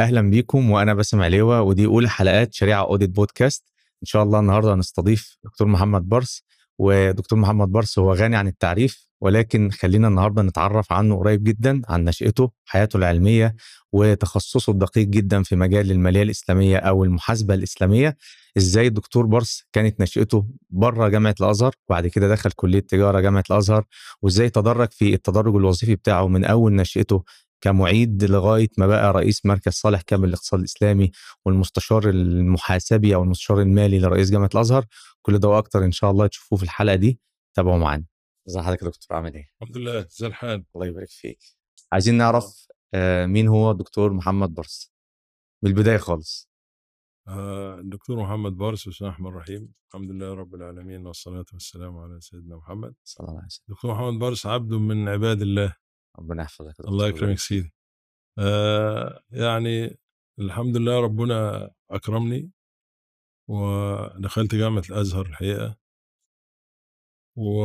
أهلا 0.00 0.30
بيكم 0.30 0.70
وأنا 0.70 0.94
باسم 0.94 1.20
عليوه 1.20 1.62
ودي 1.62 1.86
أولى 1.86 2.08
حلقات 2.08 2.54
شريعة 2.54 2.82
اوديت 2.82 3.10
بودكاست 3.10 3.64
إن 4.02 4.06
شاء 4.06 4.22
الله 4.22 4.40
النهارده 4.40 4.74
هنستضيف 4.74 5.38
دكتور 5.44 5.66
محمد 5.68 6.08
برس 6.08 6.42
ودكتور 6.78 7.38
محمد 7.38 7.68
برس 7.68 7.98
هو 7.98 8.14
غني 8.14 8.36
عن 8.36 8.48
التعريف 8.48 9.08
ولكن 9.20 9.70
خلينا 9.70 10.08
النهارده 10.08 10.42
نتعرف 10.42 10.92
عنه 10.92 11.16
قريب 11.16 11.44
جدا 11.44 11.82
عن 11.88 12.04
نشأته 12.04 12.50
حياته 12.64 12.96
العلمية 12.96 13.54
وتخصصه 13.92 14.70
الدقيق 14.72 15.06
جدا 15.06 15.42
في 15.42 15.56
مجال 15.56 15.90
المالية 15.90 16.22
الإسلامية 16.22 16.76
أو 16.76 17.04
المحاسبة 17.04 17.54
الإسلامية. 17.54 18.16
إزاي 18.56 18.86
الدكتور 18.86 19.26
برس 19.26 19.64
كانت 19.72 20.00
نشأته 20.00 20.46
بره 20.70 21.08
جامعة 21.08 21.34
الأزهر 21.40 21.74
وبعد 21.88 22.06
كده 22.06 22.28
دخل 22.28 22.50
كلية 22.50 22.80
تجارة 22.80 23.20
جامعة 23.20 23.44
الأزهر 23.50 23.84
وإزاي 24.22 24.50
تدرج 24.50 24.88
في 24.92 25.14
التدرج 25.14 25.56
الوظيفي 25.56 25.94
بتاعه 25.94 26.28
من 26.28 26.44
أول 26.44 26.72
نشأته 26.72 27.24
كمعيد 27.60 28.24
لغاية 28.24 28.68
ما 28.78 28.86
بقى 28.86 29.12
رئيس 29.12 29.46
مركز 29.46 29.72
صالح 29.72 30.00
كامل 30.00 30.28
للاقتصاد 30.28 30.60
الإسلامي 30.60 31.10
والمستشار 31.44 32.08
المحاسبي 32.08 33.14
أو 33.14 33.22
المستشار 33.22 33.60
المالي 33.60 33.98
لرئيس 33.98 34.30
جامعة 34.30 34.50
الأزهر. 34.54 34.86
كل 35.22 35.38
ده 35.38 35.48
وأكتر 35.48 35.84
إن 35.84 35.92
شاء 35.92 36.10
الله 36.10 36.26
تشوفوه 36.26 36.58
في 36.58 36.64
الحلقة 36.64 36.94
دي. 36.96 37.20
تابعوا 37.54 37.78
معانا. 37.78 38.04
ازي 38.48 38.62
حضرتك 38.62 38.82
يا 38.82 38.88
دكتور؟ 38.88 39.16
عامل 39.16 39.34
إيه؟ 39.34 39.50
الحمد 39.62 39.76
لله 39.76 40.06
زي 40.10 40.26
الحال؟ 40.26 40.64
الله 40.74 40.86
يبارك 40.86 41.08
فيك. 41.10 41.38
عايزين 41.92 42.14
نعرف 42.14 42.66
آه 42.94 43.26
مين 43.26 43.48
هو 43.48 43.72
دكتور 43.72 44.12
محمد 44.12 44.54
برس؟ 44.54 44.92
من 45.62 45.70
البدايه 45.70 45.96
خالص. 45.96 46.50
آه، 47.28 47.74
الدكتور 47.80 48.20
محمد 48.22 48.56
بارس 48.56 48.88
بسم 48.88 49.04
الله 49.04 49.08
الرحمن 49.08 49.26
الرحيم. 49.26 49.72
الحمد 49.88 50.10
لله 50.10 50.34
رب 50.34 50.54
العالمين 50.54 51.06
والصلاة 51.06 51.44
والسلام 51.52 51.98
على 51.98 52.20
سيدنا 52.20 52.56
محمد. 52.56 52.94
صلى 53.04 53.24
الله 53.26 53.36
عليه 53.38 53.46
وسلم. 53.46 53.64
دكتور 53.68 53.94
محمد 53.94 54.18
بارس 54.18 54.46
عبد 54.46 54.72
من 54.72 55.08
عباد 55.08 55.42
الله. 55.42 55.74
ربنا 56.18 56.42
يحفظك 56.42 56.80
الله 56.80 57.08
يكرمك. 57.08 57.38
سيدي. 57.38 57.72
آه 58.38 59.22
يعني 59.30 59.98
الحمد 60.38 60.76
لله 60.76 61.00
ربنا 61.00 61.70
أكرمني 61.90 62.50
ودخلت 63.50 64.54
جامعة 64.54 64.82
الأزهر 64.90 65.26
الحقيقة. 65.26 65.76
و 67.36 67.62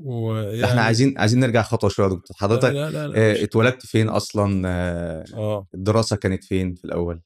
ويعني 0.00 0.64
إحنا 0.64 0.80
عايزين 0.82 1.18
عايزين 1.18 1.40
نرجع 1.40 1.62
خطوة 1.62 1.90
شوية 1.90 2.06
دكتور. 2.08 2.36
حضرتك 2.36 2.64
لا 2.64 2.90
لا, 2.90 3.08
لا 3.08 3.30
آه 3.30 3.32
مش- 3.32 3.38
اتولدت 3.38 3.86
فين 3.86 4.08
أصلا؟ 4.08 4.62
آه 4.66 5.24
آه. 5.34 5.66
الدراسة 5.74 6.16
كانت 6.16 6.44
فين 6.44 6.74
في 6.74 6.84
الأول؟ 6.84 7.22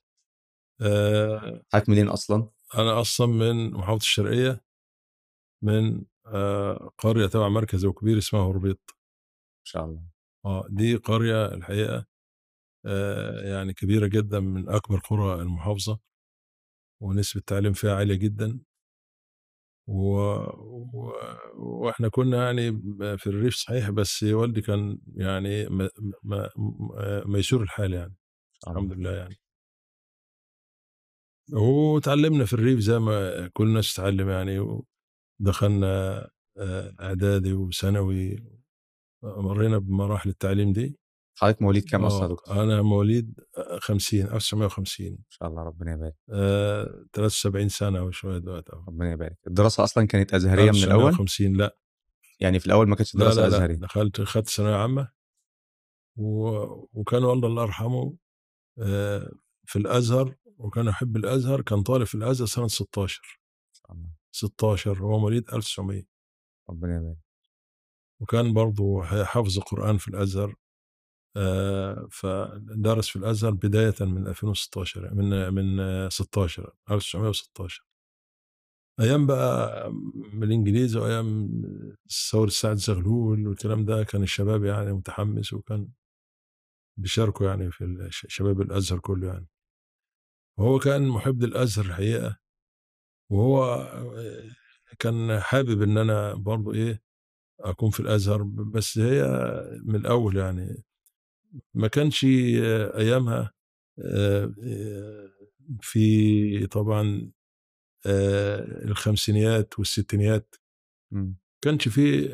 آه، 0.80 1.62
حضرتك 1.72 1.88
منين 1.88 2.08
أصلا؟ 2.08 2.48
أنا 2.74 3.00
أصلا 3.00 3.26
من 3.26 3.70
محافظة 3.70 3.96
الشرقية 4.02 4.64
من 5.64 6.04
آه 6.26 6.90
قرية 6.98 7.26
تبع 7.26 7.48
مركز 7.48 7.84
وكبير 7.84 8.18
اسمها 8.18 8.42
هربيط. 8.42 8.96
شاء 9.64 9.84
الله. 9.84 10.02
آه 10.44 10.64
دي 10.70 10.96
قرية 10.96 11.46
الحقيقة 11.54 12.06
آه 12.86 13.40
يعني 13.54 13.72
كبيرة 13.74 14.06
جدا 14.06 14.40
من 14.40 14.68
أكبر 14.68 14.98
قرى 14.98 15.42
المحافظة 15.42 16.00
ونسبة 17.02 17.40
التعليم 17.40 17.72
فيها 17.72 17.96
عالية 17.96 18.14
جدا. 18.14 18.60
و... 19.88 20.14
و... 20.94 21.12
وإحنا 21.56 22.08
كنا 22.08 22.44
يعني 22.44 22.72
في 23.18 23.26
الريف 23.26 23.54
صحيح 23.54 23.90
بس 23.90 24.22
والدي 24.22 24.60
كان 24.60 24.98
يعني 25.16 25.66
م... 25.68 25.82
م... 25.82 25.88
م... 26.56 27.32
ميسور 27.32 27.62
الحال 27.62 27.92
يعني 27.92 28.14
الله. 28.68 28.76
الحمد 28.78 28.92
لله 28.92 29.10
يعني. 29.16 29.36
وتعلمنا 31.52 32.44
في 32.44 32.52
الريف 32.52 32.78
زي 32.80 32.98
ما 32.98 33.48
كل 33.48 33.64
الناس 33.64 33.94
تتعلم 33.94 34.28
يعني 34.28 34.58
ودخلنا 35.40 36.20
آه، 36.58 36.94
إعدادي 37.00 37.52
وثانوي 37.52 38.36
مرينا 39.22 39.78
بمراحل 39.78 40.30
التعليم 40.30 40.72
دي. 40.72 40.98
حضرتك 41.38 41.62
مواليد 41.62 41.84
كام 41.84 42.04
أصلا 42.04 42.20
يا 42.20 42.24
آه، 42.24 42.28
دكتور؟ 42.28 42.62
أنا 42.62 42.82
مواليد 42.82 43.40
50 43.80 44.20
1950 44.22 45.06
ان 45.06 45.18
شاء 45.28 45.48
الله 45.48 45.62
ربنا 45.62 45.92
يبارك. 45.92 46.14
آه، 46.30 47.04
73 47.12 47.68
سنة 47.68 48.02
وشويه 48.02 48.38
دلوقتي 48.38 48.72
أهو. 48.72 48.84
ربنا 48.88 49.12
يبارك. 49.12 49.38
الدراسة 49.46 49.84
أصلا 49.84 50.06
كانت 50.06 50.34
أزهرية 50.34 50.70
من 50.70 50.76
الأول؟ 50.76 51.08
1950 51.08 51.56
لا. 51.56 51.76
يعني 52.40 52.58
في 52.58 52.66
الأول 52.66 52.88
ما 52.88 52.96
كانتش 52.96 53.14
لا 53.14 53.20
دراسة 53.24 53.36
لا 53.42 53.48
لا. 53.48 53.56
أزهرية؟ 53.56 53.76
دخلت 53.76 54.20
خدت 54.20 54.48
ثانوية 54.48 54.74
عامة 54.74 55.08
و... 56.16 56.48
وكان 56.92 57.24
والله 57.24 57.48
الله 57.48 57.62
يرحمه 57.62 58.16
آه، 58.78 59.32
في 59.66 59.76
الأزهر 59.78 60.34
وكان 60.58 60.86
يحب 60.86 61.16
الأزهر 61.16 61.60
كان 61.60 61.82
طالب 61.82 62.04
في 62.04 62.14
الأزهر 62.14 62.46
سنة 62.46 62.68
16 62.68 63.40
ان 63.68 63.74
شاء 63.74 63.92
الله. 63.92 64.08
16 64.32 64.98
هو 64.98 65.18
مواليد 65.18 65.48
1900 65.52 66.02
ربنا 66.70 66.96
يبارك. 66.96 67.16
وكان 68.22 68.52
برضه 68.54 69.02
حافظ 69.24 69.58
القرآن 69.58 69.98
في 69.98 70.08
الأزهر 70.08 70.54
آه، 71.36 72.08
فدرس 72.10 73.08
في 73.08 73.16
الأزهر 73.16 73.50
بداية 73.50 73.94
من 74.00 74.26
2016 74.26 75.14
من 75.14 75.54
من 75.54 75.80
آه، 75.80 76.08
16 76.08 76.74
1916 76.90 77.84
أيام 79.00 79.26
بقى 79.26 79.90
من 80.32 80.42
الإنجليز 80.42 80.96
وأيام 80.96 81.50
ثورة 82.30 82.48
سعد 82.48 82.76
زغلول 82.76 83.48
والكلام 83.48 83.84
ده 83.84 84.04
كان 84.04 84.22
الشباب 84.22 84.64
يعني 84.64 84.92
متحمس 84.92 85.52
وكان 85.52 85.88
بيشاركوا 86.98 87.46
يعني 87.46 87.70
في 87.70 88.08
شباب 88.10 88.60
الأزهر 88.60 88.98
كله 88.98 89.28
يعني. 89.28 89.46
وهو 90.58 90.78
كان 90.78 91.08
محب 91.08 91.42
للأزهر 91.42 91.84
الحقيقة 91.84 92.38
وهو 93.30 93.64
آه، 93.64 94.50
كان 94.98 95.40
حابب 95.40 95.82
إن 95.82 95.98
أنا 95.98 96.34
برضه 96.34 96.74
إيه 96.74 97.02
أكون 97.64 97.90
في 97.90 98.00
الأزهر 98.00 98.42
بس 98.42 98.98
هي 98.98 99.22
من 99.84 99.96
الأول 99.96 100.36
يعني 100.36 100.84
ما 101.74 101.88
كانش 101.88 102.24
أيامها 102.24 103.52
آه، 103.98 104.54
آه، 104.64 105.30
في 105.80 106.66
طبعا 106.66 107.30
آه، 108.06 108.84
الخمسينيات 108.84 109.78
والستينيات 109.78 110.54
مم. 111.12 111.36
كانش 111.64 111.88
في 111.88 112.28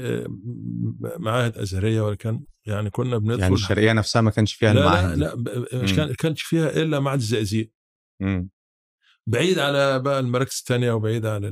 معاهد 1.18 1.58
أزهرية 1.58 2.00
ولا 2.00 2.14
كان 2.14 2.44
يعني 2.66 2.90
كنا 2.90 3.18
بندخل 3.18 3.40
يعني 3.40 3.54
الشرقية 3.54 3.92
نفسها 3.92 4.22
ما 4.22 4.30
كانش 4.30 4.54
فيها 4.54 4.72
لا 4.72 4.80
المعاهد 4.80 5.18
لا 5.18 5.34
لا 5.34 5.82
مش 5.82 5.90
مم. 5.90 5.96
كان 5.96 6.14
كانش 6.14 6.42
فيها 6.42 6.82
إلا 6.82 7.00
معهد 7.00 7.18
الزقازيق 7.18 7.72
مم. 8.20 8.50
بعيد 9.26 9.58
على 9.58 9.98
بقى 9.98 10.20
المراكز 10.20 10.58
الثانية 10.58 10.92
وبعيد 10.92 11.26
على 11.26 11.48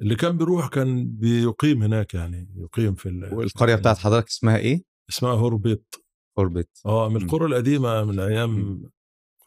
اللي 0.00 0.14
كان 0.16 0.38
بيروح 0.38 0.68
كان 0.68 1.16
بيقيم 1.16 1.82
هناك 1.82 2.14
يعني 2.14 2.54
يقيم 2.56 2.94
في 2.94 3.08
ال- 3.08 3.34
والقرية 3.34 3.74
بتاعت 3.74 3.98
حضرتك 3.98 4.28
اسمها 4.28 4.56
إيه؟ 4.56 4.84
اسمها 5.10 5.32
هوربيط 5.32 6.04
اوربت 6.38 6.68
آه 6.86 7.08
من. 7.08 7.22
القرى 7.22 7.46
القديمة 7.46 8.04
من 8.04 8.20
أيام. 8.20 8.82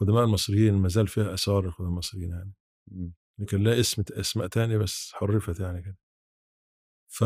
قدماء 0.00 0.24
المصريين 0.24 0.74
ما 0.74 0.88
زال 0.88 1.08
فيها 1.08 1.34
آثار 1.34 1.64
القدماء 1.66 1.90
المصريين 1.90 2.30
يعني 2.30 2.52
مم. 2.90 3.12
لكن 3.38 3.62
لا 3.62 3.80
اسم 3.80 4.02
أسماء 4.10 4.46
تانية 4.46 4.76
بس 4.76 5.10
حرفت 5.14 5.60
يعني 5.60 5.82
كده 5.82 5.98
ف 7.08 7.24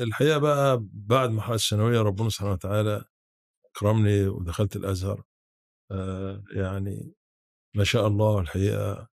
الحقيقة 0.00 0.38
بقى 0.38 0.84
بعد 0.92 1.30
مرحلة 1.30 1.54
الثانوية 1.54 2.00
ربنا 2.02 2.28
سبحانه 2.28 2.52
وتعالى 2.52 3.04
اكرمني 3.66 4.26
ودخلت 4.28 4.76
الأزهر 4.76 5.24
آه 5.90 6.44
يعني 6.54 7.14
ما 7.76 7.84
شاء 7.84 8.06
الله 8.06 8.40
الحقيقة 8.40 9.08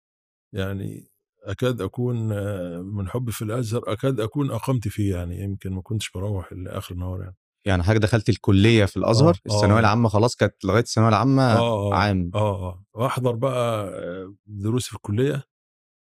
يعني 0.54 1.09
أكاد 1.42 1.80
أكون 1.80 2.32
آه، 2.32 2.78
من 2.82 3.08
حبي 3.08 3.32
في 3.32 3.42
الأزهر 3.42 3.92
أكاد 3.92 4.20
أكون 4.20 4.50
أقمت 4.50 4.88
فيه 4.88 5.14
يعني 5.16 5.40
يمكن 5.42 5.72
ما 5.72 5.82
كنتش 5.82 6.10
بروح 6.10 6.52
الا 6.52 6.78
آخر 6.78 6.94
النهار 6.94 7.20
يعني 7.22 7.36
يعني 7.66 7.82
حضرتك 7.82 8.02
دخلت 8.02 8.28
الكلية 8.28 8.84
في 8.84 8.96
الأزهر 8.96 9.34
آه، 9.50 9.54
الثانوية 9.54 9.76
آه. 9.76 9.80
العامة 9.80 10.08
خلاص 10.08 10.36
كانت 10.36 10.64
لغاية 10.64 10.82
الثانوية 10.82 11.08
العامة 11.10 11.42
آه 11.42 11.92
آه 11.92 11.94
عام 11.94 12.30
آه 12.34 12.38
آه 12.68 12.84
وأحضر 12.94 13.32
بقى 13.34 13.88
آه، 13.88 14.34
دروسي 14.46 14.88
في 14.90 14.96
الكلية 14.96 15.42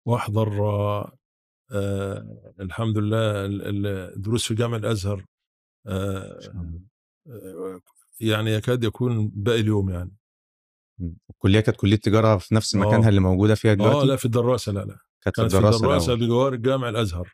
وأحضر 0.08 0.64
آه 0.70 1.18
آه 1.72 2.54
الحمد 2.60 2.98
لله 2.98 3.46
ال- 3.46 3.62
ال- 3.62 4.14
الدروس 4.16 4.48
في 4.48 4.54
جامع 4.56 4.78
الأزهر 4.78 5.26
آه. 5.88 6.40
آه، 7.28 7.80
يعني 8.20 8.52
يكاد 8.52 8.84
يكون 8.84 9.28
باقي 9.36 9.60
اليوم 9.60 9.90
يعني. 9.90 10.16
الكلية 11.30 11.60
كانت 11.60 11.78
كلية 11.78 11.96
تجارة 11.96 12.38
في 12.38 12.56
نفس 12.56 12.76
مكانها 12.76 13.06
آه. 13.06 13.10
اللي 13.10 13.20
موجودة 13.22 13.56
فيها 13.56 13.72
آه 13.72 13.76
دلوقتي 13.76 14.08
لا 14.08 14.16
في 14.16 14.26
الدراسة 14.26 14.72
لا 14.72 14.80
لا 14.86 14.98
كانت 15.32 15.52
في 15.52 15.58
كانت 15.60 15.74
في 15.76 15.78
الدراسة 15.82 16.06
الأول. 16.14 16.20
بجوار 16.28 16.54
الجامع 16.54 16.90
الأزهر. 16.90 17.34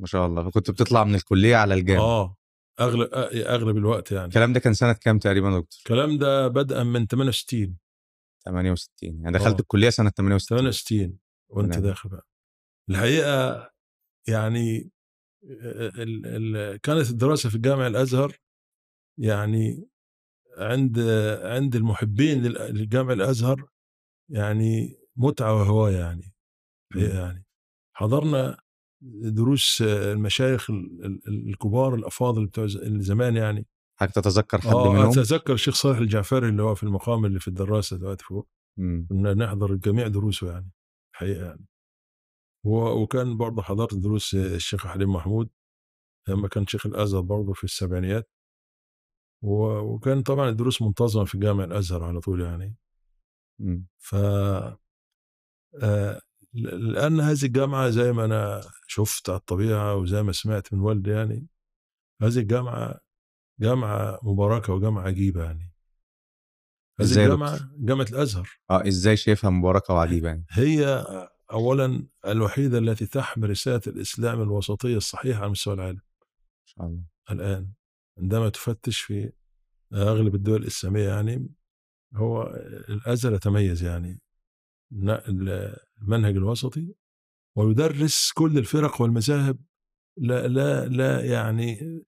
ما 0.00 0.06
شاء 0.06 0.26
الله. 0.26 0.50
فكنت 0.50 0.70
بتطلع 0.70 1.04
من 1.04 1.14
الكلية 1.14 1.56
على 1.56 1.74
الجامعة 1.74 2.02
آه. 2.04 2.36
اغلب 2.80 3.08
آه، 3.12 3.54
أغلب 3.54 3.76
الوقت 3.76 4.12
يعني. 4.12 4.26
الكلام 4.26 4.52
ده 4.52 4.60
كان 4.60 4.74
سنة 4.74 4.92
كام 4.92 5.18
تقريبا 5.18 5.48
يا 5.50 5.58
دكتور؟ 5.60 5.78
الكلام 5.80 6.18
ده 6.18 6.48
بدءا 6.48 6.82
من 6.82 7.06
68 7.06 7.76
68 8.44 9.20
يعني 9.20 9.38
دخلت 9.38 9.54
آه. 9.56 9.60
الكلية 9.60 9.90
سنة 9.90 10.10
68 10.10 10.58
68 10.58 11.18
وأنت 11.48 11.72
تمام. 11.74 11.86
داخل 11.86 12.08
بقى. 12.08 12.26
الحقيقة 12.90 13.70
يعني 14.28 14.90
ال 15.44 16.26
ال 16.56 16.80
كانت 16.80 17.10
الدراسة 17.10 17.48
في 17.48 17.54
الجامع 17.54 17.86
الأزهر 17.86 18.36
يعني 19.18 19.88
عند 20.58 20.98
عند 21.42 21.76
المحبين 21.76 22.42
لل- 22.42 22.74
للجامع 22.74 23.12
الأزهر 23.12 23.68
يعني 24.30 24.98
متعة 25.16 25.54
وهواية 25.54 25.96
يعني. 25.96 26.32
يعني. 26.96 27.44
حضرنا 27.96 28.60
دروس 29.22 29.82
المشايخ 29.82 30.70
ال- 30.70 31.04
ال- 31.04 31.48
الكبار 31.48 31.94
الأفاضل 31.94 32.46
بتوع 32.46 32.66
زمان 32.98 33.36
يعني. 33.36 33.66
حضرتك 34.00 34.14
تتذكر 34.14 34.60
حد 34.60 34.66
آه 34.66 34.92
منهم؟ 34.92 35.08
أتذكر 35.08 35.52
الشيخ 35.52 35.74
صالح 35.74 35.98
الجعفري 35.98 36.48
اللي 36.48 36.62
هو 36.62 36.74
في 36.74 36.82
المقام 36.82 37.24
اللي 37.24 37.40
في 37.40 37.48
الدراسة 37.48 37.96
دلوقتي 37.96 38.24
فوق. 38.24 38.48
كنا 39.08 39.34
نحضر 39.34 39.74
جميع 39.74 40.06
دروسه 40.08 40.52
يعني 40.52 40.70
الحقيقة 41.14 41.44
يعني. 41.46 41.66
وكان 42.66 43.36
برضه 43.36 43.62
حضرت 43.62 43.94
دروس 43.94 44.34
الشيخ 44.34 44.86
حليم 44.86 45.12
محمود. 45.12 45.50
لما 46.28 46.48
كان 46.48 46.66
شيخ 46.66 46.86
الأزهر 46.86 47.20
برضه 47.20 47.52
في 47.52 47.64
السبعينيات. 47.64 48.30
وكان 49.44 50.22
طبعا 50.22 50.48
الدروس 50.48 50.82
منتظمة 50.82 51.24
في 51.24 51.38
جامع 51.38 51.64
الأزهر 51.64 52.04
على 52.04 52.20
طول 52.20 52.40
يعني. 52.40 52.76
ف 53.98 54.14
آه، 55.82 56.20
لأن 56.54 57.20
هذه 57.20 57.44
الجامعة 57.44 57.90
زي 57.90 58.12
ما 58.12 58.24
أنا 58.24 58.60
شفت 58.86 59.30
على 59.30 59.38
الطبيعة 59.38 59.94
وزي 59.96 60.22
ما 60.22 60.32
سمعت 60.32 60.72
من 60.72 60.80
والدي 60.80 61.10
يعني 61.10 61.46
هذه 62.22 62.38
الجامعة 62.38 63.00
جامعة 63.60 64.18
مباركة 64.22 64.72
وجامعة 64.72 65.02
عجيبة 65.02 65.44
يعني. 65.44 65.72
هذه 67.00 67.08
الجامعة 67.08 67.58
جامعة 67.76 68.06
الأزهر. 68.10 68.48
آه 68.70 68.88
إزاي 68.88 69.16
شايفها 69.16 69.50
مباركة 69.50 69.94
وعجيبة 69.94 70.28
يعني؟ 70.28 70.44
هي 70.50 71.06
اولا 71.52 72.06
الوحيدة 72.26 72.78
التي 72.78 73.06
تحمل 73.06 73.50
رسالة 73.50 73.80
الإسلام 73.86 74.42
الوسطية 74.42 74.96
الصحيحة 74.96 75.40
على 75.40 75.50
مستوى 75.50 75.74
العالم. 75.74 75.96
ما 75.96 76.64
شاء 76.64 76.86
الله. 76.86 77.02
الآن 77.30 77.72
عندما 78.18 78.48
تفتش 78.48 79.00
في 79.00 79.32
أغلب 79.94 80.34
الدول 80.34 80.62
الإسلامية 80.62 81.08
يعني 81.08 81.48
هو 82.14 82.42
الأزهر 82.88 83.34
يتميز 83.34 83.82
يعني. 83.82 84.20
المنهج 84.92 86.36
الوسطي 86.36 86.94
ويدرس 87.56 88.32
كل 88.34 88.58
الفرق 88.58 89.02
والمذاهب 89.02 89.58
لا 90.18 90.48
لا 90.48 90.86
لا 90.86 91.24
يعني 91.24 92.02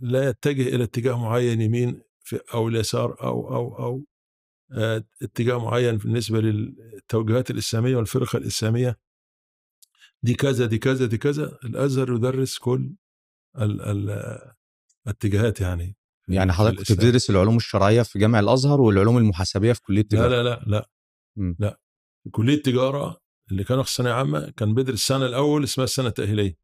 لا 0.00 0.28
يتجه 0.28 0.74
إلى 0.74 0.84
اتجاه 0.84 1.18
معين 1.22 1.60
يمين 1.60 2.02
في 2.20 2.40
أو 2.54 2.68
اليسار 2.68 3.22
أو 3.22 3.54
أو 3.54 3.78
أو 3.78 4.04
آه، 4.72 5.04
اتجاه 5.22 5.58
معين 5.58 5.96
بالنسبة 5.96 6.40
للتوجهات 6.40 7.50
الإسلامية 7.50 7.96
والفرق 7.96 8.36
الإسلامية. 8.36 8.98
دي 10.22 10.34
كذا 10.34 10.66
دي 10.66 10.78
كذا 10.78 11.06
دي 11.06 11.18
كذا. 11.18 11.58
الأزهر 11.64 12.14
يدرس 12.14 12.58
كل 12.58 12.94
ال 13.58 13.82
ال 13.82 14.38
الاتجاهات 15.06 15.60
يعني 15.60 15.96
يعني 16.28 16.52
حضرتك. 16.52 16.80
بتدرس 16.80 17.30
العلوم 17.30 17.56
الشرعية 17.56 18.02
في 18.02 18.18
جامع 18.18 18.40
الأزهر 18.40 18.80
والعلوم 18.80 19.18
المحاسبية 19.18 19.72
في 19.72 19.82
كلية 19.82 20.06
لا 20.12 20.28
لا 20.28 20.42
لا 20.42 20.62
لا. 20.66 20.88
لا. 21.58 21.78
كلية 22.30 22.54
التجاره 22.54 23.20
اللي 23.50 23.64
كانوا 23.64 23.82
في 23.82 23.90
الثانوية 23.90 24.12
عامه 24.12 24.50
كان 24.56 24.74
بيدرس 24.74 24.94
السنة 24.94 25.26
الأول 25.26 25.64
اسمها 25.64 25.84
السنة 25.84 26.08
التأهيلية. 26.08 26.56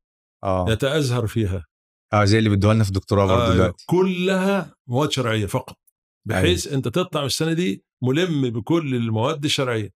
آه. 0.44 0.66
يتأزهر 0.68 1.26
فيها. 1.26 1.66
آه 2.12 2.24
زي 2.24 2.38
اللي 2.38 2.50
بيدوها 2.50 2.74
لنا 2.74 2.84
في 2.84 2.90
الدكتوراه 2.90 3.26
برضه 3.26 3.52
آه، 3.52 3.54
دلوقتي. 3.54 3.84
كلها 3.88 4.74
مواد 4.88 5.10
شرعية 5.10 5.46
فقط 5.46 5.78
بحيث 6.28 6.72
أنت 6.72 6.88
تطلع 6.88 7.20
من 7.20 7.26
السنة 7.26 7.52
دي 7.52 7.84
ملم 8.02 8.50
بكل 8.50 8.94
المواد 8.94 9.44
الشرعية. 9.44 9.90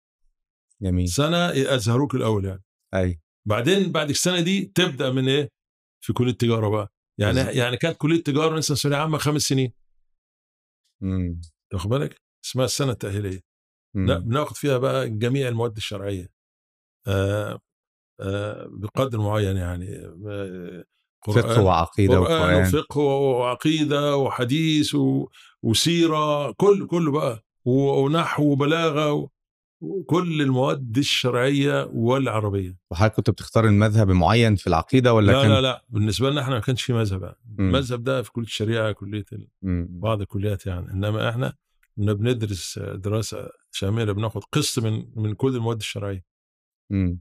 جميل. 0.83 1.09
سنة 1.09 1.37
يأزهروك 1.51 2.15
الأول 2.15 2.45
يعني. 2.45 2.65
اي 2.95 3.21
بعدين 3.49 3.93
بعد 3.93 4.11
السنة 4.11 4.41
دي 4.41 4.73
تبدأ 4.75 5.11
من 5.11 5.29
إيه؟ 5.29 5.49
في 6.05 6.13
كلية 6.13 6.31
التجاره 6.31 6.69
بقى. 6.69 6.93
يعني 7.21 7.35
بالظبط. 7.35 7.55
يعني 7.55 7.77
كانت 7.77 7.97
كلية 7.97 8.17
التجاره 8.17 8.57
مثلا 8.57 8.77
ثانويه 8.77 8.99
عامه 8.99 9.19
خمس 9.19 9.43
سنين. 9.43 9.73
مم. 11.03 11.41
تاخد 11.73 11.91
بالك؟ 11.91 12.17
اسمها 12.45 12.65
السنة 12.65 12.93
التأهيلية. 12.93 13.41
لا 13.95 14.19
بناخد 14.19 14.57
فيها 14.57 14.79
بقى 14.79 15.11
جميع 15.11 15.49
المواد 15.49 15.77
الشرعية 15.77 16.31
بقدر 18.69 19.19
معين 19.21 19.57
يعني 19.57 20.15
فقه 21.27 21.63
وعقيدة 21.63 22.21
وقرآن 22.21 22.63
وفقه 22.63 23.01
وعقيدة 23.01 24.17
وحديث. 24.17 24.97
وسيرة 25.63 26.51
كل 26.53 26.87
كله 26.87 27.13
بقى 27.13 27.45
ونحو 27.65 28.43
وبلاغة 28.53 29.13
و... 29.13 29.29
وكل 29.81 30.43
المواد 30.43 30.99
الشرعية 30.99 31.91
والعربية 31.93 32.77
وحضرتك 32.91 33.15
كنت 33.17 33.31
بتختار 33.31 33.65
المذهب 33.65 34.11
معين 34.11 34.57
في 34.57 34.67
العقيدة 34.67 35.15
ولا 35.15 35.33
لا 35.33 35.43
كان 35.43 35.51
لا 35.51 35.61
لا 35.61 35.85
بالنسبة 35.89 36.31
لنا 36.31 36.41
إحنا 36.41 36.55
ما 36.55 36.61
كانش 36.61 36.83
في 36.83 36.93
مذهب 36.93 37.21
بقى. 37.21 37.39
مم. 37.59 37.69
المذهب 37.69 38.05
ده 38.05 38.23
في 38.23 38.33
كلية 38.33 38.45
الشريعة 38.47 38.93
كلية 38.93 39.25
ال- 39.33 39.49
مم. 39.63 39.89
بعض 39.91 40.21
الكليات 40.21 40.67
يعني 40.67 40.91
إنما 40.93 41.29
إحنا 41.31 41.55
كنا 41.97 42.13
بندرس 42.13 42.79
دراسة 42.79 43.51
شاملة 43.73 44.13
بناخد 44.13 44.45
قسط 44.45 44.83
من 44.83 45.07
من 45.17 45.35
كل 45.35 45.57
المواد 45.57 45.77
الشرعية 45.77 46.25
مم. 46.91 47.21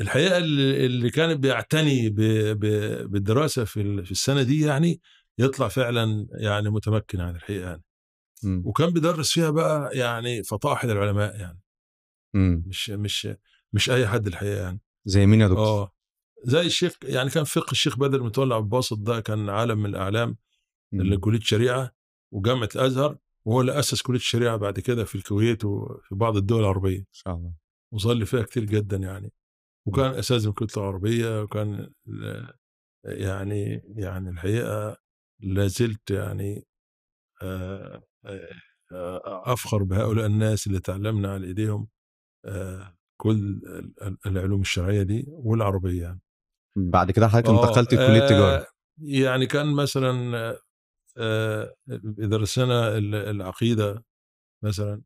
الحقيقة 0.00 0.38
اللي 0.38 1.10
كان 1.10 1.34
بيعتني 1.34 2.10
ب- 2.10 2.20
ب- 2.60 3.10
بالدراسة 3.10 3.64
في 3.64 4.02
في 4.04 4.10
السنة 4.10 4.42
دي 4.42 4.60
يعني 4.66 5.00
يطلع 5.38 5.68
فعلا 5.68 6.26
يعني 6.30 6.70
متمكن 6.70 7.20
عن 7.20 7.36
الحقيقة 7.36 7.68
يعني 7.68 7.82
مم. 8.44 8.62
وكان 8.66 8.90
بيدرس 8.90 9.32
فيها 9.32 9.50
بقى 9.50 9.96
يعني 9.98 10.42
فطاحل 10.42 10.90
العلماء 10.90 11.36
يعني 11.40 11.60
مم. 12.34 12.64
مش 12.66 12.90
مش 12.90 13.28
مش 13.72 13.90
أي 13.90 14.06
حد 14.08 14.26
الحقيقة 14.26 14.62
يعني 14.62 14.80
زي 15.04 15.26
مين 15.26 15.40
يا 15.40 15.48
دكتور؟ 15.48 15.64
آه 15.66 15.92
زي 16.44 16.60
الشيخ 16.66 16.92
يعني 17.04 17.30
كان 17.30 17.44
فقه 17.44 17.70
الشيخ 17.72 17.98
بدر 17.98 18.22
متولى 18.22 18.54
عبد 18.54 18.64
الباسط 18.64 18.98
ده 18.98 19.20
كان 19.20 19.48
عالم 19.48 19.78
من 19.78 19.90
الأعلام 19.90 20.36
اللي 20.92 21.14
مم. 21.16 21.20
كليه 21.20 21.40
شريعة 21.40 21.92
وجامعة 22.32 22.68
الأزهر 22.76 23.18
وهو 23.44 23.60
اللي 23.60 23.78
أسس 23.78 24.02
كلية 24.02 24.18
الشريعة 24.18 24.56
بعد 24.56 24.80
كده 24.80 25.04
في 25.04 25.14
الكويت 25.14 25.64
وفي 25.64 26.14
بعض 26.14 26.36
الدول 26.36 26.60
العربية. 26.60 26.98
إن 26.98 27.04
شاء 27.12 27.34
الله. 27.34 27.52
وظل 27.92 28.26
فيها 28.26 28.42
كتير 28.42 28.64
جدا 28.64 28.96
يعني. 28.96 29.32
وكان 29.86 30.14
اساتذه 30.14 30.46
من 30.46 30.52
كليه 30.52 30.68
العربية 30.76 31.42
وكان 31.42 31.92
يعني 33.04 33.82
يعني 33.96 34.30
الحقيقة 34.30 34.96
لا 35.40 35.66
زلت 35.66 36.10
يعني 36.10 36.66
آه، 37.42 38.02
آه، 38.24 38.48
آه، 38.92 39.52
أفخر 39.52 39.82
بهؤلاء 39.82 40.26
الناس 40.26 40.66
اللي 40.66 40.80
تعلمنا 40.80 41.32
على 41.32 41.46
إيديهم 41.46 41.88
آه، 42.44 42.96
كل 43.20 43.30
ال- 43.30 44.02
ال- 44.02 44.18
العلوم 44.26 44.60
الشرعية 44.60 45.02
دي 45.02 45.24
والعربية 45.28 46.02
يعني. 46.02 46.20
بعد 46.76 47.10
كده 47.10 47.28
حضرتك 47.28 47.48
آه، 47.48 47.66
انتقلت 47.68 47.94
لكلية 47.94 48.22
آه، 48.24 48.28
تجاره 48.28 48.66
يعني 48.98 49.46
كان 49.46 49.66
مثلا 49.74 50.56
آه، 51.18 51.74
يدرس 52.18 52.58
لنا 52.58 52.98
ال- 52.98 53.14
العقيدة 53.14 54.04
مثلا 54.64 55.02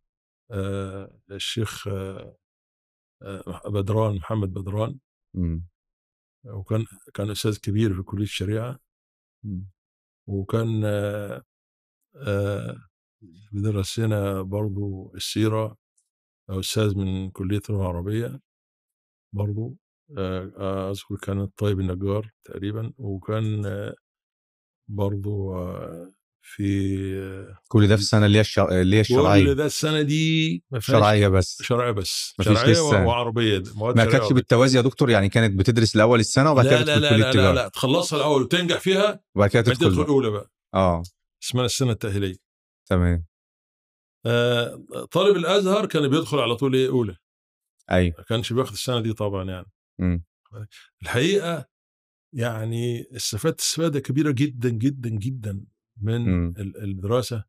آه، 0.51 1.21
الشيخ 1.31 1.89
آه، 1.89 2.37
بدران 3.67 4.17
محمد 4.17 4.53
بدران 4.55 4.99
مم. 5.35 5.67
وكان 6.47 6.85
كان 7.15 7.31
أستاذ 7.31 7.59
كبير 7.59 7.95
في 7.95 8.03
كلية 8.03 8.23
الشريعة 8.25 8.79
مم. 9.45 9.67
وكان 10.29 10.83
بيدرس 13.53 13.99
لنا 13.99 14.43
برضو 14.43 15.13
السيرة 15.15 15.77
أستاذ 16.51 16.99
من 16.99 17.31
كلية 17.31 17.61
اللغة 17.71 17.83
العربية 17.83 18.41
برضو 19.33 19.77
أذكر 20.91 21.17
كان 21.23 21.41
الطيب 21.41 21.81
النجار 21.81 22.31
تقريبا 22.45 22.93
وكان 22.99 23.63
برضو 24.89 25.55
آه، 25.55 26.13
في 26.43 26.99
آه، 27.19 27.59
كل 27.69 27.89
ده 27.89 27.97
في 27.97 28.03
السنة 28.03 28.27
اللي 28.27 28.37
هي 28.39 28.41
الشر... 28.41 28.81
اللي 28.81 28.97
هي 28.97 29.03
كل 29.05 29.15
الشرعية. 29.15 29.53
ده 29.53 29.67
السنة 29.67 30.03
دي 30.03 30.65
شرعية 30.79 31.29
بس. 31.29 31.63
شرعية 31.63 31.91
بس 31.91 32.35
شرعية 32.43 32.73
لسه. 32.73 33.05
وعربية 33.07 33.63
ما 33.77 34.05
كانتش. 34.05 34.33
بالتوازي 34.33 34.77
يا 34.77 34.83
دكتور؟ 34.83 35.11
يعني 35.11 35.29
كانت 35.29 35.59
بتدرس 35.59 35.97
الأول 35.97 36.21
السنة 36.21 36.53
وبعد 36.53 36.67
كده 36.67 36.83
لا 36.83 36.85
لا 36.85 36.97
تدخل 36.99 37.03
لا 37.03 37.09
كلية 37.11 37.19
لا, 37.19 37.25
لا 37.27 37.33
تجاره 37.33 37.53
لا 37.55 37.69
تخلصها 37.69 38.17
الأول 38.17 38.43
وتنجح 38.43 38.81
فيها 38.81 39.21
وبعد 39.35 39.51
كده 39.51 39.63
تدخل 39.63 39.97
تدخل 39.97 40.31
بقى. 40.31 40.51
آه. 40.75 41.03
اسمها 41.43 41.65
السنة 41.65 41.93
التأهيلية. 41.93 42.37
تمام. 42.87 43.25
آه، 44.27 44.85
طالب 45.11 45.37
الأزهر 45.37 45.87
كان 45.87 46.09
بيدخل 46.09 46.39
على 46.39 46.57
طول 46.57 46.75
إيه؟ 46.75 46.89
أولى. 46.89 47.17
أيوه. 47.91 48.15
ما 48.19 48.25
كانش 48.25 48.53
بياخد 48.53 48.73
السنة 48.73 49.01
دي 49.01 49.13
طبعا 49.13 49.45
يعني. 49.51 49.67
مم. 49.99 50.25
الحقيقة 51.03 51.67
يعني 52.37 53.07
استفدت 53.17 53.61
استفادة 53.61 54.01
كبيرة 54.01 54.31
جدا 54.31 54.69
جدا 54.71 55.09
جدا 55.11 55.65
من 56.03 56.21
مم. 56.21 56.55
ال- 56.59 56.83
الدراسة 56.85 57.45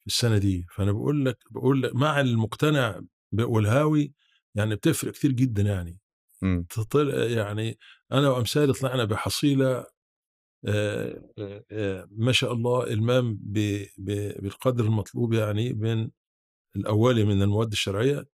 في 0.00 0.06
السنة 0.06 0.38
دي 0.38 0.66
فأنا 0.74 0.92
بقول 0.92 1.24
لك 1.24 1.38
بقول 1.50 1.82
لك 1.82 1.94
مع 1.94 2.20
المقتنع 2.20 3.00
والهاوي 3.38 4.12
يعني 4.54 4.74
بتفرق 4.74 5.12
كتير 5.12 5.32
جدا 5.32 5.62
يعني 5.62 5.98
مم. 6.42 6.66
تطلع 6.70 7.24
يعني 7.24 7.78
أنا 8.12 8.28
وأمثالي 8.30 8.72
طلعنا 8.72 9.04
بحصيلة 9.04 9.86
ما 12.10 12.32
شاء 12.32 12.52
الله 12.52 12.84
المام 12.92 13.38
بالقدر 13.98 14.84
المطلوب 14.84 15.32
يعني 15.32 15.72
من 15.72 16.10
الاولي 16.76 17.24
من 17.24 17.42
المواد 17.42 17.72
الشرعية 17.72 18.26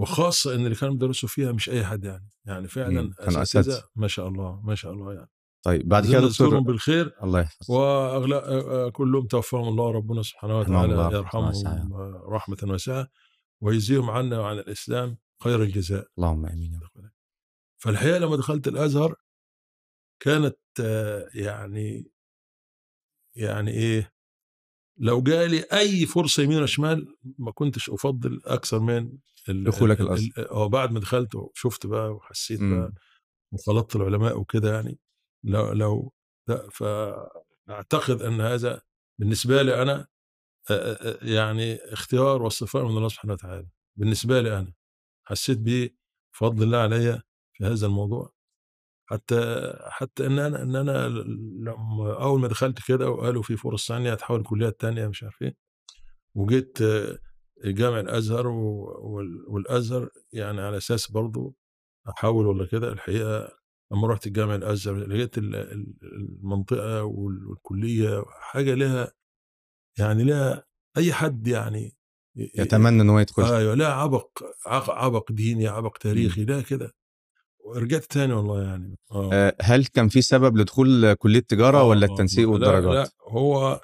وخاصة 0.00 0.54
إن 0.54 0.64
اللي 0.64 0.74
كانوا 0.74 0.94
بيدرسوا 0.94 1.28
فيها 1.28 1.52
مش 1.52 1.70
أي 1.70 1.84
حد 1.84 2.04
يعني 2.04 2.30
يعني 2.44 2.68
فعلا 2.68 3.02
مم. 3.02 3.12
كانوا 3.12 3.42
أساتذة. 3.42 3.82
ما 3.96 4.08
شاء 4.08 4.28
الله 4.28 4.60
ما 4.60 4.74
شاء 4.74 4.92
الله 4.92 5.14
يعني 5.14 5.30
طيب 5.62 5.88
بعد 5.88 6.06
كده 6.06 6.20
دكتور 6.20 6.60
بالخير 6.60 7.14
الله 7.22 7.40
يحفظك 7.40 7.70
واغلى 7.70 8.90
كلهم 8.94 9.26
توفاهم 9.26 9.68
الله 9.68 9.90
ربنا 9.90 10.22
سبحانه 10.22 10.58
وتعالى 10.58 11.20
رحمة 11.20 11.46
واسعة. 11.46 11.74
يرحمهم 11.74 12.14
رحمة 12.14 12.58
واسعة 12.62 13.08
ويجزيهم 13.60 14.10
عنا 14.10 14.40
وعن 14.40 14.58
الإسلام 14.58 15.18
خير 15.42 15.62
الجزاء 15.62 16.08
اللهم 16.18 16.46
آمين 16.46 16.72
يا 16.72 16.78
رب 16.78 17.10
فالحقيقة 17.78 18.18
لما 18.18 18.36
دخلت 18.36 18.68
الأزهر 18.68 19.14
كانت 20.22 20.58
آه، 20.80 21.28
يعني 21.34 22.10
يعني 23.36 23.70
إيه 23.70 24.12
لو 25.02 25.22
جالي 25.22 25.60
أي 25.72 26.06
فرصة 26.06 26.42
يمين 26.42 26.62
وشمال 26.62 27.16
ما 27.38 27.50
كنتش 27.52 27.90
أفضل 27.90 28.40
أكثر 28.44 28.78
من 28.80 29.18
دخولك 29.48 30.00
ال- 30.00 30.06
الأزهر. 30.06 30.30
ال- 30.38 30.48
آه 30.50 30.66
بعد 30.68 30.92
ما 30.92 31.00
دخلت 31.00 31.34
وشفت 31.34 31.86
بقى 31.86 32.10
وحسيت 32.10 32.60
مم. 32.60 32.80
بقى 32.80 32.92
وخلطت 33.52 33.96
العلماء 33.96 34.38
وكده 34.40 34.74
يعني 34.74 34.98
لو 35.44 35.72
لو 35.72 36.12
فاعتقد 36.72 38.22
إن 38.22 38.40
هذا 38.40 38.82
بالنسبة 39.20 39.62
لي 39.62 39.82
أنا 39.82 40.06
آه، 40.70 40.72
آه، 40.74 41.10
آه، 41.10 41.18
يعني 41.22 41.74
اختيار 41.76 42.42
واصطفاء 42.42 42.84
من 42.84 42.96
الله 42.96 43.08
سبحانه 43.08 43.32
وتعالى 43.32 43.66
بالنسبة 43.98 44.40
لي 44.40 44.58
أنا 44.58 44.72
حسيت 45.24 45.58
بيه 45.58 45.96
فضل 46.36 46.62
الله 46.62 46.78
عليا 46.78 47.22
في 47.52 47.64
هذا 47.64 47.86
الموضوع 47.86 48.32
حتى 49.10 49.72
حتى 49.90 50.26
إن 50.26 50.38
أنا 50.38 50.62
إن 50.62 50.76
أنا 50.76 51.08
لما 51.08 52.22
أول 52.22 52.40
ما 52.40 52.48
دخلت 52.48 52.78
كده 52.88 53.10
وقالوا 53.10 53.42
في 53.42 53.56
فرص 53.56 53.88
ثانية 53.88 54.12
هتحول 54.12 54.42
كليات 54.42 54.80
تانية 54.80 55.06
مش 55.08 55.22
عارف 55.22 55.42
إيه 55.42 55.56
وجيت 56.34 56.78
جامع 57.64 58.00
الأزهر 58.00 58.46
والأزهر 59.48 60.08
يعني 60.32 60.60
على 60.60 60.76
أساس 60.76 61.10
برضو 61.10 61.56
احول 62.08 62.46
ولا 62.46 62.66
كده 62.66 62.92
الحقيقة 62.92 63.48
لما 63.92 64.08
رحت 64.08 64.26
الجامع 64.26 64.54
الأزهر 64.54 64.94
لقيت 64.96 65.38
ال- 65.38 65.54
ال- 65.56 65.94
المنطقة 66.02 67.04
وال- 67.04 67.46
والكلية 67.46 68.24
حاجة 68.40 68.74
لها 68.74 69.12
يعني 69.98 70.24
لها 70.24 70.64
أي 70.96 71.12
حد 71.12 71.48
يعني 71.48 71.96
يتمنى 72.36 73.02
إن 73.02 73.10
هو 73.10 73.18
يدخل. 73.18 73.42
أيوه 73.44 73.74
لا 73.74 73.92
عبق 73.92 74.42
عبق 74.66 75.32
ديني 75.32 75.68
عبق 75.68 75.96
تاريخي 75.98 76.44
لا 76.44 76.60
كده. 76.60 76.92
ورجعت 77.70 78.04
تاني 78.04 78.32
والله 78.32 78.62
يعني. 78.62 78.98
آه. 79.12 79.30
آه، 79.32 79.56
هل 79.60 79.86
كان 79.86 80.08
في 80.08 80.22
سبب 80.22 80.56
لدخول 80.56 81.14
كلية 81.14 81.40
تجارة 81.40 81.78
آه، 81.78 81.84
ولا 81.84 82.06
آه، 82.06 82.10
التنسيق 82.10 82.46
لا 82.46 82.52
والدرجات؟ 82.52 82.94
لا 82.94 83.10
هو 83.28 83.80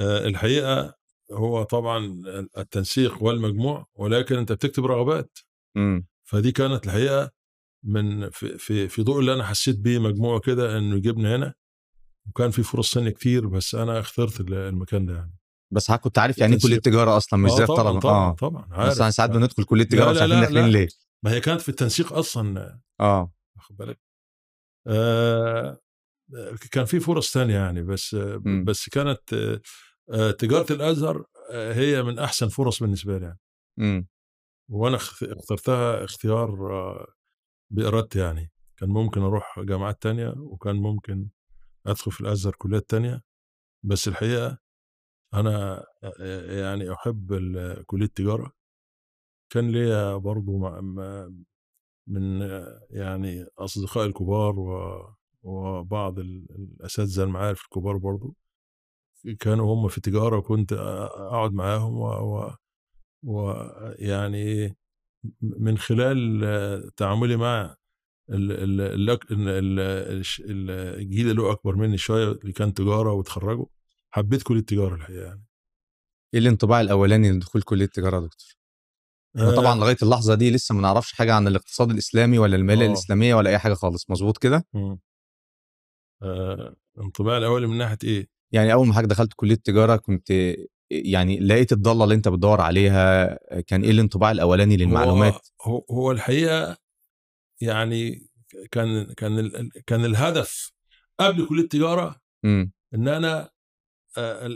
آه، 0.00 0.26
الحقيقة 0.26 0.94
هو 1.32 1.62
طبعا 1.62 2.22
التنسيق 2.58 3.22
والمجموع 3.22 3.86
ولكن 3.94 4.36
أنت 4.36 4.52
بتكتب 4.52 4.86
رغبات. 4.86 5.38
امم 5.76 6.06
فدي 6.24 6.52
كانت 6.52 6.86
الحقيقة 6.86 7.30
من 7.84 8.30
في 8.30 8.58
في, 8.58 8.88
في 8.88 9.02
ضوء 9.02 9.20
اللي 9.20 9.32
أنا 9.34 9.44
حسيت 9.44 9.78
بيه 9.78 9.98
مجموعة 9.98 10.40
كده 10.40 10.78
إنه 10.78 10.96
يجيبني 10.96 11.34
هنا. 11.36 11.54
وكان 12.28 12.50
في 12.50 12.62
فرص 12.62 12.94
ثانية 12.94 13.10
كتير 13.10 13.46
بس 13.46 13.74
أنا 13.74 14.00
اخترت 14.00 14.40
ال- 14.40 14.54
المكان 14.54 15.06
ده 15.06 15.14
يعني. 15.14 15.34
بس 15.70 15.88
حضرتك 15.88 16.04
كنت 16.04 16.18
عارف 16.18 16.38
يعني 16.38 16.54
إيه 16.54 16.60
كلية. 16.60 16.78
تجارة 16.78 17.16
أصلا 17.16 17.38
مش 17.40 17.50
آه 17.50 17.56
زي 17.56 17.66
طبعا 17.66 17.78
الطلبة؟ 17.80 18.00
طبعا 18.00 18.30
آه. 18.30 18.34
طبعا 18.34 18.66
عارف 18.70 18.90
بس 18.90 19.00
إحنا 19.00 19.10
ساعات 19.10 19.30
بندخل 19.30 19.64
كلية 19.64 19.82
لا، 19.84 19.88
تجارة 19.90 20.06
لا، 20.06 20.12
مش 20.12 20.20
عارفين 20.20 20.36
لا، 20.38 20.44
داخلين 20.44 20.64
لا. 20.64 20.70
ليه. 20.70 20.88
ما 21.24 21.30
هي 21.30 21.40
كانت 21.40 21.60
في 21.60 21.68
التنسيق 21.68 22.12
أصلا 22.12 22.80
آه. 23.00 23.32
واخد 23.56 23.76
بالك؟ 23.76 24.00
آه 24.86 25.80
كان 26.70 26.84
في 26.84 27.00
فرص 27.00 27.32
تانية 27.32 27.54
يعني 27.54 27.82
بس 27.82 28.14
مم. 28.14 28.64
بس 28.64 28.88
كانت 28.88 29.32
آه، 30.12 30.30
تجارة 30.30 30.72
الأزهر 30.72 31.24
آه، 31.52 31.72
هي 31.74 32.02
من 32.02 32.18
أحسن 32.18 32.48
فرص 32.48 32.82
بالنسبة 32.82 33.18
لي 33.18 33.24
يعني. 33.24 33.38
امم. 33.78 34.08
وأنا 34.70 34.96
اخت- 34.96 35.22
اخترتها 35.22 36.04
اختيار 36.04 36.72
آه، 36.72 37.06
بإرادتي 37.72 38.18
يعني. 38.18 38.52
كان 38.76 38.88
ممكن 38.88 39.20
أروح 39.22 39.60
جامعات 39.60 40.02
تانية 40.02 40.34
وكان 40.36 40.76
ممكن 40.76 41.28
أدخل 41.86 42.12
في 42.12 42.20
الأزهر 42.20 42.54
كليات 42.58 42.90
تانية 42.90 43.22
بس 43.84 44.08
الحقيقة 44.08 44.58
أنا 45.34 45.84
آه، 46.20 46.60
يعني 46.60 46.92
أحب 46.92 47.32
كلية 47.86 48.04
التجاره 48.06 48.52
كان 49.50 49.70
ليا 49.70 50.16
برضو 50.16 50.58
مع- 50.58 50.80
من 52.06 52.40
يعني 52.90 53.46
اصدقائي 53.58 54.06
الكبار 54.08 54.54
وبعض 55.42 56.18
ال- 56.18 56.46
الأساتذة 56.80 57.24
المعارف 57.24 57.64
الكبار 57.64 57.96
برضو. 57.96 58.36
كانوا 59.40 59.74
هم 59.74 59.88
في 59.88 60.00
تجاره 60.00 60.36
وكنت 60.38 60.72
أقعد 60.72 61.52
معاهم 61.52 61.98
ويعني 63.22 64.76
من 65.42 65.78
خلال 65.78 66.90
تعاملي 66.96 67.36
مع 67.36 67.76
الجيل 68.30 68.90
اللي 71.30 71.42
هو 71.42 71.50
أكبر 71.52 71.76
مني 71.76 71.98
شوية 71.98 72.32
اللي 72.32 72.52
كان 72.52 72.74
تجارة 72.74 73.12
وتخرجوا 73.12 73.66
حبيت 74.10 74.42
كلية 74.42 74.60
التجاره 74.60 74.94
الحقيقة 74.94 75.24
يعني. 75.24 75.44
إيه 76.34 76.40
الانطباع 76.40 76.80
الأولاني 76.80 77.30
لدخول 77.32 77.62
كلية 77.62 77.86
تجارة 77.86 78.16
يا 78.16 78.20
دكتور؟ 78.26 78.59
إحنا 79.36 79.56
طبعا 79.56 79.74
لغاية 79.74 79.96
اللحظة 80.02 80.34
دي 80.34 80.50
لسه 80.50 80.74
ما 80.74 80.80
نعرفش 80.80 81.12
حاجة 81.12 81.34
عن 81.34 81.48
الاقتصاد 81.48 81.90
الإسلامي 81.90 82.38
ولا 82.38 82.56
المالية 82.56 82.84
آه. 82.84 82.88
الإسلامية 82.88 83.34
ولا 83.34 83.50
أي 83.50 83.58
حاجة 83.58 83.74
خالص 83.74 84.10
مظبوط 84.10 84.38
كده. 84.38 84.66
آه، 86.22 86.76
انطباع 87.00 87.36
الاولي 87.38 87.66
من 87.66 87.78
ناحية 87.78 87.98
إيه؟ 88.04 88.28
يعني 88.52 88.72
أول 88.72 88.86
ما 88.86 88.94
حضرتك 88.94 89.10
دخلت 89.10 89.32
كلية 89.36 89.54
تجارة 89.54 89.96
كنت 89.96 90.30
يعني 90.90 91.40
لقيت 91.40 91.72
الضاله 91.72 92.04
اللي 92.04 92.14
أنت 92.14 92.28
بتدور 92.28 92.60
عليها 92.60 93.38
كان 93.66 93.82
إيه 93.82 93.90
الانطباع 93.90 94.30
الأولاني 94.30 94.76
للمعلومات 94.76 95.48
هو, 95.62 95.84
هو, 95.90 96.10
الحقيقة 96.10 96.76
يعني 97.60 98.28
كان 98.70 99.12
كان 99.12 99.38
ال- 99.38 99.70
كان 99.86 100.04
الهدف 100.04 100.72
قبل 101.20 101.46
كلية 101.46 101.62
التجاره 101.62 102.20
امم 102.44 102.72
إن 102.94 103.08
أنا 103.08 103.50
آه، 104.18 104.48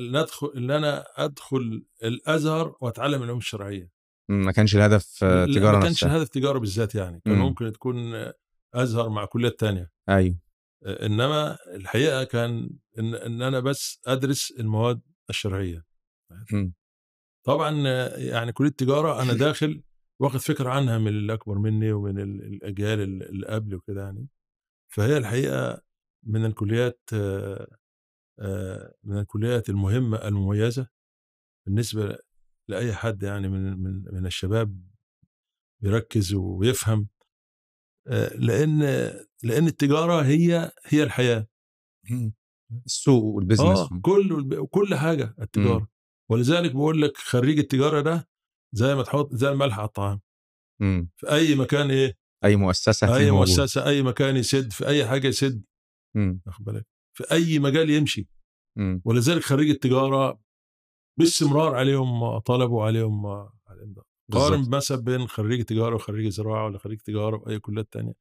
ندخل 0.00 0.52
إن 0.56 0.70
أنا 0.70 1.04
أدخل 1.16 1.86
الأزهر 2.04 2.76
وأتعلم 2.80 3.22
العلوم 3.22 3.38
الشرعية 3.38 3.90
ما 4.28 4.52
كانش 4.52 4.76
الهدف 4.76 5.24
آه، 5.24 5.44
تجاره 5.46 5.76
ما 5.76 5.82
كانش 5.82 6.04
نفسها. 6.04 6.16
الهدف 6.16 6.28
تجارة 6.28 6.58
بالذات 6.58 6.94
يعني 6.94 7.20
كان 7.24 7.34
مم. 7.34 7.40
ممكن 7.40 7.72
تكون 7.72 7.96
أزهر 8.74 9.08
مع 9.08 9.24
كليات 9.24 9.60
تانية. 9.60 9.90
أيوه. 10.08 10.38
آه، 10.84 11.06
إنما 11.06 11.58
الحقيقة 11.74 12.24
كان 12.24 12.70
إن, 12.98 13.14
إن 13.14 13.42
أنا 13.42 13.60
بس 13.60 14.00
أدرس 14.06 14.50
المواد 14.58 15.00
الشرعية. 15.30 15.84
مم. 16.52 16.74
طبعا 17.46 17.82
آه، 17.86 18.16
يعني 18.16 18.52
كلية 18.52 18.68
التجاره 18.68 19.22
أنا 19.22 19.32
داخل 19.48 19.82
واخد 20.20 20.40
فكرة 20.40 20.70
عنها 20.70 20.98
من 20.98 21.08
اللي 21.08 21.32
أكبر 21.34 21.58
مني 21.58 21.92
ومن 21.92 22.18
ال- 22.20 22.42
الأجيال 22.44 23.00
اللي 23.22 23.46
قبلي 23.46 23.76
وكده 23.76 24.02
يعني. 24.02 24.28
فهي 24.92 25.16
الحقيقة 25.16 25.82
من 26.26 26.44
الكليات 26.44 27.00
من 29.04 29.18
الكليات 29.18 29.68
المهمة 29.68 30.16
المميزة 30.28 30.86
بالنسبة 31.66 32.18
لأي 32.68 32.94
حد 32.94 33.22
يعني 33.22 33.48
من 33.48 33.78
من 33.82 34.04
من 34.12 34.26
الشباب 34.26 34.80
يركز 35.82 36.34
ويفهم 36.34 37.08
آه، 38.08 38.36
لأن 38.36 38.80
لأن 39.42 39.66
التجارة 39.66 40.22
هي 40.22 40.72
هي 40.86 41.02
الحياة. 41.02 41.46
السوق 42.86 43.24
والبزنس 43.24 43.78
آه. 43.78 44.00
كل 44.02 44.66
كل 44.70 44.94
حاجة 44.94 45.34
التجارة. 45.40 45.88
ولذلك 46.30 46.72
بقول 46.72 47.02
لك 47.02 47.16
خريج 47.16 47.58
التجارة 47.58 48.00
ده 48.00 48.28
زي 48.74 48.94
ما 48.94 49.02
تحط 49.02 49.34
زي 49.34 49.48
الملح 49.48 49.78
على 49.78 49.86
الطعام. 49.88 50.20
في 51.16 51.30
أي 51.30 51.54
مكان 51.54 51.90
إيه؟ 51.90 52.18
أي 52.44 52.56
مؤسسة 52.56 53.16
أي. 53.16 53.30
مؤسسة 53.30 53.86
أي 53.86 54.02
مكان 54.02 54.36
يسد 54.36 54.72
في 54.72 54.86
أي 54.86 55.06
حاجة 55.06 55.26
يسد. 55.28 55.64
واخد 56.46 56.64
بالك؟ 56.64 56.86
في 57.16 57.24
أي 57.32 57.58
مجال 57.58 57.90
يمشي. 57.90 58.28
ولذلك 59.04 59.42
خريج 59.42 59.70
التجارة 59.70 60.40
باستمرار 61.18 61.74
عليهم 61.74 62.38
طلب 62.38 62.70
وعليهم 62.70 63.26
عليهم 63.66 63.92
ده. 63.94 64.02
قارن. 64.32 64.70
مثلا 64.70 64.98
بين 65.00 65.26
خريج 65.28 65.64
تجارة 65.64 65.94
وخريج 65.94 66.28
زراعة 66.28 66.64
ولا 66.66 66.78
خريج 66.78 67.00
تجارة 67.00 67.36
وأي 67.36 67.58
كليات 67.58 67.92
تانية. 67.92 68.12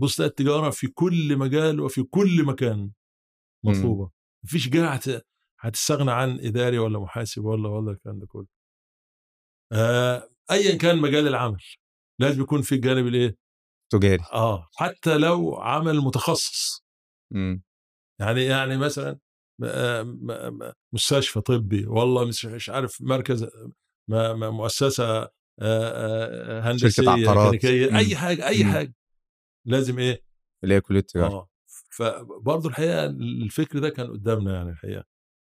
بص 0.00 0.16
تلاقي 0.16 0.28
التجارة 0.30 0.70
في 0.70 0.86
كل 0.86 1.36
مجال 1.36 1.80
وفي 1.80 2.02
كل 2.02 2.44
مكان 2.44 2.90
مطلوبة. 3.64 4.10
مفيش 4.44 4.68
جهه 4.68 4.88
هت- 4.94 5.26
هتستغنى 5.60 6.10
عن 6.10 6.40
إداري 6.40 6.78
ولا 6.78 6.98
محاسب 6.98 7.44
ولا 7.44 7.68
ولا 7.68 7.90
الكلام 7.92 8.18
ده 8.18 8.26
كله. 8.26 8.46
آه 9.72 10.28
ايا 10.50 10.76
كان 10.78 10.98
مجال 10.98 11.26
العمل 11.26 11.62
لازم 12.20 12.42
يكون 12.42 12.62
في 12.62 12.74
الجانب 12.74 13.06
الإيه؟ 13.06 13.36
تجاري. 13.92 14.22
آه 14.32 14.68
حتى 14.76 15.18
لو 15.18 15.54
عمل 15.56 15.96
متخصص. 16.00 16.84
مم. 17.32 17.62
يعني 18.20 18.44
يعني 18.44 18.76
مثلا 18.76 19.18
مستشفى 20.92 21.40
طبي 21.40 21.86
والله 21.86 22.24
مش 22.24 22.70
عارف 22.70 23.02
مركز 23.02 23.46
مؤسسة 24.08 25.04
آه، 25.22 25.30
آه، 25.60 26.60
هندسية. 26.60 27.14
ميكانيكية 27.14 27.90
مم. 27.90 27.96
أي 27.96 28.16
حاجة 28.16 28.46
أي. 28.48 28.64
حاجة 28.64 28.94
لازم 29.66 29.98
إيه 29.98 30.22
اللي 30.64 30.74
هي 30.74 30.80
كلية 30.80 31.00
تجاره 31.00 31.32
آه 31.32 31.48
فبرضه 31.90 32.68
الحقيقة 32.68 33.06
الفكر 33.06 33.78
ده 33.78 33.88
كان 33.88 34.06
قدامنا 34.06 34.54
يعني 34.54 34.70
الحقيقة 34.70 35.04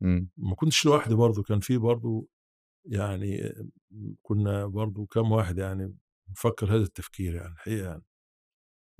مم. 0.02 0.30
ما 0.36 0.54
كنتش 0.54 0.86
لوحدي 0.86 1.14
برضه 1.14 1.42
كان 1.42 1.60
في 1.60 1.78
برضه 1.78 2.28
يعني 2.88 3.54
كنا 4.22 4.66
برضه 4.66 5.06
كم 5.06 5.32
واحد 5.32 5.58
يعني 5.58 5.94
نفكر 6.30 6.66
هذا 6.66 6.82
التفكير 6.82 7.34
يعني 7.34 7.52
الحقيقة 7.52 7.86
يعني 7.86 8.02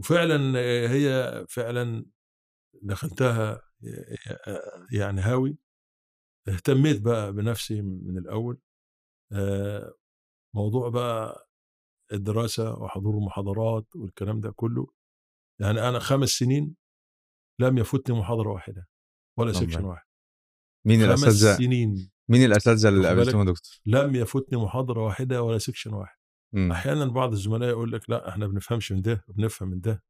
وفعلا 0.01 0.59
هي 0.91 1.45
فعلا 1.49 2.07
دخلتها 2.83 3.63
يعني 4.93 5.21
هاوي. 5.21 5.59
اهتميت 6.49 7.01
بقى 7.03 7.33
بنفسي 7.33 7.83
من 7.83 8.19
الأول. 8.19 8.59
آه، 9.33 9.95
موضوع 10.55 10.89
بقى 10.89 11.49
الدراسة 12.13 12.73
وحضور 12.79 13.19
المحاضرات 13.19 13.97
والكلام 13.97 14.41
ده 14.41 14.51
كله. 14.51 14.87
يعني 15.61 15.89
أنا 15.89 15.99
خمس 15.99 16.29
سنين 16.29 16.77
لم 17.61 17.79
يفوتني 17.79 18.19
محاضرة 18.19 18.49
واحدة 18.53 18.89
ولا. 19.39 19.53
section 19.53 19.85
واحد. 19.85 20.07
مين 20.87 21.01
خمس 21.01 21.25
الأساتذة؟ 21.25 21.57
سنين 21.57 22.11
مين 22.31 22.45
الأساتذة 22.45 22.89
اللي؟ 22.89 23.09
قابلتهم 23.09 23.41
يا 23.41 23.53
دكتور؟ 23.53 23.73
لم 23.87 24.15
يفوتني 24.15 24.59
محاضرة 24.59 25.05
واحدة 25.05 25.43
ولا 25.43 25.59
section 25.59 25.93
واحد. 25.95 26.17
مم. 26.53 26.73
أحيانا 26.73 27.05
بعض 27.05 27.33
الزملاء 27.33 27.69
يقول 27.69 27.93
لك 27.93 28.11
لا 28.11 28.29
إحنا 28.29 28.47
بنفهمش 28.47 28.93
من 28.93 29.03
ده 29.03 29.25
بنفهم 29.29 29.69
من 29.69 29.81
ده. 29.81 30.03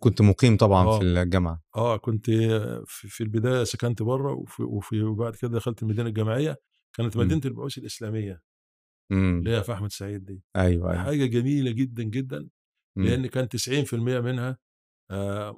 كنت 0.00 0.22
مقيم 0.22 0.56
طبعا 0.56 0.84
آه. 0.86 0.98
في 0.98 1.04
الجامعة 1.04 1.62
آه 1.76 1.96
كنت 1.96 2.30
في, 2.86 3.08
في 3.08 3.20
البداية 3.20 3.64
سكنت 3.64 4.02
بره 4.02 4.32
وفي, 4.32 4.62
وفي 4.62 5.02
وبعد 5.02 5.36
كده 5.36 5.50
دخلت 5.50 5.82
المدينة 5.82 6.08
الجامعية 6.08 6.56
كانت 6.96 7.16
مم. 7.16 7.22
مدينة 7.22 7.40
البعوث 7.44 7.78
الإسلامية 7.78 8.42
إمم 9.12 9.38
اللي 9.38 9.50
هي 9.50 9.62
في 9.62 9.72
أحمد 9.72 9.92
سعيد 9.92 10.24
دي 10.24 10.42
أيوه 10.56 10.92
أيوه 10.92 11.04
حاجة 11.04 11.26
جميلة 11.26 11.70
جدا 11.70 12.02
جدا 12.02 12.48
مم. 12.96 13.04
لأن 13.04 13.26
كان 13.26 13.48
90% 13.48 13.94
منها 13.94 14.58
آه، 15.10 15.56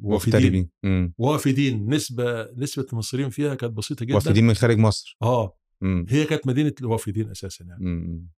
وافدين 0.00 0.34
مغتربين 0.34 0.70
مم. 0.82 1.14
وافدين 1.18 1.94
نسبة 1.94 2.52
نسبة 2.56 2.86
المصريين 2.92 3.30
فيها 3.30 3.54
كانت 3.54 3.72
بسيطة 3.72 4.04
جدا 4.04 4.14
وافدين 4.14 4.44
من 4.46 4.54
خارج 4.54 4.78
مصر 4.78 5.16
آه 5.22 5.58
مم. 5.80 6.06
هي 6.08 6.24
كانت 6.24 6.46
مدينة 6.46 6.74
الوافدين 6.80 7.30
أساسا 7.30 7.64
يعني 7.64 7.84
مم. 7.84 8.28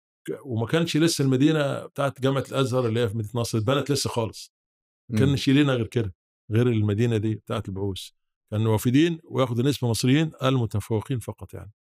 وما 0.44 0.66
كانش 0.66 0.96
لسه 0.96 1.24
المدينة 1.24 1.86
بتاعت 1.86 2.20
جامعة 2.20 2.44
الأزهر 2.48 2.86
اللي 2.86 3.00
هي 3.00 3.08
في 3.08 3.16
مدينة 3.16 3.32
نصر 3.34 3.58
اتبنت 3.58 3.90
لسه 3.90 4.10
خالص. 4.10 4.52
ما. 5.10 5.18
كانش 5.18 5.48
لينا 5.48 5.72
غير 5.74 5.86
كده 5.86 6.14
غير 6.50 6.66
المدينة 6.68 7.16
دي 7.16 7.34
بتاعت 7.34 7.68
البعوث. 7.68 8.08
كانوا 8.50 8.72
وافدين 8.72 9.18
وياخدوا 9.24 9.64
نسبة 9.64 9.88
مصريين 9.88 10.30
المتفوقين 10.42 11.18
فقط 11.18 11.54
يعني. 11.54 11.72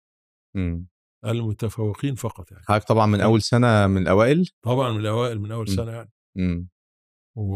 مم. 0.55 0.87
المتفوقين 1.25 2.15
فقط 2.15 2.51
يعني. 2.51 2.63
حضرتك 2.67 2.87
طبعا 2.87 3.05
من 3.05 3.21
أول 3.21 3.41
سنة 3.41 3.87
من 3.87 4.01
الاوائل 4.01 4.49
طبعا 4.61 4.91
من 4.91 4.99
الأوائل 4.99 5.39
من 5.41 5.51
أول. 5.51 5.67
سنة 5.69 5.91
يعني. 5.91 6.11
مم. 6.35 6.67
و 7.35 7.55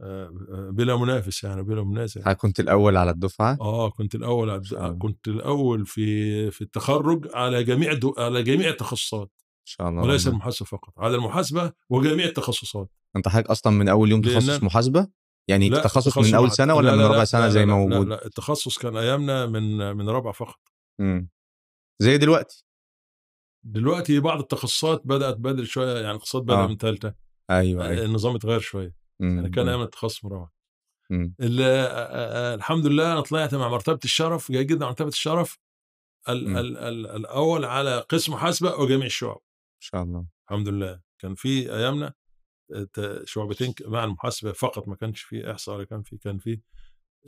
آه، 0.00 0.30
بلا 0.72 0.96
منافس 0.96 1.44
يعني 1.44 1.62
بلا 1.62 1.84
منازع. 1.84 2.20
حضرتك 2.20 2.40
كنت 2.40 2.60
الأول 2.60 2.96
على 2.96 3.10
الدفعة؟ 3.10 3.58
آه 3.60 3.90
كنت 3.90 4.14
الأول 4.14 4.50
على 4.50 4.62
الله. 4.72 4.92
كنت 4.98 5.28
الأول 5.28 5.86
في 5.86 6.50
في 6.50 6.60
التخرج 6.62 7.28
على 7.34 7.64
جميع 7.64 7.92
الدو... 7.92 8.14
على 8.18 8.42
جميع 8.42 8.68
التخصصات. 8.68 9.30
شاء 9.66 9.88
الله 9.88 10.02
وليس 10.02 10.22
ربنا- 10.26 10.32
المحاسبة 10.36 10.66
فقط 10.66 10.92
على 10.98 11.14
المحاسبة 11.16 11.72
وجميع 11.90 12.24
التخصصات 12.26 12.88
أنت 13.16 13.28
حضرتك 13.28 13.50
أصلا 13.50 13.72
من 13.72 13.88
أول 13.88 14.10
يوم 14.10 14.20
تخصص 14.22 14.62
محاسبة 14.62 15.08
يعني 15.48 15.68
لا، 15.68 15.82
تخصص 15.82 16.18
من 16.18 16.34
أول. 16.34 16.50
سنة 16.52 16.74
ولا 16.74 16.86
لا، 16.90 16.96
من 16.96 17.02
لا، 17.02 17.08
ربع 17.08 17.16
لا، 17.18 17.24
سنة 17.24 17.40
لا، 17.40 17.48
زي 17.48 17.60
لا، 17.60 17.66
ما 17.66 17.72
لا، 17.72 17.78
موجود 17.78 18.08
لا 18.08 18.26
التخصص 18.26 18.78
كان 18.78 18.96
أيامنا 18.96 19.46
من 19.46 19.96
من 19.96 20.08
رابعه 20.08 20.32
فقط 20.32 20.58
مم. 21.00 21.28
زي 22.02 22.18
دلوقتي 22.18 22.64
دلوقتي 23.64 24.20
بعض 24.20 24.38
التخصصات 24.40 25.02
بدأت 25.04 25.36
بدري 25.36 25.66
شوية 25.66 25.94
يعني 25.94 26.10
الاقتصاد 26.10 26.42
بدأ 26.42 26.54
آه. 26.64 26.66
من 26.66 26.76
ثالثه 26.76 27.14
أيوه 27.50 27.88
أيوه 27.88 28.04
النظام 28.04 28.34
اتغير 28.34 28.60
شوية 28.60 28.94
مم. 29.20 29.36
يعني 29.36 29.50
كان. 29.50 29.68
أيام 29.68 29.82
التخصص 29.82 30.24
من 30.24 30.30
رابعه 30.32 30.52
الحمد 32.54 32.86
لله 32.86 33.12
أنا 33.12 33.20
طلعت 33.20 33.54
مع 33.54 33.68
مرتبة 33.68 33.98
الشرف 34.04 34.52
جيد 34.52 34.66
جدا 34.66 34.86
مرتبة 34.86 35.08
الشرف 35.08 35.58
ال 36.28 36.48
مم. 36.48 36.56
ال 36.56 36.76
ال 36.78 37.06
الأول 37.06 37.64
على 37.64 37.98
قسم 38.08 38.32
محاسبة 38.32 38.74
وجميع 38.76 39.06
الشعب 39.06 39.36
ان 39.36 39.40
شاء 39.80 40.02
الله 40.02 40.26
الحمد 40.50 40.68
لله 40.68 41.00
كان 41.18 41.34
في 41.34 41.74
أيامنا 41.74 42.14
ت- 42.92 43.22
شعبتين 43.24 43.74
مع 43.86 44.04
المحاسبة 44.04 44.52
فقط 44.52 44.88
ما 44.88 44.96
كانش 44.96 45.22
في 45.22 45.50
إحصاء 45.50 45.76
ولا 45.76 45.84
كان 45.84 46.02
في 46.02 46.16
كان 46.16 46.38
في 46.38 46.60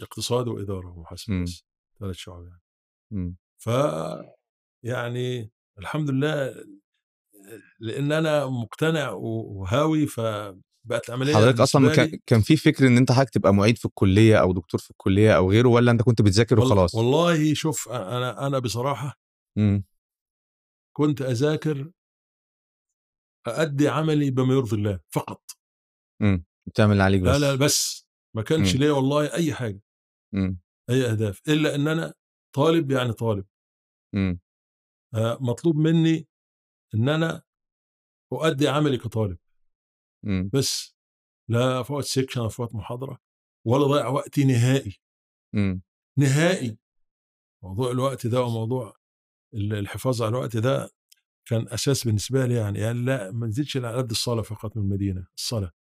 اقتصاد 0.03 0.49
وإدارة 0.49 0.89
ومحاسبة 0.89 1.35
مم. 1.35 1.45
بس 1.45 1.65
ثلاث 2.01 2.17
شعب 2.17 2.43
يعني 2.47 2.61
مم. 3.11 3.37
ف 3.59 3.71
يعني 4.83 5.51
الحمد 5.79 6.11
لله 6.11 6.55
لأن 7.81 8.13
أنا 8.13 8.47
مقتنع 8.47 9.11
وهاوي 9.11 10.07
فبقت 10.07 11.09
العملية 11.09 11.35
حضرتك 11.35 11.61
أصلا 11.61 12.11
كان 12.27 12.41
في 12.41 12.57
فكر 12.57 12.87
إن 12.87 12.97
أنت 12.97 13.13
حضرتك 13.13 13.31
تبقى 13.31 13.55
معيد 13.55 13.79
في 13.79 13.85
الكلية 13.85 14.37
أو 14.37 14.53
دكتور 14.53 14.81
في 14.81 14.91
الكلية 14.91 15.37
أو 15.37 15.51
غيره 15.51 15.69
ولا 15.69 15.91
أنت 15.91 16.03
كنت 16.03 16.23
بتذاكر 16.23 16.61
وخلاص 16.61 16.95
والله 16.95 17.55
شوف 17.55 17.89
أنا 17.89 18.47
أنا 18.47 18.59
بصراحة 18.59 19.19
مم. 19.57 19.85
كنت 20.97 21.23
أذاكر 21.23 21.91
أأدي 23.49 23.89
عملي 23.89 24.31
بما 24.31 24.55
يرضي 24.55 24.77
الله 24.77 25.01
فقط 25.09 25.51
مم. 26.23 26.45
بتعمل 26.69 27.01
عليك 27.01 27.23
بس 27.23 27.29
لا 27.29 27.39
لا 27.39 27.55
بس 27.55 28.09
ما 28.37 28.43
كانش 28.43 28.75
مم. 28.75 28.81
ليا 28.81 28.93
والله 28.93 29.35
أي 29.35 29.55
حاجة 29.55 29.83
مم. 30.35 30.59
أي 30.91 31.11
أهداف 31.11 31.43
إلا 31.49 31.75
إن 31.75 31.89
أنا 31.89 32.15
طالب 32.55 32.91
يعني 32.91 33.13
طالب 33.13 33.47
مم. 34.15 34.41
آه، 35.15 35.39
مطلوب 35.41 35.77
مني 35.77 36.29
إن 36.95 37.09
أنا 37.09 37.43
أؤدي 38.33 38.69
عملي 38.69 38.99
كطالب 38.99 39.39
مم. 40.25 40.51
بس 40.55 40.97
لا 41.51 41.83
فوت 41.83 42.05
section 42.05 42.41
ولا 42.41 42.49
فوت 42.49 42.75
محاضرة 42.75 43.19
ولا 43.67 43.87
ضيع 43.87 44.07
وقتي 44.09 44.45
نهائي 44.45 45.01
مم. 45.55 45.83
نهائي 46.19 46.79
موضوع 47.65 47.91
الوقت 47.91 48.27
ده 48.27 48.43
وموضوع 48.43 48.97
ال- 49.55 49.75
الحفاظ 49.75 50.23
على 50.23 50.29
الوقت 50.29 50.57
ده 50.57 50.91
كان 51.49 51.69
أساس 51.69 52.05
بالنسبة 52.05 52.47
لي 52.47 52.55
يعني 52.55 52.79
يعني 52.79 52.99
لا 53.05 53.31
ما 53.31 53.47
نزيدش 53.47 53.77
على 53.77 53.93
قد 53.93 54.11
الصلاة 54.11 54.43
فقط 54.43 54.77
من 54.77 54.83
المدينة 54.83 55.27
الصلاة 55.37 55.73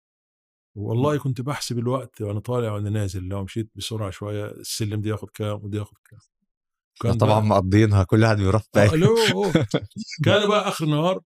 والله 0.76 1.18
كنت 1.18 1.40
بحسب 1.40 1.78
الوقت 1.78 2.20
وأنا 2.20 2.40
طالع 2.40 2.72
وأنا 2.72 2.90
نازل 2.90 3.22
لو 3.22 3.44
مشيت 3.44 3.70
بسرعة 3.74 4.10
شوية 4.10 4.46
السلم 4.46 5.00
دي 5.00 5.08
ياخد 5.08 5.30
كام 5.30 5.64
ودي 5.64 5.76
ياخد 5.76 5.96
كام 6.10 6.18
كان 7.02 7.18
طبعا 7.18 7.40
مقضينها 7.40 8.04
كل 8.04 8.22
واحد 8.22 8.36
بيروح 8.36 8.62
آه، 8.76 9.32
أوه. 9.32 9.52
كان 10.24 10.48
بقى 10.48 10.68
آخر 10.68 10.84
النهار 10.84 11.20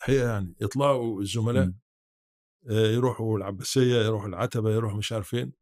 حقيقه 0.00 0.28
يعني 0.28 0.54
يطلعوا 0.60 1.20
الزملاء 1.20 1.66
مم. 1.66 1.78
آه، 2.70 2.86
يروحوا 2.86 3.38
العباسية 3.38 3.96
يروحوا 3.96 4.28
العتبة 4.28 4.70
يروحوا 4.70 4.98
مش 4.98 5.12
عارف 5.12 5.28
فين 5.28 5.52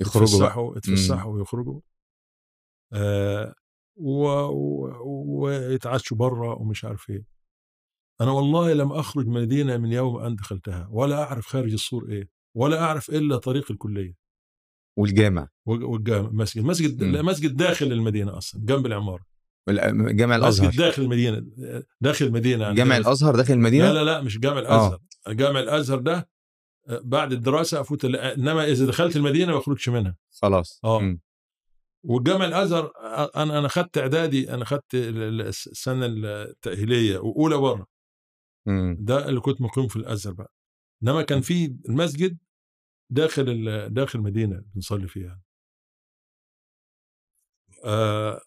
يخرجوا 0.00 0.38
بقى 0.38 0.48
يتفسحوا 0.48 0.76
يتفسحوا 0.76 1.32
ويخرجوا 1.32 1.80
آه. 2.92 3.54
ويتعشوا 5.26 6.16
بره 6.16 6.60
ومش 6.60 6.84
عارف 6.84 7.10
إيه 7.10 7.24
أنا 8.22 8.30
والله 8.30 8.72
لم 8.72 8.92
أخرج 8.92 9.26
من 9.26 9.36
المدينة 9.36 9.76
من 9.76 9.92
يوم 9.92 10.16
أن 10.18 10.36
دخلتها 10.36 10.88
ولا 10.90 11.22
أعرف 11.22 11.46
خارج 11.46 11.72
السور 11.72 12.08
إيه 12.08 12.28
ولا 12.56 12.80
أعرف 12.84 13.10
إلا 13.10 13.36
طريق 13.36 13.70
الكلية. 13.70 14.14
والجامع. 14.98 15.48
والجامع 15.66 16.28
مسجد 16.32 16.64
مسجد 16.64 17.04
مسجد 17.04 17.56
داخل 17.56 17.92
المدينة 17.92 18.38
أصلا 18.38 18.60
جنب 18.64 18.86
العمارة. 18.86 19.24
وال- 19.66 20.16
جامع 20.16 20.36
مسجد 20.36 20.42
الازهر 20.64 20.70
داخل 20.86 21.02
المدينة 21.02 21.44
داخل 22.00 22.24
المدينة 22.26 22.62
يعني 22.64 22.76
جامع. 22.76 22.96
الأزهر 22.96 23.36
داخل 23.36 23.54
المدينة؟ 23.54 23.92
لا 23.92 23.92
لا 23.92 24.04
لا 24.04 24.20
مش 24.20 24.38
جامع 24.38 24.58
الأزهر. 24.58 24.98
جامع 25.28 25.60
الأزهر 25.60 25.98
ده 25.98 26.28
آه، 26.88 27.00
بعد 27.04 27.32
الدراسة 27.32 27.80
أفوت 27.80 28.04
إنما 28.04 28.64
إذا 28.64 28.86
دخلت 28.86 29.16
المدينة 29.16 29.52
ما 29.52 29.58
أخرجش 29.58 29.88
منها. 29.88 30.16
خلاص. 30.42 30.80
آه. 30.84 31.00
مم. 31.00 31.20
والجامع 32.04 32.44
الأزهر 32.44 32.92
أنا 33.36 33.58
أنا 33.58 33.68
خدت 33.68 33.98
إعدادي 33.98 34.54
أنا 34.54 34.64
خدت 34.64 34.94
ال- 34.94 35.22
ال- 35.22 35.40
السنة 35.46 36.06
التأهيلية 36.06 37.18
وأولى 37.18 37.56
بره. 37.56 37.86
ده 38.98 39.28
اللي 39.28 39.40
كنت 39.40 39.60
مقيم 39.60 39.88
في 39.88 39.96
الأزهر 39.96 40.32
بقى. 40.34 40.52
إنما 41.02 41.22
كان 41.22 41.40
في 41.40 41.76
المسجد 41.88 42.38
داخل 43.10 43.44
داخل 43.94 44.18
المدينة 44.18 44.64
بنصلي 44.74 45.08
فيها 45.08 45.42
آه 47.84 48.40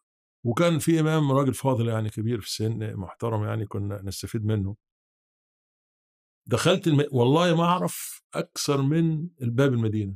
وكان 0.46 0.80
في 0.80 1.00
إمام 1.00 1.32
راجل 1.32 1.54
فاضل 1.54 1.88
يعني 1.88 2.10
كبير 2.10 2.42
في 2.42 2.48
السن 2.48 2.96
محترم 2.96 3.44
يعني 3.44 3.66
كنا 3.66 4.02
نستفيد 4.02 4.46
منه. 4.46 4.76
دخلت 6.48 6.88
الم... 6.88 7.06
والله 7.12 7.56
ما 7.56 7.64
أعرف 7.64 8.22
أكثر 8.34 8.82
من 8.82 9.28
الباب 9.42 9.74
المدينة. 9.74 10.16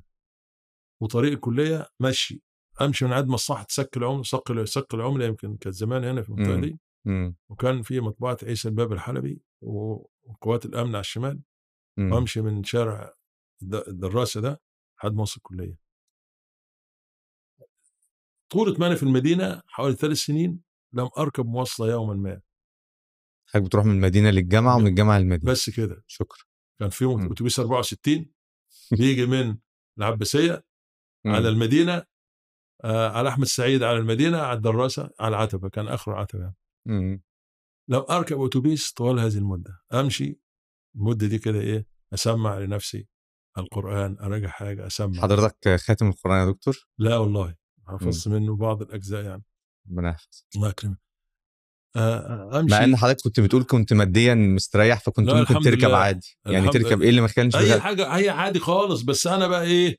وطريق 1.01 1.31
الكلية 1.31 1.87
مشي. 1.99 2.41
أمشي 2.81 3.05
من 3.05 3.13
عند 3.13 3.27
مصلحه 3.27 3.65
سك 3.69 3.97
العمله 3.97 4.23
سك 4.23 4.63
سك 4.63 4.93
العملة 4.93 5.25
يمكن 5.25 5.57
كانت 5.57 5.75
زمان 5.75 6.03
هنا 6.03 6.21
في 6.21 6.29
المنطقة. 6.29 6.55
دي. 6.61 6.79
مم. 7.05 7.35
وكان 7.49 7.81
في 7.81 7.99
مطبعة 7.99 8.37
عيسى 8.43 8.67
الباب 8.67 8.91
الحلبي 8.93 9.41
وقوات 9.61 10.65
الأمن 10.65 10.89
على 10.89 10.99
الشمال 10.99 11.41
مم. 11.97 12.11
وأمشي 12.13 12.41
من 12.41 12.63
شارع 12.63 13.13
الد- 13.61 13.87
الدراسة 13.87 14.41
ده 14.41 14.61
لحد 14.99 15.13
ما 15.13 15.19
أوصل 15.19 15.37
الكلية 15.37 15.77
طولة 18.49 18.79
ما 18.79 18.87
أنا 18.87 18.95
في 18.95 19.03
المدينة 19.03 19.61
حوالي 19.67 19.95
ثلاث 19.95 20.17
سنين 20.17 20.61
لم 20.93 21.09
أركب 21.17 21.45
مواصلة 21.45 21.91
يوما 21.91 22.13
ما 22.13 22.41
حضرتك 23.47 23.67
بتروح 23.67 23.85
من 23.85 23.91
المدينة 23.91 24.29
للجامعة 24.29 24.75
ومن 24.75 24.87
الجامعة 24.87 25.19
للمدينة 25.19 25.51
بس 25.51 25.69
كده 25.69 26.03
شكرا 26.07 26.43
كان 26.79 26.89
في 26.89 27.05
مم. 27.05 27.31
أتوبيس 27.31 27.59
64 27.59 28.31
بيجي 28.91 29.25
من 29.25 29.57
العباسية. 29.97 30.63
على 31.25 31.49
المدينة 31.49 32.03
آه 32.83 33.09
على 33.09 33.29
أحمد 33.29 33.45
سعيد 33.45 33.83
على 33.83 33.97
المدينة 33.97 34.37
على 34.37 34.57
الدراسة 34.57 35.09
على 35.19 35.35
العتبة 35.35 35.69
كان 35.69 35.87
اخر 35.87 36.11
العتبة 36.13 36.41
يعني. 36.43 36.55
مم. 36.89 37.21
لم 37.89 38.05
أركب 38.09 38.41
أتوبيس 38.41 38.91
طوال 38.91 39.19
هذه 39.19 39.37
المدة 39.37 39.81
أمشي 39.93 40.39
المدة 40.95 41.27
دي 41.27 41.37
كده 41.39 41.59
إيه 41.59 41.85
أسمع 42.13 42.59
لنفسي 42.59 43.07
القرآن 43.57 44.17
أراجع 44.19 44.47
حاجة 44.47 44.87
أسمع 44.87 45.21
حضرتك 45.21 45.75
خاتم 45.75 46.07
القرآن 46.09 46.47
يا 46.47 46.51
دكتور 46.51 46.87
لا 46.97 47.17
والله 47.17 47.55
حفظت 47.87 48.27
منه 48.27 48.55
بعض 48.55 48.81
الأجزاء 48.81 49.23
يعني 49.25 49.43
ربنا 49.89 50.09
يحفظك 50.09 50.45
الله 50.55 50.69
يكرمك 50.69 50.97
امشي 51.97 52.75
مع 52.75 52.83
إن 52.83 52.95
حضرتك 52.97 53.23
كنت 53.23 53.39
بتقول 53.39 53.63
كنت 53.63 53.93
ماديا 53.93 54.33
مستريح 54.35 54.99
فكنت 54.99 55.29
ممكن 55.29 55.59
تركب 55.59 55.87
لله. 55.87 55.97
عادي 55.97 56.37
يعني 56.45 56.69
تركب. 56.69 57.01
إيه 57.01 57.09
اللي 57.09 57.21
ما 57.21 57.27
كانش 57.27 57.55
أي 57.55 57.65
بتاع- 57.65 57.79
حاجة 57.79 58.07
هي 58.17 58.29
عادي 58.29 58.59
خالص 58.59 59.01
بس 59.01 59.27
أنا 59.27 59.47
بقى 59.47 59.63
إيه 59.63 59.97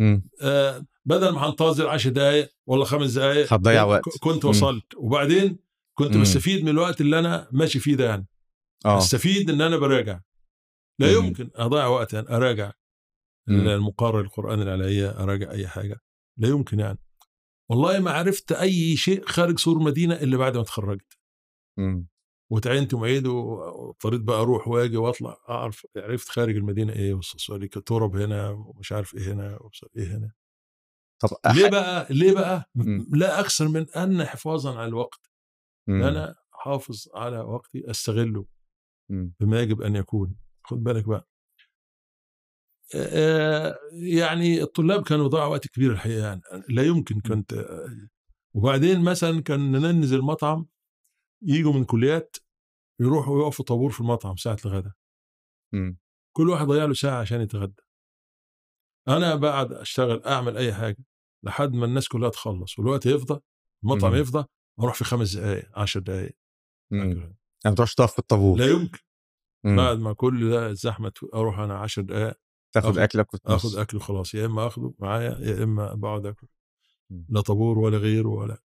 مم. 0.00 0.28
آه 0.42 0.86
بدل 1.04 1.28
ما 1.34 1.48
هنتظر 1.48 1.88
10 1.88 2.10
دقائق 2.10 2.48
ولا 2.66 2.84
خمس 2.84 3.10
دقائق 3.12 3.52
هتضيع 3.52 3.84
وقت. 3.84 4.02
كنت 4.20 4.44
مم. 4.44 4.50
وصلت 4.50 4.94
وبعدين 4.96 5.58
كنت. 5.94 6.16
بستفيد 6.16 6.62
من 6.62 6.68
الوقت 6.68 7.00
اللي 7.00 7.18
أنا 7.18 7.48
ماشي 7.52 7.78
فيه 7.78 7.94
ده 7.96 8.04
يعني 8.04 8.26
آه 8.86 8.98
أستفيد 8.98 9.50
إن 9.50 9.60
أنا 9.60 9.76
براجع 9.76 10.20
لا 10.98 11.20
مم. 11.20 11.26
يمكن 11.26 11.50
أضيع 11.54 11.86
وقت 11.86 12.12
يعني 12.12 12.28
أراجع. 12.28 12.72
المقارنة 13.48 14.20
القرآن 14.20 14.62
العليا 14.62 15.22
أراجع 15.22 15.50
أي 15.50 15.68
حاجة 15.68 16.00
لا 16.38 16.48
يمكن 16.48 16.80
يعني 16.80 16.98
والله 17.70 17.98
ما 18.00 18.10
عرفت 18.10 18.52
أي 18.52 18.96
شيء 18.96 19.26
خارج 19.26 19.58
سور 19.58 19.78
مدينة 19.78 20.14
إلا 20.14 20.36
بعد 20.36 20.56
ما 20.56 20.62
اتخرجت. 20.62 21.18
وتعينت 22.50 22.94
معيد 22.94 23.26
واضطريت 23.26 24.20
بقى 24.20 24.40
أروح 24.40 24.68
وأجي 24.68 24.96
وأطلع 24.96 25.36
أعرف 25.48 25.86
عرفت 25.96 26.28
خارج 26.28 26.56
المدينة 26.56 26.92
إيه 26.92 27.14
ترب 27.80 28.16
هنا 28.16 28.50
ومش 28.50 28.92
عارف 28.92 29.14
إيه 29.14 29.32
هنا 29.32 29.58
إيه 29.96 30.16
هنا 30.16 30.32
طب 31.20 31.28
ليه 31.54 31.66
أح- 31.66 31.70
بقى 31.70 32.06
ليه 32.10 32.32
بقى 32.34 32.70
مم. 32.74 33.06
لا 33.12 33.40
أكثر 33.40 33.68
من 33.68 33.90
أن 33.90 34.24
حفاظا 34.24 34.78
على 34.78 34.88
الوقت. 34.88 35.30
إن 35.88 36.02
أنا 36.02 36.34
حافظ 36.52 37.08
على 37.14 37.40
وقتي 37.40 37.90
أستغله 37.90 38.46
مم. 39.10 39.34
بما 39.40 39.60
يجب 39.60 39.82
أن 39.82 39.96
يكون. 39.96 40.36
خد 40.64 40.82
بالك 40.82 41.08
بقى. 41.08 41.28
يعني 43.92 44.62
الطلاب 44.62 45.02
كانوا 45.02 45.28
ضاعوا 45.28 45.50
وقت 45.50 45.66
كبير 45.68 45.92
الحقيقة 45.92 46.26
يعني. 46.26 46.40
لا 46.68 46.82
يمكن 46.82 47.20
كنت 47.20 47.52
آه، 47.52 48.08
وبعدين 48.54 49.04
مثلا 49.04 49.42
كان 49.42 49.72
ننزل 49.72 50.22
مطعم 50.22 50.66
يجوا 51.42 51.72
من 51.72 51.84
كليات 51.84 52.36
يروحوا 53.00 53.42
يقفوا 53.42 53.64
طابور 53.64 53.90
في 53.90 54.00
المطعم 54.00 54.36
ساعة 54.36 54.58
الغداء. 54.64 54.92
كل 56.36 56.48
واحد 56.50 56.66
ضيع 56.66 56.84
له 56.84 56.94
ساعة 56.94 57.20
عشان 57.20 57.40
يتغدى. 57.40 57.82
أنا 59.08 59.34
بقعد 59.34 59.72
أشتغل 59.72 60.22
أعمل 60.22 60.56
أي 60.56 60.74
حاجة 60.74 61.04
لحد 61.42 61.72
ما 61.72 61.84
الناس 61.84 62.08
كلها 62.08 62.28
تخلص 62.28 62.78
والوقت 62.78 63.06
يفضى 63.06 63.40
المطعم. 63.84 64.14
يفضى 64.14 64.44
أروح 64.80 64.94
في 64.94 65.04
خمس 65.04 65.36
دقائق 65.36 65.78
عشر 65.78 66.00
دقائق. 66.00 66.36
يعني 66.92 67.36
ما 67.64 67.74
تروحش 67.74 67.94
تقف 67.94 68.12
في 68.12 68.18
الطابور 68.18 68.58
لا 68.58 68.66
يمكن 68.66 68.98
مم. 69.64 69.76
بعد 69.76 69.98
ما 69.98 70.12
كل 70.12 70.50
ده 70.50 70.70
الزحمه 70.70 71.12
أروح 71.34 71.58
أنا 71.58 71.78
عشر 71.78 72.02
دقائق 72.02 72.34
تاخد 72.74 72.98
أكلك 72.98 73.34
وتنص. 73.34 73.66
آخد 73.66 73.78
أكل 73.78 74.00
خلاص 74.00 74.34
يا 74.34 74.46
إما 74.46 74.66
آخده 74.66 74.94
معايا 74.98 75.38
يا 75.40 75.62
إما 75.64 75.94
بقعد 75.94 76.26
آكل. 76.26 76.46
لا 77.28 77.40
طابور 77.40 77.78
ولا 77.78 77.98
غيره 77.98 78.28
ولا 78.28 78.62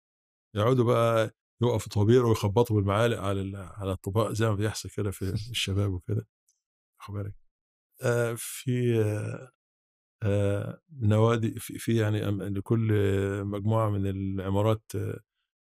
يقعدوا 0.55 0.85
بقى 0.85 1.35
يقفوا 1.61 1.91
طابير 1.93 2.25
ويخبطوا 2.25 2.75
بالمعالق 2.75 3.19
على 3.19 3.57
على 3.57 3.91
الطباق 3.91 4.31
زي 4.31 4.45
ما 4.49 4.55
بيحصل 4.55 4.89
كده 4.89 5.11
في 5.11 5.21
الشباب 5.51 5.93
وكده 5.93 6.27
واخد 6.99 7.13
بالك 7.13 7.35
آه 8.03 8.33
في 8.37 9.01
آه 9.03 9.51
آه 10.23 10.81
نوادي 10.91 11.59
في, 11.59 11.77
في 11.77 11.97
يعني 11.97 12.21
لكل 12.49 12.91
مجموعة 13.45 13.89
من 13.89 14.07
العمارات 14.07 14.91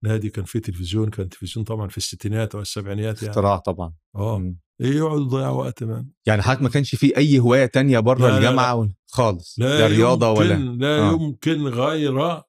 نادي 0.03 0.29
كان 0.29 0.45
فيه 0.45 0.59
تلفزيون 0.59 1.09
كان 1.09 1.29
تلفزيون 1.29 1.63
طبعا 1.65 1.87
في 1.87 1.97
الستينات 1.97 2.55
أو 2.55 2.61
السبعينات 2.61 3.17
يعني 3.21 3.29
اختراع 3.29 3.57
طبعا 3.57 3.93
آه. 4.15 4.53
إيه 4.81 4.95
يقعدوا 4.97 5.25
يضيعوا 5.25 5.63
وقت 5.63 5.83
man. 5.83 6.03
يعني 6.25 6.41
حضرتك 6.41 6.61
ما 6.61 6.69
كانش 6.69 6.95
في 6.95 7.17
أي 7.17 7.39
هواية 7.39 7.65
تانية 7.65 7.99
بره 7.99 8.19
لا، 8.21 8.27
لا، 8.27 8.37
الجامعة 8.37 8.75
ولا- 8.75 8.93
خالص 9.07 9.59
لا 9.59 9.79
لا 9.79 9.87
رياضة 9.87 10.31
ولا 10.31 10.53
لا 10.53 10.99
آه. 10.99 11.11
يمكن 11.13 11.67
غير 11.67 12.41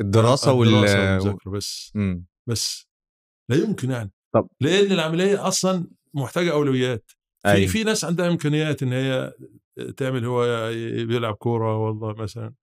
الدراسة 0.00 0.52
وال 0.52 0.68
الدراسة 0.68 0.98
والمذاكرة 1.18 1.50
بس 1.50 1.92
مم. 1.94 2.26
بس 2.48 2.86
لا 3.50 3.56
يمكن 3.56 3.90
يعني 3.90 4.12
طب. 4.34 4.48
لأن 4.60 4.92
العملية 4.92 5.48
أصلا 5.48 5.86
محتاجة 6.14 6.52
أولويات 6.52 7.10
في 7.42 7.48
أيوة. 7.48 7.68
في 7.70 7.84
ناس 7.84 8.04
عندها 8.04 8.28
إمكانيات 8.28 8.82
إن 8.82 8.92
هي 8.92 9.32
تعمل 9.96 10.24
هو 10.24 10.70
بيلعب 11.06 11.34
كورة 11.34 11.76
والله 11.76 12.12
مثلا 12.22 12.54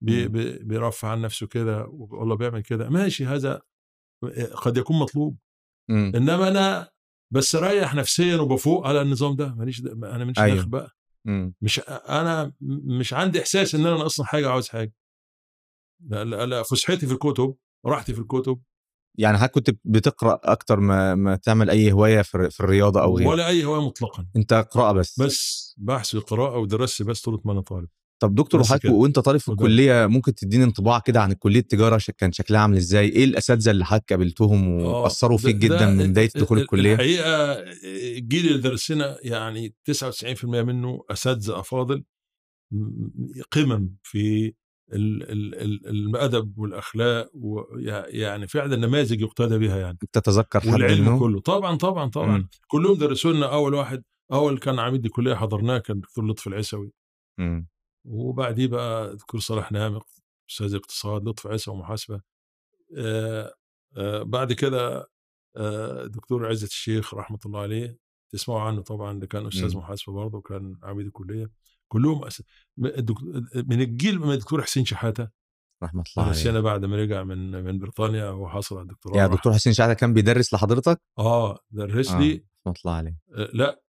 بي 0.00 0.26
مم. 0.26 0.32
بي 0.32 0.58
بيرفع 0.58 1.08
عن 1.08 1.20
نفسه 1.22 1.46
كده 1.46 1.86
والله 1.90 2.34
بيعمل 2.36 2.62
كده. 2.62 2.88
ماشي 2.88 3.26
هذا 3.26 3.62
قد 4.54 4.76
يكون 4.76 4.98
مطلوب. 4.98 5.38
مم. 5.90 6.12
إنما 6.14 6.48
أنا 6.48 6.90
بس 7.32 7.56
ريح 7.56 7.94
نفسيا 7.94 8.36
وبفوق 8.36 8.86
على 8.86 9.02
النظام 9.02 9.36
ده. 9.36 9.54
ماليش 9.54 9.80
ده 9.80 9.92
أنا 10.16 10.24
مش 10.24 10.38
أيوة. 10.38 10.56
داخل 10.56 10.68
بقى. 10.68 10.96
مم. 11.24 11.54
مش 11.60 11.80
أنا 12.08 12.52
مش 13.00 13.14
عندي 13.14 13.40
إحساس 13.40 13.74
إن 13.74 13.86
أنا 13.86 14.06
أصلا 14.06 14.26
حاجة 14.26 14.50
عاوز 14.50 14.68
حاجة. 14.68 14.94
لا 16.06 16.24
لا, 16.24 16.46
لا 16.46 16.62
فسحتي 16.62 17.06
في 17.06 17.12
الكتب 17.12 17.54
راحتي 17.86 18.14
في 18.14 18.20
الكتب. 18.20 18.62
يعني 19.18 19.38
حضرتك 19.38 19.54
كنت 19.54 19.70
بتقرأ 19.84 20.40
أكتر 20.44 20.80
ما, 20.80 21.14
ما 21.14 21.36
تعمل 21.36 21.70
أي 21.70 21.92
هواية 21.92 22.22
في, 22.22 22.50
في 22.50 22.60
الرياضة 22.60 23.02
أو 23.02 23.18
غيره؟ 23.18 23.28
ولا 23.28 23.48
أي 23.48 23.64
هواية 23.64 23.86
مطلقا. 23.86 24.26
أنت 24.36 24.54
قراءة 24.54 24.92
بس. 24.92 25.20
بس 25.20 25.74
بحث 25.78 26.14
وقراءه 26.14 26.58
ودرست 26.58 27.02
بس 27.02 27.20
طول 27.22 27.42
ما 27.44 27.52
أنا 27.52 27.60
طالب. 27.60 27.88
طب 28.18 28.34
دكتور 28.34 28.60
وحضرتك. 28.60 28.90
وانت 28.90 29.18
طالب 29.18 29.38
في. 29.38 29.48
الكلية 29.48 30.06
ممكن 30.06 30.34
تديني 30.34 30.64
انطباع 30.64 30.98
كده 30.98 31.20
عن 31.22 31.32
كلية 31.32 31.60
التجارة 31.60 32.00
كان 32.18 32.32
شكلها 32.32 32.60
عامل 32.60 32.76
إزاي 32.76 33.08
إيه 33.08 33.24
الأساتذة 33.24 33.70
اللي 33.70 33.84
حضرتك 33.84 34.10
قابلتهم 34.12 34.80
آه، 34.80 35.02
وأثروا 35.02 35.38
فيك 35.38 35.56
جدا 35.56 35.90
من 35.90 36.10
بداية 36.10 36.30
دخول 36.36 36.58
ال- 36.58 36.62
الكلية 36.62 36.92
الحقيقة 36.94 37.52
الجيل 38.18 38.46
اللي 38.46 38.58
درسنا 38.58 39.16
يعني 39.22 39.74
99% 39.84 40.44
منه 40.44 41.04
أساتذة 41.10 41.60
أفاضل 41.60 42.04
قمم 43.50 43.96
في 44.02 44.54
ال- 44.92 45.22
ال- 45.32 45.54
ال- 45.54 45.88
الادب 45.88 46.58
والأخلاق 46.58 47.30
يعني 48.08 48.46
فعلا 48.48 48.76
نماذج 48.76 49.20
يقتدى 49.20 49.58
بها 49.58 49.76
يعني 49.78 49.98
تتذكر 50.12 50.60
حد 50.60 50.68
والعلم 50.68 51.18
كله 51.18 51.40
طبعا 51.40 51.76
طبعا 51.76 52.10
طبعا 52.10 52.36
مم. 52.38 52.48
كلهم 52.68 52.98
درسوا 52.98 53.32
لنا 53.32 53.52
أول 53.52 53.74
واحد 53.74 54.02
أول 54.32 54.58
كان 54.58 54.78
عميد 54.78 55.04
الكلية 55.04 55.34
حضرناه 55.34 55.78
كان 55.78 56.00
دكتور 56.00 56.26
لطفي 56.26 56.46
العيسوي. 56.46 56.92
وبعديه 58.06 58.66
بقى 58.66 59.16
دكتور 59.16 59.40
صلاح 59.40 59.72
نامق 59.72 60.06
أستاذ 60.50 60.74
اقتصاد 60.74 61.28
لطفي 61.28 61.48
عيسوي 61.48 61.74
ومحاسبة 61.74 62.20
آه 62.98 63.54
آه 63.96 64.22
بعد 64.22 64.52
كده 64.52 65.10
آه 65.56 66.06
دكتور 66.06 66.46
عزت 66.48 66.68
الشيخ 66.70 67.14
رحمة 67.14 67.38
الله 67.46 67.60
عليه 67.60 67.98
تسمعوا 68.32 68.60
عنه 68.60 68.82
طبعا 68.82 69.20
ده 69.20 69.26
كان 69.26 69.46
أستاذ 69.46 69.72
مم. 69.74 69.78
محاسبة 69.78 70.12
برضه 70.12 70.40
كان 70.40 70.76
عميد 70.82 71.06
الكلية 71.06 71.50
كلهم 71.88 72.24
أس... 72.24 72.42
من 73.56 73.80
الجيل 73.82 74.18
من 74.20 74.32
الدكتور 74.32 74.62
حسين 74.62 74.84
شحاتة 74.84 75.28
رحمة 75.82 76.04
الله 76.16 76.28
عليه 76.28 76.50
لنا 76.50 76.60
بعد 76.60 76.84
ما 76.84 76.96
رجع 76.96 77.22
من 77.24 77.64
من 77.64 77.78
بريطانيا 77.78 78.30
وحصل 78.30 78.76
على 78.76 78.82
الدكتوراه 78.82 79.16
يا 79.18 79.26
راح- 79.26 79.34
دكتور 79.36 79.52
حسين 79.52 79.72
شحاتة 79.72 79.92
كان 79.94 80.14
بيدرس 80.14 80.54
لحضرتك 80.54 81.00
آه 81.18 81.58
درس 81.70 82.10
آه. 82.10 82.18
لي 82.20 82.44
رحمة 82.66 82.78
الله 82.84 82.96
عليه 82.96 83.18
آه 83.34 83.50
لأ 83.52 83.82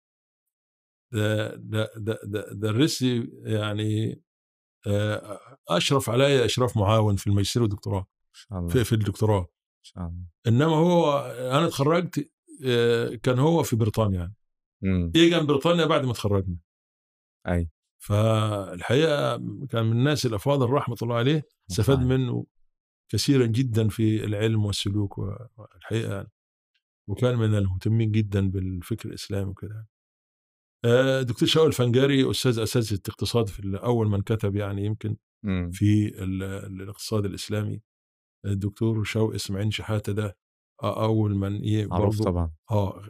ده 1.12 1.54
ده 1.56 1.90
ده 1.96 2.18
ده 2.24 2.52
درس 2.52 3.02
لي 3.02 3.30
يعني 3.42 4.22
آه 4.86 5.40
أشرف 5.68 6.10
علي 6.10 6.44
أشراف 6.44 6.76
معاون 6.76 7.16
في 7.16 7.26
الماجستير 7.26 7.62
والدكتوراه 7.62 8.06
في, 8.68 8.84
في 8.84 8.92
الدكتوراه. 8.92 9.40
ما 9.40 9.46
شاء 9.82 10.04
الله. 10.04 10.24
إنما 10.46 10.76
هو 10.76 11.18
أنا 11.50 11.66
اتخرجت 11.66 12.30
آه، 12.64 13.14
كان 13.14 13.38
هو 13.38 13.62
في 13.62 13.76
بريطانيا. 13.76 14.18
يعني 14.18 14.34
مم. 14.82 15.12
اجى 15.16 15.40
من 15.40 15.46
بريطانيا 15.46 15.86
بعد 15.86 16.04
ما 16.04 16.10
اتخرجنا. 16.10 16.56
أي. 17.48 17.70
فالحقيقة 17.98 19.36
كان 19.70 19.84
من 19.86 19.92
الناس 19.92 20.26
الأفاضل 20.26 20.70
رحمة 20.70 20.96
الله 21.02 21.14
عليه 21.14 21.42
استفاد. 21.70 21.98
منه 21.98 22.46
كثيرا 23.08 23.46
جدا 23.46 23.88
في 23.88 24.24
العلم 24.24 24.64
والسلوك 24.64 25.18
والحقيقة 25.18 26.14
يعني 26.14 26.30
وكان 27.08 27.36
من 27.36 27.54
المهتمين 27.54 28.10
جدا 28.10 28.50
بالفكر 28.50 29.08
الإسلامي 29.08 29.50
وكده 29.50 29.74
آه، 29.74 29.86
دكتور 31.22 31.48
شاول 31.48 31.66
الفنجاري 31.66 32.30
أستاذ 32.30 32.58
أساتذة 32.58 33.00
الاقتصاد 33.06 33.48
في 33.48 33.80
أول 33.82 34.08
من 34.08 34.22
كتب 34.22 34.56
يعني 34.56 34.84
يمكن 34.84 35.16
مم. 35.44 35.70
في 35.72 36.08
ال- 36.08 36.42
الاقتصاد 36.82 37.24
الإسلامي. 37.24 37.82
الدكتور 38.46 39.04
شوقي 39.04 39.36
إسماعيل 39.36 39.74
شحاتة 39.74 40.12
ده 40.12 40.36
آه، 40.82 41.04
أول 41.04 41.34
من 41.34 41.86
معروف 41.88 42.16
برضه 42.18 42.30
طبعا. 42.30 42.52
آه 42.70 43.02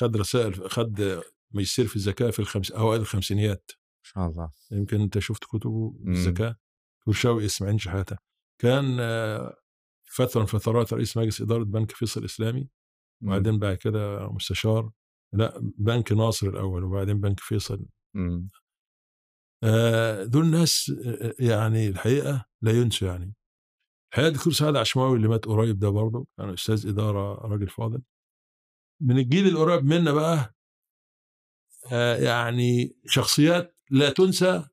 خد 0.00 0.16
رسائل 0.16 0.70
خد 0.70 1.20
ماجستير 1.54 1.86
في 1.86 1.96
الزكاه 1.96 2.30
في 2.30 2.38
الخمس 2.38 2.72
أوائل 2.72 3.00
الخمسينيات. 3.00 3.70
ما 3.70 4.02
شاء 4.02 4.28
الله. 4.30 4.50
يمكن 4.72 5.00
أنت 5.00 5.18
شفت 5.18 5.44
كتبه 5.44 5.90
في 5.90 5.98
مم. 6.04 6.12
الزكاه 6.12 6.56
دكتور 7.00 7.14
شوقي 7.14 7.44
إسماعيل 7.46 7.80
شحاتة. 7.80 8.16
كان 8.60 8.96
آه، 9.00 9.56
فترة 10.16 10.40
من 10.40 10.46
فترات 10.46 10.92
رئيس 10.92 11.16
مجلس 11.16 11.40
إدارة 11.40 11.64
بنك 11.64 11.90
فيصل 11.90 12.20
الإسلامي. 12.20 12.68
وبعدين 13.22 13.58
بعد 13.58 13.76
كده 13.76 14.28
مستشار. 14.32 14.90
لأ 15.32 15.72
بنك 15.78 16.12
ناصر 16.12 16.46
الأول 16.48 16.84
وبعدين 16.84 17.20
بنك 17.20 17.40
فيصل. 17.40 17.86
آه، 19.64 20.24
دول 20.24 20.46
ناس 20.46 20.92
يعني 21.40 21.88
الحقيقة 21.88 22.44
لا 22.62 22.72
ينسوا 22.72 23.08
يعني. 23.08 23.34
الحقيقة 24.12 24.28
الدكتور 24.28 24.52
سعد 24.52 24.76
عشماوي 24.76 25.16
اللي 25.16 25.28
مات 25.28 25.44
قريب 25.44 25.78
ده 25.78 25.88
برضه 25.88 26.26
كان 26.38 26.50
أستاذ 26.50 26.86
إدارة 26.88 27.34
راجل 27.34 27.68
فاضل. 27.68 28.02
من 29.02 29.18
الجيل 29.18 29.46
القريب 29.48 29.84
منا 29.84 30.12
بقى 30.12 30.54
آه، 31.92 32.16
يعني 32.16 32.96
شخصيات 33.06 33.76
لا 33.90 34.10
تنسى 34.10 34.68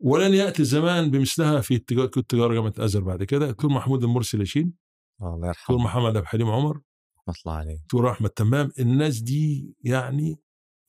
ولن 0.00 0.34
يأتي 0.34 0.62
الزمان 0.62 1.10
بمثلها 1.10 1.60
في 1.60 1.74
التجاره 1.74 2.06
كنت 2.06 2.30
تجارة 2.30 2.54
جامعة 2.54 2.72
الازهر 2.78 3.02
بعد 3.02 3.24
كده 3.24 3.50
دكتور 3.50 3.70
محمود 3.70 4.04
المرسي 4.04 4.36
لاشين. 4.36 4.74
الله 5.22 5.36
دكتور 5.36 5.48
يرحمه. 5.48 5.76
محمد 5.84 6.06
عبد 6.06 6.16
الحليم 6.16 6.50
عمر. 6.50 6.80
رحمة 7.28 7.42
الله 7.46 7.56
عليه. 7.58 7.76
دكتور 7.76 8.10
احمد 8.10 8.30
تمام؟ 8.30 8.72
الناس 8.78 9.18
دي 9.20 9.74
يعني 9.84 10.38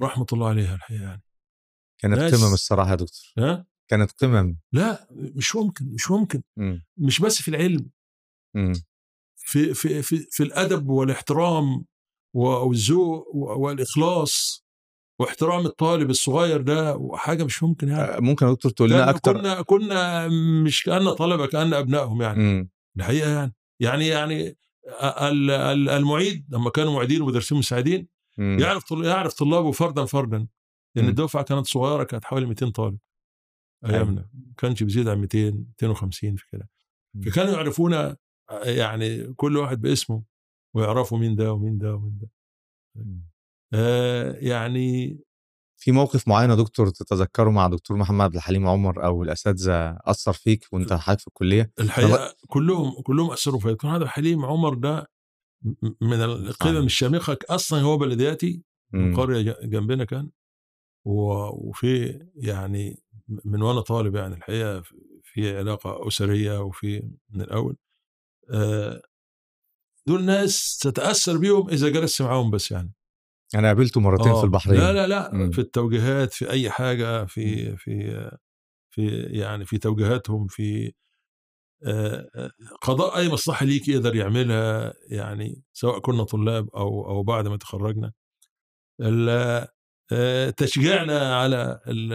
رحمة 0.02 0.26
الله 0.34 0.48
عليها 0.50 0.76
الحقيقة 0.76 1.04
يعني. 1.04 1.22
كانت 2.02 2.18
ناس- 2.20 2.36
قمم 2.44 2.54
الصراحة 2.54 2.90
يا 2.92 2.96
دكتور. 2.96 3.34
ها؟ 3.38 3.66
كانت 3.88 4.12
قمم. 4.12 4.60
لا 4.72 5.08
مش 5.12 5.56
ممكن 5.56 5.86
مش 5.86 6.12
ممكن. 6.12 6.42
مم. 6.58 6.86
مش 6.98 7.20
بس 7.20 7.42
في 7.42 7.48
العلم. 7.48 7.90
مم. 8.56 8.74
في 9.38 9.74
في 9.74 10.02
في, 10.02 10.18
في 10.32 10.44
الأدب 10.44 10.90
والاحترام 10.90 11.86
والذوق 12.36 13.36
والإخلاص 13.36 14.64
واحترام 15.20 15.66
الطالب 15.66 16.10
الصغير 16.10 16.62
ده 16.62 16.96
وحاجه 16.98 17.44
مش 17.44 17.64
ممكن 17.64 17.88
يعني. 17.90 18.02
آه، 18.02 18.20
ممكن 18.20 18.46
يا 18.48 18.52
دكتور 18.52 18.72
تقول 18.72 18.90
لنا 18.90 19.10
أكتر؟ 19.10 19.34
كنا 19.38 19.62
كنا 19.62 20.28
مش 20.66 20.84
كأن 20.84 21.14
طلبه 21.14 21.48
كأن 21.48 21.74
أبنائهم 21.74 22.22
يعني. 22.22 22.44
مم. 22.44 22.70
الحقيقة 22.98 23.30
يعني. 23.30 23.54
يعني 23.80 24.08
يعني 24.08 24.58
المعيد 25.90 26.46
لما 26.50 26.70
كانوا 26.70 26.94
معيدين 26.94 27.22
ومدرسين 27.22 27.58
مساعدين. 27.58 28.08
يعرف 28.60 28.92
يعرف 28.92 29.34
طلابه 29.34 29.72
فردا 29.72 30.06
فردا 30.06 30.48
لأن. 30.96 31.06
الدفعة 31.10 31.44
كانت 31.44 31.66
صغيرة 31.68 32.04
كانت 32.04 32.26
حوالي 32.26 32.46
200 32.46 32.70
طالب 32.70 32.98
أيامنا 33.86 34.30
ما 34.34 34.54
كانش 34.58 34.84
بيزيد 34.84 35.08
عن 35.08 35.18
200 35.18 35.52
250 35.52 36.36
في 36.36 36.46
كده. 36.52 36.70
فكانوا 37.26 37.54
يعرفونا 37.54 38.18
يعني 38.64 39.34
كل 39.34 39.58
واحد 39.58 39.82
باسمه 39.82 40.24
ويعرفوا 40.76 41.18
مين 41.18 41.36
ده 41.36 41.54
ومين 41.54 41.78
ده 41.78 41.96
ومين 41.96 42.20
ده. 42.20 42.30
آه 43.74 44.32
يعني 44.34 45.20
في 45.84 45.92
موقف 45.92 46.28
معين 46.28 46.50
يا 46.50 46.56
دكتور 46.56 46.90
تتذكره 46.90 47.50
مع 47.50 47.68
دكتور 47.68 47.98
محمد 47.98 48.26
عبد 48.26 48.36
الحليم 48.36 48.68
عمر 48.68 49.06
أو 49.06 49.24
الأساتذة 49.24 49.98
أثر 50.02 50.34
فيك 50.34 50.66
وأنت 50.72 50.94
حضرتك 50.94 51.22
في 51.22 51.28
الكلية 51.28 51.72
الحقيقة 51.80 52.36
كلهم 52.48 53.02
كلهم 53.02 53.32
أثروا 53.32 53.60
فيا 53.60 53.72
دكتور 53.72 53.96
هذا 53.96 54.08
حليم 54.08 54.46
عمر 54.46 54.74
ده 54.74 55.08
من 56.02 56.22
القمم 56.22 56.74
صحيح. 56.74 56.84
الشامخه 56.84 57.38
أصلا 57.50 57.82
هو 57.82 57.98
بلدياتي 57.98 58.64
من 58.94 59.10
مم. 59.10 59.16
قرية 59.18 59.58
جنبنا 59.64 60.04
كان 60.06 60.30
وفي 61.06 62.20
يعني 62.36 63.04
من 63.46 63.62
وأنا 63.62 63.82
طالب 63.82 64.16
يعني 64.16 64.36
الحقيقة 64.36 64.84
في 65.24 65.58
علاقة 65.58 66.08
أسرية 66.08 66.60
وفي 66.62 67.10
من 67.30 67.42
الأول 67.42 67.78
آه، 68.50 69.02
دول 70.08 70.24
ناس 70.24 70.78
تتأثر 70.78 71.38
بيهم 71.38 71.70
إذا 71.70 71.90
جلست 71.90 72.22
معاهم 72.22 72.52
بس 72.52 72.72
يعني 72.72 72.94
أنا 73.56 73.68
قابلته 73.68 74.02
مرتين 74.02 74.32
آه، 74.32 74.40
في 74.40 74.44
البحرين. 74.44 74.80
لا 74.80 74.94
لا 74.94 75.08
لا 75.08 75.34
مم. 75.34 75.52
في 75.52 75.60
التوجيهات 75.60 76.34
في 76.34 76.50
أي 76.50 76.70
حاجة 76.70 77.26
في 77.26 77.76
في 77.78 78.30
في 78.92 79.08
يعني 79.24 79.66
في 79.66 79.78
توجيهاتهم 79.78 80.48
في 80.48 80.94
آه، 81.86 82.30
آه، 82.36 82.52
قضاء 82.82 83.18
أي 83.18 83.30
مصلحة 83.30 83.66
ليك 83.66 83.88
يقدر 83.88 84.16
يعملها 84.16 84.94
يعني 85.10 85.64
سواء 85.74 86.00
كنا 86.00 86.24
طلاب 86.24 86.70
أو 86.76 87.06
أو 87.10 87.24
بعد 87.24 87.48
ما 87.48 87.58
تخرجنا. 87.58 88.14
ال- 89.02 89.68
آه، 90.12 90.50
تشجيعنا 90.50 91.36
على 91.36 91.80
ال- 91.88 92.14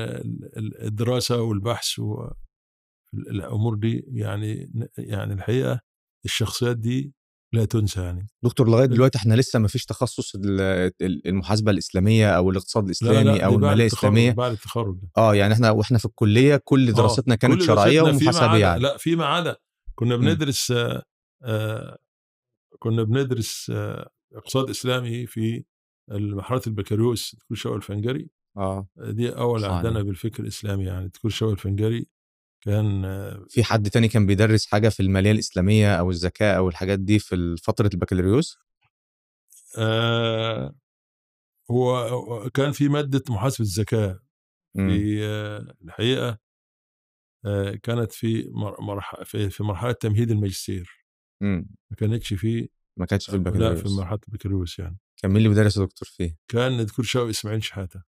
ال- 0.58 0.82
الدراسة 0.84 1.42
والبحث 1.42 1.98
والامور 1.98 3.74
دي 3.74 4.04
يعني 4.08 4.72
يعني 4.98 5.32
الحقيقة 5.32 5.80
الشخصيات 6.24 6.76
دي 6.76 7.12
لا 7.52 7.64
تنسى 7.64 8.00
يعني. 8.00 8.26
دكتور 8.44 8.68
لغاية 8.68 8.86
دلوقتي 8.86 9.18
إحنا 9.18 9.34
لسه 9.34 9.58
ما 9.58 9.68
فيش 9.68 9.84
تخصص 9.84 10.34
ال- 10.34 10.60
ال- 11.02 11.28
المحاسبة 11.28 11.70
الإسلامية 11.70 12.30
أو 12.36 12.50
الاقتصاد 12.50 12.84
الإسلامي 12.84 13.32
دي 13.32 13.44
أو 13.44 13.50
بعد 13.50 13.54
المالية 13.64 13.86
الإسلامية. 13.86 14.32
بعد 14.32 14.52
التخرج 14.52 14.98
آه 15.16 15.34
يعني 15.34 15.54
إحنا 15.54 15.70
وإحنا 15.70 15.98
في 15.98 16.04
الكلية 16.04 16.56
كل 16.64 16.88
آه، 16.88 16.92
دراستنا 16.92 17.34
كانت 17.34 17.54
كل 17.54 17.62
شرعية 17.66 18.02
ومحاسبية 18.02 18.56
يعني 18.58 18.80
لا 18.80 18.96
فيما 18.96 19.26
عدا 19.26 19.56
كنا. 19.94 20.16
بندرس 20.16 20.70
آه، 20.70 21.02
آه، 21.42 21.98
كنا 22.78 23.02
بندرس 23.02 23.70
آه، 23.74 24.10
اقتصاد 24.34 24.70
إسلامي 24.70 25.26
في 25.26 25.64
مرحله 26.10 26.60
البكالوريوس 26.66 27.34
دكتور 27.34 27.56
شوقي 27.56 27.76
الفنجري 27.76 28.30
آه. 28.56 28.88
دي 28.96 29.28
أول 29.30 29.60
صحيح. 29.60 29.72
عهدنا 29.72 30.02
بالفكر 30.02 30.42
الإسلامي 30.42 30.84
يعني 30.84 31.08
دكتور 31.08 31.30
شوقي 31.30 31.52
الفنجري 31.52 32.06
كان 32.60 33.04
آه، 33.04 33.46
في 33.48 33.64
حد 33.64 33.90
تاني 33.90 34.08
كان 34.08 34.26
بيدرس 34.26 34.66
حاجة 34.66 34.88
في 34.88 35.00
المالية 35.00 35.30
الإسلامية 35.32 35.94
أو 35.98 36.10
الزكاة 36.10 36.52
أو 36.56 36.68
الحاجات 36.68 36.98
دي 36.98 37.18
في 37.18 37.56
فترة 37.62 37.90
البكالوريوس؟ 37.94 38.58
آه، 39.78 40.74
هو 41.70 42.50
كان 42.54 42.72
في 42.72 42.88
مادة 42.88 43.22
محاسبة 43.30 43.60
الزكاة. 43.60 44.20
في 44.76 45.18
آه، 45.24 45.74
الحقيقة 45.84 46.38
آه، 47.44 47.72
كانت 47.82 48.12
في 48.12 48.48
مر- 48.50 48.80
مرح- 48.80 49.22
في 49.24 49.50
في 49.50 49.62
مرحلة 49.62 49.92
تمهيد 49.92 50.30
الماجستير. 50.30 51.04
مم. 51.42 51.70
ما 51.90 51.96
كانتش 51.96 52.34
في 52.34 52.68
ما 52.96 53.06
كانتش 53.06 53.26
في 53.30 53.32
لا 53.32 53.38
البكالوريوس. 53.38 53.82
في 53.82 53.88
مرحلة 54.00 54.18
البكالوريوس 54.28 54.78
يعني. 54.78 54.98
كان 55.16 55.30
مين 55.30 55.36
اللي 55.36 55.48
بيدرس 55.48 55.76
يا 55.76 55.84
دكتور 55.84 56.08
فيه؟ 56.08 56.36
كان 56.48 56.84
دكتور 56.86 57.04
شوقي 57.04 57.30
إسماعيل 57.30 57.64
شحاتة 57.64 58.02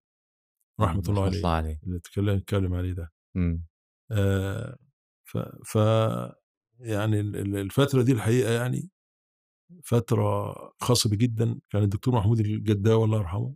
رحمة 0.82 1.04
الله 1.10 1.24
عليه 1.24 1.38
الله 1.38 1.50
عليه. 1.50 1.80
اللي 1.84 2.00
تكلم 2.00 2.30
نتكلم 2.36 2.74
عليه 2.74 2.92
ده. 2.94 3.12
مم. 3.36 3.64
آه، 3.64 3.79
ف, 5.26 5.38
ف 5.65 5.76
يعني 6.80 7.19
ال- 7.19 7.36
ال- 7.36 7.58
الفترة 7.58 8.02
دي 8.02 8.12
الحقيقة 8.12 8.52
يعني 8.52 8.89
فترة 9.84 10.54
خاصه 10.82 11.10
بي 11.10 11.15
جدا 11.15 11.60
كان 11.69 11.84
الدكتور 11.84 12.15
محمود 12.15 12.39
الجداوي 12.39 13.06
الله 13.06 13.17
يرحمه 13.19 13.56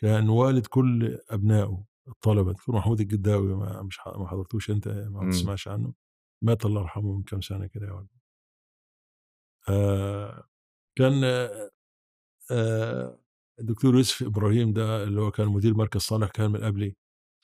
كان 0.00 0.28
والد 0.28 0.66
كل 0.66 1.18
أبنائه 1.30 1.84
الطلبة 2.08 2.50
الدكتور 2.50 2.76
محمود 2.76 3.00
الجداوي 3.00 3.54
ما 3.54 3.82
مش 3.82 4.00
ما 4.06 4.28
حضرتوش 4.28 4.70
أنت 4.70 4.88
ما 4.88 5.20
مم. 5.22 5.30
تسمعش 5.30 5.68
عنه 5.68 5.94
مات 6.42 6.66
الله 6.66 6.80
يرحمه 6.80 7.12
من 7.16 7.22
كام 7.22 7.40
سنة 7.40 7.66
كده 7.66 7.86
يا 7.86 7.92
ولد 7.92 8.08
آه 9.68 10.48
كان 10.98 11.24
آه، 11.24 11.70
آه 12.50 13.18
الدكتور 13.60 13.94
يوسف 13.96 14.22
إبراهيم 14.26 14.72
ده 14.72 15.02
اللي 15.04 15.20
هو 15.20 15.30
كان 15.30 15.48
مدير 15.48 15.74
مركز 15.74 16.00
صالح 16.00 16.30
كان 16.30 16.50
من 16.50 16.64
قبلي 16.64 16.96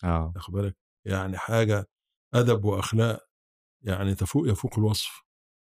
آه. 0.05 0.33
واخد 0.37 0.53
بالك؟ 0.55 0.77
يعني 1.07 1.39
حاجة 1.39 1.87
أدب 2.35 2.65
وأخلاق 2.65 3.29
يعني 3.83 4.15
تفوق 4.15 4.49
يفوق 4.49 4.79
الوصف 4.79 5.23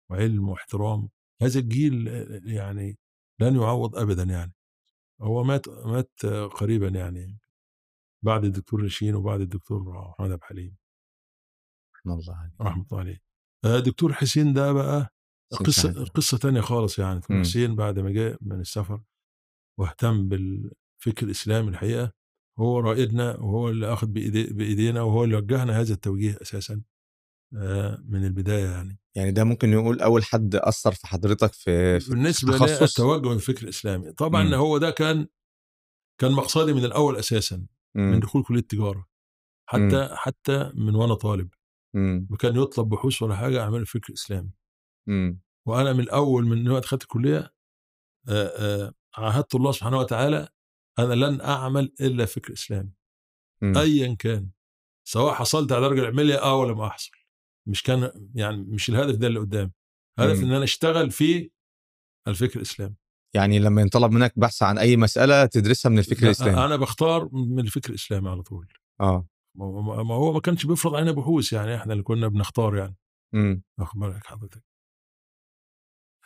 وعلم 0.09 0.49
واحترام. 0.49 1.09
هذا 1.41 1.59
الجيل 1.59 2.07
يعني 2.45 2.97
لن 3.39 3.55
يعوض 3.55 3.95
ابدا 3.95 4.23
يعني. 4.23 4.53
هو 5.21 5.43
مات 5.43 5.69
مات 5.69 6.25
قريبا 6.53 6.87
يعني 6.87 7.39
بعد 8.23 8.45
الدكتور 8.45 8.83
رشين 8.83 9.15
وبعد 9.15 9.41
الدكتور 9.41 9.83
محمد 9.83 10.31
عبد 10.31 10.41
الحليم 10.41 10.77
رحمة 11.97 12.13
الله 12.13 12.35
عليه. 12.35 12.55
رحمة 12.61 12.85
الله 12.91 12.99
عليه. 12.99 13.21
آه، 13.65 13.79
دكتور 13.79 14.13
حسين 14.13 14.53
ده 14.53 14.71
بقى 14.73 15.09
قصة. 15.65 16.03
قصة 16.05 16.37
تانية 16.37 16.61
خالص 16.61 16.99
يعني. 16.99 17.19
دكتور. 17.19 17.39
حسين 17.39 17.75
بعد 17.75 17.99
ما 17.99 18.11
جاء 18.11 18.37
من 18.41 18.59
السفر 18.59 19.03
واهتم 19.79 20.27
بالفكر 20.29 21.25
الإسلامي 21.25 21.69
الحقيقة. 21.69 22.11
هو 22.59 22.79
رائدنا 22.79 23.37
وهو 23.37 23.69
اللي 23.69 23.93
أخذ 23.93 24.07
بإيدي 24.07 24.43
بإيدينا 24.43 25.01
وهو 25.01 25.23
اللي 25.23 25.35
وجهنا 25.35 25.79
هذا 25.81 25.93
التوجيه 25.93 26.37
أساسا 26.41 26.81
آه، 27.55 28.03
من 28.05 28.25
البداية 28.25 28.65
يعني 28.65 28.99
يعني 29.15 29.31
ده 29.31 29.43
ممكن 29.43 29.71
نقول 29.71 30.01
أول 30.01 30.23
حد 30.23 30.55
أثر 30.55 30.91
في 30.91 31.07
حضرتك 31.07 31.53
في, 31.53 31.99
في 31.99 32.09
بالنسبة 32.09 32.57
للتوجه 32.57 33.33
الفكر 33.33 33.63
الإسلامي 33.63 34.11
طبعا 34.11 34.43
مم. 34.43 34.53
هو 34.53 34.77
ده 34.77 34.89
كان 34.89 35.27
كان 36.21 36.31
مقصدي 36.31 36.73
من 36.73 36.85
الأول 36.85 37.15
أساسا 37.15 37.65
من 37.95 38.11
مم. 38.11 38.19
دخول 38.19 38.43
كلية 38.43 38.59
التجاره 38.59 39.07
حتى 39.69 40.09
حتى 40.11 40.71
من 40.75 40.95
وأنا 40.95 41.13
طالب 41.13 41.49
مم. 41.95 42.27
وكان 42.31 42.55
يطلب 42.55 42.89
بحوث 42.89 43.21
ولا 43.21 43.35
حاجة 43.35 43.61
اعمل 43.61 43.85
فكر 43.85 44.13
اسلامي 44.13 44.51
مم. 45.07 45.41
وأنا 45.67 45.93
من 45.93 45.99
الأول 45.99 46.45
من 46.45 46.69
وقت 46.69 46.83
دخلت 46.83 47.03
الكلية 47.03 47.53
آه، 48.29 48.47
آه، 48.57 48.93
عاهدت 49.17 49.55
الله 49.55 49.71
سبحانه 49.71 49.99
وتعالى 49.99 50.49
أنا 51.03 51.13
لن 51.13 51.41
أعمل 51.41 51.93
إلا 52.01 52.25
فكر 52.25 52.53
إسلامي. 52.53 52.91
مم. 53.61 53.77
ايا 53.77 54.15
كان 54.15 54.49
سواء 55.07 55.33
حصلت 55.33 55.71
على 55.71 55.81
درجة 55.81 56.05
علميه 56.05 56.41
آه 56.41 56.55
ولا 56.55 56.73
ما 56.73 56.87
احصل 56.87 57.11
مش 57.67 57.83
كان 57.83 58.29
يعني 58.35 58.57
مش 58.57 58.89
الهدف 58.89 59.15
ده 59.15 59.27
اللي 59.27 59.39
قدامي. 59.39 59.71
هدف 60.19 60.37
مم. 60.39 60.45
إن 60.45 60.51
أنا 60.51 60.63
أشتغل 60.63 61.11
في 61.11 61.51
الفكر 62.27 62.55
الإسلامي. 62.55 62.95
يعني 63.35 63.59
لما 63.59 63.81
ينطلب 63.81 64.11
منك 64.11 64.33
بحث 64.35 64.63
عن 64.63 64.77
أي 64.77 64.97
مسألة 64.97 65.45
تدرسها 65.45 65.89
من 65.89 65.99
الفكر 65.99 66.21
لأ، 66.21 66.27
الإسلامي. 66.27 66.65
أنا 66.65 66.75
بختار 66.75 67.29
من 67.33 67.59
الفكر 67.59 67.89
الإسلامي 67.89 68.29
على 68.29 68.41
طول. 68.41 68.67
آه. 69.01 69.27
ما 69.55 70.15
هو 70.15 70.33
ما 70.33 70.39
كانش 70.39 70.65
بيفرض 70.65 70.95
علينا 70.95 71.11
بحوث 71.11 71.53
يعني 71.53 71.75
إحنا 71.75 71.93
اللي 71.93 72.03
كنا 72.03 72.27
بنختار 72.27 72.77
يعني. 72.77 72.95
مم. 73.33 73.63
واخد 73.79 73.99
بالك 73.99 74.25
حضرتك؟ 74.25 74.63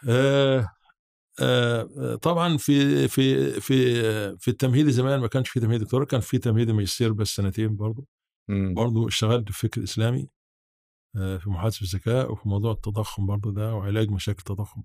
آه 0.09 0.59
آه. 0.59 0.75
طبعا 2.21 2.57
في 2.57 3.07
في 3.07 3.51
في 3.61 4.37
في 4.37 4.47
التمهيدي 4.47 4.91
زمان 4.91 5.19
ما 5.19 5.27
كانش 5.27 5.49
في 5.49 5.59
تمهيدي 5.59 5.83
دكتوراه 5.83 6.05
كان 6.05 6.19
في 6.19 6.37
تمهيدي 6.37 6.73
ماجستير 6.73 7.13
بس 7.13 7.27
سنتين 7.27 7.75
برضه. 7.75 8.05
برضه 8.49 9.07
اشتغلت 9.07 9.51
في 9.51 9.63
الفكر 9.63 9.77
الاسلامي 9.81 10.29
آه، 11.17 11.37
في 11.37 11.49
محاسبة 11.49 11.87
الذكاء 11.87 12.31
وفي 12.31 12.49
موضوع 12.49 12.71
التضخم 12.71 13.25
برضه 13.25 13.53
ده 13.53 13.73
وعلاج 13.75 14.09
مشاكل 14.09 14.39
التضخم 14.39 14.83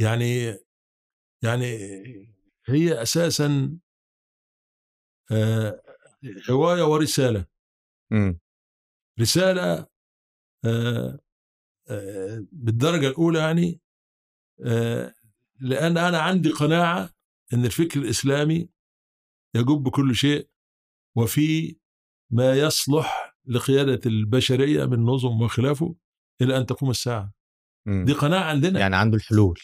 يعني 0.00 0.58
يعني 1.42 1.66
هي 2.66 3.02
أساسا 3.02 3.78
آه، 5.32 5.82
هواية 6.50 6.82
ورسالة 6.82 7.46
مم. 8.10 8.38
رسالة 9.20 9.86
آه، 10.64 11.18
آه، 11.88 12.46
بالدرجة 12.52 13.08
الأولى 13.08 13.38
يعني 13.38 13.80
لأن 15.60 15.98
أنا 15.98 16.18
عندي 16.18 16.50
قناعة 16.50 17.10
إن 17.52 17.64
الفكر 17.64 18.00
الإسلامي 18.00 18.68
يجب 19.54 19.88
كل 19.88 20.14
شيء 20.14 20.48
وفي 21.16 21.76
ما 22.30 22.54
يصلح 22.54 23.36
لقيادة 23.46 24.00
البشرية 24.06 24.84
من 24.84 25.04
نظم 25.04 25.42
وخلافه 25.42 25.94
إلى 26.40 26.56
أن 26.56 26.66
تقوم 26.66 26.90
الساعة 26.90 27.32
مم. 27.86 28.04
دي 28.04 28.12
قناعة 28.12 28.44
عندنا 28.44 28.80
يعني 28.80 28.96
عنده 28.96 29.16
الحلول 29.16 29.60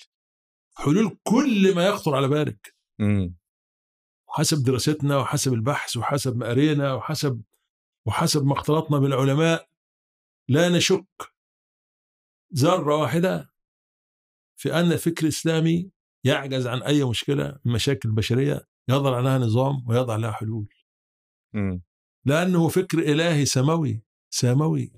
حلول 0.77 1.19
كل 1.23 1.75
ما 1.75 1.87
يخطر 1.87 2.15
على 2.17 2.29
بالك 2.29 2.75
مم. 2.99 3.37
حسب 4.29 4.63
دراستنا 4.65 5.17
وحسب 5.19 5.53
البحث 5.53 5.97
وحسب 5.97 6.37
ما 6.37 6.49
قرينا 6.49 6.95
وحسب 6.95 7.43
وحسب 8.07 8.45
ما 8.45 8.53
اختلطنا 8.53 8.99
بالعلماء 8.99 9.69
لا 10.49 10.69
نشك 10.69 11.35
ذرة 12.55 12.97
واحدة 12.97 13.54
في 14.57 14.75
أن 14.75 14.93
الفكر 14.93 15.23
الاسلامي 15.23 15.91
يعجز 16.25 16.67
عن 16.67 16.83
أي 16.83 17.05
مشكلة 17.05 17.59
من 17.65 17.73
مشاكل 17.73 18.09
البشريه 18.09 18.67
يضع 18.89 19.21
لها 19.21 19.39
نظام 19.39 19.89
ويضع 19.89 20.17
لها 20.17 20.31
حلول. 20.33 20.69
مم. 21.55 21.83
لأنه 22.27 22.69
فكر 22.69 22.99
إلهي 22.99 23.45
سماوي 23.45 24.03
سماوي. 24.31 24.93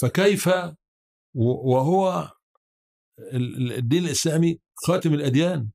فكيف 0.00 0.48
وهو 1.34 2.32
ال- 3.18 3.56
ال- 3.56 3.72
الدين 3.72 4.04
الإسلامي 4.04 4.60
خاتم 4.86 5.14
الأديان. 5.14 5.70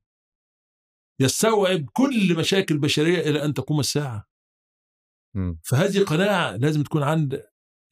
يستوعب 1.21 1.85
كل 1.93 2.37
مشاكل 2.39 2.75
البشريه 2.75 3.19
إلى 3.19 3.45
أن 3.45 3.53
تقوم 3.53 3.79
الساعة. 3.79 4.25
مم. 5.35 5.59
فهذه 5.63 6.03
قناعة 6.03 6.55
لازم 6.55 6.83
تكون 6.83 7.03
عند 7.03 7.33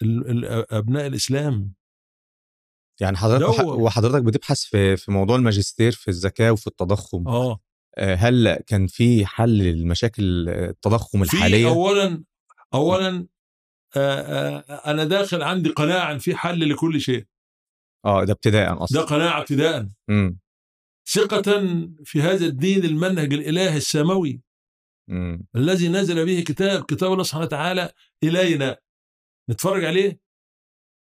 ال- 0.02 0.30
ال- 0.30 0.74
أبناء 0.74 1.08
الإسلام. 1.08 1.74
يعني 3.02 3.18
حضرتك 3.18 3.66
وحضرتك 3.66 4.24
بتبحث 4.24 4.64
في 4.64 4.98
في 4.98 5.12
موضوع 5.12 5.36
الماجستير 5.36 5.92
في 5.92 6.08
الذكاء 6.08 6.52
وفي 6.54 6.68
التضخم 6.68 7.28
آه. 7.28 7.60
آه، 7.98 8.16
هل 8.16 8.56
كان 8.68 8.88
في 8.88 9.26
حل 9.26 9.50
للمشاكل 9.50 10.50
التضخم 10.50 11.24
في 11.24 11.34
الحالية؟ 11.34 11.68
اولا 11.68 12.24
اولا 12.74 13.28
آه، 13.98 14.22
آه، 14.60 14.92
أنا 14.92 15.04
داخل 15.04 15.42
عندي 15.44 15.70
قناعه 15.70 16.12
إن 16.12 16.18
في 16.18 16.36
حل 16.36 16.70
لكل 16.70 17.02
شيء. 17.02 17.26
آه 18.06 18.24
ده 18.24 18.34
ابتداء 18.34 18.76
ده 18.76 18.84
أصلا 18.84 19.02
قناعة 19.02 19.40
ابتداء. 19.40 19.88
مم. 20.08 20.40
ثقه 21.14 21.42
في 22.04 22.22
هذا 22.22 22.46
الدين 22.46 22.86
المنهج 22.86 23.34
الالهي 23.34 23.78
السماوي. 23.78 24.42
مم. 25.10 25.48
الذي 25.56 25.90
نزل 25.90 26.26
به 26.26 26.44
كتاب 26.48 26.84
كتاب 26.84 27.12
الله 27.12 27.24
سبحانه 27.24 27.46
وتعالى 27.46 27.92
إلينا. 28.24 28.78
نتفرج 29.50 29.86
عليه؟ 29.86 30.20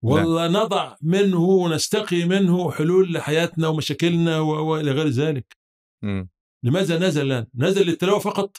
ولا 0.02 0.48
نضع 0.48 0.96
منه 1.02 1.40
ونستقي 1.40 2.24
منه 2.24 2.70
حلول 2.70 3.12
لحياتنا 3.12 3.68
ومشاكلنا 3.68 4.40
والى 4.40 4.90
غير 4.90 5.08
ذلك. 5.08 5.56
مم. 6.02 6.28
لماذا 6.64 6.98
نزل 6.98 7.24
لنا؟ 7.26 7.46
نزل 7.54 7.86
للتلاوة 7.86 8.18
فقط؟ 8.18 8.56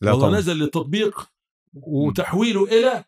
لا 0.00 0.12
والله 0.12 0.28
طبعا. 0.28 0.38
نزل 0.38 0.56
للتطبيق 0.56 1.30
وتحويله 1.74 2.64
إلى 2.64 3.04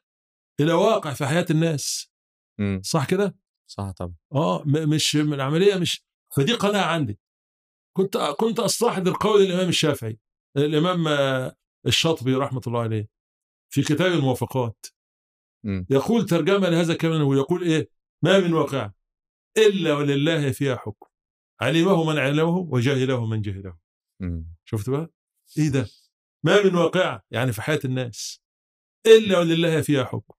إلى 0.61 0.73
واقع 0.73 1.12
في 1.12 1.27
حياة 1.27 1.46
الناس. 1.51 2.11
مم. 2.59 2.81
صح 2.85 3.07
كده؟ 3.07 3.37
صح 3.66 3.90
طبعا. 3.90 4.14
آه 4.33 4.62
م- 4.66 4.88
مش 4.90 5.16
من 5.16 5.33
العملية 5.35 5.75
مش 5.75 6.05
فدي 6.37 6.53
قناعة 6.53 6.87
عندي. 6.92 7.18
كنت 7.96 8.16
كنت 8.16 8.61
أستحضر 8.61 9.16
قول 9.20 9.42
الإمام 9.42 9.68
الشافعي 9.68 10.18
الإمام 10.57 11.09
آه، 11.09 11.57
الشاطبي 11.87 12.35
رحمة 12.35 12.61
الله 12.66 12.81
عليه 12.81 13.09
في 13.73 13.83
كتاب 13.83 14.12
الموافقات. 14.12 14.87
يقول 15.64 16.27
ترجمة 16.27 16.68
لهذا 16.68 16.92
الكلام 16.92 17.23
ويقول 17.23 17.62
إيه؟ 17.62 17.88
ما 18.23 18.38
من 18.38 18.53
واقع 18.53 18.90
إلا 19.57 19.94
ولله 19.94 20.53
فيها 20.53 20.77
حكم. 20.77 21.07
علمه 21.61 22.05
من 22.05 22.18
علمه 22.18 22.57
وجهله 22.57 23.27
من 23.27 23.42
جهله. 23.42 23.77
شفت 24.64 24.90
بقى؟ 24.90 25.11
إيه 25.59 25.68
ده؟ 25.68 25.88
ما 26.44 26.62
من 26.64 26.75
واقع 26.75 27.20
يعني 27.31 27.53
في 27.53 27.62
حياة 27.62 27.81
الناس 27.85 28.42
إلا 29.07 29.38
ولله 29.38 29.81
فيها 29.81 30.05
حكم. 30.05 30.35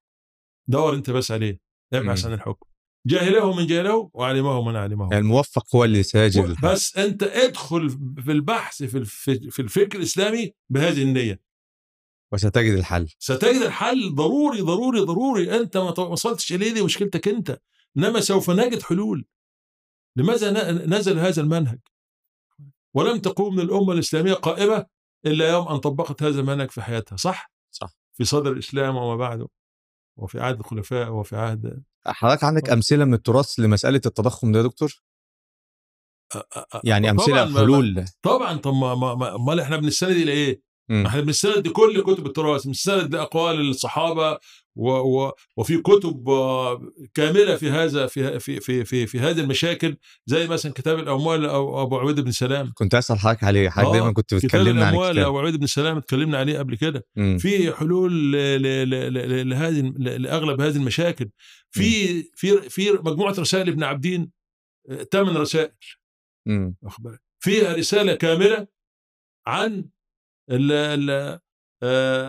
دور 0.68 0.94
أنت 0.94 1.10
بس 1.10 1.30
عليه 1.30 1.60
ابحث. 1.92 2.26
عن 2.26 2.32
الحكم. 2.32 2.66
جاهله 3.06 3.56
من 3.56 3.66
جهله 3.66 4.10
وعلمه 4.14 4.62
من 4.68 4.76
علمه. 4.76 5.08
يعني 5.12 5.18
الموفق 5.18 5.76
هو 5.76 5.84
اللي 5.84 6.02
ساجد 6.02 6.44
الحق. 6.44 6.72
بس 6.72 6.96
أنت 6.96 7.22
ادخل 7.22 7.90
في 8.24 8.32
البحث 8.32 8.82
في 8.82 9.04
في 9.50 9.62
الفكر 9.62 9.98
الإسلامي 9.98 10.54
بهذه 10.70 11.02
النية. 11.02 11.40
وستجد 12.32 12.72
الحل. 12.78 13.08
ستجد 13.18 13.62
الحل. 13.62 14.14
ضروري 14.14 14.60
ضروري 14.60 15.00
ضروري. 15.00 15.56
أنت 15.60 15.76
ما 15.76 16.00
وصلتش 16.00 16.52
إليه 16.52 16.74
دي 16.74 16.82
مشكلتك 16.82 17.28
أنت. 17.28 17.58
إنما 17.98 18.20
سوف 18.20 18.50
نجد 18.50 18.82
حلول. 18.82 19.26
لماذا 20.16 20.70
نزل 20.72 21.18
هذا 21.18 21.42
المنهج؟ 21.42 21.78
ولم 22.94 23.18
تقوم 23.18 23.60
الأمة 23.60 23.92
الإسلامية 23.92 24.32
قائمة 24.34 24.86
إلا 25.26 25.50
يوم 25.50 25.68
أن 25.68 25.76
طبقت 25.78 26.22
هذا 26.22 26.40
المنهج 26.40 26.70
في 26.70 26.82
حياتها 26.82 27.16
صح؟ 27.16 27.52
صح. 27.70 27.94
في 28.14 28.24
صدر 28.24 28.52
الإسلام 28.52 28.96
وما 28.96 29.16
بعده 29.16 29.48
وفي 30.18 30.40
عهد 30.40 30.58
الخلفاء 30.58 31.10
وفي 31.10 31.36
عهد 31.36 31.82
حضرتك 32.06 32.44
عندك 32.44 32.70
أمثلة 32.70 33.04
من 33.04 33.14
التراث 33.14 33.58
لمسألة 33.58 34.00
التضخم 34.06 34.52
ده 34.52 34.58
يا 34.58 34.64
دكتور؟ 34.64 35.02
يعني 36.84 37.10
طبعاً 37.12 37.20
أمثلة 37.20 37.44
ما- 37.44 37.60
حلول. 37.60 38.04
طبعا. 38.22 38.56
طب 38.56 38.74
ما 38.74 38.94
ما- 38.94 39.14
ما- 39.14 39.34
أمال 39.36 39.60
إحنا 39.60 39.76
بنستند 39.76 40.10
إلى 40.16 40.32
إيه؟ 40.32 40.62
مم. 40.88 41.06
إحنا 41.06 41.20
بنستند 41.20 41.68
لكل 41.68 42.02
كتب 42.02 42.26
التراث 42.26 42.66
بنستند 42.66 43.14
لأقوال 43.14 43.70
الصحابة 43.70 44.38
و 44.76 44.90
و 44.90 45.32
وفي 45.56 45.78
كتب 45.78 46.28
آه، 46.28 46.92
كاملة 47.14 47.56
في 47.56 47.70
هذا 47.70 48.06
في 48.06 48.40
في 48.40 48.60
في 48.60 48.84
في, 48.84 49.06
في 49.06 49.20
هذه 49.20 49.40
المشاكل 49.40 49.96
زي 50.26 50.46
مثلا 50.46 50.72
كتاب 50.72 50.98
الأموال 50.98 51.44
أو 51.46 51.82
أبو 51.82 51.98
عبيد 51.98 52.20
بن 52.20 52.30
سلام 52.30 52.72
كنت 52.74 52.94
أسأل 52.94 53.18
حضرتك 53.18 53.44
عليه 53.44 53.68
حضرتك 53.68 53.88
آه، 53.88 53.92
دايما 53.92 54.12
كنت 54.12 54.34
بتكلمنا 54.34 54.86
عن 54.86 54.94
الأموال 54.94 55.18
أبو 55.18 55.38
عبيد 55.38 55.56
بن 55.56 55.66
سلام 55.66 55.96
اتكلمنا 55.96 56.38
عليه 56.38 56.58
قبل 56.58 56.76
كده. 56.76 57.06
في 57.38 57.72
حلول 57.72 58.32
لهذه 59.50 59.92
لأغلب 59.98 60.60
هذه 60.60 60.76
المشاكل 60.76 61.30
في 61.70 62.22
في 62.34 62.70
في 62.70 62.90
مجموعة 62.92 63.34
رسائل 63.38 63.68
ابن 63.68 63.82
عبدين 63.82 64.30
ثمان 65.12 65.36
رسائل 65.36 65.72
مم. 66.46 66.76
واخد 66.82 67.02
بالك؟ 67.02 67.20
فيها 67.40 67.72
رسالة 67.72 68.14
كاملة 68.14 68.66
عن 69.46 69.78
آه، 69.78 69.84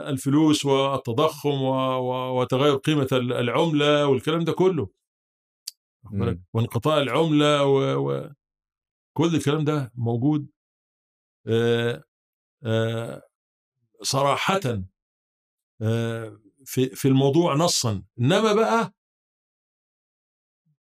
الفلوس 0.09 0.65
والتضخم 0.65 1.61
وتغير 2.35 2.75
قيمة 2.75 3.07
ال- 3.11 3.33
العملة 3.33 4.07
والكلام 4.07 4.43
ده 4.43 4.53
كله 4.53 4.89
واخد 6.03 6.17
بالك؟ 6.17 6.35
مم. 6.37 6.43
وانقطاع 6.53 6.97
العملة 6.97 7.65
وكل 7.65 9.35
الكلام 9.35 9.63
ده 9.63 9.91
موجود 9.95 10.47
آه، 11.47 12.03
آه، 12.65 13.21
صراحة 14.01 14.59
آه، 15.81 16.39
في 16.65 16.89
في 16.89 17.07
الموضوع 17.07 17.55
نصا 17.55 18.03
إنما 18.19 18.53
بقى 18.53 18.93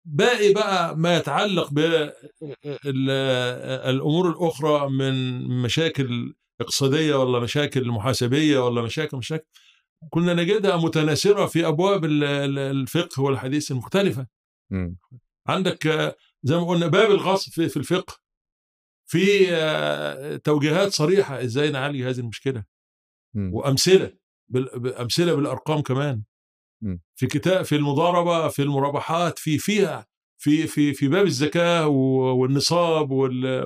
باقي 0.06 0.54
بقى 0.54 0.98
ما 0.98 1.18
يتعلق 1.18 1.70
بالامور 2.82 4.30
الأخرى 4.30 4.90
من 4.90 5.44
مشاكل 5.62 6.34
اقتصادية 6.62 7.16
ولا 7.16 7.40
مشاكل 7.40 7.88
محاسبية 7.88 8.60
ولا 8.66 8.82
مشاكل 8.82 9.18
مشاكل 9.18 9.46
كنا 10.10 10.34
نجدها 10.34 10.78
متناثره 10.78 11.46
في 11.46 11.68
أبواب 11.68 12.06
ال- 12.06 12.24
ال- 12.24 12.60
الفقه 12.60 13.22
والحديث 13.22 13.72
المختلفة 13.72 14.28
مم. 14.72 14.98
عندك 15.48 15.88
زي 16.44 16.56
ما 16.56 16.68
قلنا 16.68 16.88
باب 16.88 17.12
الغصب 17.12 17.52
في 17.52 17.78
الفقه 17.78 18.18
في 19.12 19.48
آه، 19.52 20.36
توجيهات 20.36 20.92
صريحة 20.92 21.44
إزاي 21.44 21.72
نعالج 21.72 22.02
هذه 22.02 22.20
المشكلة 22.20 22.64
مم. 23.36 23.54
وأمثلة 23.54 24.14
أمثلة 25.00 25.34
بالأرقام 25.36 25.82
كمان. 25.82 26.24
في 27.16 27.28
كتاب 27.28 27.66
في 27.66 27.76
المضاربة 27.76 28.48
في 28.48 28.62
المرابحات 28.62 29.40
في 29.40 29.58
فيها 29.58 30.08
في 30.42 30.68
في 30.68 30.94
في 30.94 31.08
باب 31.08 31.26
الزكاة 31.26 31.88
والنصاب 31.88 33.12
وال 33.12 33.64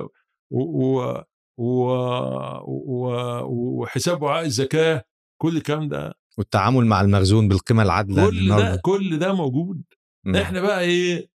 و- 0.50 1.00
و- 1.00 1.24
و- 1.58 2.60
و- 2.66 3.42
وحساب 3.82 4.22
وعاء 4.22 4.44
الزكاة 4.44 5.04
كل 5.40 5.56
الكلام 5.56 5.88
ده. 5.88 6.14
والتعامل 6.38 6.86
مع 6.86 7.00
المخزون 7.00 7.48
بالقيمة 7.48 7.82
العادلة 7.82 8.26
كل 8.30 8.48
ده 8.48 8.76
كل 8.84 9.18
ده 9.18 9.32
موجود. 9.34 9.82
مم. 10.24 10.36
إحنا 10.36 10.60
بقى 10.60 10.80
إيه؟ 10.80 11.30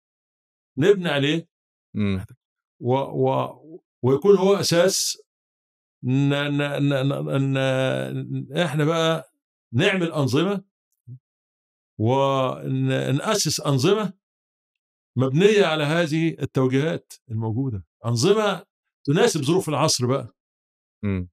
نبني 0.78 1.08
عليه. 1.08 1.48
و 2.80 2.94
و 2.94 3.58
ويكون 4.02 4.36
هو 4.36 4.54
أساس 4.54 5.22
ن 6.04 6.28
ن 6.32 6.58
ن 6.82 7.08
ن 7.08 7.52
ن 7.52 8.56
إحنا 8.58 8.84
بقى 8.84 9.32
نعمل 9.74 10.12
أنظمة 10.12 10.64
ونأسس 12.00 13.60
أنظمة 13.60 14.12
مبنية 15.16 15.66
على 15.66 15.84
هذه 15.84 16.36
التوجيهات 16.42 17.12
الموجودة. 17.30 17.84
أنظمة 18.06 18.64
تناسب 19.06 19.42
ظروف 19.42 19.68
العصر 19.68 20.06
بقى 20.06 20.34
مم. 21.04 21.28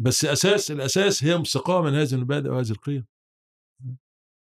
بس 0.00 0.24
أساس 0.24 0.70
الأساس 0.70 1.24
هي 1.24 1.36
مستقاه 1.36 1.82
من 1.82 1.94
هذه 1.94 2.14
المبادئ 2.14 2.48
وهذه 2.50 2.70
القيم 2.70 3.06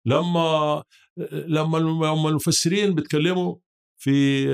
لما 0.07 0.83
لما 1.31 1.77
لما 1.77 2.29
المفسرين 2.29 2.95
بيتكلموا 2.95 3.55
في 4.01 4.45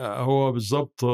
هو 0.00 0.52
بالضبط 0.52 1.04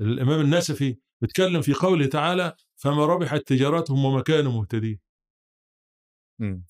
الإمام 0.00 0.40
النسفي 0.40 0.98
بيتكلم 1.22 1.60
في 1.62 1.74
قوله 1.74 2.06
تعالى 2.06 2.56
فما 2.82 3.06
ربحت 3.06 3.40
تجارتهم 3.40 4.04
وما 4.04 4.22
كانوا 4.22 4.52
مهتدين. 4.52 5.00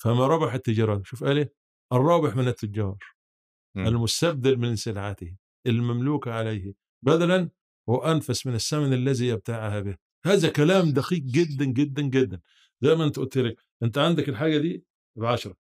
فما 0.01 0.27
ربح 0.27 0.53
التجارات 0.55 1.07
شوف 1.07 1.25
قال 1.25 1.39
إيه 1.39 1.53
الرابح 1.93 2.37
من 2.37 2.49
التجار. 2.49 2.99
المستبدل 3.77 4.57
من 4.59 4.77
سلعته 4.77 5.37
المملوكة 5.67 6.33
عليه 6.33 6.75
بدلا 7.05 7.51
وأنفس 7.89 8.47
من 8.47 8.55
الثمن 8.55 8.93
الذي 8.93 9.29
يبتاعها 9.29 9.81
به. 9.81 9.97
هذا 10.27 10.49
كلام 10.49 10.91
دقيق 10.91 11.23
جدا 11.23 11.65
جدا 11.65 12.03
جدا. 12.03 12.41
زي 12.81 12.95
ما 12.95 13.05
أنت 13.05 13.19
قلت 13.19 13.39
لك 13.39 13.57
أنت 13.83 13.99
عندك 13.99 14.29
الحاجة 14.29 14.59
دي 14.59 14.85
ب 15.19 15.25
10 15.25 15.57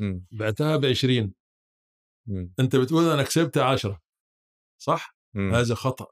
مم. 0.00 0.26
بعتها 0.32 0.76
ب 0.76 0.84
20 0.84 1.34
مم. 2.28 2.52
أنت 2.60 2.76
بتقول 2.76 3.04
أنا 3.04 3.22
كسبت 3.22 3.58
10 3.58 4.00
صح؟ 4.82 5.16
مم. 5.34 5.54
هذا 5.54 5.74
خطأ. 5.74 6.06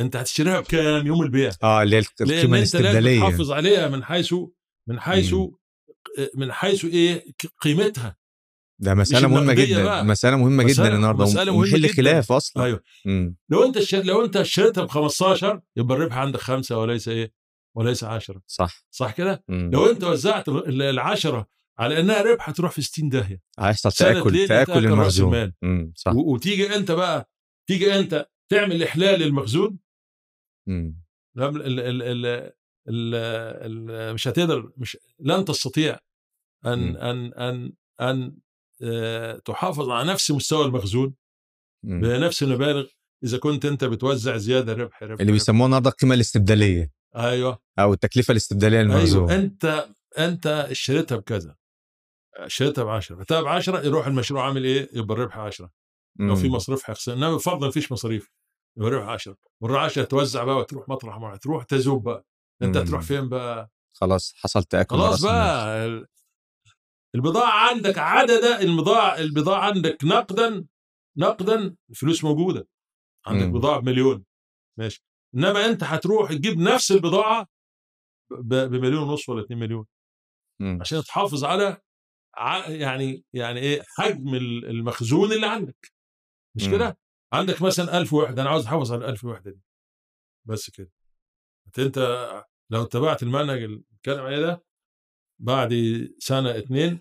أنت 0.00 0.16
هتشتريها 0.16 0.60
بكام؟ 0.60 1.06
يوم 1.06 1.22
البيع. 1.22 1.50
آه 1.62 1.82
اللي 1.82 1.98
القيمة 1.98 2.20
أنت 2.20 2.30
لازم 2.32 2.54
الاستبدالية. 2.54 3.20
تحافظ 3.20 3.52
عليها 3.52 3.88
من 3.88 4.04
حيث 4.04 4.34
من 4.88 5.00
حيث 5.00 5.32
مم. 5.34 5.50
من 6.34 6.52
حيث 6.52 6.84
إيه؟ 6.84 7.24
قيمتها. 7.60 8.16
ده 8.82 8.94
مسألة 8.94 9.28
مش 9.28 9.34
مهمة 9.34 9.52
جدا 9.52 9.84
بقى. 9.84 10.04
مسألة 10.04 10.36
مهمة 10.36 10.62
جدا 10.62 10.82
مسألة- 10.82 10.94
النهارده 10.94 11.24
مسألة 11.24 11.52
مهمة 11.52 11.66
ومحل 11.68 11.82
جدا. 11.82 11.92
خلاف 11.92 12.32
أصلا 12.32 12.64
أيوه 12.64 12.82
مم. 13.06 13.36
لو 13.48 13.64
أنت 13.64 13.76
اشتريت 13.76 14.04
لو 14.06 14.24
أنت 14.24 14.36
اشتريتها 14.36 14.84
ب 14.84 14.88
15 14.88 15.60
يبقى 15.76 15.96
الربح 15.96 16.16
عندك 16.18 16.40
خمسة 16.40 16.78
وليس 16.78 17.08
إيه 17.08 17.32
وليس 17.76 18.04
10 18.04 18.42
صح 18.46 18.84
صح 18.90 19.12
كده. 19.12 19.44
لو 19.48 19.86
أنت 19.90 20.04
وزعت 20.04 20.48
ال- 20.48 20.82
العشرة 20.82 21.46
على 21.78 22.00
إنها 22.00 22.22
ربح 22.22 22.48
هتروح 22.48 22.70
في 22.72 22.82
60 22.82 23.08
داهية 23.08 23.40
هيحصل 23.58 23.92
تاكل 23.92 24.46
تأكل 24.48 24.86
المخزون. 24.86 25.52
صح 25.96 26.12
و- 26.12 26.32
وتيجي 26.34 26.74
أنت 26.76 26.90
بقى 26.92 27.30
تيجي 27.68 27.98
أنت 27.98 28.28
تعمل 28.50 28.82
إحلال 28.82 29.20
للمخزون 29.20 29.78
مم. 30.68 31.00
لا، 31.34 31.48
ال 31.48 31.62
ال 31.62 31.80
ال 31.80 32.02
ال 32.02 32.52
ال 32.88 33.14
ال 33.90 34.14
مش 34.14 34.28
هتقدر 34.28 34.72
مش 34.76 34.98
لن 35.20 35.44
تستطيع 35.44 35.98
ان 36.66 36.78
مم. 36.90 36.96
ان 36.96 37.32
ان 37.32 37.72
أن 38.00 38.22
آه، 38.22 38.32
تحافظ 39.44 39.90
على 39.90 40.12
نفس 40.12 40.30
مستوى 40.30 40.64
المخزون. 40.66 41.14
بنفس 41.82 42.42
المبالغ 42.42 42.86
إذا 43.24 43.38
كنت 43.38 43.64
أنت 43.64 43.84
بتوزع 43.84 44.36
زيادة 44.36 44.72
ربح 44.72 45.02
ربح 45.02 45.02
اللي 45.02 45.24
ربح. 45.24 45.32
بيسموها 45.32 45.66
النهارده 45.66 45.90
القيمه 45.90 46.14
الاستبدالية 46.14 46.90
أيوه 47.16 47.58
أو 47.78 47.92
التكلفة 47.92 48.32
الاستبدالية 48.32 48.80
للمخزون 48.82 49.30
أيوه 49.30 49.42
أنت 49.42 49.88
أنت 50.18 50.46
اشتريتها 50.46 51.16
بكذا 51.16 51.56
اشتريتها 52.36 52.84
ب 52.84 52.88
10 52.88 53.16
بعتها 53.16 53.40
ب 53.40 53.46
10 53.46 53.86
يروح 53.86 54.06
المشروع 54.06 54.46
عامل 54.46 54.64
إيه؟ 54.64 54.88
يبقى 54.92 55.14
الربح 55.16 55.38
10 55.38 55.70
لو 56.18 56.36
في. 56.36 56.48
مصاريف 56.48 56.90
هيخسر 56.90 57.12
إنما 57.12 57.34
بفضل 57.34 57.66
ما 57.66 57.72
فيش 57.72 57.92
مصاريف 57.92 58.30
يبقى 58.76 58.88
الربح 58.88 59.08
10 59.08 59.36
والربح 59.60 59.80
10 59.82 60.04
توزع 60.04 60.44
بقى 60.44 60.56
وتروح 60.56 60.88
مطرح 60.88 61.18
ما 61.18 61.36
تروح 61.36 61.64
تذوب 61.64 62.02
بقى 62.02 62.26
أنت 62.62 62.76
مم. 62.76 62.82
هتروح 62.82 63.00
فين 63.02 63.28
بقى؟ 63.28 63.70
خلاص 63.92 64.34
حصل 64.36 64.64
تاكل 64.64 64.96
خلاص. 64.96 65.22
بقى 65.24 66.06
ال- 67.14 67.20
البضاعة 67.20 67.68
عندك 67.70 67.98
عدد 67.98 68.44
البضاعه 68.44 69.18
البضاعة 69.18 69.60
عندك 69.60 70.04
نقدا 70.04 70.64
نقدا 71.16 71.76
الفلوس 71.90 72.24
موجودة. 72.24 72.68
عندك 73.26 73.46
مم. 73.46 73.52
بضاعة 73.52 73.80
بمليون. 73.80 74.24
ماشي. 74.78 75.04
إنما 75.34 75.66
أنت 75.66 75.84
هتروح 75.84 76.32
تجيب 76.32 76.58
نفس 76.58 76.92
البضاعة 76.92 77.46
ب- 78.30 78.54
بمليون 78.70 79.02
ونص 79.08 79.28
ولا 79.28 79.42
2 79.44 79.58
مليون. 79.60 79.86
مم. 80.60 80.78
عشان 80.80 81.02
تحافظ 81.02 81.44
على 81.44 81.80
يعني 82.68 83.24
يعني 83.32 83.60
إيه 83.60 83.82
حجم 83.98 84.34
ال- 84.34 84.66
المخزون 84.66 85.32
اللي 85.32 85.46
عندك. 85.46 85.92
مش. 86.56 86.68
كده؟ 86.68 86.98
عندك 87.32 87.62
مثلا 87.62 87.98
1000 87.98 88.12
وحده 88.12 88.42
أنا 88.42 88.50
عاوز 88.50 88.66
أحافظ 88.66 88.92
على 88.92 89.08
1000 89.08 89.24
وحده 89.24 89.50
دي. 89.50 89.60
بس 90.48 90.70
كده. 90.70 90.90
أنت 91.78 91.98
لو 92.70 92.82
اتبعت 92.82 93.22
المنهج 93.22 93.62
اللي 93.62 93.82
بنتكلم 93.90 94.20
عليه 94.20 94.40
ده 94.40 94.64
بعد 95.40 95.72
سنة 96.18 96.58
اتنين 96.58 97.00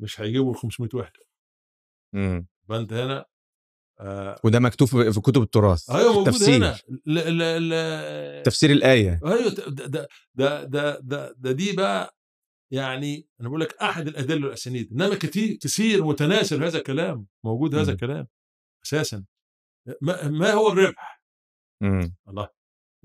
مش 0.00 0.20
هيجيبوا 0.20 0.52
ال 0.52 0.56
500 0.56 0.90
وحده 0.94 1.20
مم. 2.14 2.46
فأنت 2.68 2.92
هنا 2.92 3.24
آه 4.00 4.40
وده 4.44 4.58
مكتوب 4.58 4.88
في 4.88 5.20
كتب 5.20 5.42
التراث 5.42 5.90
أيوه 5.90 6.12
موجود 6.12 6.28
التفسير 6.28 6.56
هنا 6.56 6.78
ل 7.06 7.14
ل 7.38 7.68
ل 7.70 8.42
تفسير 8.42 8.70
الآية 8.70 9.20
أيوه 9.24 9.48
ده 9.48 9.64
ده 9.86 10.08
ده 10.34 10.64
ده, 10.64 11.00
ده, 11.00 11.34
ده 11.38 11.52
دي 11.52 11.72
بقى 11.76 12.16
يعني 12.72 13.28
أنا 13.40 13.48
بقول 13.48 13.60
لك 13.60 13.76
أحد 13.76 14.08
الأدلة 14.08 14.46
الاسانيد 14.46 14.92
إنما 14.92 15.14
كتير 15.14 15.56
كثير 15.62 16.04
متناثر 16.04 16.66
هذا 16.66 16.78
الكلام 16.78 17.26
موجود 17.44 17.74
هذا. 17.74 17.92
الكلام 17.92 18.26
أساسا 18.86 19.24
ما, 20.02 20.28
ما 20.28 20.52
هو 20.52 20.72
الربح؟ 20.72 21.22
مم. 21.82 22.14
الله 22.28 22.48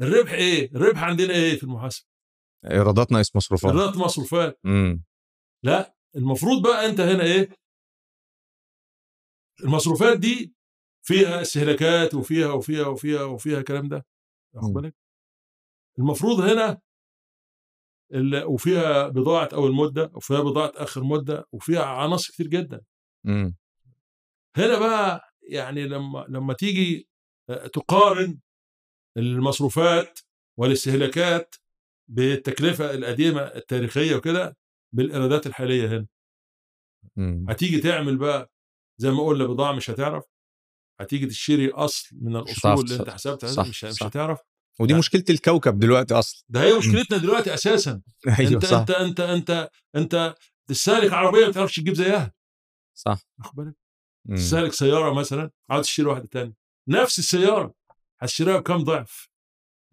الربح 0.01 0.31
إيه؟ 0.31 0.71
الربح 0.75 1.03
عندنا 1.03 1.33
إيه 1.33 1.57
في 1.57 1.63
المحاسبة؟ 1.63 2.07
ايرادات 2.71 3.11
ناقص 3.11 3.35
مصروفات 3.35 3.71
ايرادات 3.71 3.97
مصروفات 3.97 4.59
مم. 4.63 5.03
لا 5.63 5.95
المفروض 6.15 6.61
بقى 6.67 6.85
انت 6.85 6.99
هنا 6.99 7.23
إيه؟ 7.23 7.49
المصروفات 9.63 10.19
دي 10.19 10.53
فيها 11.03 11.41
استهلاكات 11.41 12.13
وفيها 12.13 12.47
وفيها 12.51 12.87
وفيها 12.87 13.23
وفيها 13.23 13.59
الكلام 13.59 13.87
ده 13.87 14.05
واخد. 14.53 14.73
بالك؟ 14.73 14.95
المفروض 15.99 16.39
هنا 16.41 16.81
وفيها 18.45 19.07
بضاعة 19.07 19.49
أول 19.53 19.75
مدة 19.75 20.11
وفيها 20.13 20.39
بضاعة 20.41 20.71
آخر 20.75 21.03
مدة 21.03 21.45
وفيها 21.51 21.83
عناصر 21.85 22.33
كتير 22.33 22.47
جدا 22.47 22.81
مم. 23.23 23.55
هنا 24.57 24.79
بقى 24.79 25.21
يعني 25.49 25.87
لما 25.87 26.25
لما 26.29 26.53
تيجي 26.53 27.07
آه، 27.49 27.67
تقارن 27.67 28.39
المصروفات 29.17 30.19
والاستهلاكات 30.59 31.55
بالتكلفة 32.07 32.93
القديمة 32.93 33.41
التاريخية 33.41 34.15
وكده 34.15 34.57
بالإيرادات 34.93 35.47
الحالية 35.47 35.87
هنا. 35.87 36.07
مم. 37.15 37.45
هتيجي 37.49 37.79
تعمل 37.79 38.17
بقى 38.17 38.51
زي 38.97 39.11
ما 39.11 39.25
قلنا 39.25 39.45
بضاعة 39.45 39.71
مش 39.71 39.89
هتعرف. 39.89 40.23
هتيجي 41.01 41.25
تشتري 41.25 41.71
أصل 41.71 42.09
من 42.21 42.35
الأصول 42.35 42.79
اللي 42.79 42.99
أنت 42.99 43.09
حسبتها 43.09 43.47
صح، 43.47 43.67
مش 43.67 43.83
مش 43.83 43.93
صح. 43.93 44.05
هتعرف. 44.05 44.39
ودي 44.79 44.91
يعني- 44.91 44.99
مشكلة 44.99 45.23
الكوكب 45.29 45.79
دلوقتي 45.79 46.13
أصلا. 46.13 46.43
ده 46.49 46.63
هي 46.63 46.77
مشكلتنا 46.77 47.17
دلوقتي 47.17 47.53
أساسا. 47.53 48.01
أيوه 48.39 48.51
أنت 48.53 48.65
صح. 48.65 48.77
أنت 48.77 48.91
أنت 48.91 49.19
أنت 49.19 49.69
أنت 49.95 50.35
تستهلك 50.69 51.13
عربية 51.13 51.45
ما 51.45 51.51
تعرفش 51.51 51.75
تجيب 51.75 51.93
زيها. 51.93 52.33
صح. 52.97 53.19
واخد 53.39 53.55
بالك؟ 53.55 53.75
مم. 54.25 54.35
تستهلك 54.35 54.73
سيارة 54.73 55.13
مثلا 55.13 55.51
عاوز 55.69 55.85
تشتري 55.85 56.05
واحدة 56.05 56.27
تانية. 56.31 56.53
نفس 56.89 57.19
السيارة 57.19 57.73
هتشتريها 58.19 58.57
بكام 58.57 58.83
ضعف؟ 58.83 59.29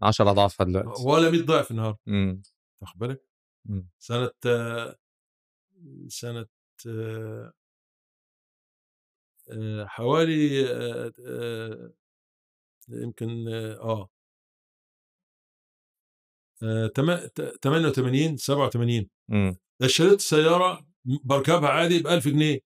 10 0.02 0.30
اضعافها 0.30 0.66
دلوقتي. 0.66 1.02
ولا 1.06 1.30
100 1.30 1.42
ضعف 1.42 1.70
النهارده. 1.70 1.98
مم. 2.06 2.42
واخد 2.82 2.98
بالك؟ 2.98 3.24
مم. 3.64 3.88
سنة 3.98 4.30
سنة 6.08 6.46
آه، 6.86 7.52
حوالي 9.86 10.66
آه، 10.72 11.12
آه، 11.26 11.92
يمكن 12.88 13.48
آه 13.48 14.08
آه، 16.62 16.86
تما- 16.86 17.26
ت- 17.26 17.58
88 17.64 18.36
87 18.36 19.10
مم. 19.28 19.56
اشتريت 19.82 20.20
سيارة 20.20 20.86
بركبها 21.24 21.68
عادي 21.68 22.02
ب 22.02 22.06
1000 22.06 22.28
جنيه. 22.28 22.58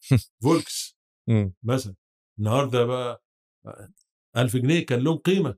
فولكس. 0.42 0.96
مم. 1.28 1.54
مثلا. 1.62 1.94
النهارده 2.38 2.84
بقى 2.86 3.22
1000 4.36 4.56
جنيه 4.56 4.86
كان 4.86 5.00
لهم 5.04 5.18
قيمة. 5.18 5.56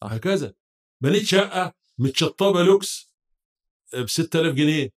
صح. 0.00 0.12
هكذا. 0.12 0.54
بنيت 1.00 1.22
شقة 1.24 1.74
متشطبة 1.98 2.62
لوكس 2.62 3.12
ب 3.94 4.06
6000 4.08 4.54
جنيه. 4.54 4.90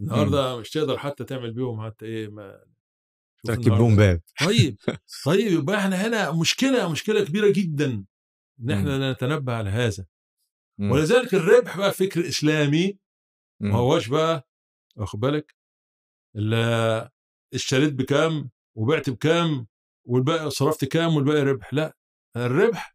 النهارده 0.00 0.56
مش 0.60 0.70
تقدر 0.70 0.98
حتى 0.98 1.24
تعمل 1.24 1.52
بيهم 1.52 1.86
حتى 1.86 2.06
إيه 2.06 2.28
ما 2.28 2.64
تركب 3.44 3.68
لهم. 3.68 3.96
باب. 3.96 4.20
طيب 4.46 4.76
طيب 5.26 5.52
يبقى 5.52 5.76
إحنا 5.78 5.96
هنا 6.06 6.32
مشكلة 6.32 6.92
مشكلة 6.92 7.24
كبيرة 7.24 7.52
جدا 7.52 8.04
إن 8.60 8.70
إحنا 8.70 9.12
نتنبه 9.12 9.52
على 9.54 9.70
هذا. 9.70 10.06
مم. 10.78 10.90
ولذلك 10.90 11.34
الربح 11.34 11.78
بقى 11.78 11.92
فكر 11.92 12.28
إسلامي. 12.28 12.98
ما 13.60 13.76
هوش 13.78 14.08
بقى 14.08 14.48
واخد 14.96 15.20
بالك؟ 15.20 15.54
ال- 16.36 17.10
اشتريت 17.54 17.92
بكام 17.92 18.50
وبعت 18.74 19.10
بكام 19.10 19.66
والباقي 20.04 20.50
صرفت 20.50 20.84
كام 20.84 21.16
والباقي 21.16 21.42
ربح؟ 21.42 21.74
لا 21.74 21.96
الربح 22.36 22.93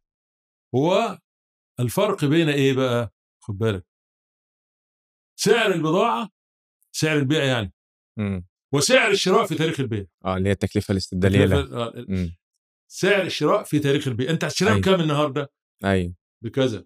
هو 0.75 1.19
الفرق 1.79 2.25
بين 2.25 2.49
إيه 2.49 2.73
بقى؟ 2.73 3.13
خد 3.43 3.57
بالك. 3.57 3.85
سعر 5.39 5.71
البضاعة 5.73 6.29
سعر 6.95 7.17
البيع 7.17 7.43
يعني. 7.43 7.73
وسعر 8.73 9.11
الشراء 9.11 9.45
في 9.45 9.55
تاريخ 9.55 9.79
البيع. 9.79 10.05
آه 10.25 10.37
اللي 10.37 10.49
هي 10.49 10.53
التكلفة 10.53 10.91
الاستبدالية 10.91 11.55
آه،. 11.55 12.05
سعر 12.91 13.21
الشراء 13.21 13.63
في 13.63 13.79
تاريخ 13.79 14.07
البيع. 14.07 14.29
أنت 14.29 14.43
هتشتريها 14.43 14.71
أيوة. 14.71 14.81
بكام 14.81 15.01
النهارده؟ 15.01 15.51
أيوه. 15.83 16.15
بكذا. 16.43 16.85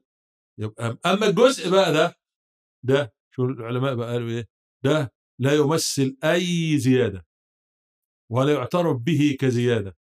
يبقى 0.59 0.99
أما 1.05 1.25
الجزء 1.27 1.69
بقى 1.69 1.93
ده 1.93 2.15
ده 2.85 3.13
شو 3.35 3.45
العلماء 3.45 3.95
بقى 3.95 4.11
قالوا 4.11 4.29
إيه؟ 4.29 4.47
ده 4.85 5.13
لا 5.41 5.53
يمثل 5.55 6.17
أي 6.23 6.77
زيادة 6.77 7.25
ولا 8.31 8.53
يعترف 8.53 8.97
به 8.97 9.37
كزيادة. 9.39 9.97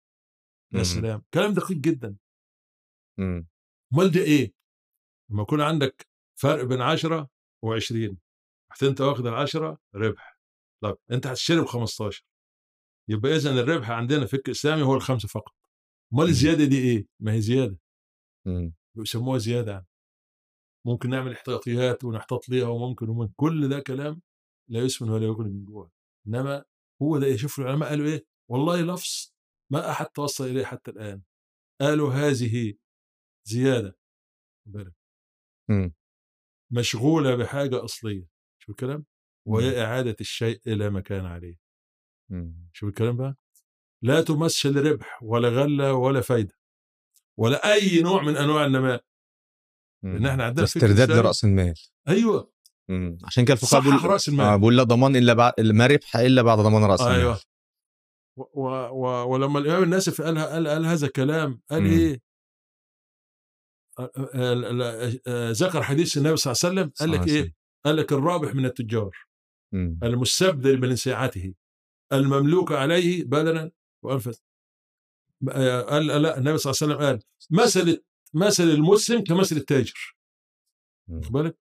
يا. 0.73 0.84
سلام. 0.84 1.23
كلام 1.34 1.53
دقيق 1.53 1.77
جدا. 1.77 2.17
مم. 3.19 3.48
أمال 3.93 4.11
ده 4.11 4.21
إيه 4.21 4.53
لما 5.31 5.41
يكون 5.41 5.61
عندك 5.61 6.07
فرق 6.41 6.63
بين 6.63 6.81
10 6.81 7.29
و20 7.65 8.15
رحت 8.71 8.83
أنت 8.83 9.01
واخد 9.01 9.27
العشرة 9.27 9.77
ربح 9.95 10.39
طب 10.83 10.97
أنت 11.11 11.27
هتشتري 11.27 11.61
ب 11.61 11.65
15 11.65 12.25
يبقى 13.09 13.35
اذا 13.35 13.49
الربح 13.61 13.91
عندنا 13.91 14.25
في 14.25 14.33
الإسلامي 14.33 14.81
هو 14.83 14.95
الخمسة 14.95 15.27
فقط 15.27 15.53
أمال 16.13 16.23
مم. 16.23 16.29
الزيادة 16.29 16.65
دي 16.65 16.77
إيه؟ 16.79 17.07
ما 17.19 17.33
هي 17.33 17.41
زيادة 17.41 17.79
مم. 18.47 18.73
بيسموها 18.97 19.37
زيادة 19.37 19.71
يعني. 19.71 19.85
ممكن 20.85 21.09
نعمل 21.09 21.31
احتياطيات 21.31 22.03
ونحتاط 22.03 22.49
ليها 22.49 22.67
وممكن 22.67 23.09
وممكن 23.09 23.33
كل 23.35 23.69
ده 23.69 23.79
كلام 23.79 24.21
لا 24.69 24.79
يسمن 24.79 25.09
ولا 25.09 25.25
يغني 25.25 25.49
من 25.49 25.65
جوع 25.65 25.91
إنما 26.27 26.65
هو 27.01 27.17
ده 27.17 27.35
شوف 27.35 27.59
العلماء 27.59 27.89
قالوا 27.89 28.05
إيه؟ 28.07 28.25
والله 28.51 28.81
لفظ 28.81 29.33
ما 29.71 29.91
أحد 29.91 30.05
توصل 30.05 30.45
إليه 30.45 30.65
حتى 30.65 30.91
الآن 30.91 31.21
قالوا 31.81 32.13
هذه 32.13 32.73
زيادة 33.49 33.97
بالك 34.65 34.93
مم. 35.69 35.93
مشغولة 36.71 37.35
بحاجة 37.35 37.83
أصلية 37.85 38.27
شوف 38.59 38.69
الكلام؟ 38.69 38.97
مم. 38.97 39.05
وهي 39.53 39.83
إعادة 39.83 40.15
الشيء 40.21 40.61
إلى 40.67 40.89
ما 40.89 40.99
كان 41.01 41.25
عليه 41.25 41.55
مم. 42.29 42.69
شوف 42.73 42.89
الكلام 42.89 43.17
بقى؟ 43.17 43.35
لا 44.03 44.21
تمثل 44.21 44.75
ربح 44.91 45.23
ولا 45.23 45.49
غلة 45.49 45.93
ولا 45.93 46.21
فايدة 46.21 46.53
ولا 47.37 47.73
أي 47.73 48.01
نوع 48.01 48.23
من 48.23 48.37
أنواع 48.37 48.65
النماء 48.65 49.03
لأن 50.03 50.25
إحنا 50.25 50.43
عندنا 50.43 50.63
استرداد. 50.63 51.11
لرأس 51.11 51.43
المال 51.43 51.73
أيوه 52.07 52.53
مم. 52.89 53.17
عشان 53.23 53.45
كده 53.45 53.53
الفقهاء 53.53 53.81
بيقول 53.81 54.03
رأس 54.11 54.29
المال 54.29 54.45
آه 54.45 54.55
بيقول 54.55 54.77
لا 54.77 54.83
ضمان 54.83 55.15
إلا 55.15 55.33
بعد 55.33 55.53
ما 55.59 55.87
ربح 55.87 56.15
إلا 56.17 56.41
بعد 56.41 56.57
ضمان 56.57 56.83
رأس 56.83 57.01
المال 57.01 57.15
أيوه 57.15 57.39
و 58.37 58.43
و 58.53 58.67
و 58.91 59.31
ولما 59.33 59.59
الإمام 59.59 59.83
الناسف 59.83 60.21
قال 60.21 60.39
قال, 60.39 60.67
قال 60.67 60.85
هذا 60.85 61.05
الكلام 61.05 61.61
قال 61.69 61.81
مم. 61.83 61.89
إيه؟ 61.89 62.21
ذكر 65.51 65.83
حديث 65.83 66.17
النبي 66.17 66.37
صلى 66.37 66.51
الله 66.53 66.81
عليه 66.81 66.89
وسلم 66.89 66.91
قال 66.99 67.11
لك 67.11 67.27
إيه؟ 67.27 67.55
قال 67.85 67.95
لك 67.97 68.13
الرابح 68.13 68.55
من 68.55 68.65
التجار 68.65 69.17
مم. 69.73 69.99
المستبدل 70.03 70.81
من 70.81 70.95
ساعته 70.95 71.53
المملوك 72.13 72.71
عليه 72.71 73.23
بدنا 73.23 73.71
وأنفس 74.03 74.43
قال 75.89 76.07
لا 76.07 76.37
النبي 76.37 76.57
صلى 76.57 76.71
الله 76.71 76.81
عليه 76.81 76.93
وسلم 76.93 76.97
قال 76.97 77.19
مثل 77.49 78.03
مثل 78.33 78.63
المسلم 78.63 79.23
كمثل 79.23 79.55
التاجر 79.55 80.15
مم. 81.09 81.17
واخد 81.17 81.31
بالك؟ 81.31 81.57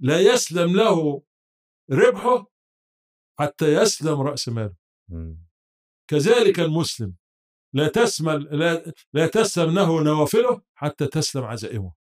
لا 0.00 0.20
يسلم 0.20 0.76
له 0.76 1.22
ربحه 1.90 2.50
حتى 3.38 3.74
يسلم 3.74 4.20
رأس 4.20 4.48
ماله 4.48 4.76
مم. 5.10 5.44
كذلك 6.10 6.60
المسلم 6.60 7.14
لا 7.74 7.88
تسمل 7.88 8.58
لا, 8.58 8.92
لا 9.12 9.26
تسلم 9.26 9.74
له 9.74 10.02
نوافله 10.04 10.62
حتى 10.74 11.06
تسلم 11.06 11.44
عزائمه. 11.44 11.94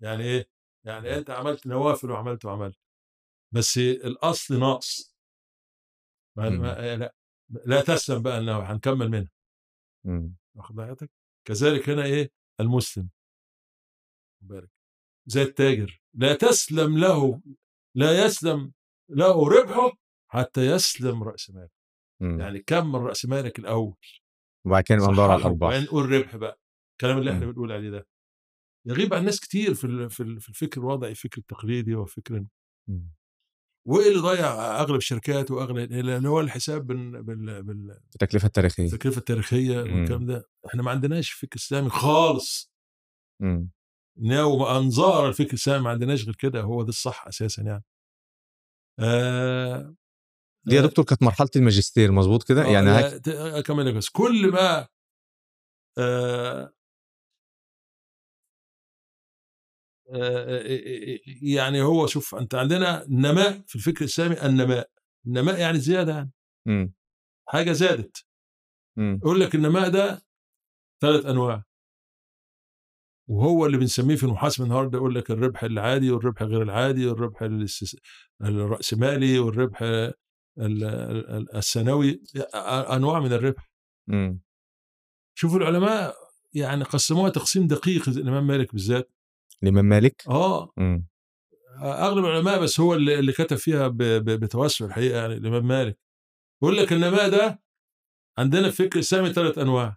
يعني 0.00 0.24
إيه؟ 0.24 0.50
يعني 0.84 1.16
أنت 1.18 1.30
عملت 1.30 1.66
نوافل 1.66 2.10
وعملت 2.10 2.44
وعملت. 2.44 2.78
بس 3.52 3.78
الأصل 3.78 4.60
ناقص. 4.60 5.16
ما 6.36 6.48
لا 6.48 7.14
لا 7.66 7.82
تسلم 7.82 8.22
بقى 8.22 8.38
انه 8.38 8.58
هنكمل 8.58 9.08
منها. 9.08 9.30
واخد 10.54 10.74
بالك 10.74 11.10
كذلك 11.44 11.88
هنا 11.88 12.04
إيه؟ 12.04 12.30
المسلم. 12.60 13.10
خد 14.40 14.48
بالك 14.48 14.70
زي 15.26 15.42
التاجر. 15.42 16.02
لا 16.14 16.34
تسلم 16.34 16.98
له 16.98 17.42
لا 17.94 18.24
يسلم 18.24 18.72
له 19.08 19.48
ربحه 19.48 19.92
حتى 20.28 20.66
يسلم 20.66 21.22
رأس 21.22 21.50
ماله. 21.50 21.79
مم. 22.20 22.40
يعني 22.40 22.58
كمل 22.58 23.00
رأس 23.00 23.26
مالك 23.26 23.58
الأول 23.58 23.94
وبعد 24.66 24.82
كده 24.82 24.98
ندور 24.98 25.30
على 25.30 25.40
الأرباح 25.40 25.68
وبعدين 25.68 25.84
نقول 25.84 26.10
ربح 26.12 26.36
بقى 26.36 26.60
الكلام 26.92 27.18
اللي 27.18 27.32
إحنا. 27.32 27.46
بنقول 27.46 27.72
عليه 27.72 27.90
ده 27.90 28.06
يغيب 28.86 29.14
عن 29.14 29.24
ناس 29.24 29.40
كتير 29.40 29.74
في 29.74 30.08
في 30.08 30.22
ال- 30.22 30.40
في 30.40 30.48
الفكر 30.48 30.80
الوضعي 30.80 31.10
الفكر 31.10 31.38
التقليدي 31.38 31.94
وفكر. 31.94 32.44
وإيه 33.88 34.08
اللي 34.08 34.18
ضيع 34.20 34.46
أغلب 34.80 34.96
الشركات 34.96 35.50
وأغلب 35.50 35.76
اللي 35.92 36.28
هو 36.28 36.40
الحساب 36.40 36.86
بال- 36.86 37.22
بال- 37.22 37.62
بال- 37.62 37.90
التكلفة 38.14 38.46
التاريخية 38.46 38.90
بالتكلفه 38.90 39.18
التاريخية. 39.18 39.78
والكلام 39.78 40.26
ده 40.26 40.48
إحنا 40.66 40.82
ما 40.82 40.90
عندناش 40.90 41.30
فكر 41.32 41.56
اسلامي 41.56 41.88
خالص 41.88 42.72
مم. 43.42 43.70
ناو 44.18 44.66
أنظار 44.78 45.28
الفكر 45.28 45.48
الاسلامي 45.48 45.84
ما 45.84 45.90
عندناش 45.90 46.24
غير 46.24 46.34
كده 46.38 46.60
هو 46.62 46.82
ده 46.82 46.88
الصح 46.88 47.26
أساسا 47.26 47.62
يعني 47.62 47.84
آه 49.00 49.94
دي 50.64 50.74
يا 50.74 50.80
آه، 50.80 50.86
دكتور 50.86 51.04
كانت 51.04 51.22
مرحلة 51.22 51.48
الماجستير 51.56 52.12
مظبوط 52.12 52.48
كده؟ 52.48 52.62
آه، 52.64 52.66
يعني 52.66 52.90
هك... 52.90 53.28
اكمل 53.28 53.86
لك 53.86 53.94
بس 53.94 54.08
كل 54.08 54.50
ما 54.52 54.88
آه 55.98 56.72
آه، 60.14 60.62
يعني 61.42 61.82
هو 61.82 62.06
شوف 62.06 62.34
أنت 62.34 62.54
عندنا 62.54 63.04
نماء 63.08 63.62
في 63.66 63.74
الفكر 63.76 64.00
الإسلامي 64.00 64.42
النماء. 64.46 64.90
النماء 65.26 65.60
يعني 65.60 65.78
زيادة 65.78 66.12
يعني. 66.14 66.30
مم. 66.66 66.94
حاجة 67.48 67.72
زادت. 67.72 68.24
يقول 68.98 69.40
لك 69.40 69.54
النماء 69.54 69.90
ده 69.90 70.22
ثلاث 71.02 71.26
أنواع. 71.26 71.64
وهو 73.30 73.66
اللي 73.66 73.78
بنسميه 73.78 74.16
في 74.16 74.24
المحاسبة 74.24 74.64
النهارده 74.64 74.98
يقول 74.98 75.14
لك 75.14 75.30
الربح 75.30 75.62
العادي 75.64 76.10
والربح 76.10 76.42
غير 76.42 76.62
العادي 76.62 77.06
والربح 77.06 77.42
الرأسمالي 78.42 79.38
والربح 79.38 79.82
ال- 79.82 79.88
ال- 79.88 80.14
السنوي 80.58 82.22
أنواع 82.94 83.20
من 83.20 83.32
الربح 83.32 83.70
مم. 84.08 84.40
شوفوا 85.34 85.58
العلماء 85.58 86.14
يعني 86.54 86.84
قسموها 86.84 87.30
تقسيم 87.30 87.66
دقيق 87.66 88.08
الامام 88.08 88.46
مالك 88.46 88.72
بالذات 88.72 89.10
الامام 89.62 89.84
مالك 89.84 90.22
آه 90.28 90.72
مم. 90.76 91.06
أغلب 91.82 92.24
العلماء 92.24 92.60
بس 92.62 92.80
هو 92.80 92.94
اللي 92.94 93.18
اللي 93.18 93.32
كتب 93.32 93.56
فيها 93.56 93.88
بتوسع 94.24 94.84
الحقيقة 94.84 95.18
يعني 95.20 95.34
الامام 95.34 95.66
مالك 95.66 95.98
يقول 96.62 96.76
لك 96.76 96.92
النماء 96.92 97.30
ده 97.30 97.62
عندنا 98.38 98.70
فكر 98.70 98.94
الاسلامي 98.98 99.32
ثلاث 99.32 99.58
أنواع 99.58 99.96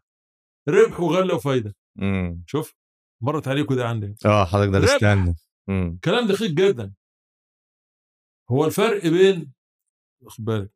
ربح 0.70 0.99
وغله 0.99 1.36
وفايدة 1.36 1.76
مم. 1.95 2.43
شوف 2.47 2.76
مرت 3.22 3.47
عليكم 3.47 3.76
ده 3.76 3.88
عندي 3.88 4.16
آه 4.26 4.45
حضرتك. 4.45 4.72
درست 4.72 5.04
لنا 5.04 5.36
مم. 5.68 5.99
كلام 6.04 6.28
دقيق 6.28 6.51
جدا 6.51 6.93
هو 8.51 8.66
الفرق 8.66 9.08
بين 9.08 9.54
واخد 10.24 10.45
بالك؟ 10.45 10.71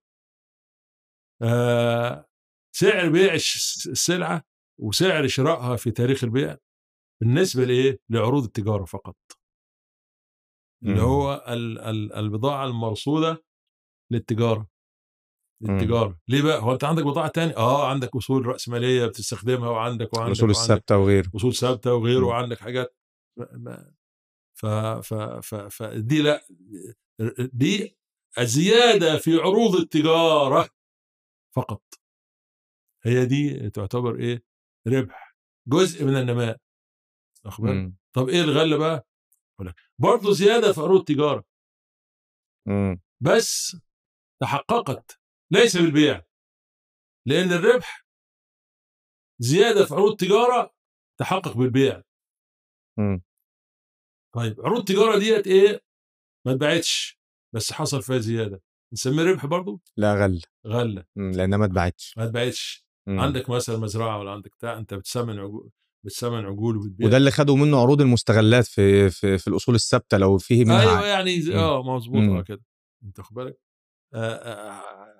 آه 1.41 2.27
سعر 2.75 3.09
بيع 3.09 3.33
السلعة 3.33 4.43
وسعر 4.81 5.27
شرائها 5.27 5.75
في 5.75 5.91
تاريخ 5.91 6.23
البيع 6.23 6.57
بالنسبة 7.21 7.63
لإيه؟ 7.65 7.99
لعروض 8.09 8.43
التجارة 8.43 8.85
فقط. 8.85 9.15
اللي 10.83 10.93
مم. 10.95 10.99
هو 10.99 11.45
ال- 11.47 11.79
ال- 11.79 12.13
البضاعة 12.13 12.65
المرصودة 12.65 13.43
للتجارة. 14.11 14.67
مم. 15.61 15.71
للتجارة. 15.77 16.19
ليه 16.27 16.41
بقى؟ 16.43 16.61
هو 16.61 16.73
أنت 16.73 16.83
عندك 16.83 17.03
بضاعة 17.03 17.27
تانية؟ 17.27 17.57
آه 17.57 17.89
عندك 17.89 18.15
أصول 18.15 18.45
رأسمالية 18.45 19.05
بتستخدمها 19.05 19.69
وعندك 19.69 20.13
وعندك 20.13 20.27
الاصول 20.27 20.49
وعندك 20.49 20.61
الثابتة 20.61 20.97
وغيره. 20.97 21.31
أصول 21.35 21.55
ثابتة 21.55 21.93
وغيره 21.93 22.19
مم. 22.19 22.25
وعندك 22.27 22.59
حاجات. 22.59 22.95
ف 24.59 24.65
ف 24.65 25.13
ف 25.15 25.55
فدي 25.55 26.21
لأ 26.21 26.47
دي 27.53 27.97
الزيادة 28.39 29.17
في 29.17 29.35
عروض 29.35 29.75
التجارة 29.75 30.69
فقط. 31.55 31.83
هي 33.05 33.25
دي 33.25 33.69
تعتبر 33.69 34.19
إيه؟ 34.19 34.43
ربح 34.87 35.35
جزء 35.67 36.05
من 36.05 36.15
النماء. 36.17 36.59
واخد. 37.45 37.93
طب 38.13 38.29
إيه 38.29 38.41
الغلة 38.41 38.77
بقى؟ 38.77 39.07
برضه 39.99 40.33
زيادة 40.33 40.73
في 40.73 40.81
عروض 40.81 40.99
التجارة. 40.99 41.43
مم. 42.67 43.01
بس 43.19 43.77
تحققت 44.41 45.19
ليس 45.51 45.77
بالبيع. 45.77 46.25
لأن 47.25 47.51
الربح 47.53 48.05
زيادة 49.39 49.85
في 49.85 49.93
عروض 49.93 50.11
التجارة 50.11 50.75
تحقق 51.19 51.57
بالبيع. 51.57 52.03
مم. 52.97 53.23
طيب 54.35 54.61
عروض 54.61 54.79
التجارة 54.79 55.19
ديت 55.19 55.47
إيه؟ 55.47 55.81
ما 56.45 56.51
اتباعتش. 56.51 57.16
بس 57.57 57.73
حصل 57.73 58.01
فيها 58.01 58.17
زيادة 58.17 58.61
نسميه 58.93 59.23
ربح 59.23 59.45
برضه 59.45 59.79
لا 59.97 60.13
غل 60.25 60.41
غلة. 60.67 61.05
لأنها 61.15 61.57
ما 61.57 61.65
اتباعتش 61.65 62.13
ما 62.17 62.23
اتباعتش 62.23 62.87
مم. 63.07 63.19
عندك 63.19 63.49
مثلا 63.49 63.77
مزرعة 63.77 64.19
ولا 64.19 64.31
عندك 64.31 64.51
بتاع 64.57 64.77
أنت 64.77 64.93
بتسمن 64.93 65.39
عجول 65.39 65.69
بتسمن 66.05 66.45
عجول 66.45 66.77
وبتبيع 66.77 67.07
وده 67.07 67.17
اللي 67.17 67.31
خدوا 67.31 67.57
منه 67.57 67.77
عروض 67.79 68.01
المستغلات 68.01 68.65
في 68.65 69.09
في, 69.09 69.37
في 69.37 69.47
الأصول 69.47 69.75
الثابتة 69.75 70.17
لو 70.17 70.37
فيه 70.37 70.65
منها 70.65 70.81
أيوه. 70.81 71.07
يعني. 71.07 71.55
آه 71.55 71.83
مظبوط. 71.83 72.23
آه 72.37 72.41
كده 72.41 72.61
أنت 73.03 73.21
خد 73.21 73.33
بالك 73.35 73.59
آه، 74.13 74.35
آه، 74.35 75.17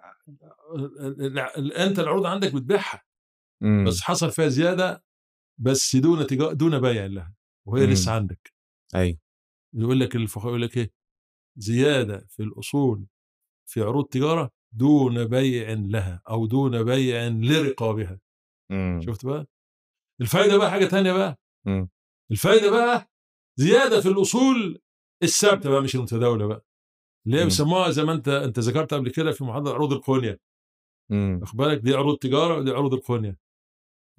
أنت 1.85 1.99
العروض 1.99 2.25
عندك 2.25 2.53
بتبيعها. 2.55 3.03
بس 3.87 4.01
حصل 4.01 4.31
فيها 4.31 4.47
زيادة 4.47 5.03
بس 5.57 5.95
دون 5.95 6.27
تجا... 6.27 6.53
دون 6.53 6.81
بيع 6.81 7.05
لها 7.05 7.33
وهي 7.67 7.85
مم. 7.85 7.91
لسه 7.91 8.11
عندك 8.11 8.53
اي 8.95 9.19
يقول 9.73 9.99
لك 9.99 10.15
الفقهاء 10.15 10.47
يقول 10.47 10.61
لك 10.61 10.77
إيه 10.77 10.91
زيادة 11.57 12.25
في 12.29 12.43
الأصول 12.43 13.05
في 13.69 13.81
عروض 13.81 14.05
تجارة 14.05 14.51
دون 14.71 15.25
بيع 15.27 15.73
لها 15.73 16.21
أو 16.29 16.45
دون 16.45 16.83
بيع 16.83 17.27
لرقابها 17.27 18.19
مم. 18.71 19.01
شفت 19.05 19.25
بقى 19.25 19.47
الفايدة 20.21 20.57
بقى 20.57 20.71
حاجة 20.71 20.85
تانية 20.85 21.13
بقى 21.13 21.39
مم. 21.65 21.89
الفايدة 22.31 22.71
بقى 22.71 23.09
زيادة 23.59 24.01
في 24.01 24.09
الأصول 24.09 24.81
الثابتة 25.23 25.69
بقى 25.69 25.81
مش 25.81 25.95
المتداولة 25.95 26.47
بقى 26.47 26.65
اللي 27.25 27.37
هي 27.37 27.41
مم. 27.41 27.47
بيسموها 27.47 27.91
زي 27.91 28.03
ما 28.03 28.13
أنت 28.13 28.27
أنت 28.27 28.59
ذكرت 28.59 28.93
قبل 28.93 29.11
كده 29.11 29.31
في 29.31 29.43
محاضرة 29.43 29.73
عروض 29.73 29.93
القنية 29.93 30.39
مم. 31.11 31.39
واخد 31.41 31.57
بالك 31.57 31.77
دي 31.81 31.93
عروض 31.93 32.17
تجارة 32.17 32.57
ودي 32.57 32.71
عروض 32.71 32.93
القنية 32.93 33.37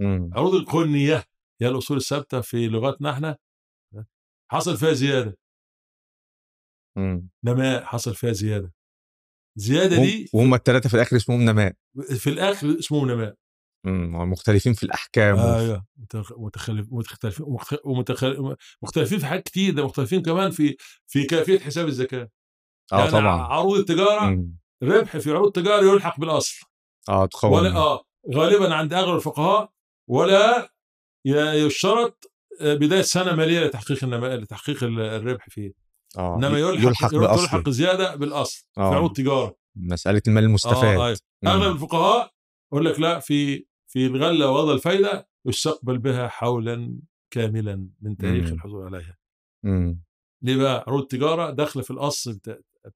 مم. 0.00 0.30
عروض 0.34 0.54
القنية 0.54 1.24
هي 1.60 1.68
الأصول 1.68 1.96
الثابتة 1.96 2.40
في 2.40 2.68
لغتنا 2.68 3.10
إحنا 3.10 3.38
حصل 4.50 4.76
فيها 4.76 4.92
زيادة. 4.92 5.38
نماء 7.44 7.84
حصل 7.84 8.14
فيها 8.14 8.32
زيادة. 8.32 8.72
زيادة 9.58 9.96
دي 9.96 10.28
وهم 10.32 10.54
الثلاثه 10.54 10.88
في 10.88 10.94
الآخر 10.94 11.16
اسمهم 11.16 11.42
نماء. 11.42 11.72
في 12.16 12.30
الآخر 12.30 12.76
اسمه 12.78 13.04
نماء. 13.06 13.34
مم. 13.86 14.30
مختلفين 14.30 14.72
في 14.72 14.82
الأحكام 14.82 15.38
أيوه 15.38 15.86
متخلف 16.36 16.86
مختلفين 16.90 17.46
مختلفين 18.82 19.18
في 19.18 19.26
حاجات 19.26 19.44
كتير 19.44 19.74
ده 19.74 19.84
مختلفين 19.84 20.22
كمان 20.22 20.50
في 20.50 20.76
في 21.06 21.24
كيفية 21.24 21.58
حساب 21.58 21.86
الزكاه 21.88 22.28
آه 22.92 22.98
يعني 22.98 23.10
طبعا. 23.10 23.42
عروض 23.42 23.78
التجارة 23.78 24.24
مم. 24.24 24.56
ربح 24.82 25.16
في 25.16 25.30
عروض 25.30 25.46
التجارة 25.46 25.92
يلحق 25.94 26.20
بالأصل. 26.20 26.66
آه 27.08 27.26
تقوم 27.26 27.52
ولا 27.52 27.76
آه 27.76 28.04
غالبا 28.34 28.74
عند 28.74 28.92
أغلب 28.94 29.16
الفقهاء 29.16 29.70
ولا 30.10 30.70
يشترط 31.26 32.32
آه، 32.60 32.74
بداية 32.74 33.02
سنة 33.02 33.34
مالية 33.34 33.60
لتحقيق 33.60 34.04
النماء 34.04 34.36
لتحقيق 34.36 34.84
ال- 34.84 35.00
الربح 35.00 35.48
فيه. 35.48 35.72
إنما 36.18 36.58
يلحق 36.58 36.88
يلحق 36.88 37.14
باصله 37.14 37.42
يلحق 37.42 37.68
زيادة 37.68 38.14
بالأصل 38.16 38.64
في 38.74 38.80
آه. 38.80 38.94
عروض 38.94 39.12
تجارة 39.12 39.56
مسألة 39.76 40.22
المال 40.28 40.44
المستفاد 40.44 40.84
آه 40.98 41.06
أيوة. 41.06 41.18
مم. 41.42 41.48
أغلب 41.48 41.72
الفقهاء 41.74 42.30
يقول 42.72 42.84
لك 42.84 43.00
لا 43.00 43.18
في 43.18 43.66
في 43.92 44.06
الغلة 44.06 44.50
ووضع 44.50 44.72
الفايدة 44.72 45.28
يستقبل 45.46 45.98
بها 45.98 46.28
حولا 46.28 46.98
كاملا 47.30 47.88
من 48.00 48.16
تاريخ. 48.16 48.48
الحصول 48.52 48.94
عليها 48.94 49.16
مم. 49.64 50.02
ليه 50.42 50.56
بقى 50.56 50.84
عروض 50.86 51.02
التجاره 51.02 51.50
داخلة 51.50 51.82
في 51.82 51.90
الأصل 51.90 52.38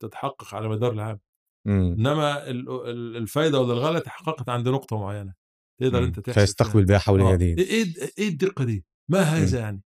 تتحقق 0.00 0.54
على 0.54 0.68
مدار 0.68 0.92
العام 0.92 1.20
مم. 1.66 1.94
إنما 1.98 2.50
ال- 2.50 2.70
ال- 2.88 3.16
الفايدة 3.16 3.60
ولا 3.60 3.72
الغلة 3.72 3.98
تحققت 3.98 4.48
عند 4.48 4.68
نقطة 4.68 4.98
معينة 4.98 5.34
تقدر 5.80 6.00
مم. 6.00 6.06
أنت 6.06 6.20
تحسب 6.20 6.40
فيستقبل 6.40 6.84
بها 6.84 6.98
حول 6.98 7.20
آه. 7.20 7.32
يدين 7.32 7.58
إيه 7.58 7.94
إيه 8.18 8.28
الدقة 8.28 8.64
دي؟ 8.64 8.84
ما 9.10 9.20
هذا 9.20 9.58
يعني؟ 9.60 9.82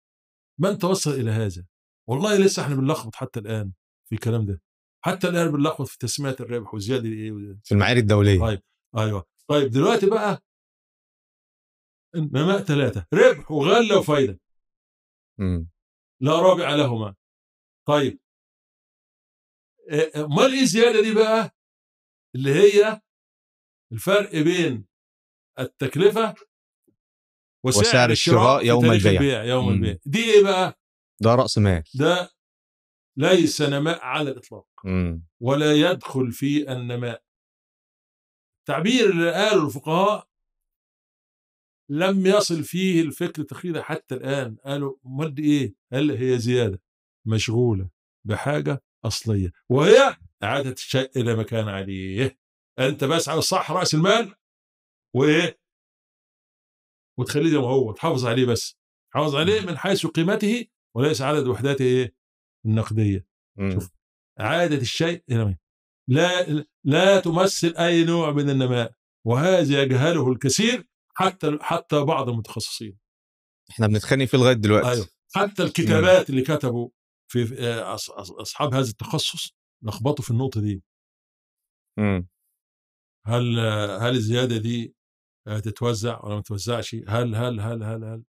من 0.60 0.78
توصل 0.78 1.10
إلى 1.10 1.30
هذا؟ 1.30 1.64
والله 2.10 2.38
لسه 2.38 2.62
إحنا 2.62 2.74
بنلخبط 2.74 3.14
حتى 3.14 3.40
الآن 3.40 3.72
في 4.08 4.14
الكلام 4.14 4.46
ده 4.46 4.62
حتى 5.04 5.28
الآن 5.28 5.52
بنلخبط 5.52 5.86
في 5.88 5.98
تسمية 5.98 6.36
الربح 6.40 6.74
وزيادة 6.74 7.08
إيه. 7.08 7.30
في 7.64 7.72
المعايير 7.72 7.96
الدولية 7.98 8.38
طيب 8.40 8.62
أيوه 8.98 9.26
طيب 9.48 9.70
دلوقتي 9.70 10.10
بقى 10.10 10.42
نماء 12.16 12.62
ثلاثة 12.62 13.06
ربح 13.14 13.50
وغله 13.50 13.98
وفايده. 13.98 14.40
لا 16.20 16.32
رابع 16.40 16.74
لهما 16.74 17.14
طيب 17.88 18.20
أمال 20.16 20.52
إيه 20.52 20.60
الزيادة 20.62 21.02
دي 21.02 21.14
بقى 21.14 21.50
اللي 22.34 22.50
هي 22.50 23.00
الفرق 23.92 24.30
بين 24.32 24.86
التكلفة 25.58 26.34
وسعر, 27.64 27.82
وسعر 27.82 28.10
الشراء 28.10 28.60
في 28.60 28.66
يوم 28.66 28.90
البيع. 28.90 29.44
يوم. 29.44 29.68
البيع 29.70 29.96
دي 30.06 30.24
إيه 30.34 30.42
بقى 30.44 30.79
ده 31.20 31.34
رأس 31.34 31.58
مال 31.58 31.82
ده 31.94 32.30
ليس 33.16 33.62
نماء 33.62 34.00
على 34.00 34.30
الإطلاق 34.30 34.66
مم. 34.84 35.26
ولا 35.40 35.72
يدخل 35.72 36.32
في 36.32 36.72
النماء 36.72 37.22
التعبير 38.60 39.10
اللي 39.10 39.32
قاله 39.32 39.66
الفقهاء 39.66 40.28
لم 41.90 42.26
يصل 42.26 42.64
فيه 42.64 43.02
الفكر 43.02 43.42
تقريبا 43.42 43.82
حتى 43.82 44.14
الآن 44.14 44.56
قالوا 44.64 44.96
دي 45.28 45.42
إيه؟ 45.42 45.74
قال 45.92 46.10
هي 46.10 46.38
زيادة 46.38 46.82
مشغولة 47.26 47.90
بحاجة 48.26 48.82
أصلية 49.04 49.52
وهي 49.68 50.16
إعادة 50.42 50.70
الشيء 50.72 51.10
إلى 51.16 51.36
ما 51.36 51.42
كان 51.42 51.68
عليه 51.68 52.38
أنت 52.78 53.04
بس 53.04 53.28
على 53.28 53.38
الصح 53.38 53.70
رأس 53.70 53.94
المال 53.94 54.34
وإيه؟ 55.14 55.60
وتخليه 57.18 57.50
زي 57.50 57.58
ما 57.58 57.66
هو 57.68 57.92
تحافظ 57.92 58.26
عليه 58.26 58.46
بس 58.46 58.78
تحافظ 59.12 59.36
عليه 59.36 59.60
من 59.60 59.78
حيث 59.78 60.06
قيمته 60.06 60.66
وليس 60.96 61.22
عدد 61.22 61.46
وحداته 61.46 61.82
إيه؟ 61.82 62.14
النقدية. 62.66 63.26
مم. 63.58 63.70
شوف. 63.70 63.90
إعادة 64.40 64.76
الشيء 64.76 65.24
إلى 65.30 65.44
ما 65.44 65.56
لا 66.08 66.64
لا 66.84 67.20
تمثل 67.20 67.76
أي 67.76 68.04
نوع 68.04 68.32
من 68.32 68.50
النماء 68.50 68.94
وهذا 69.26 69.82
يجهله 69.82 70.32
الكثير 70.32 70.88
حتى 71.14 71.58
حتى 71.60 72.04
بعض 72.04 72.28
المتخصصين. 72.28 72.98
إحنا 73.70 73.86
بنتخانق 73.86 74.24
فيه 74.24 74.38
لغاية 74.38 74.54
دلوقتي. 74.54 74.90
أيوه. 74.90 75.06
حتى 75.34 75.62
الكتابات 75.62 76.30
اللي 76.30 76.42
كتبوا 76.42 76.88
في 77.32 77.58
آه، 77.58 77.94
أصحاب 78.40 78.74
هذا 78.74 78.88
التخصص 78.88 79.54
لخبطوا 79.82 80.24
في 80.24 80.30
النقطة 80.30 80.60
دي. 80.60 80.82
مم. 81.98 82.28
هل 83.26 83.58
هل 84.00 84.14
الزيادة 84.14 84.56
دي 84.56 84.94
آه، 85.46 85.58
تتوزع 85.58 86.24
ولا 86.24 86.34
ما 86.34 86.40
تتوزعش؟ 86.40 86.94
هل 86.94 87.34
هل 87.34 87.60
هل 87.60 87.82
هل 87.82 88.04
هل؟ 88.04 88.24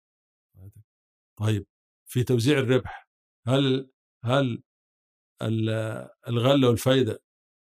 طيب. 1.39 1.67
في 2.07 2.25
توزيع 2.25 2.59
الربح 2.59 3.09
هل 3.47 3.91
هل 4.25 4.63
ال- 5.43 6.09
الغلة 6.29 6.69
والفايدة 6.69 7.23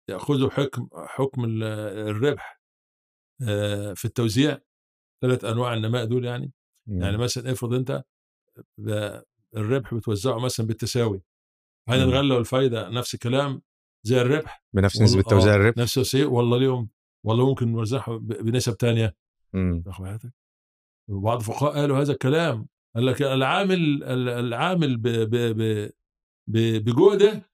يأخذوا 0.08 0.50
حكم 0.50 0.88
حكم 1.06 1.44
ال- 1.44 1.62
الربح 2.08 2.60
آه، 3.48 3.92
في 3.92 4.04
التوزيع 4.04 4.58
ثلاث 5.22 5.44
أنواع 5.44 5.74
النماء 5.74 6.04
دول 6.04 6.24
يعني 6.24 6.52
مم. 6.86 7.02
يعني 7.02 7.16
مثلا 7.16 7.52
افرض 7.52 7.74
أنت 7.74 8.04
الربح 9.56 9.94
بتوزعه 9.94 10.38
مثلا 10.38 10.66
بالتساوي 10.66 11.22
هل 11.88 11.98
مم. 11.98 12.08
الغلة 12.10 12.34
والفايدة 12.34 12.88
نفس 12.88 13.14
الكلام 13.14 13.62
زي 14.02 14.20
الربح 14.20 14.64
بنفس 14.72 15.00
نسبة 15.02 15.22
توزيع 15.22 15.52
آه، 15.52 15.56
الربح 15.56 15.76
نفس 15.76 15.98
الشيء 15.98 16.26
والله 16.26 16.58
ليهم 16.58 16.88
والله 17.26 17.46
ممكن 17.48 17.72
نوزعها 17.72 18.16
بنسب 18.16 18.76
تانية 18.76 19.16
مم. 19.52 19.82
واخد 19.86 20.04
بالك؟ 20.04 20.32
وبعض 21.10 21.38
الفقهاء 21.38 21.72
قالوا 21.72 21.98
هذا 22.00 22.12
الكلام 22.12 22.68
قال 22.94 23.06
لك 23.06 23.22
العامل 23.22 24.02
ال- 24.04 24.28
العامل 24.28 24.96
ب- 24.96 25.08
ب- 25.08 25.92
بجهده 26.84 27.50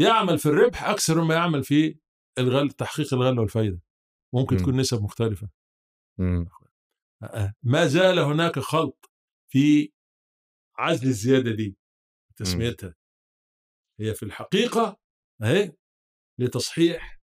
يعمل 0.00 0.38
في 0.38 0.46
الربح 0.46 0.84
أكثر 0.84 1.24
مما 1.24 1.34
يعمل 1.34 1.64
في 1.64 1.98
الغل 2.38 2.70
تحقيق 2.70 3.14
الغله 3.14 3.40
والفايدة 3.40 3.80
ممكن 4.34 4.56
مم. 4.56 4.62
تكون 4.62 4.76
نسب 4.76 5.02
مختلفة. 5.02 5.48
آه، 7.22 7.54
ما 7.62 7.86
زال 7.86 8.18
هناك 8.18 8.58
خلط 8.58 9.10
في 9.48 9.92
عزل 10.78 11.06
الزيادة 11.08 11.50
دي 11.54 11.76
تسميتها 12.36 12.94
هي 14.00 14.14
في 14.14 14.22
الحقيقة 14.22 14.98
أهي 15.42 15.72
لتصحيح 16.38 17.20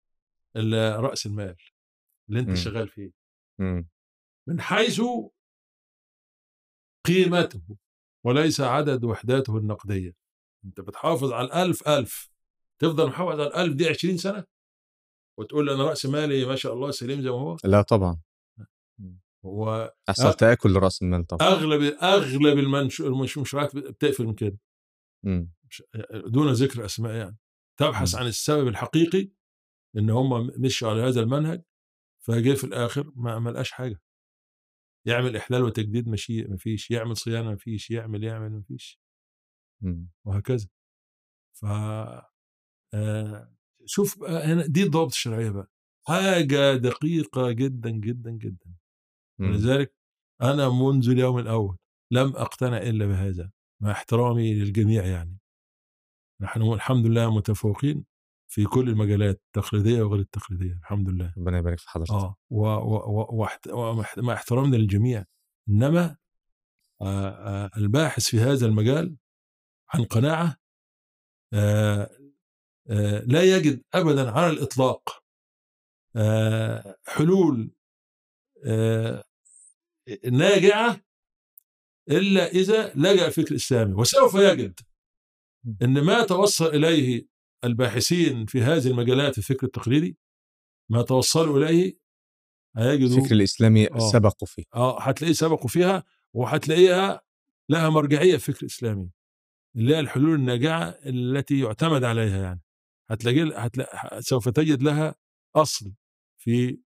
رأس 0.96 1.26
المال 1.26 1.56
اللي 2.28 2.40
أنت 2.40 2.48
مم. 2.48 2.54
شغال 2.54 2.88
فيه 2.88 3.10
مم. 3.58 3.88
من 4.48 4.60
حيث 4.60 5.00
قيمته 7.06 7.62
وليس 8.24 8.60
عدد 8.60 9.04
وحداته 9.04 9.56
النقدية. 9.58 10.14
أنت 10.64 10.80
بتحافظ 10.80 11.32
على 11.32 11.46
الألف 11.46 11.88
ألف. 11.88 12.30
تفضل 12.78 13.06
محافظ 13.06 13.40
على 13.40 13.46
الألف 13.46 13.74
دي 13.74 13.88
20 13.88 14.16
سنة؟ 14.16 14.44
وتقول 15.38 15.66
لي 15.66 15.74
أنا 15.74 15.82
رأس 15.84 16.06
مالي 16.06 16.44
ما 16.44 16.56
شاء 16.56 16.72
الله 16.74 16.90
سليم 16.90 17.22
زي 17.22 17.30
ما 17.30 17.36
هو؟ 17.36 17.56
لا 17.64 17.82
طبعا. 17.82 18.20
هو 19.44 19.94
احسن. 20.08 20.36
تاكل 20.36 20.72
لراس 20.72 21.02
المال 21.02 21.26
طبعا. 21.26 21.48
أغلب 21.48 21.82
أغلب 22.02 22.58
المنش- 22.58 23.00
المنشورات 23.00 23.76
بتقفل 23.76 24.26
من 24.26 24.34
كده. 24.34 24.58
مش- 25.24 25.82
دون 26.26 26.52
ذكر 26.52 26.84
أسماء 26.84 27.12
يعني. 27.14 27.36
تبحث 27.80 28.14
مم. 28.14 28.20
عن 28.20 28.26
السبب 28.26 28.68
الحقيقي 28.68 29.28
إن 29.96 30.10
هم 30.10 30.50
مشوا 30.56 30.90
على 30.90 31.02
هذا 31.02 31.20
المنهج 31.20 31.62
فجه 32.20 32.54
في 32.54 32.64
الآخر 32.64 33.12
ما 33.16 33.38
ما 33.38 33.50
لقاش 33.50 33.70
حاجة. 33.70 34.00
يعمل 35.06 35.36
إحلال 35.36 35.62
وتجديد 35.62 36.08
مشي 36.08 36.42
ما 36.42 36.56
فيش 36.56 36.90
يعمل 36.90 37.16
صيانة 37.16 37.50
ما 37.50 37.56
فيش 37.56 37.90
يعمل 37.90 38.24
يعمل 38.24 38.50
ما 38.50 38.62
فيش 38.62 39.00
مم. 39.82 40.08
وهكذا. 40.24 40.68
ف 41.52 41.66
شوف 43.86 44.22
هنا 44.24 44.66
دي 44.66 44.82
الضوابط 44.82 45.10
الشرعية 45.12 45.50
بقى. 45.50 45.70
حاجة 46.06 46.74
دقيقة 46.76 47.52
جدا 47.52 47.90
جدا 47.90 48.30
جدا. 48.30 48.74
مم. 49.38 49.48
ولذلك 49.50 49.94
أنا 50.42 50.68
منذ 50.68 51.08
اليوم 51.10 51.38
الأول 51.38 51.76
لم 52.10 52.36
أقتنع 52.36 52.78
إلا 52.78 53.06
بهذا 53.06 53.50
مع 53.82 53.90
احترامي 53.90 54.54
للجميع 54.54 55.06
يعني. 55.06 55.38
نحن 56.40 56.62
الحمد 56.62 57.06
لله 57.06 57.36
متفوقين. 57.36 58.04
في 58.54 58.64
كل 58.64 58.88
المجالات 58.88 59.42
التقليديه 59.46 60.02
وغير 60.02 60.20
التقليدية 60.20 60.72
الحمد 60.72 61.08
لله. 61.08 61.34
ربنا 61.38 61.58
يبارك 61.58 61.78
في 61.78 61.88
حضرتك. 61.90 62.10
آه 62.10 62.36
و 62.50 62.66
و 62.66 62.94
و 62.96 63.26
واحت- 63.46 63.68
ومح- 63.68 64.18
مع 64.18 64.32
احترامنا 64.34 64.76
للجميع. 64.76 65.24
إنما 65.68 66.16
آه 67.02 67.28
آه 67.28 67.70
الباحث 67.76 68.22
في 68.28 68.40
هذا 68.40 68.66
المجال 68.66 69.16
عن 69.88 70.04
قناعة 70.04 70.56
آه 71.52 72.10
آه 72.90 73.18
لا 73.26 73.42
يجد 73.56 73.82
ابدا 73.94 74.30
على 74.30 74.50
الإطلاق 74.50 75.24
آه 76.16 76.96
حلول 77.06 77.70
آه 78.66 79.24
ناجعة 80.32 81.00
إلا 82.10 82.46
إذا 82.46 82.92
لجأ 82.94 83.26
الفكر 83.26 83.50
الاسلامي 83.50 83.94
وسوف 83.94 84.34
يجد. 84.34 84.80
إن 85.82 86.04
ما 86.04 86.24
توصل 86.26 86.66
إليه 86.66 87.26
الباحثين 87.64 88.46
في 88.46 88.62
هذه 88.62 88.86
المجالات 88.86 89.38
الفكر 89.38 89.66
التقليدي 89.66 90.18
ما 90.90 91.02
توصلوا 91.02 91.58
إليه 91.58 91.98
هيجدوا 92.76 93.16
الفكر 93.16 93.34
الإسلامي 93.34 93.90
آه. 93.90 93.98
سبقوا 93.98 94.48
فيه. 94.48 94.64
آه 94.74 95.00
هتلاقيه 95.00 95.32
سبقوا 95.34 95.68
فيها 95.68 96.04
وهتلاقيها 96.34 97.20
لها 97.70 97.88
مرجعية 97.90 98.36
في 98.36 98.48
الفكر 98.48 98.62
الإسلامي 98.62 99.10
اللي 99.76 99.96
هي 99.96 100.00
الحلول 100.00 100.34
الناجعة 100.34 100.88
التي 101.06 101.60
يعتمد 101.60 102.04
عليها 102.04 102.42
يعني. 102.42 102.60
هتلاقي 103.10 103.66
هتلاقي 103.66 104.22
سوف 104.22 104.48
تجد 104.48 104.82
لها 104.82 105.14
أصل 105.56 105.92
في 106.42 106.78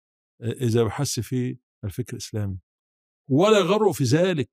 إذا 0.43 0.83
بحثت 0.85 1.21
في 1.21 1.59
الفكر 1.85 2.13
الإسلامي. 2.13 2.59
ولا 3.31 3.61
غروا 3.61 3.93
في 3.93 4.05
ذلك. 4.05 4.51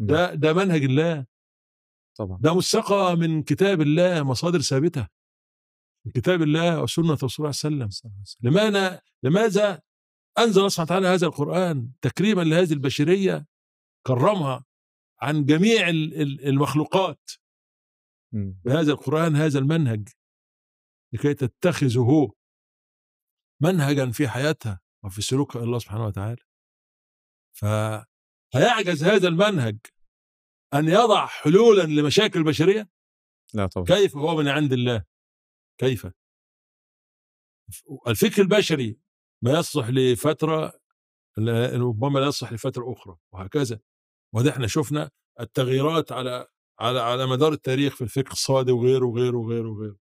ده 0.00 0.34
ده 0.34 0.52
منهج 0.52 0.84
الله. 0.84 1.26
طبعا. 2.18 2.38
ده 2.42 2.54
مستقى 2.54 3.16
من 3.16 3.42
كتاب 3.42 3.80
الله 3.80 4.22
مصادر 4.22 4.60
ثابتة. 4.60 5.08
من 6.06 6.12
كتاب 6.12 6.42
الله 6.42 6.82
وسنة 6.82 7.12
رسول 7.12 7.46
الله 7.46 7.52
صلى 7.52 7.70
الله 7.70 7.88
عليه 8.04 8.22
وسلم. 8.22 8.50
لماذا 8.50 9.00
لماذا 9.22 9.82
أنزل 10.38 10.58
الله 10.58 10.68
سبحانه 10.68 10.86
وتعالى 10.86 11.06
هذا 11.06 11.26
القرآن 11.26 11.92
تكريما 12.02 12.42
لهذه 12.42 12.72
البشرية 12.72 13.46
كرمها 14.06 14.64
عن 15.20 15.44
جميع 15.44 15.88
ال- 15.88 16.22
ال- 16.22 16.46
المخلوقات. 16.48 17.30
بهذا 18.64 18.92
القرآن 18.92 19.36
هذا 19.36 19.58
المنهج 19.58 20.08
لكي 21.12 21.34
تتخذه 21.34 22.32
منهجا 23.62 24.10
في 24.10 24.28
حياتها 24.28 24.80
وفي 25.04 25.22
سلوكها 25.22 25.62
الله 25.64 25.78
سبحانه 25.78 26.06
وتعالى. 26.06 26.42
فهيعجز 27.52 29.04
هذا 29.04 29.28
المنهج 29.28 29.78
أن 30.74 30.88
يضع 30.88 31.26
حلولا 31.26 31.82
لمشاكل 31.82 32.38
البشرية؟ 32.38 32.88
لا 33.54 33.66
طبعا. 33.66 33.86
كيف 33.86 34.16
هو 34.16 34.36
من 34.36 34.48
عند 34.48 34.72
الله؟ 34.72 35.09
كيف 35.80 36.06
الفكر 38.08 38.42
البشري 38.42 38.98
ما 39.44 39.58
يصلح 39.58 39.88
لفترة 39.88 40.80
ربما 41.74 42.18
لا 42.18 42.26
يصلح 42.26 42.52
لفترة 42.52 42.92
أخرى 42.92 43.16
وهكذا 43.32 43.80
وده 44.34 44.50
إحنا 44.50 44.66
شفنا 44.66 45.10
التغييرات 45.40 46.12
على 46.12 46.46
على 46.80 47.00
على 47.00 47.26
مدار 47.26 47.52
التاريخ 47.52 47.96
في 47.96 48.04
الفكر 48.04 48.32
الصادي 48.32 48.72
وغيره 48.72 49.06
وغيره 49.06 49.36
وغيره 49.36 49.68
وغيره 49.68 49.96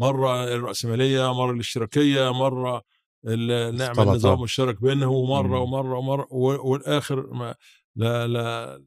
مرة 0.00 0.44
الرأسمالية 0.44 1.34
مرة 1.34 1.50
الاشتراكية 1.52 2.32
مرة 2.32 2.82
نعمل 3.24 3.82
اختلط. 3.82 4.08
نظام 4.08 4.40
مشترك 4.40 4.82
بينهم 4.82 5.14
ومرة. 5.14 5.60
ومرة 5.60 5.98
ومرة 5.98 6.26
والآخر 6.32 7.26
ما 7.34 7.54
لا 7.96 8.26
لا 8.26 8.84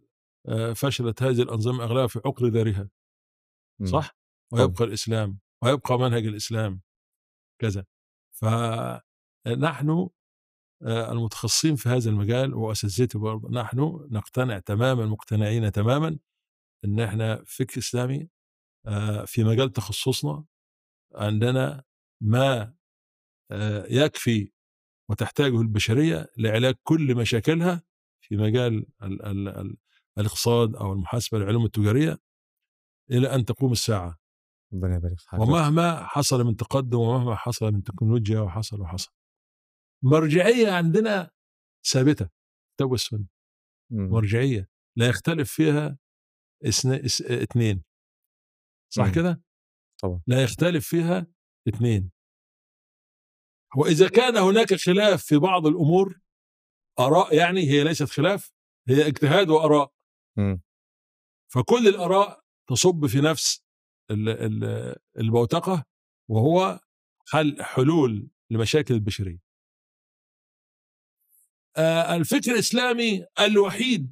آه، 0.47 0.73
فشلت 0.73 1.23
هذه 1.23 1.41
الأنظمة 1.41 1.83
أغلبها 1.83 2.07
في 2.07 2.19
عقر 2.25 2.49
دارها. 2.49 2.89
صح 3.85 4.17
ويبقى 4.53 4.83
الإسلام 4.83 5.39
ويبقى 5.63 5.99
منهج 5.99 6.25
الإسلام 6.25 6.81
كذا. 7.61 7.85
فنحن 8.31 10.09
آه، 10.83 11.11
المتخصصين 11.11 11.75
في 11.75 11.89
هذا 11.89 12.09
المجال 12.09 12.53
وأساتذته 12.53 13.19
برضه 13.19 13.49
نحن 13.51 14.07
نقتنع 14.11 14.59
تماما 14.59 15.05
مقتنعين 15.05 15.71
تماما 15.71 16.19
إن 16.85 16.99
إحنا 16.99 17.43
فكر 17.45 17.77
إسلامي 17.79 18.29
آه، 18.87 19.25
في 19.25 19.43
مجال 19.43 19.73
تخصصنا 19.73 20.45
عندنا 21.15 21.83
ما 22.21 22.73
آه، 23.51 23.85
يكفي 23.89 24.51
وتحتاجه 25.09 25.61
البشرية 25.61 26.27
لعلاج 26.37 26.75
كل 26.83 27.15
مشاكلها 27.15 27.83
في 28.21 28.37
مجال 28.37 28.85
ال 29.03 29.25
ال 29.25 29.47
ال 29.47 29.77
الاقتصاد 30.17 30.75
أو 30.75 30.93
المحاسبة 30.93 31.37
العلوم 31.37 31.65
التجارية 31.65 32.19
إلى 33.11 33.35
أن 33.35 33.45
تقوم 33.45 33.71
الساعة. 33.71 34.19
ربنا 34.73 34.95
يبارك 34.95 35.19
في 35.19 35.35
ومهما 35.35 36.07
حصل 36.07 36.43
من 36.43 36.55
تقدم 36.55 36.97
ومهما 36.97 37.35
حصل 37.35 37.71
من 37.71 37.83
تكنولوجيا 37.83 38.39
وحصل 38.39 38.81
وحصل 38.81 39.11
مرجعية 40.03 40.71
عندنا 40.71 41.31
ثابتة 41.91 42.29
كتاب 42.75 42.91
والسنة 42.91 43.25
مم. 43.91 44.09
مرجعية 44.09 44.69
لا 44.97 45.09
يختلف 45.09 45.51
فيها 45.51 45.97
اثنين 47.43 47.83
صح. 48.93 49.15
كده؟ 49.15 49.41
طبعا 50.01 50.21
لا 50.27 50.43
يختلف 50.43 50.87
فيها 50.87 51.27
اثنين 51.67 52.11
وإذا 53.77 54.09
كان 54.09 54.37
هناك 54.37 54.73
خلاف 54.73 55.23
في 55.23 55.37
بعض 55.37 55.67
الأمور 55.67 56.21
آراء 56.99 57.35
يعني 57.35 57.61
هي 57.61 57.83
ليست 57.83 58.09
خلاف 58.09 58.51
هي 58.89 59.07
اجتهاد 59.07 59.49
وآراء 59.49 59.93
مم. 60.37 60.61
فكل 61.53 61.87
الآراء 61.87 62.43
تصب 62.69 63.05
في 63.05 63.21
نفس 63.21 63.68
ال- 64.11 64.29
ال- 64.29 64.95
البوتقة 65.19 65.85
وهو 66.27 66.79
حل 67.27 67.63
حلول 67.63 68.27
لمشاكل 68.49 68.93
البشرية. 68.93 69.39
آه، 71.77 72.15
الفكر 72.15 72.51
الإسلامي 72.51 73.25
الوحيد 73.39 74.11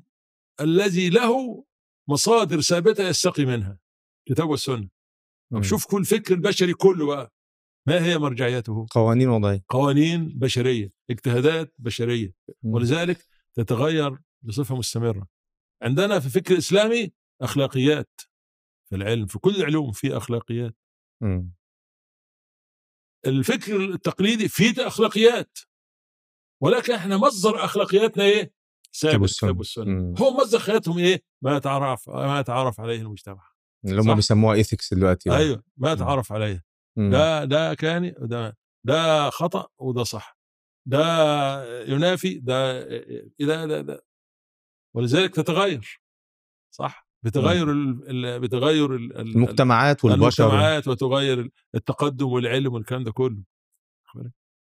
الذي 0.62 1.10
له 1.10 1.66
مصادر 2.08 2.62
ثابتة 2.62 3.08
يستقي 3.08 3.46
منها 3.46 3.80
كتاب. 4.26 4.56
طب 5.52 5.62
شوف 5.64 5.86
كل 5.86 6.06
فكر 6.06 6.34
البشري 6.34 6.74
كله 6.74 7.06
بقى 7.06 7.34
ما 7.88 8.06
هي 8.06 8.18
مرجعيته؟ 8.18 8.86
قوانين 8.92 9.30
وضعية. 9.30 9.64
قوانين 9.70 10.30
بشرية 10.40 10.92
اجتهادات 11.10 11.74
بشرية 11.80 12.34
مم. 12.64 12.74
ولذلك 12.74 13.26
تتغير 13.54 14.18
بصفة 14.42 14.76
مستمرة. 14.76 15.28
عندنا 15.82 16.20
في 16.20 16.26
الفكر 16.26 16.54
الإسلامي 16.54 17.12
أخلاقيات. 17.42 18.22
في 18.90 18.96
العلم 18.96 19.26
في 19.26 19.40
كل 19.40 19.56
العلوم 19.56 19.92
في 19.92 20.18
اخلاقيات 20.18 20.76
مم. 21.24 21.54
الفكر 23.26 23.76
التقليدي 23.76 24.48
فيه 24.48 24.88
اخلاقيات 24.88 25.58
ولكن 26.64 26.94
إحنا 26.94 27.18
مصدر 27.18 27.66
اخلاقياتنا 27.66 28.24
إيه؟ 28.24 28.54
كتاب 28.94 29.22
والسنة 29.22 29.54
مم. 29.78 30.16
هو 30.18 30.32
مصدر 30.38 30.58
اخلاقياتهم 30.58 30.98
إيه؟ 30.98 31.24
ما 31.42 31.58
يتعرف 31.58 32.10
ما 32.10 32.40
يتعرف 32.40 32.80
عليه 32.80 33.02
المجتمع 33.02 33.50
اللي؟ 33.86 34.02
هم 34.02 34.16
بيسموها 34.16 34.56
ايثكس 34.56 34.94
دلوقتي 34.94 35.30
يعني. 35.30 35.42
أيوه 35.42 35.64
ما 35.78 35.92
يتعرف 35.92 36.32
عليه. 36.32 36.66
ده 36.98 37.46
ده 37.46 37.74
كان 37.74 38.14
ده 38.20 38.58
ده 38.86 39.30
خطا 39.30 39.68
وده 39.78 40.04
صح 40.04 40.38
ده 40.88 41.84
ينافي 41.84 42.34
ده 42.40 42.82
ده 43.40 43.66
ده, 43.66 43.82
ده. 43.82 44.06
ولذلك 44.96 45.36
تتغير 45.36 46.02
صح 46.76 47.07
بتغير 47.28 47.72
ال... 47.72 48.26
ال... 48.26 48.40
بتغير 48.40 48.96
ال... 48.96 49.18
ال- 49.18 49.36
المجتمعات 49.36 50.06
والبشر 50.06 50.44
المجتمعات 50.44 50.88
وتغير 50.88 51.50
التقدم 51.76 52.26
والعلم 52.28 52.74
والكلام 52.74 53.04
ده 53.04 53.12
كله. 53.12 53.44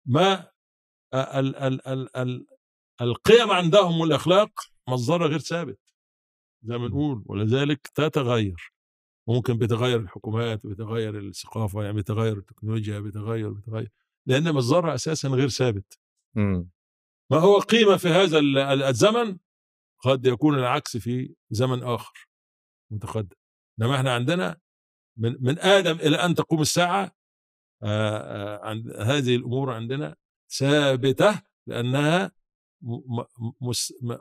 ما 0.07 0.49
ال... 1.15 1.57
ال... 1.57 1.89
ال... 1.89 2.17
ال... 2.17 2.47
القيم 3.01 3.51
عندهم 3.51 4.01
والأخلاق 4.01 4.51
مصدرها 4.89 5.27
غير 5.27 5.39
ثابت 5.39 5.79
زي 6.63 6.79
ما 6.79 6.89
نقول 6.89 7.23
ولذلك 7.27 7.87
تتغير. 7.95 8.73
وممكن 9.27 9.59
بتغير 9.59 10.01
الحكومات 10.01 10.67
بتغير 10.67 11.19
الثقافة 11.19 11.83
يعني 11.83 11.97
بتغير 11.97 12.39
التكنولوجيا 12.39 13.01
بتغير 13.01 13.51
بتغير 13.51 13.91
لأن 14.27 14.53
مصدرها 14.53 14.95
أساسا 14.95 15.29
غير 15.29 15.49
ثابت. 15.49 15.99
ما 17.31 17.39
هو 17.39 17.59
قيمة 17.59 17.97
في 17.97 18.09
هذا 18.09 18.39
ال- 18.39 18.59
ال- 18.59 18.83
الزمن؟ 18.83 19.39
قد 20.05 20.27
يكون 20.27 20.59
العكس 20.59 20.97
في 20.97 21.35
زمن 21.51 21.83
آخر. 21.83 22.29
متقدم. 22.91 23.37
إنما 23.81 23.97
إحنا 23.97 24.15
عندنا 24.15 24.61
من 25.17 25.37
من 25.41 25.59
آدم 25.59 25.97
إلى 25.97 26.17
أن 26.17 26.35
تقوم 26.35 26.61
الساعة 26.61 27.13
عند 28.63 28.91
هذه 28.99 29.37
الأمور 29.37 29.73
عندنا 29.73 30.17
ثابتة 30.59 31.43
لأنها 31.67 32.33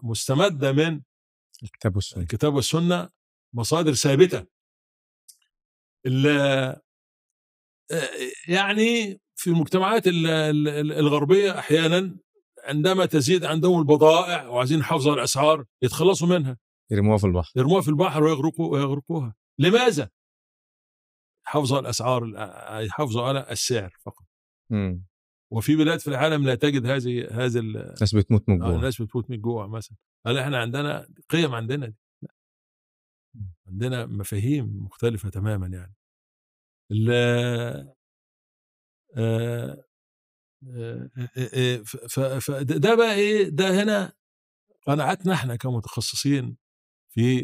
مستمدة 0.03 0.71
من 0.71 1.01
الكتاب 1.63 1.95
والسنة. 1.95 2.23
الكتاب 2.23 2.53
والسنة 2.53 3.09
مصادر 3.53 3.93
ثابتة. 3.93 4.45
يعني 8.47 9.21
في 9.35 9.47
المجتمعات 9.49 10.07
ال- 10.07 10.27
ال- 10.27 10.67
ال- 10.67 10.91
الغربية 10.91 11.59
أحيانا 11.59 12.17
عندما 12.63 13.05
تزيد 13.05 13.45
عندهم 13.45 13.79
البضائع 13.79 14.47
وعايزين 14.47 14.79
يحافظوا 14.79 15.11
على 15.11 15.19
الأسعار 15.19 15.65
يتخلصوا 15.81 16.27
منها. 16.27 16.57
يرموها 16.91 17.17
في 17.17 17.23
البحر 17.27 17.51
يرموها 17.55 17.81
في 17.81 17.87
البحر 17.87 18.23
ويغرقوا 18.23 18.71
ويغرقوها 18.73 19.35
لماذا؟ 19.59 20.09
يحافظوا 21.47 21.77
على 21.77 21.83
الأسعار 21.83 22.23
يحافظوا 22.85 23.23
على 23.23 23.51
السعر 23.51 23.97
فقط 24.05 24.25
مم. 24.69 25.05
وفي 25.51 25.75
بلاد 25.75 25.99
في 25.99 26.07
العالم 26.07 26.45
لا 26.45 26.55
تجد 26.55 26.85
هذه 26.85 27.27
هذا 27.45 27.59
ال- 27.59 27.77
الناس 27.77 28.15
بتموت 28.15 28.49
من 28.49 28.61
آه، 28.61 28.67
جوع 28.67 28.75
الناس 28.75 29.01
بتموت 29.01 29.29
من 29.29 29.35
الجوع 29.35 29.67
مثلا 29.67 29.97
هل 30.27 30.37
إحنا 30.37 30.57
عندنا 30.59 31.07
قيم 31.29 31.55
عندنا 31.55 31.85
دي؟ 31.87 31.95
لا. 32.21 32.29
عندنا 33.67 34.05
مفاهيم 34.05 34.83
مختلفة 34.85 35.29
تماما 35.29 35.67
يعني 35.67 35.95
ال 36.91 37.09
آه، 37.11 37.95
آه، 39.17 41.09
آه، 41.37 41.77
ف- 41.77 41.97
ف- 41.97 42.19
ف- 42.19 42.51
ده 42.61 42.95
بقى 42.95 43.13
إيه 43.15 43.49
ده 43.49 43.83
هنا 43.83 44.13
قناعتنا 44.87 45.33
إحنا 45.33 45.55
كمتخصصين 45.55 46.57
في 47.13 47.39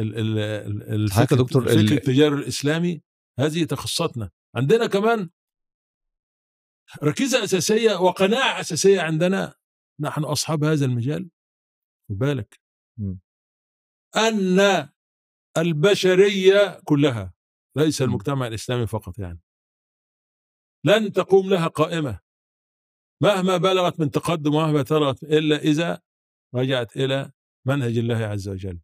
ال- 0.00 0.18
ال- 0.18 0.38
ال- 0.38 1.12
حضرتك 1.12 1.30
يا 1.32 1.36
الفكر 1.36 1.36
دكتور، 1.36 1.62
الفكر 1.62 1.80
ال- 1.80 1.92
التجاري 1.92 2.34
الإسلامي 2.34 3.02
هذه 3.38 3.64
تخصصاتنا. 3.64 4.30
عندنا 4.56 4.86
كمان 4.86 5.30
ركيزة 7.02 7.44
أساسية 7.44 7.94
وقناعة 7.94 8.60
أساسية 8.60 9.00
عندنا. 9.00 9.54
نحن 10.00 10.24
أصحاب 10.24 10.64
هذا 10.64 10.84
المجال. 10.84 11.30
خد 12.10 12.18
بالك. 12.18 12.60
مم. 12.98 13.20
أن 14.16 14.88
البشرية 15.58 16.80
كلها 16.84 17.34
ليس 17.76 18.02
مم. 18.02 18.08
المجتمع 18.08 18.46
الإسلامي 18.46 18.86
فقط 18.86 19.18
يعني. 19.18 19.40
لن 20.84 21.12
تقوم 21.12 21.50
لها 21.50 21.66
قائمة. 21.68 22.20
مهما 23.22 23.56
بلغت 23.56 24.00
من 24.00 24.10
تقدم 24.10 24.54
ومهما 24.54 24.82
بلغت 24.82 25.22
إلا 25.22 25.56
إذا 25.56 26.02
رجعت 26.54 26.96
إلى 26.96 27.32
منهج 27.66 27.98
الله 27.98 28.16
عز 28.16 28.48
وجل. 28.48 28.80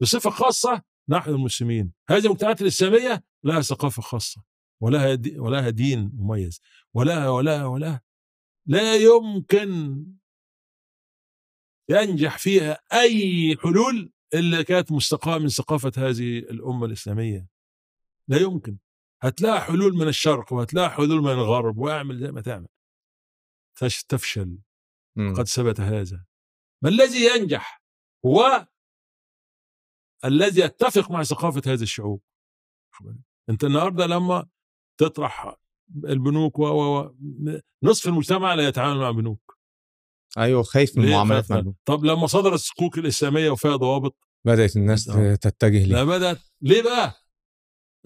بصفة 0.00 0.30
خاصة 0.30 0.82
نحن 1.08 1.30
المسلمين. 1.30 1.92
هذه 2.10 2.26
المجتمعات 2.26 2.62
الإسلامية 2.62 3.24
لها 3.44 3.60
ثقافة 3.60 4.02
خاصة 4.02 4.42
ولها 4.80 5.14
دي 5.14 5.38
ولها 5.38 5.70
دين 5.70 6.10
مميز 6.14 6.60
ولها 6.94 7.28
ولها 7.28 7.64
ولها 7.64 8.00
لا 8.66 8.94
يمكن 8.94 10.04
ينجح 11.88 12.38
فيها 12.38 12.78
أي 12.92 13.56
حلول 13.62 14.12
إلا 14.34 14.62
كانت 14.62 14.92
مستقاة 14.92 15.38
من 15.38 15.48
ثقافة 15.48 15.92
هذه 15.96 16.38
الأمة 16.38 16.86
الإسلامية. 16.86 17.48
لا 18.28 18.36
يمكن. 18.36 18.78
هتلاقي 19.22 19.60
حلول 19.60 19.94
من 19.94 20.08
الشرق 20.08 20.52
وهتلاقي 20.52 20.90
حلول 20.90 21.22
من 21.22 21.30
الغرب 21.30 21.78
واعمل 21.78 22.18
زي 22.18 22.32
ما 22.32 22.40
تعمل. 22.40 22.68
تفشل. 24.08 24.58
قد 25.16 25.46
ثبت 25.46 25.80
هذا. 25.80 26.24
ما 26.82 26.88
الذي 26.88 27.26
ينجح 27.26 27.82
هو 28.26 28.66
الذي 30.24 30.60
يتفق 30.60 31.10
مع 31.10 31.22
ثقافة 31.22 31.62
هذه 31.72 31.82
الشعوب. 31.82 32.20
أنت 33.50 33.64
النهارده 33.64 34.06
لما 34.06 34.46
تطرح 35.00 35.56
البنوك 36.04 36.58
و 36.58 36.62
و 36.66 36.98
و 37.00 37.14
نصف 37.82 38.08
المجتمع 38.08 38.54
لا 38.54 38.68
يتعامل 38.68 39.00
مع 39.00 39.10
بنوك. 39.10 39.58
أيوه 40.38 40.62
خايف 40.62 40.98
من 40.98 41.04
ف- 41.06 41.10
مع 41.10 41.38
البنوك. 41.38 41.76
طب 41.84 42.04
لما 42.04 42.26
صدرت 42.26 42.52
الصكوك 42.52 42.98
الإسلامية 42.98 43.50
وفيها 43.50 43.76
ضوابط؟ 43.76 44.16
بدأت 44.46 44.76
الناس 44.76 45.08
آه. 45.08 45.34
تتجه 45.34 45.84
لا 45.84 45.96
ليه 45.96 46.02
بدأت. 46.04 46.38
ليه 46.60 46.82
بقى؟ 46.82 47.14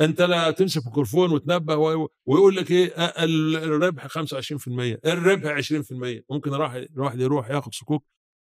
أنت 0.01 0.23
لا 0.23 0.51
تمسك 0.51 0.87
ميكروفون 0.87 1.33
وتنبه 1.33 1.77
ويقول 1.77 2.57
لك 2.57 2.71
إيه؟ 2.71 2.87
ال- 3.25 3.57
الربح 3.57 4.07
25% 4.07 4.99
الربح 5.07 5.51
20% 5.51 6.25
ممكن 6.31 6.51
راح 6.51 6.73
الواحد 6.73 7.21
يروح 7.21 7.51
ياخد 7.51 7.75
صكوك 7.75 8.05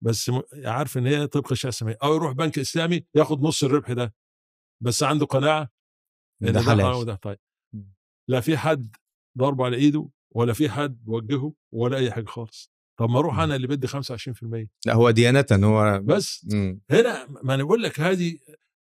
بس 0.03 0.31
عارف 0.55 0.97
إن 0.97 1.07
هي 1.07 1.27
طبق 1.27 1.51
الشريعه 1.51 1.69
الاسلاميه 1.71 1.97
أو 2.03 2.15
يروح 2.15 2.31
بنك 2.31 2.59
إسلامي 2.59 3.05
ياخد 3.15 3.41
نص 3.41 3.63
الربح 3.63 3.91
ده 3.91 4.13
بس 4.83 5.03
عنده 5.03 5.25
قناعة 5.25 5.69
إن 6.43 6.51
ده 6.53 6.61
حلال 6.61 6.93
وده 6.93 7.15
طيب 7.15 7.39
مم. 7.73 7.93
لا 8.29 8.39
في 8.41 8.57
حد 8.57 8.95
ضربه 9.37 9.65
على 9.65 9.77
إيده 9.77 10.09
ولا 10.31 10.53
في 10.53 10.69
حد 10.69 11.09
وجهه 11.09 11.53
ولا 11.71 11.97
أي 11.97 12.11
حاجة 12.11 12.25
خالص 12.25 12.73
طب 12.99 13.09
ما 13.09 13.19
أروح 13.19 13.33
مم. 13.33 13.39
أنا 13.39 13.55
اللي 13.55 13.67
بدي 13.67 13.87
25% 13.87 13.93
لا 14.85 14.93
هو 14.93 15.11
ديانه 15.11 15.45
هو 15.53 16.01
بس 16.03 16.47
مم. 16.53 16.81
هنا 16.89 17.27
ما 17.43 17.53
أنا 17.53 17.63
بقول 17.63 17.83
لك 17.83 17.99
هذه 17.99 18.37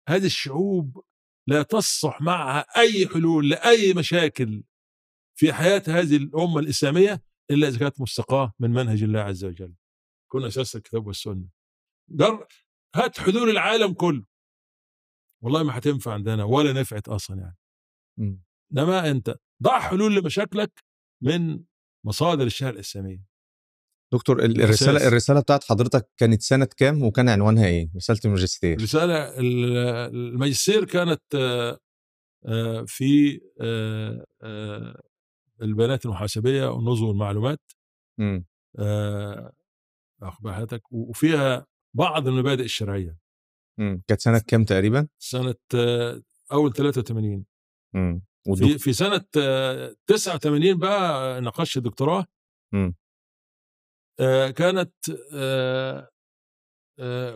هذه 0.09 0.25
الشعوب 0.25 1.03
لا 1.47 1.63
تصلح 1.63 2.21
معها 2.21 2.59
أي 2.77 3.07
حلول 3.07 3.49
لأي 3.49 3.93
مشاكل 3.93 4.63
في 5.39 5.53
حياة 5.53 5.83
هذه 5.87 6.15
الأمة 6.15 6.59
الإسلامية 6.59 7.23
إلا 7.51 7.67
إذا 7.67 7.79
كانت 7.79 8.01
مستقاة 8.01 8.53
من 8.59 8.71
منهج 8.71 9.03
الله 9.03 9.19
عز 9.19 9.45
وجل. 9.45 9.73
كنا 10.31 10.47
أساس 10.47 10.75
الكتاب 10.75 11.07
والسنة. 11.07 11.45
جر 12.09 12.47
هات 12.95 13.19
حلول 13.19 13.49
العالم 13.49 13.93
كله. 13.93 14.25
والله 15.43 15.63
ما 15.63 15.77
هتنفع 15.77 16.13
عندنا 16.13 16.43
ولا 16.43 16.73
نفعت 16.73 17.07
أصلا 17.07 17.39
يعني. 17.39 17.57
انما 18.73 19.11
أنت 19.11 19.35
ضع 19.63 19.79
حلول 19.79 20.15
لمشاكلك 20.15 20.83
من 21.23 21.63
مصادر 22.05 22.43
الشريعه 22.45 22.71
الإسلامية. 22.73 23.23
دكتور 24.13 24.39
ال- 24.39 24.45
الأساس. 24.45 24.83
الرساله 24.83 25.07
الرسالة 25.07 25.39
بتاعت 25.41 25.63
حضرتك 25.63 26.09
كانت 26.17 26.41
سنة 26.41 26.67
كام 26.77 27.03
وكان 27.03 27.29
عنوانها 27.29 27.65
إيه 27.65 27.89
رسالة 27.95 28.19
الماجستير 28.25 28.77
الرسالة 28.77 29.39
ال- 29.39 29.77
الماجستير 30.15 30.85
كانت 30.85 31.21
في 32.87 33.41
البيانات 35.61 36.05
المحاسبية 36.05 36.67
ونظم 36.71 37.09
المعلومات 37.09 37.61
مم. 38.17 38.45
واخد 40.21 40.43
بال 40.43 40.53
حضرتك 40.53 40.91
وفيها 40.91 41.65
بعض 41.95 42.27
المبادئ 42.27 42.63
الشرعية 42.63 43.17
مم. 43.79 44.01
كانت 44.07 44.21
سنة 44.21 44.39
كام 44.47 44.63
تقريبا 44.63 45.07
سنة 45.19 45.55
أول 46.51 46.73
83 46.73 47.45
مم. 47.93 48.21
في. 48.55 48.77
في 48.77 48.93
سنة 48.93 49.25
آه، 49.37 49.95
89 50.07 50.77
بقى 50.79 51.41
ناقشت 51.41 51.77
الدكتوراه 51.77 52.25
مم. 52.73 52.95
آه، 54.19 54.49
كانت 54.49 54.93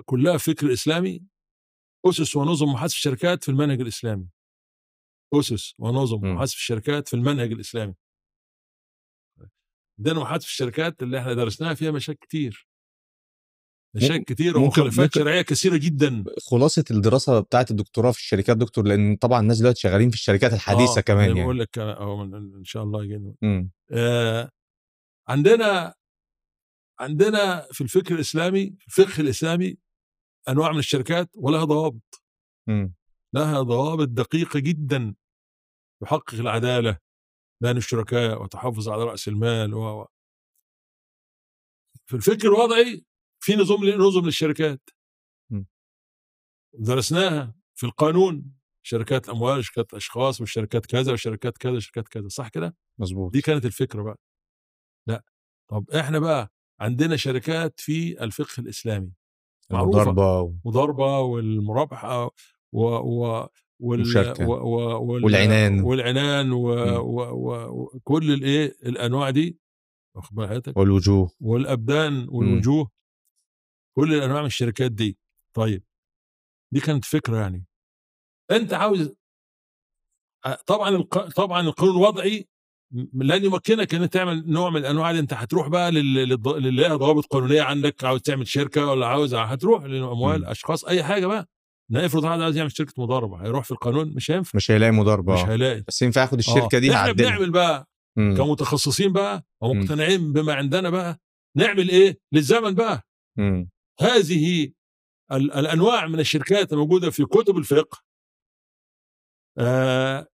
كلها 0.06 0.38
فكر 0.38 0.74
إسلامي 0.74 1.24
أسس 2.06 2.36
ونظم 2.36 2.68
محاسبه 2.68 2.96
الشركات 2.98 3.44
في 3.44 3.50
المنهج 3.52 3.82
الإسلامي 3.82 4.28
أسس 5.34 5.74
ونظم 5.80 6.22
مم. 6.26 6.36
محاسبه 6.36 6.56
الشركات 6.58 7.08
في 7.08 7.14
المنهج 7.16 7.52
الإسلامي 7.52 7.96
عندنا 10.00 10.20
محاسبه 10.20 10.46
الشركات 10.48 11.04
اللي 11.04 11.20
إحنا 11.20 11.34
درسناها 11.34 11.74
فيها 11.74 11.92
مشاكل 11.92 12.20
كتير 12.28 12.68
كتير 14.00 14.60
ممكن- 14.60 14.82
ومخالفات 14.82 15.14
شرعية 15.16 15.41
كثيرة 15.41 15.78
جدا. 15.78 16.24
خلاصة 16.50 16.84
الدراسة 16.91 17.39
بتاعت 17.39 17.72
الدكتوراه 17.72 18.12
في 18.12 18.18
الشركات 18.20 18.58
دكتور 18.58 18.88
لأن 18.88 19.16
طبعا 19.16 19.39
الناس 19.39 19.60
دلوقتي 19.60 19.80
شغالين 19.80 20.10
في 20.10 20.16
الشركات 20.16 20.54
الحديثة 20.54 20.98
آه، 20.98 21.02
كمان 21.02 21.28
يعني. 21.30 21.41
بقول 21.43 21.60
لك 21.60 21.80
إن 21.80 22.64
شاء 22.64 22.84
الله 22.84 23.36
مم. 23.41 23.72
آه 23.91 24.50
عندنا 25.28 25.93
عندنا 27.00 27.68
في 27.72 27.82
الفكر 27.82 28.16
الإسلامي 28.16 28.76
في 28.80 29.02
الفقه 29.02 29.22
الإسلامي 29.22 29.78
أنواع 30.50 30.72
من 30.72 30.80
الشركات 30.80 31.30
ولها 31.36 31.64
ضوابط. 31.64 32.24
لها 33.34 33.62
ضوابط 33.62 34.08
دقيقة 34.08 34.60
جدا 34.60 35.16
تحقق 36.02 36.34
العدالة 36.34 36.98
بين 37.62 37.78
الشركاء 37.78 38.43
وتحافظ 38.43 38.89
على 38.89 39.04
رأس 39.04 39.28
المال 39.28 39.74
و- 39.74 40.08
في 42.06 42.16
الفكر 42.16 42.48
الوضعي 42.48 43.06
في 43.46 43.56
نظام 43.56 43.86
نظم 43.86 44.26
للشركات. 44.26 44.89
درسناها 46.74 47.56
في 47.76 47.86
القانون. 47.86 48.56
شركات 48.84 49.30
الأموال 49.30 49.66
شركات 49.66 49.93
اشخاص 49.93 50.41
وشركات 50.41 50.86
كذا 50.86 51.14
وشركات 51.14 51.58
كذا 51.58 51.72
وشركات 51.72 52.08
كذا. 52.08 52.28
صح 52.28 52.48
كده؟ 52.48 52.76
مظبوط. 53.00 53.34
دي 53.34 53.41
كانت 53.41 53.66
الفكرة 53.66 54.04
بقى. 54.04 54.20
لا. 55.08 55.24
طب 55.70 55.89
إحنا 55.91 56.20
بقى 56.20 56.52
عندنا 56.80 57.16
شركات 57.16 57.80
في 57.80 58.24
الفقه 58.24 58.62
الإسلامي. 58.62 59.12
معروفة. 59.72 60.02
المضاربة 60.02 60.41
و... 60.41 60.54
مضاربة 60.66 61.20
والمرابحة 61.20 62.26
و 62.26 62.82
و 62.82 63.48
وال. 63.80 64.04
و 64.39 64.54
و 64.54 65.06
وال 65.06 65.24
والعنان. 65.24 65.82
والعنان 65.82 66.52
و 66.52 66.76
مم. 66.76 66.98
و 66.98 67.22
و 67.22 67.68
وكل 67.96 68.32
الإيه؟ 68.32 68.76
الأنواع 68.86 69.30
دي. 69.30 69.60
واخد 70.16 70.36
بال 70.36 70.48
حضرتك 70.48 70.78
والوجوه. 70.78 71.32
والأبدان 71.39 72.28
والوجوه. 72.30 72.91
كل 73.96 74.14
الأنواع 74.14 74.41
من 74.41 74.48
الشركات 74.48 74.91
دي 74.91 75.18
طيب 75.54 75.84
دي 76.74 76.80
كانت 76.80 77.06
فكرة 77.06 77.38
يعني 77.38 77.66
أنت 78.52 78.74
عاوز 78.74 79.14
طبعا 80.66 80.89
الق... 80.89 81.30
طبعا 81.30 81.62
القانون 81.62 81.96
الوضعي 81.96 82.48
لن 83.14 83.46
يمكنك 83.46 83.96
إن 83.96 84.10
تعمل 84.10 84.43
نوع 84.52 84.70
من 84.70 84.78
الأنواع 84.78 85.12
دي 85.12 85.20
أنت 85.20 85.34
هتروح 85.34 85.68
بقى 85.68 85.91
لل- 85.91 86.48
اللي 86.48 86.72
لها 86.72 86.96
ضوابط 86.96 87.26
قانونية 87.26 87.62
عندك 87.62 88.04
عاوز 88.04 88.22
تعمل 88.22 88.48
شركة 88.48 88.86
ولا 88.86 89.08
عاوز 89.08 89.34
هتروح 89.36 89.84
للأموال 89.84 90.39
مم. 90.41 90.46
أشخاص 90.48 90.86
أي 90.86 91.04
حاجة 91.04 91.28
بقى 91.28 91.48
إن 91.91 91.98
افرض 91.98 92.24
واحد 92.24 92.41
عاوز 92.41 92.58
يعمل 92.58 92.72
شركة 92.72 92.93
مضاربة 93.04 93.38
هيروح 93.43 93.64
في 93.66 93.72
القانون 93.72 94.14
مش 94.16 94.32
هينفع 94.32 94.52
مش 94.56 94.72
هيلاقي 94.72 94.91
مضاربة 94.91 95.34
مش 95.34 95.39
آه. 95.39 95.46
هيلاقي 95.52 95.84
بس 95.88 96.02
ينفع 96.02 96.22
ياخد 96.22 96.38
الشركة 96.38 96.76
آه. 96.76 96.80
دي 96.80 96.96
إحنا 96.96 97.12
بنعمل 97.12 97.52
بقى 97.52 97.88
مم. 98.18 98.36
كمتخصصين 98.38 99.14
بقى 99.14 99.46
ومقتنعين 99.62 100.34
بما 100.34 100.54
عندنا 100.54 100.89
بقى 100.89 101.20
نعمل 101.58 101.89
إيه 101.89 102.20
للزمن 102.32 102.76
بقى 102.76 103.08
مم. 103.38 103.70
هذه 104.00 104.72
ال- 105.32 105.52
الأنواع 105.54 106.08
من 106.08 106.20
الشركات 106.20 106.74
الموجودة 106.74 107.10
في 107.10 107.26
كتب 107.26 107.58
الفقه 107.58 108.04
آه 109.58 110.28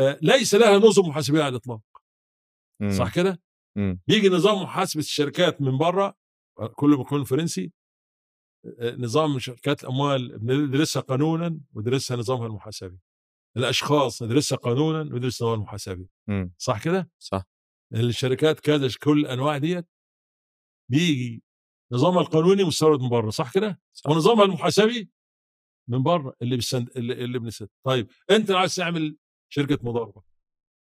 آه 0.00 0.18
ليس 0.22 0.54
لها 0.54 0.78
نظم 0.78 1.08
محاسبيه 1.08 1.40
على 1.42 1.48
الإطلاق. 1.48 1.80
صح 2.98 3.14
كده؟ 3.14 3.42
بيجي 4.08 4.28
نظام 4.28 4.62
محاسبه 4.62 5.00
الشركات 5.00 5.60
من 5.60 5.78
بره 5.78 6.16
كله 6.74 6.96
بيكون 6.96 7.24
فرنسي 7.24 7.72
آه، 8.80 8.96
نظام 8.96 9.38
شركات 9.38 9.82
الأموال 9.84 10.38
بندرسها 10.38 11.02
قانونا 11.02 11.60
وندرسها 11.74 12.16
نظامها 12.16 12.46
المحاسبي 12.46 12.98
الأشخاص 13.56 14.22
ندرسها 14.22 14.58
قانونا 14.58 14.98
وندرس 14.98 15.42
نظامها 15.42 15.54
المحاسبي. 15.56 16.08
صح 16.58 16.84
كده؟ 16.84 17.10
صح 17.18 17.44
الشركات 17.94 18.60
كذا 18.60 18.88
كل 19.02 19.18
الأنواع 19.20 19.58
ديت 19.58 19.88
بيجي 20.90 21.42
نظامها 21.92 22.20
القانوني 22.20 22.64
مستورد 22.64 23.00
من 23.00 23.08
بره 23.08 23.30
صح 23.30 23.52
كده؟ 23.52 23.80
ونظامها 24.08 24.44
المحاسبي 24.44 25.10
من 25.88 26.02
بره 26.02 26.34
اللي 26.42 26.56
بسند 26.56 26.90
اللي, 26.96 27.12
اللي 27.24 27.38
بنسد 27.38 27.68
طيب 27.86 28.10
أنت 28.30 28.50
عايز 28.50 28.74
تعمل 28.74 29.16
شركة 29.48 29.78
مضاربة 29.82 30.22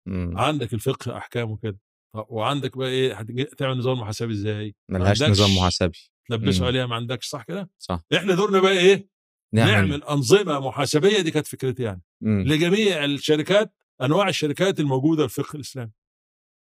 مم. 0.08 0.38
عندك 0.38 0.74
الفقه 0.74 1.18
احكامه 1.18 1.58
كده 1.58 1.80
وعندك 2.14 2.78
بقى 2.78 2.90
إيه 2.90 3.14
هتج- 3.20 3.56
تعمل 3.58 3.78
نظام 3.78 4.00
محاسبي 4.00 4.34
إزاي 4.34 4.76
ملهاش 4.90 5.24
نظام 5.24 5.56
محاسبي 5.56 5.98
تلبسه 6.30 6.62
مم. 6.62 6.68
عليها 6.68 6.86
ما 6.86 6.96
عندكش 6.96 7.28
صح 7.28 7.44
كده 7.44 7.70
صح 7.78 8.02
إحنا 8.16 8.36
دورنا 8.36 8.60
بقى 8.60 8.72
إيه 8.78 9.10
نعمل, 9.54 9.72
نعمل 9.72 10.04
أنظمة 10.04 10.60
محاسبية 10.60 11.22
دي 11.22 11.32
كانت 11.32 11.48
فكرتي 11.48 11.84
يعني 11.84 12.02
مم. 12.22 12.42
لجميع 12.48 13.06
الشركات 13.06 13.74
أنواع 14.02 14.30
الشركات 14.30 14.80
الموجودة 14.80 15.28
في 15.28 15.40
الفقه 15.40 15.56
الإسلامي. 15.56 15.92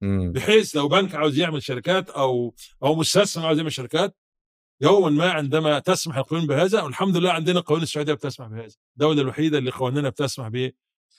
بحيث 0.02 0.76
لو 0.76 0.88
بنك 0.88 1.16
عاوز 1.16 1.38
يعمل 1.40 1.64
شركات 1.64 2.10
أو 2.10 2.54
أو 2.84 2.96
مستثمر 2.96 3.46
عاوز 3.46 3.58
يعمل 3.58 3.72
شركات 3.72 4.16
يوما 4.82 5.10
ما 5.10 5.32
عندما 5.32 5.80
تسمح 5.80 6.18
القوانين 6.18 6.48
بهذا 6.48 6.82
والحمد 6.82 7.18
لله 7.18 7.32
عندنا 7.32 7.60
قوانين 7.60 7.84
السعودية 7.84 8.14
بتسمح 8.14 8.48
بهذا. 8.48 8.76
الدولة 8.96 9.22
الوحيدة 9.22 9.58
اللي 9.58 9.72
قوانينها 9.72 10.10
بتسمح 10.10 10.48
ب 10.48 10.70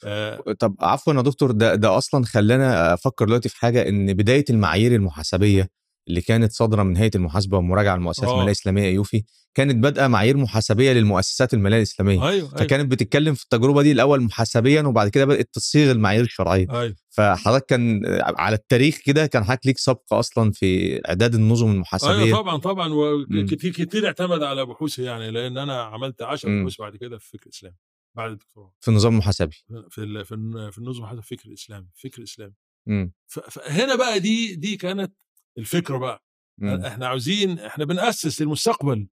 آه. 0.04 0.52
طب 0.58 0.76
عفوا 0.80 1.14
يا 1.14 1.20
دكتور 1.22 1.50
ده 1.50 1.74
ده 1.74 1.96
أصلا 1.98 2.24
خلانا 2.24 2.94
أفكر 2.94 3.24
دلوقتي 3.24 3.48
في 3.48 3.56
حاجة 3.56 3.88
إن 3.88 4.12
بداية 4.14 4.44
المعايير 4.50 4.94
المحاسبية 4.94 5.68
اللي 6.08 6.20
كانت 6.20 6.52
صادرة 6.52 6.82
من 6.82 6.96
هيئه 6.96 7.10
المحاسبة 7.14 7.56
والمراجعه 7.56 7.94
المؤسسات 7.94 8.28
آه. 8.28 8.32
الماليه 8.32 8.46
الإسلامية 8.46 8.82
يوفي 8.94 9.22
كانت 9.54 9.76
بادئة 9.76 10.06
معايير 10.06 10.36
محاسبية 10.36 10.92
للمؤسسات 10.92 11.54
المالية 11.54 11.76
الإسلامية 11.76 12.14
أيوه 12.14 12.28
أيوه 12.30 12.48
فكانت 12.48 12.90
بتتكلم 12.92 13.34
في 13.34 13.42
التجربة 13.44 13.82
دي 13.82 13.92
الأول 13.92 14.22
محاسبيا 14.22 14.82
وبعد 14.82 15.08
كده 15.08 15.24
بدأت 15.24 15.48
تصيغ 15.52 15.90
المعايير 15.90 16.24
الشرعية 16.24 16.66
أيوه 16.80 16.94
فحضرتك 17.10 17.66
كان 17.66 18.02
على 18.20 18.56
التاريخ 18.56 18.98
كده 19.04 19.26
كان 19.26 19.44
حضرتك 19.44 19.66
ليك 19.66 19.78
سبق 19.78 20.12
أصلا 20.14 20.50
في 20.52 21.00
إعداد 21.08 21.34
النظم 21.34 21.70
المحاسبية 21.70 22.12
أيوه 22.24 22.38
طبعا 22.42 22.56
طبعا 22.56 22.88
مم. 22.88 23.42
وكتير 23.42 23.72
كتير 23.72 24.06
اعتمد 24.06 24.42
على 24.42 24.66
بحوثي 24.66 25.02
يعني 25.02 25.30
لأن 25.30 25.58
أنا 25.58 25.82
عملت 25.82 26.22
10 26.22 26.48
مم. 26.50 26.60
بحوث 26.62 26.76
بعد 26.80 26.96
كده 26.96 27.18
في 27.18 27.28
فكر 27.30 27.46
الاسلام 27.46 27.74
بعد 28.16 28.30
الدكتوراه 28.30 28.72
في 28.80 28.88
النظام 28.88 29.12
المحاسبي 29.12 29.56
في 29.90 30.24
في 30.24 30.32
الن- 30.34 30.70
في 30.70 30.78
النظم 30.78 31.06
حتى 31.06 31.22
فكر 31.22 31.48
الاسلام 31.48 31.88
فكر 31.94 32.22
إسلامي 32.22 32.54
مم. 32.86 33.12
ف- 33.26 33.38
فهنا 33.58 33.94
بقى 33.96 34.20
دي 34.20 34.54
دي 34.54 34.76
كانت 34.76 35.12
الفكرة 35.58 35.98
بقى. 35.98 36.24
مم. 36.58 36.84
إحنا 36.84 37.08
عاوزين 37.08 37.58
إحنا 37.58 37.84
بنأسس 37.84 38.42
للمستقبل. 38.42 39.08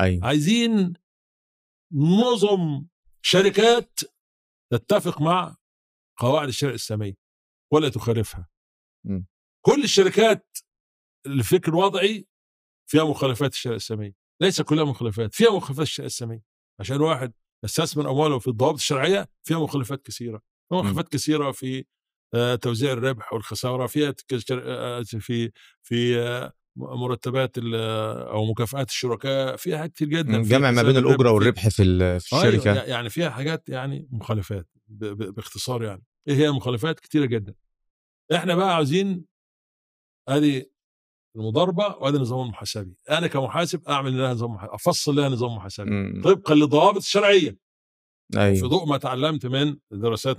أيوه. 0.00 0.26
عايزين 0.26 0.92
نظم 1.92 2.86
شركات 3.22 4.00
تتفق 4.72 5.22
مع 5.22 5.56
قواعد 6.18 6.48
الشريعه 6.48 6.70
الاسلاميه 6.70 7.14
ولا 7.72 7.88
تخالفها. 7.88 8.48
مم. 9.06 9.26
كل 9.64 9.84
الشركات 9.84 10.58
الفكر 11.26 11.72
الوضعي 11.72 12.28
فيها 12.90 13.04
مخالفات 13.04 13.52
الشريعه 13.52 13.76
الاسلاميه 13.76 14.12
ليس 14.42 14.60
كلها 14.60 14.84
مخالفات 14.84 15.34
فيها 15.34 15.50
مخالفات 15.50 15.86
الشريعه 15.86 16.06
الاسلاميه 16.06 16.42
عشان 16.80 17.00
واحد 17.00 17.32
يستثمر 17.64 18.10
أمواله 18.10 18.38
في 18.38 18.48
الضوابط 18.48 18.74
الشرعية 18.78 19.28
فيها 19.46 19.58
مخالفات 19.58 20.02
كثيرة. 20.02 20.42
فيها 20.68 20.78
مخالفات 20.82 21.08
كثيرة 21.08 21.52
في 21.52 21.84
توزيع 22.60 22.92
الربح 22.92 23.32
والخسارة. 23.32 23.86
فيها 23.86 24.14
آه، 24.52 25.02
في 25.02 25.50
في 25.82 26.18
آه، 26.20 26.52
مرتبات 26.76 27.58
أو 27.58 28.44
مكافآت 28.50 28.88
الشركاء 28.88 29.56
فيها 29.56 29.78
حاجات 29.78 29.92
كتير 29.92 30.08
جدا. 30.08 30.42
في 30.42 30.48
جمع 30.48 30.70
ما 30.70 30.82
بين 30.82 30.96
الأجرة 30.96 31.28
في- 31.28 31.34
والربح 31.34 31.68
في 31.68 31.70
في 31.70 31.82
أيوة، 31.82 32.16
الشركة. 32.48 32.74
يعني 32.82 33.10
فيها 33.10 33.30
حاجات 33.30 33.68
يعني 33.68 34.08
مخالفات 34.10 34.66
باختصار 34.88 35.82
يعني. 35.84 36.02
إيه 36.28 36.34
هي 36.34 36.48
المخالفات 36.48 37.00
كتيرة 37.00 37.24
جدا. 37.24 37.54
إحنا 38.34 38.54
بقى 38.54 38.74
عاوزين 38.74 39.24
ادي 40.28 40.72
المضاربة 41.36 41.86
وادي 42.00 42.16
النظام 42.16 42.40
المحاسبي. 42.44 42.96
أنا 43.10 43.26
كمحاسب 43.26 43.88
أعمل 43.88 44.18
لها 44.18 44.32
نظام 44.34 44.50
محاسبي 44.50 44.74
أفصل 44.74 45.14
لها 45.16 45.28
نظام 45.28 45.56
محاسبي 45.56 45.90
مم. 45.90 46.22
طبقا 46.24 46.54
للضوابط 46.54 46.96
الشرعية. 46.96 47.58
في 48.32 48.40
أيوه. 48.40 48.68
ضوء 48.68 48.86
ما 48.86 48.96
تعلمت 48.96 49.46
من 49.46 49.76
دراسات 49.90 50.36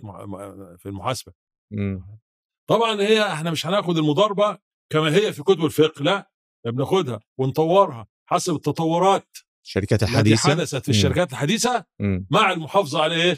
في 0.77 0.85
المحاسبة. 0.85 1.33
مم. 1.71 2.19
طبعا 2.69 3.01
هي 3.01 3.33
إحنا 3.33 3.51
مش 3.51 3.65
هناخد 3.65 3.97
المضاربة 3.97 4.57
كما 4.91 5.15
هي 5.15 5.33
في 5.33 5.43
كتب 5.43 5.65
الفقه 5.65 6.03
لا 6.03 6.31
بناخدها 6.65 7.19
ونطورها 7.37 8.07
حسب 8.25 8.55
التطورات 8.55 9.37
الشركات 9.65 10.03
التي 10.03 10.13
الحديثة 10.13 10.49
حدثت 10.49 10.85
في 10.85 10.91
مم. 10.91 10.97
الشركات 10.97 11.31
الحديثة 11.31 11.85
مم. 11.99 12.27
مع 12.31 12.51
المحافظة 12.51 13.01
على 13.01 13.15
إيه؟ 13.15 13.37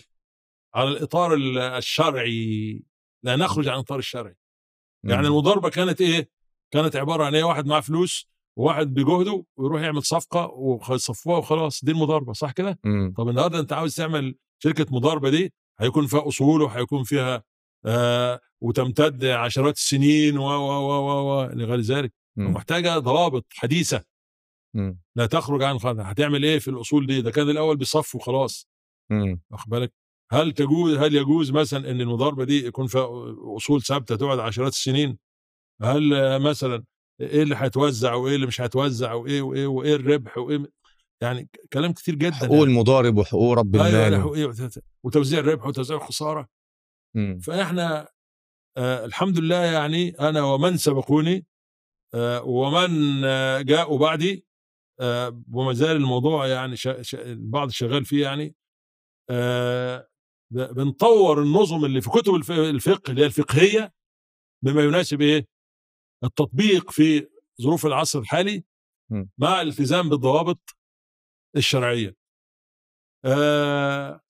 على 0.76 0.90
الإطار 0.90 1.34
ال- 1.34 1.58
الشرعي 1.58 2.84
لا 3.24 3.36
نخرج 3.36 3.68
عن 3.68 3.76
الإطار 3.76 4.00
الشرعي 4.00 4.36
يعني 5.04 5.22
مم. 5.22 5.28
المضاربة 5.28 5.70
كانت 5.70 6.02
إيه؟ 6.02 6.30
كانت 6.72 6.96
عبارة 6.96 7.24
عن 7.26 7.36
إيه؟ 7.36 7.44
واحد 7.44 7.66
معاه 7.66 7.80
فلوس 7.82 8.28
وواحد 8.58 8.94
بجهده 8.94 9.46
ويروح 9.58 9.82
يعمل 9.82 10.04
صفقة 10.04 10.46
ويصفوها 10.56 11.38
وخلاص 11.38 11.86
دي 11.86 11.92
المضاربة 11.92 12.34
صح 12.34 12.52
كده؟ 12.52 12.80
مم. 12.84 13.14
طب 13.18 13.30
النهارده 13.30 13.60
أنت 13.60 13.74
عاوز 13.74 13.96
تعمل 13.96 14.36
شركة 14.64 14.86
مضاربة 14.96 15.30
دي 15.30 15.54
هيكون 15.80 16.08
فيها 16.08 16.28
أصول 16.28 16.62
وهيكون 16.62 17.04
فيها 17.04 17.44
وتمتد 18.62 19.26
عشرات 19.26 19.76
السنين 19.78 20.38
و 20.38 20.44
و 20.44 20.72
و 20.72 20.92
و 20.92 21.30
و 21.30 21.44
إلى 21.46 21.64
غير 21.64 21.80
ذلك 21.80 22.14
مم. 22.38 22.48
ومحتاجه 22.48 22.98
ضوابط 22.98 23.46
حديثة 23.54 24.04
مم. 24.76 25.00
لا 25.16 25.26
تخرج 25.26 25.64
عن 25.64 25.80
خانة. 25.80 26.04
هتعمل 26.04 26.44
إيه 26.44 26.60
في 26.60 26.68
الأصول 26.68 27.08
دي؟ 27.08 27.22
ده 27.22 27.32
كان 27.32 27.50
الأول 27.50 27.78
بيصف 27.78 28.16
وخلاص 28.16 28.68
مم. 29.12 29.42
واخد 29.52 29.70
بالك؟ 29.70 29.94
هل 30.32 30.52
تجوز 30.52 30.98
هل 30.98 31.16
يجوز 31.16 31.52
مثلا 31.52 31.92
إن 31.92 32.02
المضاربة 32.02 32.44
دي 32.44 32.66
يكون 32.66 32.88
فيها 32.88 33.08
أصول 33.58 33.82
ثابتة 33.82 34.16
تقعد 34.16 34.40
عشرات 34.40 34.72
السنين؟ 34.72 35.18
هل 35.82 36.14
آه، 36.14 36.38
مثلا 36.38 36.84
إيه 37.22 37.44
اللي 37.44 37.56
هيتوزع 37.58 38.14
وإيه 38.14 38.36
اللي 38.36 38.48
مش 38.48 38.62
هيتوزع 38.62 39.14
وإيه 39.14 39.42
وإيه 39.42 39.68
وإيه 39.68 39.96
الربح 39.96 40.38
وإيه 40.38 40.64
يعني 41.22 41.50
كلام 41.74 41.94
كتير 41.94 42.16
جدا 42.16 42.36
حقوق 42.36 42.52
يعني. 42.52 42.64
المضارب 42.64 43.18
وحقوق 43.18 43.54
رب 43.54 43.76
أيوه 43.76 44.08
المال 44.08 44.36
إيه 44.36 44.70
وتوزيع 45.04 45.40
الربح 45.40 45.66
وتوزيع 45.66 45.98
الخسارة 45.98 46.48
مم. 47.16 47.40
فإحنا 47.40 48.08
آه 48.78 49.06
الحمد 49.06 49.40
لله 49.40 49.56
يعني 49.66 50.10
أنا 50.20 50.44
ومن 50.44 50.78
سبقوني 50.78 51.46
آه 52.14 52.44
ومن 52.44 53.24
آه 53.26 53.62
جاءوا 53.62 54.00
بعدي 54.00 54.46
آه 55.00 55.44
وما 55.54 55.74
زال 55.74 55.96
الموضوع 55.96 56.48
يعني 56.48 56.76
شا 56.76 57.02
شا 57.02 57.22
البعض 57.32 57.70
شغال 57.70 58.06
فيه 58.06 58.24
يعني 58.24 58.56
آه 59.30 60.08
بنطور 60.52 61.42
النظم 61.44 61.86
اللي 61.86 62.02
في 62.02 62.10
كتب 62.10 62.36
الف- 62.36 62.52
الفقه 62.52 63.12
اللي 63.12 63.22
هي 63.22 63.26
الفقهية 63.26 63.94
بما 64.64 64.84
يناسب 64.84 65.22
إيه؟ 65.22 65.48
التطبيق 66.24 66.92
في 66.92 67.28
ظروف 67.62 67.86
العصر 67.86 68.20
الحالي 68.20 68.64
م. 69.12 69.26
مع 69.38 69.62
الالتزام 69.62 70.10
بالضوابط 70.10 70.76
الشرعية. 71.58 72.16
آه 73.26 74.22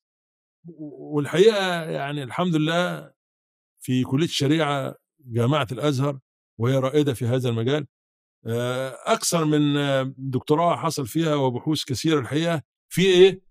والحقيقة 0.66 1.84
يعني 1.84 2.24
الحمد 2.24 2.56
لله 2.56 3.12
في 3.80 4.04
كلية 4.04 4.26
الشريعة 4.26 4.96
جامعة 5.20 5.68
الأزهر 5.72 6.20
وهي 6.58 6.78
رائدة 6.78 7.14
في 7.14 7.26
هذا 7.26 7.50
المجال 7.50 7.88
آه، 8.46 8.98
أكثر 9.06 9.46
من 9.46 9.74
دكتوراه 10.18 10.76
حصل 10.76 11.08
فيها 11.08 11.36
وبحوث 11.36 11.84
كثيرة 11.84 12.20
الحقيقة 12.20 12.62
في 12.90 13.02
إيه؟ 13.02 13.42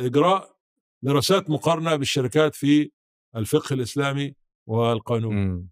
إجراء 0.00 0.56
دراسات 1.02 1.50
مقارنة 1.50 1.96
بالشركات 1.96 2.54
في 2.54 2.90
الفقه 3.36 3.74
الإسلامي 3.74 4.34
والقانون. 4.66 5.68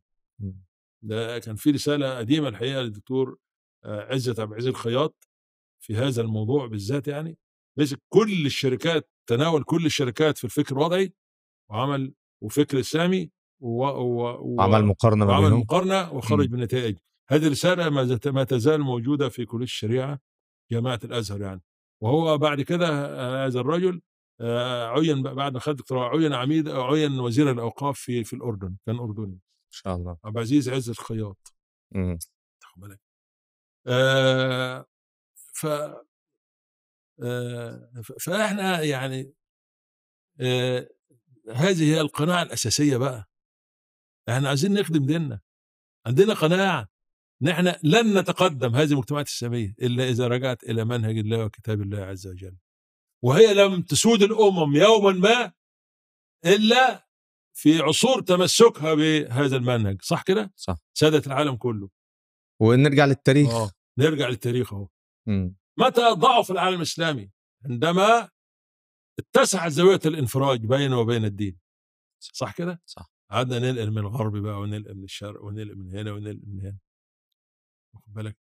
ده 1.02 1.38
كان 1.38 1.56
في 1.56 1.70
رسالة 1.70 2.18
قديمة 2.18 2.48
الحقيقة 2.48 2.80
للدكتور 2.80 3.38
آه، 3.84 4.12
عزت 4.12 4.40
عبد 4.40 4.50
العزيز 4.50 4.68
الخياط 4.68 5.28
في 5.80 5.96
هذا 5.96 6.22
الموضوع 6.22 6.66
بالذات 6.66 7.08
يعني 7.08 7.38
كل 8.08 8.46
الشركات 8.46 9.10
تناول 9.26 9.64
كل 9.64 9.86
الشركات 9.86 10.38
في 10.38 10.44
الفكر 10.44 10.74
الوضعي 10.76 11.12
وعمل 11.70 12.14
وفكر. 12.42 12.78
و... 13.60 14.54
وعمل 14.54 14.84
مقارنة 14.84 15.24
ما 15.24 15.30
وعمل 15.32 15.44
بينهم 15.44 15.60
مقارنة 15.60 16.12
وخرج 16.12 16.50
مم. 16.50 16.56
بنتائج 16.56 16.96
هذه 17.28 17.46
الرساله 17.46 17.90
ما, 17.90 18.02
تزال 18.44 18.80
موجودة 18.80 19.28
في 19.28 19.44
كلية 19.44 19.64
الشريعة 19.64 20.18
جامعة 20.72 21.00
الأزهر 21.04 21.40
يعني 21.40 21.62
وهو 22.02 22.38
بعد 22.38 22.60
كده 22.60 22.88
آه، 22.88 23.46
هذا 23.46 23.60
الرجل 23.60 24.02
آه، 24.40 24.86
عين 24.86 25.22
بعد 25.22 25.52
ما 25.54 25.60
خد 25.60 25.76
دكتوراه 25.76 26.08
عين 26.08 26.32
عميد 26.32 26.68
عين 26.68 27.20
وزير 27.20 27.50
الأوقاف 27.50 27.98
في 27.98 28.24
في 28.24 28.32
الأردن 28.32 28.76
كان 28.86 28.96
أردني 28.98 29.32
إن 29.34 29.70
شاء 29.70 29.96
الله 29.96 30.16
عبد 30.24 30.36
العزيز 30.36 30.68
عز 30.68 30.90
الخياط 30.90 31.54
مم. 31.94 32.18
تاخد 32.60 32.80
بالك 32.80 33.00
آه 33.86 34.78
آه 34.78 34.86
ف- 35.54 36.05
فإحنا 38.20 38.82
يعني 38.82 39.32
آه 40.40 40.88
هذه 41.52 41.94
هي 41.94 42.00
القناعة 42.00 42.42
الأساسية 42.42 42.96
بقى. 42.96 43.30
إحنا 44.28 44.48
عايزين 44.48 44.74
نخدم 44.74 45.06
ديننا. 45.06 45.40
عندنا 46.06 46.34
قناعة. 46.34 46.88
ان 47.42 47.48
إحنا 47.48 47.78
لن 47.82 48.18
نتقدم 48.18 48.74
هذه 48.74 48.92
المجتمعات 48.92 49.26
الإسلامية 49.26 49.74
إلا 49.82 50.08
إذا 50.08 50.28
رجعت 50.28 50.64
إلى 50.64 50.84
منهج 50.84 51.18
الله 51.18 51.44
وكتاب 51.44 51.80
الله 51.80 51.98
عز 51.98 52.26
وجل. 52.26 52.56
وهي 53.22 53.54
لم 53.54 53.82
تسود 53.82 54.22
الأمم 54.22 54.76
يوما 54.76 55.12
ما 55.12 55.52
إلا 56.44 57.08
في 57.52 57.80
عصور 57.80 58.22
تمسكها 58.22 58.94
بهذا 58.94 59.56
المنهج. 59.56 60.02
صح 60.02 60.22
كده؟ 60.22 60.52
صح. 60.56 60.76
سادت 60.94 61.26
العالم 61.26 61.56
كله. 61.56 61.90
ونرجع 62.60 63.04
للتاريخ. 63.04 63.50
آه 63.50 63.70
نرجع 63.98 64.28
للتاريخ 64.28 64.72
أهو. 64.72 64.88
متى 65.78 66.10
ضعف 66.12 66.50
العالم 66.50 66.76
الإسلامي؟ 66.76 67.30
عندما 67.64 68.28
اتسعت 69.18 69.70
زاوية 69.72 70.00
الانفراج 70.06 70.66
بينه 70.66 71.00
وبين 71.00 71.24
الدين. 71.24 71.58
صح 72.20 72.56
كده؟ 72.56 72.82
صح. 72.86 73.10
قعدنا 73.30 73.58
ننقل 73.58 73.90
من 73.90 73.98
الغرب 73.98 74.36
بقى 74.36 74.60
وننقل 74.60 74.94
من 74.94 75.04
الشرق 75.04 75.44
وننقل 75.44 75.76
من 75.76 75.90
هنا 75.90 76.12
وننقل 76.12 76.40
من 76.46 76.60
هنا. 76.60 76.78
واخد 77.94 78.12
بالك؟ 78.12 78.36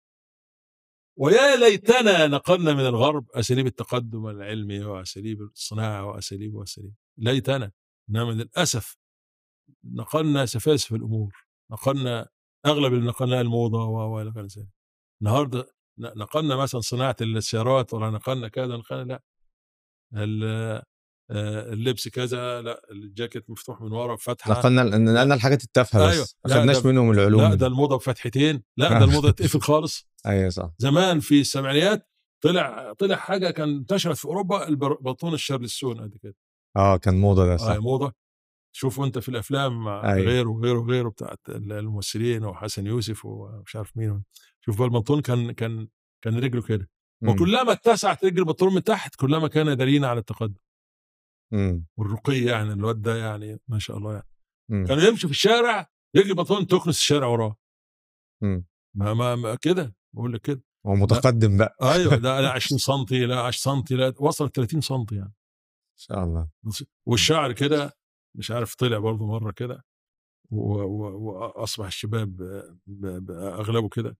ويا 1.17 1.55
ليتنا 1.55 2.27
نقلنا 2.27 2.73
من 2.73 2.85
الغرب 2.85 3.31
أساليب 3.31 3.67
التقدم 3.67 4.27
العلمي 4.27 4.83
وأساليب 4.85 5.41
الصناعة 5.41 6.05
وأساليب 6.05 6.55
وأساليب. 6.55 6.93
ليتنا 7.17 7.71
إنما 8.09 8.31
للأسف 8.31 8.97
نقلنا 9.83 10.45
سفاسف 10.45 10.93
الأمور. 10.93 11.45
نقلنا 11.71 12.29
أغلب 12.65 12.93
اللي 12.93 13.05
نقلناه 13.05 13.41
الموضة 13.41 13.85
و 13.85 14.31
كان 14.33 14.47
زي 14.47 14.67
النهارده 15.21 15.74
نقلنا 15.97 16.55
مثلا 16.55 16.81
صناعة 16.81 17.15
السيارات 17.21 17.93
ولا 17.93 18.09
نقلنا 18.09 18.47
كذا 18.47 18.77
نقلنا 18.77 19.19
لا. 20.11 20.85
آه، 21.31 21.73
اللبس 21.73 22.07
كذا 22.07 22.61
لا 22.61 22.81
الجاكيت 22.91 23.49
مفتوح 23.49 23.81
من 23.81 23.91
ورا 23.91 24.15
فتحه 24.15 24.51
نقلنا 24.51 24.83
نقلنا 24.83 25.33
الحاجات 25.33 25.63
التافهة 25.63 26.09
أيوة. 26.11 26.23
بس 26.23 26.37
ما 26.45 26.49
لا، 26.49 26.59
خدناش 26.61 26.85
منهم 26.85 27.11
العلوم 27.11 27.41
لا 27.41 27.55
ده 27.55 27.67
الموضة 27.67 27.97
بفتحتين 27.97 28.63
لا 28.77 28.99
ده 28.99 29.05
الموضة 29.05 29.29
اتقفل 29.29 29.61
خالص. 29.61 30.07
أيوه 30.25 30.49
صح. 30.49 30.71
زمان 30.77 31.19
في 31.19 31.39
السبعينيات 31.41 32.09
طلع 32.43 32.93
طلع 32.93 33.15
حاجة 33.15 33.51
كان 33.51 33.69
انتشرت 33.69 34.17
في 34.17 34.25
أوروبا 34.25 34.67
البر- 34.67 34.97
بطون 35.01 35.33
الشارلستون 35.33 36.01
قد 36.01 36.17
كده. 36.23 36.35
آه 36.77 36.97
كان 36.97 37.21
موضة 37.21 37.45
ده 37.45 37.53
آه 37.53 37.57
صح. 37.57 37.75
موضة. 37.77 38.13
شوفوا 38.75 39.05
انت 39.05 39.19
في 39.19 39.29
الأفلام 39.29 39.83
مع 39.83 40.13
أيوة. 40.13 40.27
غيره 40.27 40.49
وغيره 40.49 40.79
وغيره 40.79 41.09
بتاعت 41.09 41.39
الممثلين 41.49 42.45
وحسن 42.45 42.85
يوسف 42.87 43.25
ومش 43.25 43.75
عارف 43.75 43.97
مين 43.97 44.23
شوف 44.65 44.81
البنطلون 44.81 45.21
كان 45.21 45.51
كان 45.51 45.87
كان 46.23 46.39
رجله 46.39 46.61
كده. 46.61 46.89
وكلما 47.23 47.71
اتسعت 47.71 48.25
رجل 48.25 48.39
البنطلون 48.39 48.73
من 48.73 48.83
تحت 48.83 49.15
كلما 49.15 49.47
كان 49.47 49.77
دليلا 49.77 50.07
على 50.07 50.19
التقدم. 50.19 50.59
مم. 51.53 51.85
والرقي 51.97 52.39
يعني 52.39 52.73
الواد 52.73 53.01
ده 53.01 53.15
يعني 53.17 53.59
ما 53.67 53.79
شاء 53.79 53.97
الله 53.97 54.13
يعني. 54.13 54.27
مم. 54.71 54.85
كان 54.85 54.99
يمشي 54.99 55.27
في 55.27 55.33
الشارع 55.33 55.87
رجل 56.17 56.29
البنطلون 56.29 56.67
تكنس 56.67 56.97
الشارع 56.97 57.27
وراه. 57.27 57.55
مم. 58.43 58.65
ما 58.97 59.13
ما, 59.13 59.35
ما 59.35 59.55
كده 59.55 59.95
بقول 60.15 60.33
لك 60.33 60.41
كده. 60.41 60.63
هو 60.87 60.95
متقدم 60.95 61.57
بقى. 61.57 61.75
أيوه 61.81 62.15
لا 62.15 62.41
لا 62.41 62.51
20 62.57 62.79
سم 62.79 63.05
لا 63.11 63.41
10 63.41 63.59
سم 63.83 63.95
لا 63.95 64.13
وصل 64.19 64.51
30 64.51 64.81
سم 64.81 65.05
يعني. 65.11 65.33
إن 65.93 65.97
شاء 65.99 66.23
الله. 66.23 66.49
والشعر 67.07 67.51
كده 67.53 67.97
مش 68.37 68.51
عارف 68.51 68.75
طلع 68.75 68.97
برضه 68.99 69.25
مرة 69.27 69.51
كده 69.51 69.85
واصبح 70.51 71.85
الشباب 71.85 72.41
اغلبه 73.29 73.89
كده. 73.89 74.17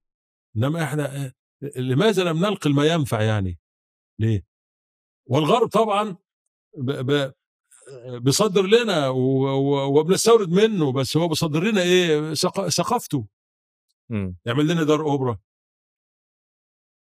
إنما 0.56 0.84
إحنا 0.84 1.32
لماذا 1.76 2.24
لم 2.24 2.36
ننقل 2.38 2.74
ما 2.74 2.86
ينفع 2.86 3.22
يعني؟ 3.22 3.58
ليه؟ 4.20 4.46
والغرب 5.26 5.68
طبعا 5.68 6.16
ب- 6.78 7.10
ب- 7.12 7.34
بيصدر 8.22 8.62
لنا 8.66 9.08
وبنستورد 9.88 10.48
منه 10.48 10.92
بس 10.92 11.16
هو 11.16 11.28
بيصدر 11.28 11.64
لنا 11.64 11.82
إيه؟ 11.82 12.34
ثق- 12.34 12.68
ثقافته. 12.68 13.26
مم. 14.10 14.36
يعمل 14.46 14.68
لنا 14.68 14.82
دار 14.84 15.00
أوبرا. 15.00 15.38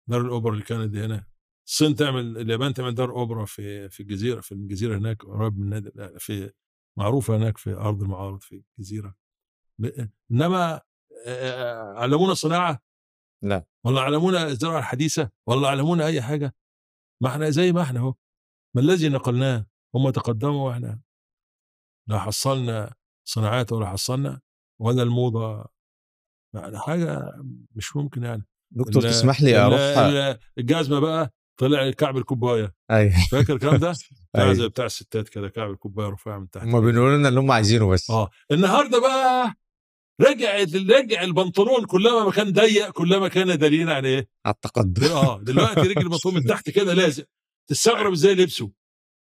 دار 0.08 0.20
الأوبرا 0.20 0.52
اللي 0.52 0.64
كانت 0.64 0.96
هنا 0.96 1.26
الصين 1.68 1.94
تعمل 1.94 2.38
اليابان 2.38 2.74
تعمل 2.74 2.94
دار 2.94 3.10
أوبرا 3.10 3.44
في 3.44 3.88
في 3.88 4.00
الجزيرة 4.00 4.40
في 4.40 4.52
الجزيرة 4.52 4.98
هناك 4.98 5.22
قريب 5.24 5.58
من 5.58 5.62
النادي 5.64 5.90
لا، 5.94 6.18
في 6.18 6.52
معروفة 6.98 7.36
هناك 7.36 7.58
في 7.58 7.74
أرض 7.74 8.02
المعارض 8.02 8.40
في 8.40 8.62
الجزيرة. 8.78 9.14
إنما 10.30 10.80
آه، 11.26 11.92
علمونا 11.94 12.34
صناعة. 12.34 12.82
لا. 13.42 13.64
ولا 13.84 14.00
علمونا 14.00 14.46
الزراعه 14.46 14.78
الحديثة؟ 14.78 15.30
ولا 15.46 15.68
علمونا 15.68 16.06
أي 16.06 16.22
حاجة؟ 16.22 16.54
ما 17.22 17.28
إحنا 17.28 17.50
زي 17.50 17.72
ما 17.72 17.82
إحنا 17.82 18.00
أهو. 18.00 18.14
ما 18.76 18.80
الذي 18.82 19.08
نقلناه؟ 19.08 19.66
هم 19.94 20.10
تقدموا 20.10 20.68
وإحنا 20.68 21.00
لا 22.08 22.18
حصلنا 22.18 22.94
صناعات 23.28 23.72
ولا 23.72 23.86
حصلنا 23.86 24.40
ولا 24.80 25.02
الموضة. 25.02 25.64
يعني 26.54 26.78
حاجة 26.78 27.32
مش 27.74 27.96
ممكن 27.96 28.22
يعني. 28.22 28.46
دكتور 28.70 29.02
تسمح 29.02 29.40
لي 29.42 29.56
أروح؟ 29.58 29.80
ال- 29.80 30.38
الجزمة 30.58 31.00
بقى 31.00 31.32
طلع 31.60 31.90
كعب 31.90 32.16
الكوباية. 32.16 32.74
أيوه. 32.90 33.12
فاكر 33.30 33.54
الكلام 33.54 33.76
ده؟ 33.76 33.92
أيوة. 34.36 34.52
زي 34.52 34.68
بتاع 34.68 34.84
الستات 34.86 35.28
كده 35.28 35.48
كعب 35.48 35.70
الكوباية 35.70 36.08
رفيع 36.08 36.38
من 36.38 36.50
تحت 36.50 36.64
هم. 36.64 36.80
بيقولوا 36.80 37.16
لنا 37.16 37.28
اللي 37.28 37.40
هم 37.40 37.50
عايزينه 37.50 37.88
بس. 37.88 38.10
آه. 38.10 38.30
النهارده 38.52 39.00
بقى 39.00 39.54
رجع 40.20 40.56
رجع 40.98 41.22
البنطلون 41.22 41.84
كلما 41.86 42.24
ما 42.24 42.30
كان 42.30 42.52
ضيق 42.52 42.90
كلما 42.90 43.28
كان 43.28 43.58
دليل 43.58 43.90
على 43.90 44.08
إيه؟ 44.08 44.28
على 44.46 44.54
التقدم. 44.54 45.04
آه 45.04 45.40
دلوقتي 45.42 45.80
رجل 45.80 46.00
البنطلون 46.00 46.34
من 46.34 46.44
تحت 46.44 46.70
كده 46.70 46.94
لازق 46.94 47.24
تستغرب 47.70 48.12
إزاي 48.12 48.34
لبسه. 48.34 48.70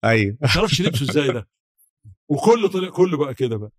أيوه. 0.04 0.36
ما 0.40 0.48
تعرفش 0.54 0.80
لبسه 0.80 1.10
إزاي 1.10 1.32
ده. 1.32 1.48
وكله 2.28 2.68
طلع 2.68 2.88
كله 2.88 3.16
بقى 3.16 3.34
كده 3.34 3.56
بقى. 3.56 3.70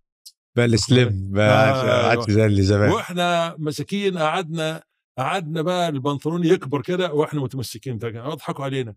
بقى 0.56 0.64
السليم 0.66 1.30
بقى 1.32 1.70
آه، 1.70 2.08
عادش 2.08 2.30
زي 2.30 2.46
اللي 2.46 2.62
زمان. 2.62 2.90
وإحنا 2.90 3.56
مساكين 3.58 4.18
قعدنا 4.18 4.82
قعدنا 5.18 5.62
بقى 5.62 5.88
البنطلون 5.88 6.44
يكبر 6.44 6.82
كده 6.82 7.12
وإحنا 7.12 7.40
متمسكين 7.40 7.98
ده. 7.98 8.08
يضحكوا 8.08 8.64
علينا. 8.64 8.94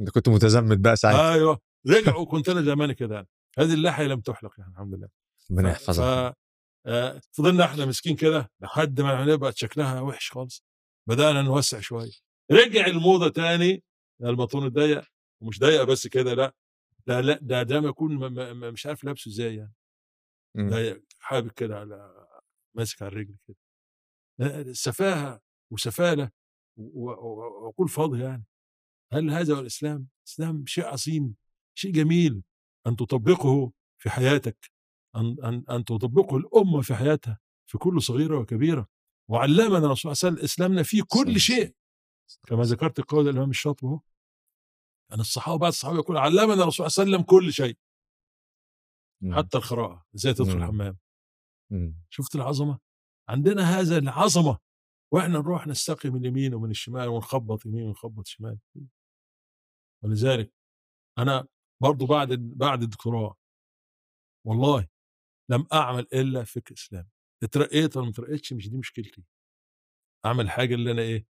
أنت 0.00 0.10
كنت 0.10 0.28
متزمت 0.28 0.78
بقى 0.78 0.96
ساعتها. 0.96 1.34
أيوه. 1.34 1.58
رجعوا 1.86 2.26
كنت 2.26 2.48
أنا 2.48 2.62
زمان 2.62 2.92
كده. 2.92 3.14
يعني 3.14 3.28
هذه 3.58 3.74
اللحية 3.74 4.04
لم 4.04 4.20
تحلق 4.20 4.52
يعني 4.58 4.72
الحمد 4.72 4.94
لله. 4.94 5.08
ربنا 5.50 5.70
يحفظك. 5.70 6.34
آه، 6.88 7.20
فضلنا 7.32 7.64
إحنا 7.64 7.86
مسكين 7.86 8.16
كده 8.16 8.50
لحد 8.60 9.00
ما 9.00 9.36
بقت 9.36 9.56
شكلها 9.56 10.00
وحش 10.00 10.30
خالص. 10.30 10.64
بدأنا 11.08 11.42
نوسع 11.42 11.80
شوية. 11.80 12.12
رجع 12.50 12.86
الموضة 12.86 13.28
تاني. 13.28 13.82
البنطلون 14.22 14.66
الضيق 14.66 15.04
ومش 15.42 15.58
ضيق 15.58 15.82
بس 15.82 16.06
كده 16.06 16.34
لا. 16.34 16.54
لا 17.06 17.22
لا 17.22 17.38
ده 17.42 17.62
ده 17.62 17.80
ما 17.80 17.88
يكون 17.88 18.32
مش 18.72 18.86
عارف 18.86 19.04
لابسه 19.04 19.28
إزاي 19.28 19.56
يعني. 19.56 19.74
مم. 20.54 20.70
ضيق 20.70 21.04
حابب 21.20 21.50
كده 21.50 21.78
على 21.78 22.26
ماسك 22.74 23.02
على 23.02 23.12
الرجل 23.12 23.36
كده. 23.48 23.56
لا، 24.38 24.72
سفاهه 24.72 25.40
وسفاله 25.72 26.30
وعقول 26.76 27.88
فاضيه 27.88 28.24
يعني. 28.24 28.44
هل 29.12 29.30
هذا 29.30 29.54
هو 29.54 29.60
الإسلام؟ 29.60 30.08
الاسلام 30.26 30.66
شيء 30.66 30.84
عظيم 30.84 31.34
شيء 31.74 31.92
جميل 31.92 32.42
أن 32.86 32.96
تطبقه 32.96 33.72
في 33.98 34.10
حياتك. 34.10 34.77
أن 35.18 35.36
أن 35.44 35.64
أن 35.70 35.84
تطبقه 35.84 36.36
الأمة 36.36 36.80
في 36.80 36.94
حياتها 36.94 37.40
في 37.70 37.78
كل 37.78 38.02
صغيرة 38.02 38.38
وكبيرة. 38.38 38.88
وعلمنا 39.30 39.78
الرسول 39.78 40.16
صلى 40.16 40.28
الله 40.28 40.38
عليه 40.38 40.44
وسلم 40.44 40.44
إسلامنا 40.44 40.82
في 40.82 41.02
كل 41.02 41.40
شيء. 41.40 41.74
كما 42.46 42.62
ذكرت 42.62 43.00
قول 43.00 43.28
الإمام 43.28 43.50
الشاطبي 43.50 43.86
أهو. 43.86 44.00
ان 45.12 45.20
الصحابة 45.20 45.58
بعد 45.58 45.68
الصحابة 45.68 45.98
يقول 45.98 46.16
علمنا 46.16 46.62
الرسول 46.62 46.90
صلى 46.90 47.02
الله 47.04 47.16
عليه 47.16 47.24
وسلم 47.24 47.38
كل 47.38 47.52
شيء. 47.52 47.78
مم. 49.22 49.34
حتى 49.34 49.58
القراءة 49.58 50.06
إزاي 50.14 50.34
تدخل 50.34 50.56
مم. 50.56 50.62
الحمام. 50.62 50.98
مم. 51.70 51.94
شفت 52.10 52.34
العظمة؟ 52.34 52.78
عندنا 53.28 53.62
هذا 53.62 53.98
العظمة. 53.98 54.58
وإحنا 55.12 55.38
نروح 55.38 55.66
نستقي 55.66 56.10
من 56.10 56.20
اليمين 56.20 56.54
ومن 56.54 56.70
الشمال 56.70 57.08
ونخبط 57.08 57.66
يمين 57.66 57.82
ونخبط 57.82 58.26
شمال. 58.26 58.58
ولذلك 60.04 60.52
أنا 61.18 61.46
برضو 61.82 62.06
بعد 62.06 62.32
بعد 62.32 62.82
الدكتوراه. 62.82 63.36
والله 64.46 64.86
لم 65.50 65.66
أعمل 65.72 66.06
إلا 66.14 66.44
فكر 66.44 66.74
اسلامي 66.74 67.08
اترقيت 67.42 67.96
ولا 67.96 68.04
ما 68.06 68.12
اترقيتش 68.12 68.52
مش 68.52 68.68
دي 68.68 68.76
مشكلتي. 68.76 69.22
أعمل 70.26 70.50
حاجة 70.50 70.74
اللي 70.74 70.90
أنا 70.90 71.02
إيه 71.02 71.26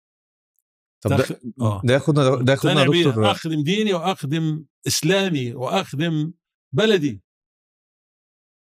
طب 1.04 1.10
ده 1.10 1.24
آه. 1.60 1.82
ده 1.84 1.94
ياخدنا 1.94 2.34
ده 2.42 2.52
ياخدنا. 2.52 2.84
دكتور 2.84 3.30
أخدم 3.30 3.62
ديني 3.62 3.92
وأخدم 3.94 4.64
إسلامي 4.86 5.54
وأخدم 5.54 6.32
بلدي. 6.74 7.22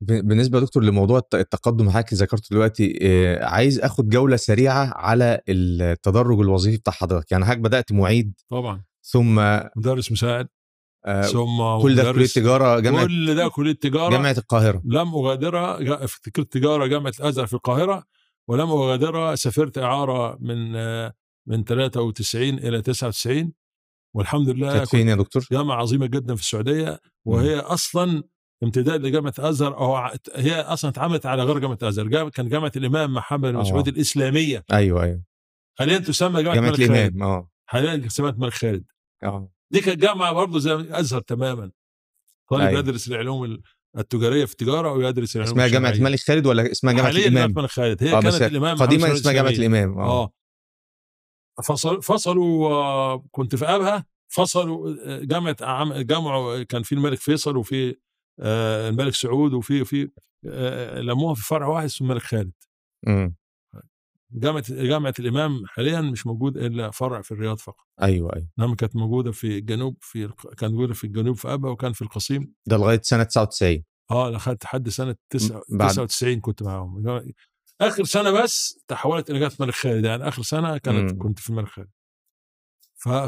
بالنسبة 0.02 0.58
يا 0.58 0.64
دكتور 0.64 0.82
لموضوع 0.84 1.18
الت- 1.18 1.34
التقدم 1.34 1.90
حضرتك 1.90 2.14
ذكرته 2.14 2.48
دلوقتي 2.50 2.98
آه، 3.02 3.44
عايز 3.44 3.78
أخد 3.80 4.08
جولة 4.08 4.36
سريعة 4.36 4.92
على 4.94 5.40
التدرج 5.48 6.40
الوظيفي 6.40 6.76
بتاع 6.76 6.92
حضرتك. 6.92 7.32
يعني 7.32 7.44
حضرتك 7.44 7.60
بدأت 7.60 7.92
معيد 7.92 8.40
طبعا. 8.48 8.84
ثم 9.02 9.34
مدرس 9.76 10.12
مساعد. 10.12 10.48
ثم 11.32 11.82
كل 11.82 11.94
ده 11.94 12.12
كلية 12.12 12.26
تجارة 12.26 12.80
جامعة 12.80 13.06
كل 13.06 13.34
ده 13.34 13.48
كلية 13.48 13.72
تجارة. 13.72 14.10
جامعة 14.10 14.34
القاهرة. 14.38 14.82
لم 14.84 15.14
أغادرها 15.14 16.06
في 16.06 16.30
كليه 16.30 16.46
تجارة 16.46 16.86
جامعة 16.86 17.12
الأزهر 17.20 17.46
في 17.46 17.54
القاهرة 17.54 18.04
ولم 18.48 18.70
أغادرها 18.70 19.34
سافرت 19.34 19.78
إعارة 19.78 20.38
من 20.40 20.76
آه، 20.76 21.12
من 21.48 21.64
93 21.64 22.48
إلى 22.58 22.82
99 22.82 23.52
والحمد 24.14 24.48
لله 24.48 24.72
كانت 24.72 24.88
فين 24.88 25.08
يا 25.08 25.14
دكتور؟ 25.14 25.46
جامعة 25.52 25.76
عظيمة 25.76 26.06
جدا 26.06 26.34
في 26.34 26.40
السعودية 26.42 27.00
وهي 27.24 27.58
أصلا 27.58 28.22
امتداد 28.62 29.02
لجامعة 29.06 29.34
الأزهر 29.38 29.76
أو 29.78 29.96
هي 30.34 30.60
أصلا 30.60 30.90
اتعملت 30.90 31.26
على 31.26 31.42
غير 31.42 31.58
جامعة 31.58 31.78
الأزهر. 31.82 32.28
كان 32.28 32.48
جامعة 32.48 32.72
الإمام 32.76 33.14
محمد 33.14 33.50
بن 33.50 33.56
آه. 33.56 33.60
مسعود 33.60 33.88
الإسلامية. 33.88 34.64
أيوه 34.72 35.02
أيوه. 35.02 35.22
حاليا 35.78 35.98
تسمى 35.98 36.42
جامعة, 36.42 36.70
خالد. 36.72 36.80
الإمام 36.80 37.22
آه. 37.22 37.50
حاليا 37.66 37.96
تسمى 37.96 38.28
الملك 38.28 38.52
خالد. 38.52 38.84
آه. 39.22 39.55
دي 39.70 39.80
كانت 39.80 40.00
جامعة 40.02 40.32
برضه 40.32 40.58
زي 40.58 40.74
الازهر 40.74 41.20
تماما 41.20 41.70
طالب 42.50 42.62
أيوة. 42.62 42.78
يدرس 42.78 43.08
العلوم 43.08 43.62
التجارية 43.98 44.44
في 44.44 44.52
التجارة 44.52 44.88
أو 44.88 45.00
يدرس 45.00 45.36
العلوم 45.36 45.52
اسمها 45.52 45.68
جامعة. 45.68 45.90
الملك 45.90 46.20
خالد 46.20 46.46
ولا 46.46 46.72
اسمها 46.72 46.92
جامعة 46.92 47.12
جامعه 47.12 47.26
الإمام؟ 47.26 47.50
الملك 47.50 47.70
خالد 47.70 48.04
هي 48.04 48.12
آه 48.16 48.20
كانت 48.20 48.42
الإمام 48.42 48.76
قديما 48.76 49.12
اسمها 49.12 49.32
جامعة. 49.32 49.50
الإمام 49.50 49.98
آه 49.98 50.22
آه 50.22 50.32
فصل 51.62 52.02
فصلوا 52.02 52.68
آه، 52.70 53.24
كنت 53.30 53.56
في 53.56 53.64
أبها 53.64 54.06
فصلوا 54.28 54.94
آه، 55.04 55.20
جامعة 55.24 55.56
جمعوا 56.02 56.62
كان 56.62 56.82
في 56.82 56.94
الملك 56.94 57.18
فيصل 57.18 57.56
وفي 57.56 57.96
آه، 58.40 58.88
الملك 58.88 59.14
سعود 59.14 59.52
وفي 59.52 59.84
في 59.84 60.10
آه، 60.48 61.00
لموها 61.00 61.34
في 61.34 61.42
فرع 61.42 61.66
واحد 61.66 61.84
اسمه 61.84 62.08
الملك 62.08 62.22
خالد 62.22 62.52
امم 63.08 63.36
جامعة 64.30 64.64
جامعة 64.70 65.14
الإمام 65.18 65.66
حاليا 65.66 66.00
مش 66.00 66.26
موجود 66.26 66.56
إلا 66.56 66.90
فرع 66.90 67.22
في 67.22 67.32
الرياض 67.32 67.58
فقط. 67.58 67.86
أيوه 68.02 68.36
أيوه. 68.36 68.48
إنما 68.58 68.74
كانت 68.74 68.96
موجودة 68.96 69.32
في 69.32 69.58
الجنوب 69.58 69.96
في 70.00 70.28
كانت 70.58 70.72
موجودة 70.72 70.94
في 70.94 71.04
الجنوب 71.04 71.36
في 71.36 71.52
أبا 71.52 71.70
وكان 71.70 71.92
في 71.92 72.02
القصيم. 72.02 72.54
ده 72.66 72.76
لغاية 72.76 73.00
سنة 73.02 73.22
99 73.22 73.84
آه 74.10 74.30
لحد 74.30 74.64
حد 74.64 74.88
سنة 74.88 75.16
تسعة- 75.36 75.60
بعد- 75.72 75.90
99 75.90 76.40
كنت 76.40 76.62
معاهم. 76.62 77.22
آخر 77.80 78.04
سنة 78.04 78.30
بس 78.42 78.78
تحولت 78.88 79.30
إلى 79.30 79.38
جامعة 79.38 79.54
الملك 79.60 79.74
خالد. 79.74 80.04
يعني 80.04 80.28
آخر 80.28 80.42
سنة 80.42 80.78
كانت 80.78 81.12
مم. 81.12 81.18
كنت 81.18 81.38
في 81.38 81.50
الملك 81.50 81.68
خالد. 81.68 81.90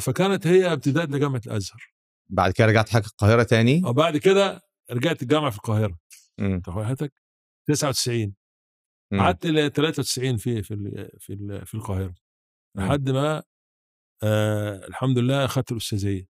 فكانت 0.00 0.46
هي 0.46 0.72
امتداد 0.72 1.14
لجامعة 1.14 1.42
الأزهر. 1.46 1.92
بعد 2.30 2.52
كده 2.52 2.66
رجعت 2.66 2.88
حاجة 2.88 3.06
القاهرة 3.06 3.42
تاني؟ 3.42 3.82
وبعد 3.86 4.16
كده 4.16 4.60
رجعت 4.90 5.22
الجامعة 5.22 5.50
في 5.50 5.56
القاهرة. 5.56 5.98
امم 6.40 6.60
تخيلتك 6.60 7.12
99 7.68 8.26
مم. 8.26 8.34
قعدت 9.12 9.46
ل 9.46 9.70
93 9.70 10.36
في 10.36 10.62
في 10.62 10.74
ال- 10.74 11.10
في 11.20 11.32
ال- 11.32 11.66
في 11.66 11.74
القاهرة. 11.74 12.14
لحد 12.88 13.10
ما 13.10 13.42
آه 14.22 14.86
الحمد 14.86 15.18
لله 15.18 15.44
اخذت 15.44 15.72
الأستاذية. 15.72 16.28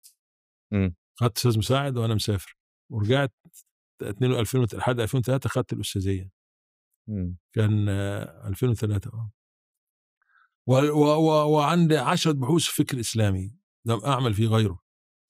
اخذت 1.21 1.37
أستاذ 1.37 1.57
مساعد 1.57 1.97
وأنا 1.97 2.15
مسافر 2.15 2.57
ورجعت 2.91 3.33
2 4.01 4.31
2000 4.31 4.77
لحد 4.77 4.99
2003 4.99 5.47
اخذت 5.47 5.73
الأستاذية. 5.73 6.29
كان 7.55 7.89
آه 7.89 8.47
2003 8.47 9.11
آه 9.13 9.31
وعندي 11.47 11.97
10 11.97 12.31
بحوث 12.31 12.63
في 12.63 12.79
الفكر 12.79 12.95
الاسلامي 12.95 13.55
لم 13.85 13.99
أعمل 14.05 14.33
فيه 14.33 14.47
غيره 14.47 14.82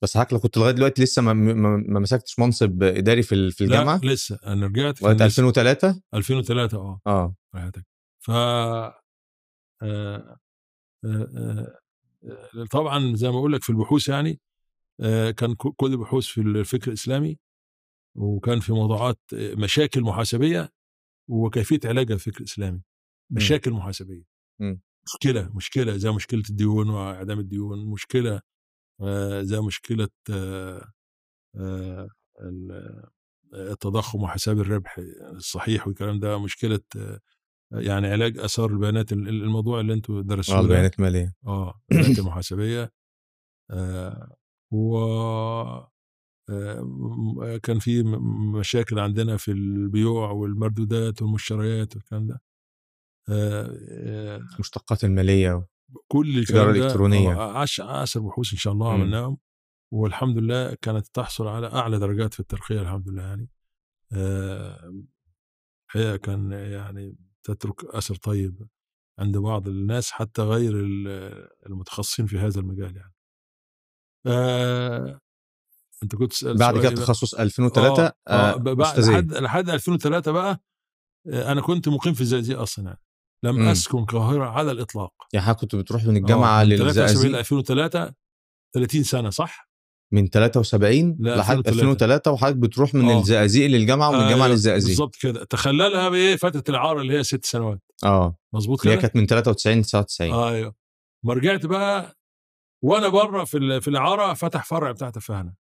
بس 0.03 0.17
حضرتك 0.17 0.35
كنت 0.35 0.57
لغاية 0.57 0.71
دلوقتي 0.71 1.03
لسه 1.03 1.21
ما, 1.21 1.33
ما, 1.33 1.83
ما 1.87 1.99
مسكتش 1.99 2.39
منصب 2.39 2.83
إداري 2.83 3.23
في 3.23 3.51
في 3.51 3.63
الجامعة. 3.63 3.99
لا 4.03 4.13
لسه. 4.13 4.39
أنا 4.45 4.65
رجعت 4.65 4.97
لسه. 4.97 5.25
2003 5.25 6.01
2003 6.13 6.77
آه. 6.77 7.01
آه. 7.07 7.35
حياتك. 7.53 7.85
ف 8.19 8.31
آه، 8.31 9.01
آه، 9.83 10.39
آه، 11.05 11.79
طبعا 12.71 13.15
زي 13.15 13.29
ما 13.29 13.37
أقول 13.37 13.53
لك 13.53 13.63
في 13.63 13.69
البحوث 13.69 14.09
يعني 14.09 14.39
كان 15.37 15.55
كل 15.55 15.91
البحوث 15.91 16.25
في 16.25 16.41
الفكر 16.41 16.87
الإسلامي 16.87 17.39
وكان 18.15 18.59
في 18.59 18.73
موضوعات 18.73 19.19
مشاكل 19.33 20.01
محاسبية 20.01 20.69
وكيفية 21.29 21.79
علاجها 21.85 22.17
في 22.17 22.27
الفكر 22.27 22.39
الإسلامي. 22.39 22.81
مشاكل 23.29 23.71
محاسبية. 23.71 24.23
مشكلة 25.07 25.49
مشكلة 25.55 25.97
زي 25.97 26.11
مشكلة 26.11 26.43
الديون 26.49 26.89
وإعدام 26.89 27.39
الديون 27.39 27.85
مشكلة 27.85 28.41
زي 29.41 29.61
مشكلة 29.61 30.09
آه، 30.31 30.91
آه، 31.55 32.09
ال- 32.41 33.03
التضخم 33.53 34.23
وحساب 34.23 34.59
الربح 34.59 34.99
الصحيح 35.35 35.87
والكلام 35.87 36.19
ده 36.19 36.37
مشكلة 36.39 36.79
آه، 36.97 37.19
يعني 37.71 38.07
علاج 38.07 38.37
آثار 38.39 38.69
البيانات 38.69 39.13
ال- 39.13 39.29
الموضوع 39.29 39.79
اللي 39.79 39.93
أنتم 39.93 40.21
درستوه 40.21 40.57
آه. 40.57 40.61
البيانات 40.61 40.99
المالية 40.99 41.33
آه 41.47 41.81
البيانات 41.91 42.19
المحاسبية 42.19 42.91
آه 43.71 44.35
و 44.73 44.97
آه، 46.49 47.57
كان 47.63 47.79
في 47.79 48.03
مشاكل 48.59 48.99
عندنا 48.99 49.37
في 49.37 49.51
البيوع 49.51 50.31
والمردودات 50.31 51.21
والمشتريات 51.21 51.95
والكلام 51.95 52.27
ده 52.27 52.41
آه، 53.29 54.37
المشتقات 54.37 55.03
المالية 55.03 55.67
كل 56.07 56.29
الإلكترونية. 56.29 57.33
آه، 57.39 57.57
عش 57.57 57.81
عشر 57.81 58.19
بحوث 58.19 58.51
إن 58.53 58.57
شاء 58.59 58.73
الله. 58.73 58.93
عملناهم 58.93 59.37
والحمد 59.93 60.37
لله 60.37 60.73
كانت 60.81 61.07
تحصل 61.13 61.47
على 61.47 61.67
أعلى 61.67 61.99
درجات 61.99 62.33
في 62.33 62.39
الترقية 62.39 62.81
الحمد 62.81 63.09
لله 63.09 63.23
يعني 63.23 63.49
آه، 64.13 64.93
الحقيقة 65.87 66.17
كان 66.17 66.51
يعني 66.51 67.15
تترك 67.43 67.85
أثر 67.85 68.15
طيب 68.15 68.67
عند 69.19 69.37
بعض 69.37 69.67
الناس 69.67 70.11
حتى 70.11 70.41
غير 70.41 70.73
ال- 70.79 71.47
المتخصصين 71.65 72.25
في 72.25 72.37
هذا 72.39 72.59
المجال 72.59 72.97
يعني 72.97 73.13
آه، 74.27 75.19
أنت 76.03 76.15
كنت 76.15 76.31
تسأل 76.31 76.57
بعد 76.57 76.77
كده 76.79 76.89
إيه؟ 76.89 76.95
تخصص 76.95 77.33
2003 77.35 78.05
آه, 78.05 78.13
آه 78.27 78.51
آه. 78.53 78.55
لحد 79.11 79.33
لحد 79.33 79.69
2003 79.69 80.31
بقى 80.31 80.63
آه، 81.27 81.51
أنا 81.51 81.61
كنت 81.61 81.89
مقيم 81.89 82.13
في 82.13 82.21
الزقازيق 82.21 82.59
أصلا 82.59 82.85
يعني 82.85 82.99
لم 83.43 83.55
مم. 83.55 83.67
أسكن 83.67 83.97
القاهره 83.97 84.45
على 84.45 84.71
الإطلاق. 84.71 85.13
يعني 85.33 85.45
حضرتك 85.45 85.61
كنت 85.61 85.75
بتروح 85.75 86.05
من 86.05 86.17
الجامعة 86.17 86.61
آه، 86.61 86.63
من 86.65 86.77
73 86.77 87.31
ل 87.31 87.35
للزقازيق 87.35 87.37
2003 87.39 88.13
30 88.75 89.03
سنة 89.03 89.29
صح؟ 89.29 89.69
من 90.13 90.27
73 90.29 91.17
لا، 91.19 91.35
لحد 91.35 91.57
2003. 91.57 91.69
2003 91.69 92.31
وحضرتك 92.31 92.57
بتروح 92.57 92.93
من 92.95 93.09
آه. 93.09 93.19
الزقازيق 93.19 93.67
للجامعة 93.69 94.09
ومن 94.09 94.17
الجامعة 94.19 94.35
أيوة، 94.45 94.47
للزقازيق. 94.47 94.87
بالظبط 94.89 95.15
كده. 95.15 95.43
تخللها 95.43 96.09
بإيه؟ 96.09 96.35
فترة 96.35 96.63
العاره 96.69 97.01
اللي 97.01 97.17
هي 97.17 97.23
ست 97.23 97.45
سنوات. 97.45 97.79
آه. 98.03 98.35
مظبوط 98.53 98.81
اللي 98.81 98.91
هي 98.91 98.97
كده؟ 98.97 99.01
كانت 99.07 99.15
من 99.15 99.27
93 99.27 99.79
ل 99.79 99.83
99 99.83 100.33
أيوه. 100.33 100.75
ما 101.25 101.33
رجعت 101.33 101.65
بقى 101.65 102.15
وأنا 102.83 103.07
بره 103.07 103.43
في 103.43 103.81
في 103.81 103.87
العارة 103.87 104.33
فتح 104.33 104.65
فرع 104.65 104.91
بتاع 104.91 105.09
تفاهة. 105.09 105.53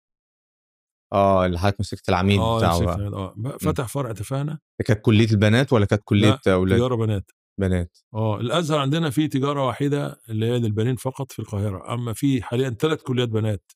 آه 1.13 1.45
اللي 1.45 1.59
حضرتك 1.59 1.79
مسكت 1.79 2.09
العميد 2.09 2.39
آه 2.39 2.57
بتاعه 2.57 2.73
آه 2.73 3.57
فتح 3.61 3.87
فرع 3.87 4.11
تفاهة. 4.11 4.59
كانت 4.85 5.01
كلية 5.01 5.31
البنات 5.31 5.73
ولا 5.73 5.85
كانت 5.85 6.01
كلية 6.05 6.39
أولاد؟ 6.47 6.77
تجارة 6.77 6.95
بنات. 6.95 7.31
بنات. 7.57 7.97
آه 8.13 8.39
الأزهر 8.39 8.79
عندنا 8.79 9.09
فيه 9.09 9.29
تجارة 9.29 9.65
واحدة 9.67 10.21
اللي 10.29 10.45
هي 10.45 10.59
للبنين 10.59 10.95
فقط 10.95 11.31
في 11.31 11.39
القاهرة 11.39 11.93
أما 11.93 12.13
في 12.13 12.43
حاليا 12.43 12.69
ثلاث 12.69 13.01
كليات 13.03 13.29
بنات. 13.29 13.71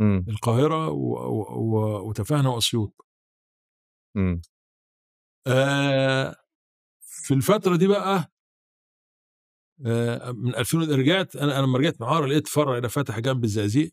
امم 0.00 0.24
القاهرة 0.28 0.88
و... 0.88 1.14
و... 1.14 1.42
و... 1.58 2.08
وتفاهة 2.08 2.48
وأسيوط. 2.54 3.06
آه 5.46 6.36
في 7.00 7.34
الفترة 7.34 7.76
دي 7.76 7.86
بقى 7.86 8.32
آه 9.86 10.32
من 10.32 10.54
2000 10.54 10.78
رجعت 10.78 11.36
أنا 11.36 11.58
أنا 11.58 11.66
لما 11.66 11.78
رجعت 11.78 12.00
معاره 12.00 12.26
لقيت 12.26 12.48
فرع 12.48 12.78
ده 12.78 12.88
فاتح 12.88 13.18
جنب 13.18 13.44
الزقازيق 13.44 13.92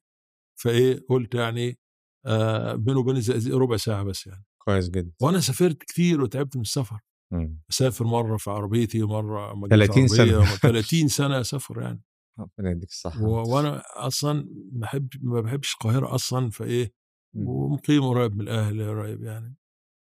فإيه 0.62 1.06
قلت 1.10 1.36
يعني 1.36 1.78
آه 2.26 2.76
بينه 2.76 3.00
وبين 3.00 3.16
الزقازيق 3.16 3.56
ربع 3.58 3.78
ساعة 3.78 4.04
بس 4.04 4.28
يعني. 4.28 4.46
كويس 4.58 4.90
جدا. 4.90 5.12
وأنا 5.22 5.40
سافرت 5.40 5.78
كتير 5.84 6.22
وتعبت 6.22 6.56
من 6.56 6.62
السفر. 6.62 7.00
مم. 7.32 7.60
أسافر 7.72 8.06
مرة 8.06 8.38
في 8.38 8.50
عربيتي 8.50 9.02
جبت 9.02 9.70
30 9.70 10.08
سنة. 10.08 10.40
عربية، 10.40 10.56
30 10.62 11.08
سنة 11.20 11.42
سفر 11.42 11.82
يعني 11.82 12.02
ربنا 12.40 12.72
يديك 12.72 12.90
الصحة 12.90 13.24
و- 13.24 13.56
وأنا 13.56 13.84
أصلا 14.08 14.34
ما 14.34 14.80
بحب 14.82 15.10
ما 15.22 15.42
بحبش 15.42 15.74
القاهرة 15.74 16.16
أصلا 16.16 16.50
فإيه 16.50 16.94
مم. 17.34 17.48
ومقيم 17.48 18.04
قريب 18.04 18.36
من 18.36 18.42
الأهل 18.42 18.90
قريب 18.90 19.24
يعني 19.24 19.56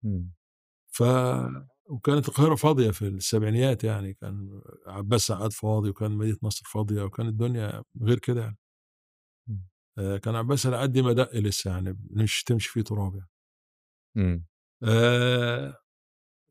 مم. 0.03 0.31
ف 0.95 1.03
وكانت 1.89 2.27
القاهرة 2.29 2.55
فاضية 2.55 2.91
في 2.91 3.07
السبعينيات 3.07 3.83
يعني 3.83 4.13
كان 4.13 4.61
عباس 4.87 5.21
سعاد 5.21 5.51
فاضي 5.53 5.89
وكان 5.89 6.11
مدينة 6.11 6.37
نصر 6.43 6.65
فاضية 6.65 7.03
وكانت 7.03 7.29
الدنيا 7.29 7.83
غير 8.01 8.19
كده 8.19 8.41
يعني 8.41 8.57
مم. 9.49 9.67
آه، 9.99 10.17
كان 10.17 10.35
عباس 10.35 10.65
على 10.67 10.77
قد 10.77 10.97
ما 10.99 11.13
دق 11.13 11.35
لسه 11.35 11.71
يعني 11.71 11.97
مش 12.11 12.43
تمشي 12.43 12.69
فيه 12.69 12.81
تراب 12.81 13.15
يعني 13.15 13.29
مم. 14.15 14.45
آه، 14.83 15.77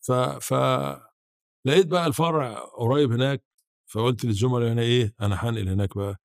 ف 0.07 0.13
ف 0.13 0.55
لقيت 1.67 1.87
بقى 1.87 2.07
الفرع 2.07 2.59
قريب 2.59 3.13
هناك 3.13 3.45
فقلت 3.91 4.25
للزملاء 4.25 4.73
أنا 4.73 4.83
إيه 4.83 5.15
أنا 5.21 5.35
هنقل 5.37 5.69
هناك 5.69 5.99
بقى 5.99 6.17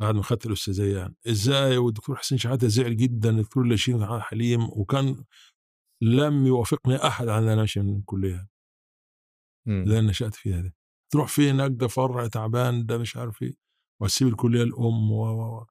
بعد 0.00 0.14
ما 0.14 0.22
خدت 0.22 0.46
الأستاذية 0.46 0.98
يعني. 0.98 1.16
إزاي؟ 1.28 1.76
والدكتور 1.76 2.16
حسين 2.16 2.38
شحاتة 2.38 2.68
زعل 2.68 2.96
جدا 2.96 3.30
الدكتور 3.30 3.64
لاشين 3.64 4.20
حليم 4.20 4.64
وكان 4.64 5.24
لم 6.02 6.46
يوافقني 6.46 6.96
أحد 6.96 7.28
على 7.28 7.44
إن 7.44 7.48
أنا 7.48 7.60
أمشي 7.60 7.80
من 7.80 7.96
الكلية. 7.98 8.48
مم. 9.66 9.82
اللي 9.82 9.98
أنا 9.98 10.08
نشأت 10.10 10.34
فيها 10.34 10.60
دي. 10.60 10.74
تروح 11.12 11.28
فين 11.28 11.54
هناك؟ 11.54 11.70
ده 11.70 11.88
فرع 11.88 12.26
تعبان 12.26 12.86
ده 12.86 12.98
مش 12.98 13.16
عارف 13.16 13.42
إيه. 13.42 13.54
واسيب 14.02 14.28
الكلية 14.28 14.62
الأم 14.62 15.10
و 15.12 15.24
و 15.26 15.58
و. 15.58 15.66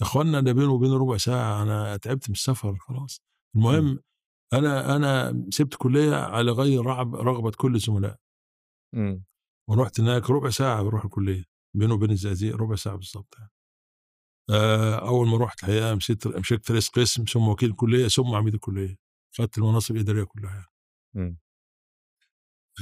يا 0.00 0.06
إخوانا 0.06 0.40
ده 0.40 0.52
بينه 0.52 0.72
وبين 0.72 0.92
ربع 0.92 1.16
ساعة 1.16 1.62
أنا 1.62 1.96
تعبت 1.96 2.28
من 2.28 2.34
السفر 2.34 2.76
خلاص. 2.76 3.20
المهم 3.56 3.98
أنا 4.52 4.96
أنا 4.96 5.42
سبت 5.50 5.74
كلية 5.74 6.14
على 6.16 6.52
غير 6.52 6.86
رغب- 6.86 7.14
رغبة 7.14 7.50
كل 7.50 7.74
الزملاء 7.74 8.18
مم. 8.94 9.24
ورحت 9.68 10.00
هناك 10.00 10.30
ربع 10.30 10.50
ساعة 10.50 10.82
بروح 10.82 11.04
الكلية 11.04 11.44
بينه 11.76 11.94
وبين 11.94 12.10
الزقازيق 12.10 12.56
ربع 12.56 12.74
ساعة 12.74 12.96
بالظبط 12.96 13.34
يعني. 13.38 13.50
آه، 14.50 15.08
أول 15.08 15.28
ما 15.28 15.36
رحت 15.38 15.58
الحقيقة 15.60 15.94
مسكت 15.94 16.26
مسكت 16.26 16.70
رئيس 16.70 16.88
قسم 16.88 17.24
ثم 17.24 17.48
وكيل 17.48 17.70
الكلية 17.70 18.08
ثم 18.08 18.34
عميد 18.34 18.54
الكلية 18.54 18.96
خدت 19.38 19.58
المناصب 19.58 19.96
الإدارية 19.96 20.24
كلها 20.24 20.50
يعني. 20.52 20.66
مم. 21.14 21.38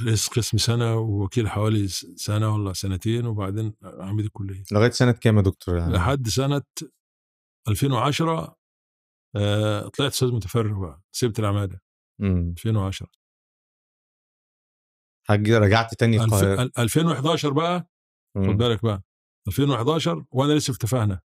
رئيس 0.05 0.27
قسم 0.27 0.57
سنة 0.57 0.95
ووكيل 0.95 1.49
حوالي 1.49 1.87
سنة 1.87 2.55
ولا 2.55 2.73
سنتين 2.73 3.25
وبعدين 3.25 3.73
عميد 3.83 4.25
الكلية 4.25 4.63
لغاية 4.71 4.89
سنة 4.91 5.11
كام 5.11 5.37
يا 5.37 5.41
دكتور 5.41 5.77
يعني 5.77 5.93
لحد 5.93 6.27
سنة 6.27 6.61
2010 7.67 8.55
آه، 9.35 9.87
طلعت 9.87 10.11
أستاذ 10.11 10.31
متفرغ 10.31 10.79
بقى 10.81 11.01
سبت 11.11 11.39
العماده 11.39 11.81
مم. 12.21 12.49
2010 12.57 13.07
حاج 15.27 15.51
رجعت 15.51 15.93
تاني. 15.95 16.23
القاهرة. 16.23 16.61
ال- 16.63 16.79
2011 16.79 17.53
بقى 17.53 17.87
خد 18.35 18.41
مم. 18.41 18.57
بالك 18.57 18.83
بقى 18.83 19.03
2011 19.47 20.25
وأنا 20.31 20.53
لسه 20.53 20.73
في 20.73 20.79
تفاهنا 20.79 21.21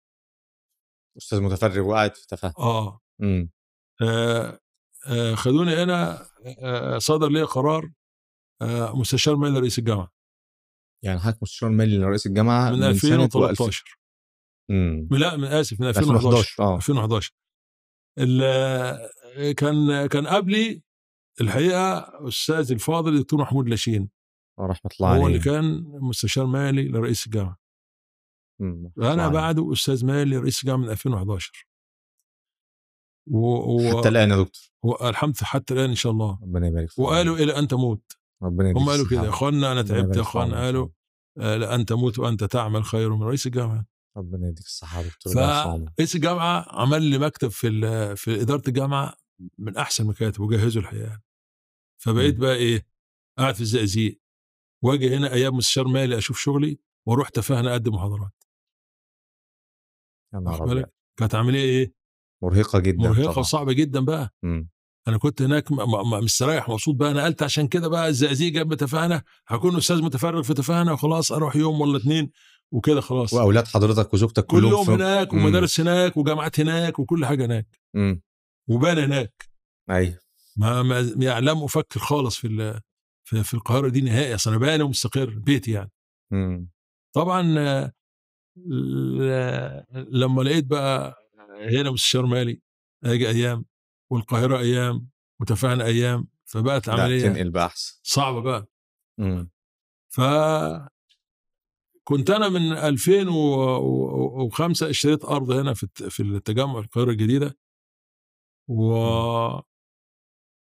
أستاذ 1.16 1.40
متفرغ 1.40 1.78
وقاعد 1.80 2.14
في 2.16 2.26
تفاهم 2.26 2.52
آه. 2.58 3.00
إمم. 3.22 3.50
آه، 4.02 4.58
آه، 5.08 5.34
خدوني 5.34 5.74
هنا 5.82 6.26
آه، 6.58 6.98
صدر 6.98 7.28
لي 7.28 7.42
قرار 7.42 7.92
آه، 8.62 8.96
مستشار 8.96 9.36
مالي 9.36 9.58
رئيس 9.60 9.78
الجامعة. 9.78 10.12
يعني 11.04 11.20
حضرتك 11.20 11.42
مستشار 11.42 11.70
مالي 11.70 11.98
لرئيس 11.98 12.26
الجامعة 12.26 12.70
من 12.70 12.76
سنة 12.76 12.88
2013 12.88 13.98
إمم. 14.70 15.08
من- 15.10 15.18
لأ 15.18 15.36
من 15.36 15.44
آسف 15.44 15.80
من 15.80 15.86
2011 15.88 16.18
2011 16.18 16.62
آه. 16.62 16.76
2011 16.76 17.32
ال- 17.34 17.41
كان 19.56 20.06
كان 20.06 20.26
قبلي 20.26 20.82
الحقيقة 21.40 21.98
أستاذ 22.28 22.72
الفاضل 22.72 23.14
الدكتور 23.14 23.40
محمود 23.40 23.68
لاشين. 23.68 24.08
رحمة 24.60 24.90
الله 25.00 25.08
هو 25.08 25.14
عليه. 25.14 25.26
اللي 25.26 25.38
كان 25.38 25.82
مستشار 25.84 26.46
مالي 26.46 26.88
لرئيس 26.88 27.26
الجامعة. 27.26 27.58
أنا. 28.98 29.28
بعده 29.28 29.72
أستاذ 29.72 30.06
مالي 30.06 30.36
رئيس 30.36 30.62
الجامعة 30.62 30.84
من 30.84 30.90
2011 30.90 31.66
و... 33.30 33.46
و... 33.46 33.98
حتى 33.98 34.08
الآن 34.08 34.30
يا 34.30 34.36
دكتور. 34.36 34.62
والحمد 34.82 35.36
حتى 35.36 35.74
الآن 35.74 35.88
إن 35.88 35.94
شاء 35.94 36.12
الله. 36.12 36.38
ربنا 36.42 36.66
يبارك 36.68 36.90
فيك. 36.90 36.98
وقالوا 36.98 37.36
إلى 37.36 37.58
أن 37.58 37.68
تموت. 37.68 38.12
ربنا 38.42 38.70
يديك 38.70 38.82
هم 38.82 38.88
قالوا 38.88 39.08
كده. 39.10 39.22
يا. 39.22 39.28
اخوانا 39.28 39.72
أنا 39.72 39.82
تعبت. 39.82 40.00
يبارك 40.00 40.16
يا 40.16 40.22
اخوانا. 40.22 40.60
قالوا 40.64 40.88
لأن 41.36 41.86
تموت 41.86 42.18
وأنت 42.18 42.44
تعمل 42.44 42.84
خير 42.84 43.16
من 43.16 43.22
رئيس 43.22 43.46
الجامعة. 43.46 43.86
ربنا 44.16 44.48
يديك 44.48 44.66
الصحة 44.66 45.02
دكتور. 45.02 45.32
فرئيس 45.96 46.14
الجامعة 46.16 46.66
عمل 46.80 47.02
لي 47.02 47.18
مكتب 47.18 47.48
في 47.48 47.68
ال- 47.68 48.16
في 48.16 48.40
إدارة 48.42 48.62
الجامعة 48.68 49.14
من 49.58 49.76
أحسن 49.76 50.04
المكاتب 50.04 50.40
وجهزه 50.40 50.80
الحقيقة 50.80 51.20
فبقيت. 52.02 52.36
بقى 52.36 52.54
إيه 52.54 52.86
قاعد 53.38 53.54
في 53.54 53.60
الزقازيق. 53.60 54.20
وآجي 54.82 55.16
هنا 55.16 55.32
أيام 55.32 55.56
مستشار 55.56 55.88
مالي 55.88 56.18
أشوف 56.18 56.38
شغلي 56.38 56.78
وأروح 57.06 57.28
تفاهة 57.28 57.70
أقدم 57.72 57.94
محاضرات. 57.94 58.32
يا 60.34 60.40
نهار 60.40 60.84
كانت 61.18 61.34
عمليه 61.34 61.62
إيه 61.64 61.92
مرهقة 62.42 62.78
جدا 62.78 62.98
مرهقة 62.98 63.24
طبعا. 63.24 63.38
وصعبة 63.38 63.72
جدا 63.72 64.00
بقى. 64.00 64.34
مم. 64.42 64.68
أنا 65.08 65.18
كنت 65.18 65.42
هناك 65.42 65.72
م- 65.72 65.74
م- 65.76 66.10
م- 66.10 66.24
مستريح 66.24 66.68
مبسوط 66.68 66.94
بقى 66.94 67.12
نقلت 67.12 67.42
عشان 67.42 67.68
كده 67.68 67.88
بقى 67.88 68.08
الزقازيق 68.08 68.52
جنب 68.52 68.74
تفاهة. 68.74 69.22
هكون 69.48 69.76
أستاذ 69.76 70.02
متفرغ 70.02 70.42
في 70.42 70.54
تفاهة 70.54 70.92
وخلاص 70.92 71.32
أروح 71.32 71.56
يوم 71.56 71.80
ولا 71.80 71.96
اتنين 71.98 72.30
وكده 72.72 73.00
خلاص 73.00 73.32
وأولاد 73.32 73.66
حضرتك 73.68 74.14
وزوجتك 74.14 74.46
كلهم 74.46 74.84
كلهم 74.84 74.90
هناك. 74.90 75.32
ومدارس 75.32 75.80
هناك 75.80 76.16
وجامعات 76.16 76.60
هناك 76.60 76.98
وكل 76.98 77.26
حاجة 77.26 77.44
هناك 77.44 77.66
مم. 77.94 78.22
وبان 78.68 78.98
هناك 78.98 79.48
أيوه 79.90 80.18
ما, 80.56 80.82
ما 80.82 81.12
يعني 81.18 81.46
لم 81.46 81.62
أفكر 81.62 82.00
خالص 82.00 82.36
في 82.36 82.80
في, 83.24 83.42
في 83.42 83.54
القاهرة 83.54 83.88
دي 83.88 84.00
نهائي 84.00 84.34
أصل 84.34 84.50
أنا 84.50 84.58
باني 84.58 84.82
ومستقر 84.82 85.38
بيتي 85.38 85.70
يعني 85.70 85.90
مم. 86.32 86.68
طبعا 87.14 87.54
آه، 87.58 87.92
لما 90.10 90.42
لقيت 90.42 90.64
بقى 90.64 91.14
هنا 91.60 91.90
مستشار 91.90 92.26
مالي 92.26 92.60
آجي 93.04 93.28
أيام 93.28 93.64
والقاهرة 94.10 94.58
أيام 94.58 95.08
وتفاهنا 95.40 95.84
أيام 95.84 96.28
فبقت 96.44 96.86
لا 96.88 96.94
العملية 96.94 97.28
تنقل 97.28 97.50
بقى 97.50 97.66
أحسن 97.66 98.00
صعبة 98.02 98.40
بقى 98.40 98.66
مم. 99.18 99.50
ف 100.14 100.20
كنت 102.04 102.30
أنا 102.30 102.48
من 102.48 102.72
2005 102.72 104.90
اشتريت 104.90 105.24
أرض 105.24 105.50
هنا 105.50 105.74
في 105.74 105.86
في 106.10 106.20
التجمع 106.22 106.78
القاهرة 106.78 107.10
الجديدة. 107.10 107.56
و 108.68 108.94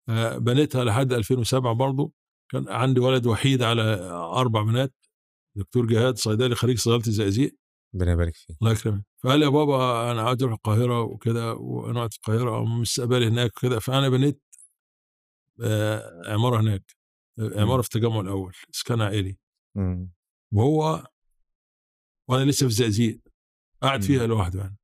آه، 0.10 0.38
بنيتها 0.38 0.84
لحد 0.84 1.14
2007 1.14 1.74
برضه 1.74 2.12
كان 2.52 2.70
عندي 2.70 3.00
ولد 3.00 3.26
وحيد 3.28 3.62
على 3.64 3.82
أربع 4.12 4.62
بنات 4.64 4.94
دكتور 5.58 5.86
جهاد 5.88 6.18
صيدلي 6.18 6.56
خريج 6.56 6.78
صيدلة 6.78 7.08
الزقازيق. 7.08 7.56
ربنا 7.96 8.12
يبارك 8.12 8.36
فيك. 8.36 8.58
الله 8.62 8.72
يكرمك. 8.72 9.04
فقال 9.24 9.40
لي 9.40 9.46
يا 9.46 9.50
بابا 9.50 10.12
أنا 10.12 10.22
عاوز 10.22 10.44
أروح 10.44 10.54
القاهرة 10.54 11.02
وكده 11.02 11.54
وأنا 11.54 11.96
قاعد 11.98 12.14
في 12.14 12.20
القاهرة 12.20 12.66
مستقبلي 12.66 13.28
هناك 13.28 13.58
وكده. 13.58 13.80
فأنا 13.80 14.10
بنيت 14.10 14.42
آه، 15.64 16.22
عمارة 16.34 16.60
هناك. 16.62 16.84
عمارة 17.40 17.82
في 17.82 17.88
التجمع 17.88 18.20
الأول 18.20 18.54
إسكان 18.76 19.02
عائلي. 19.02 19.38
وهو 20.54 21.08
وأنا 22.32 22.44
لسه 22.50 22.60
في 22.60 22.72
الزقازيق. 22.72 23.20
قاعد. 23.82 24.04
فيها 24.04 24.28
لوحده 24.28 24.60
يعني. 24.60 24.78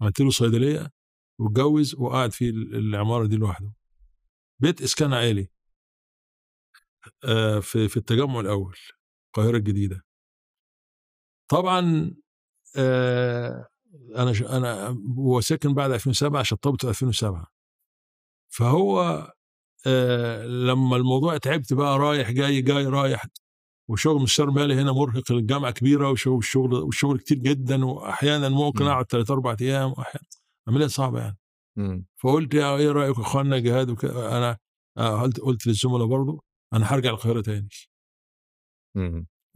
عملت 0.00 0.20
له 0.20 0.30
صيدلية 0.30 0.90
واتجوز 1.40 1.94
وقاعد 1.94 2.32
في 2.32 2.48
ال- 2.48 2.74
العمارة 2.76 3.26
دي 3.26 3.36
لوحده. 3.36 3.72
بيت 4.62 4.82
إسكان 4.82 5.12
عائلي. 5.12 5.48
آه، 7.24 7.60
في 7.60 7.88
في 7.88 7.96
التجمع 7.96 8.40
الأول 8.40 8.76
القاهرة 9.26 9.56
الجديدة. 9.56 10.04
طبعا 11.50 12.14
آه، 12.76 13.68
أنا 14.16 14.32
ش- 14.32 14.42
أنا 14.42 14.86
هو 15.18 15.40
ساكن 15.40 15.74
بعد 15.74 15.90
2007 15.90 16.42
شطبته 16.42 16.88
2007 16.88 17.46
فهو 18.54 19.00
آه، 19.86 20.46
لما 20.46 20.96
الموضوع 20.96 21.36
تعبت 21.38 21.72
بقى 21.72 21.98
رايح 21.98 22.30
جاي 22.30 22.62
جاي 22.62 22.86
رايح. 22.86 23.26
وشغل 23.90 24.22
مستشار 24.22 24.50
مالي 24.50 24.74
هنا 24.74 24.92
مرهق 24.92 25.32
الجامعة 25.32 25.70
كبيرة 25.70 26.10
وشغل 26.10 26.32
والشغل 26.34 26.74
والشغل 26.74 27.18
كتير 27.18 27.38
جدا 27.38 27.84
واحيانا 27.84 28.48
ممكن 28.48 28.84
مم. 28.84 28.90
أقعد 28.90 29.04
ثلاث 29.04 29.30
أربع 29.30 29.56
أيام 29.60 29.90
واحيانا 29.90 30.26
عملية 30.68 30.86
صعبة 30.86 31.20
يعني. 31.20 31.38
مم. 31.76 32.06
فقلت 32.16 32.54
يا 32.54 32.76
إيه 32.76 32.92
رايكم 32.92 33.20
يا 33.22 33.26
اخوانا 33.26 33.58
جهاد 33.58 33.90
وكده 33.90 34.38
أنا 34.38 34.58
آه، 34.98 35.22
قلت 35.22 35.40
قلت 35.40 35.66
للزملاء 35.66 36.06
برضه 36.06 36.42
أنا 36.72 36.94
هرجع 36.94 37.10
القاهرة 37.10 37.40
تاني. 37.40 37.68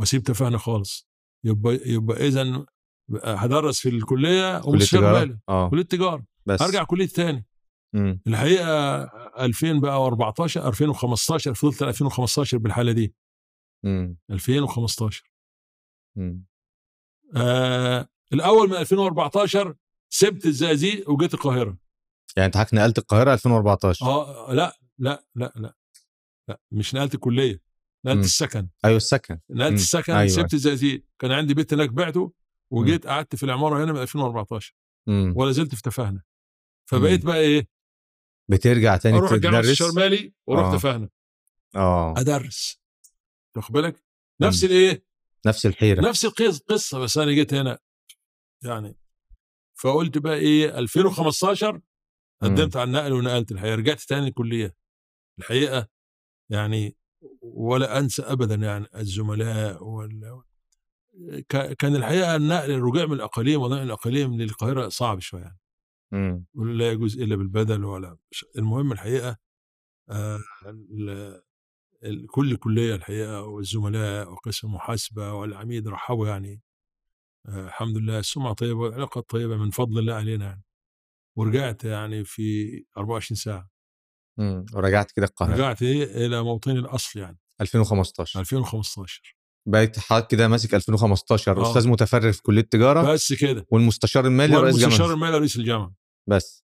وأسيب 0.00 0.22
تفاهنا 0.22 0.58
خالص. 0.58 1.08
يبقى 1.44 1.80
يبقى 1.86 2.26
اذا 2.28 2.66
هدرس 3.24 3.80
في 3.80 3.88
الكلية 3.88 4.58
كلية 4.58 4.68
ومستشار 4.68 5.12
مالي. 5.12 5.38
آه. 5.48 5.70
كلية 5.70 5.82
تجارة. 5.82 6.24
بس. 6.46 6.62
هرجع 6.62 6.84
كلية 6.84 7.06
تاني. 7.06 7.46
مم. 7.94 8.20
الحقيقة 8.26 9.02
2014 9.44 10.68
2015 10.68 11.54
فضلت 11.54 11.82
2015 11.82 12.58
بالحالة 12.58 12.92
دي. 12.92 13.14
مم. 13.84 14.16
2015 14.30 15.30
مم. 16.16 16.44
آه 17.36 18.08
الأول 18.32 18.68
من 18.68 18.76
2014 18.76 19.74
سبت 20.12 20.46
الزقازيق 20.46 21.10
وجيت 21.10 21.34
القاهرة 21.34 21.76
يعني 22.36 22.46
أنت 22.46 22.56
حضرتك 22.56 22.74
نقلت 22.74 22.98
القاهرة 22.98 23.32
2014 23.34 24.06
آه 24.06 24.52
لأ 24.54 24.78
لأ 24.98 25.24
لأ 25.34 25.52
لأ 25.56 25.74
لأ 26.48 26.60
مش 26.70 26.94
نقلت 26.94 27.14
الكلية 27.14 27.60
نقلت 28.04 28.16
مم. 28.18 28.24
السكن 28.24 28.68
أيوه 28.84 28.96
السكن 28.96 29.38
نقلت 29.50 29.70
مم. 29.70 29.74
السكن 29.74 30.12
أيوة. 30.12 30.28
سبت 30.28 30.54
الزقازيق 30.54 31.04
كان 31.18 31.32
عندي 31.32 31.54
بيت 31.54 31.72
هناك 31.74 31.88
بعته 31.90 32.32
وجيت 32.72 33.06
قعدت 33.06 33.36
في 33.36 33.42
العمارة 33.42 33.84
هنا 33.84 33.92
من 33.92 34.02
2014 34.02 34.74
مم. 35.06 35.34
ولا 35.36 35.52
زلت 35.52 35.74
في 35.74 35.82
تفاهنا 35.82 36.22
فبقيت 36.90 37.24
بقى 37.26 37.36
إيه 37.38 37.68
بترجع 38.50 38.96
تاني 38.96 39.16
أروح 39.18 39.32
الجامعة 39.32 39.60
تدرس 39.62 39.70
استشار 39.72 39.92
مالي 39.92 40.32
وأروح 40.46 40.66
آه. 40.66 40.76
تفاهنا 40.76 41.08
آه 41.76 42.14
أدرس 42.16 42.79
واخد 43.56 43.72
بالك؟ 43.72 44.04
نفس 44.40 44.64
مم. 44.64 44.70
الإيه؟ 44.70 45.04
نفس 45.46 45.66
الحيرة. 45.66 46.08
نفس 46.08 46.24
القصة 46.24 46.64
قصة 46.68 46.98
بس 46.98 47.18
أنا 47.18 47.32
جيت 47.32 47.54
هنا 47.54 47.78
يعني. 48.64 48.96
فقلت 49.80 50.18
بقى 50.18 50.34
إيه؟ 50.34 50.78
2015 50.78 51.80
قدمت 52.42 52.76
على 52.76 52.84
النقل 52.88 53.12
ونقلت 53.12 53.52
الحقيقة 53.52 53.74
رجعت 53.74 54.00
تاني 54.00 54.28
الكلية. 54.28 54.76
الحقيقة 55.38 55.88
يعني 56.50 56.96
ولا 57.42 57.98
أنسى 57.98 58.22
ابدا 58.22 58.54
يعني 58.54 58.86
الزملاء 58.96 59.84
وال... 59.84 60.42
ك- 61.48 61.72
كان 61.72 61.96
الحقيقة 61.96 62.36
النقل 62.36 62.70
الرجوع 62.70 63.06
من 63.06 63.12
الأقاليم 63.12 63.60
ونقل 63.62 63.82
الأقاليم 63.82 64.34
للقاهرة 64.40 64.88
صعب 64.88 65.20
شوية 65.20 65.56
يعني. 66.12 66.44
ولا 66.54 66.90
يجوز 66.92 67.18
إلا 67.20 67.36
بالبدل 67.36 67.84
ولا 67.84 68.16
المهم 68.58 68.92
الحقيقة 68.92 69.36
آه 70.10 70.40
كل 72.30 72.56
كليه 72.56 72.94
الحقيقة 72.94 73.42
والزملاء 73.42 74.32
وقسم 74.32 74.66
المحاسبة 74.66 75.32
والعميد 75.32 75.88
رحبوا 75.88 76.28
يعني. 76.28 76.62
آه 77.48 77.66
الحمد 77.66 77.96
لله 77.96 78.18
السمعة 78.18 78.52
طيبة 78.52 78.78
والعلاقات 78.80 79.30
طيبة 79.30 79.56
من 79.56 79.70
فضل 79.70 79.98
الله 79.98 80.14
علينا 80.14 80.44
يعني. 80.44 80.62
ورجعت 81.36 81.84
يعني 81.84 82.24
في 82.24 82.68
24 82.98 83.36
ساعة. 83.36 83.68
مم. 84.38 84.66
ورجعت 84.74 85.10
كده 85.12 85.26
القاهرة. 85.26 85.54
رجعت 85.54 85.82
إيه؟ 85.82 86.26
إلى 86.26 86.42
موطني 86.42 86.72
الأصل 86.78 87.20
يعني. 87.20 87.38
2015 87.60 88.40
2015 88.40 89.36
بقيت 89.66 89.98
حضرتك 89.98 90.26
كده 90.30 90.48
ماسك 90.48 90.74
2015 90.74 91.60
آه. 91.60 91.68
أستاذ 91.70 91.88
متفرغ 91.88 92.32
في 92.32 92.42
كلية 92.42 92.62
تجارة 92.62 93.12
بس 93.12 93.32
كده. 93.32 93.66
والمستشار 93.70 94.26
المالي 94.26 94.56
رئيس 94.56 94.74
والمستشار 94.74 94.98
جامعه 94.98 95.14
المالي 95.14 95.38
رئيس 95.38 95.56
الجامعة. 95.56 95.94
بس. 96.26 96.64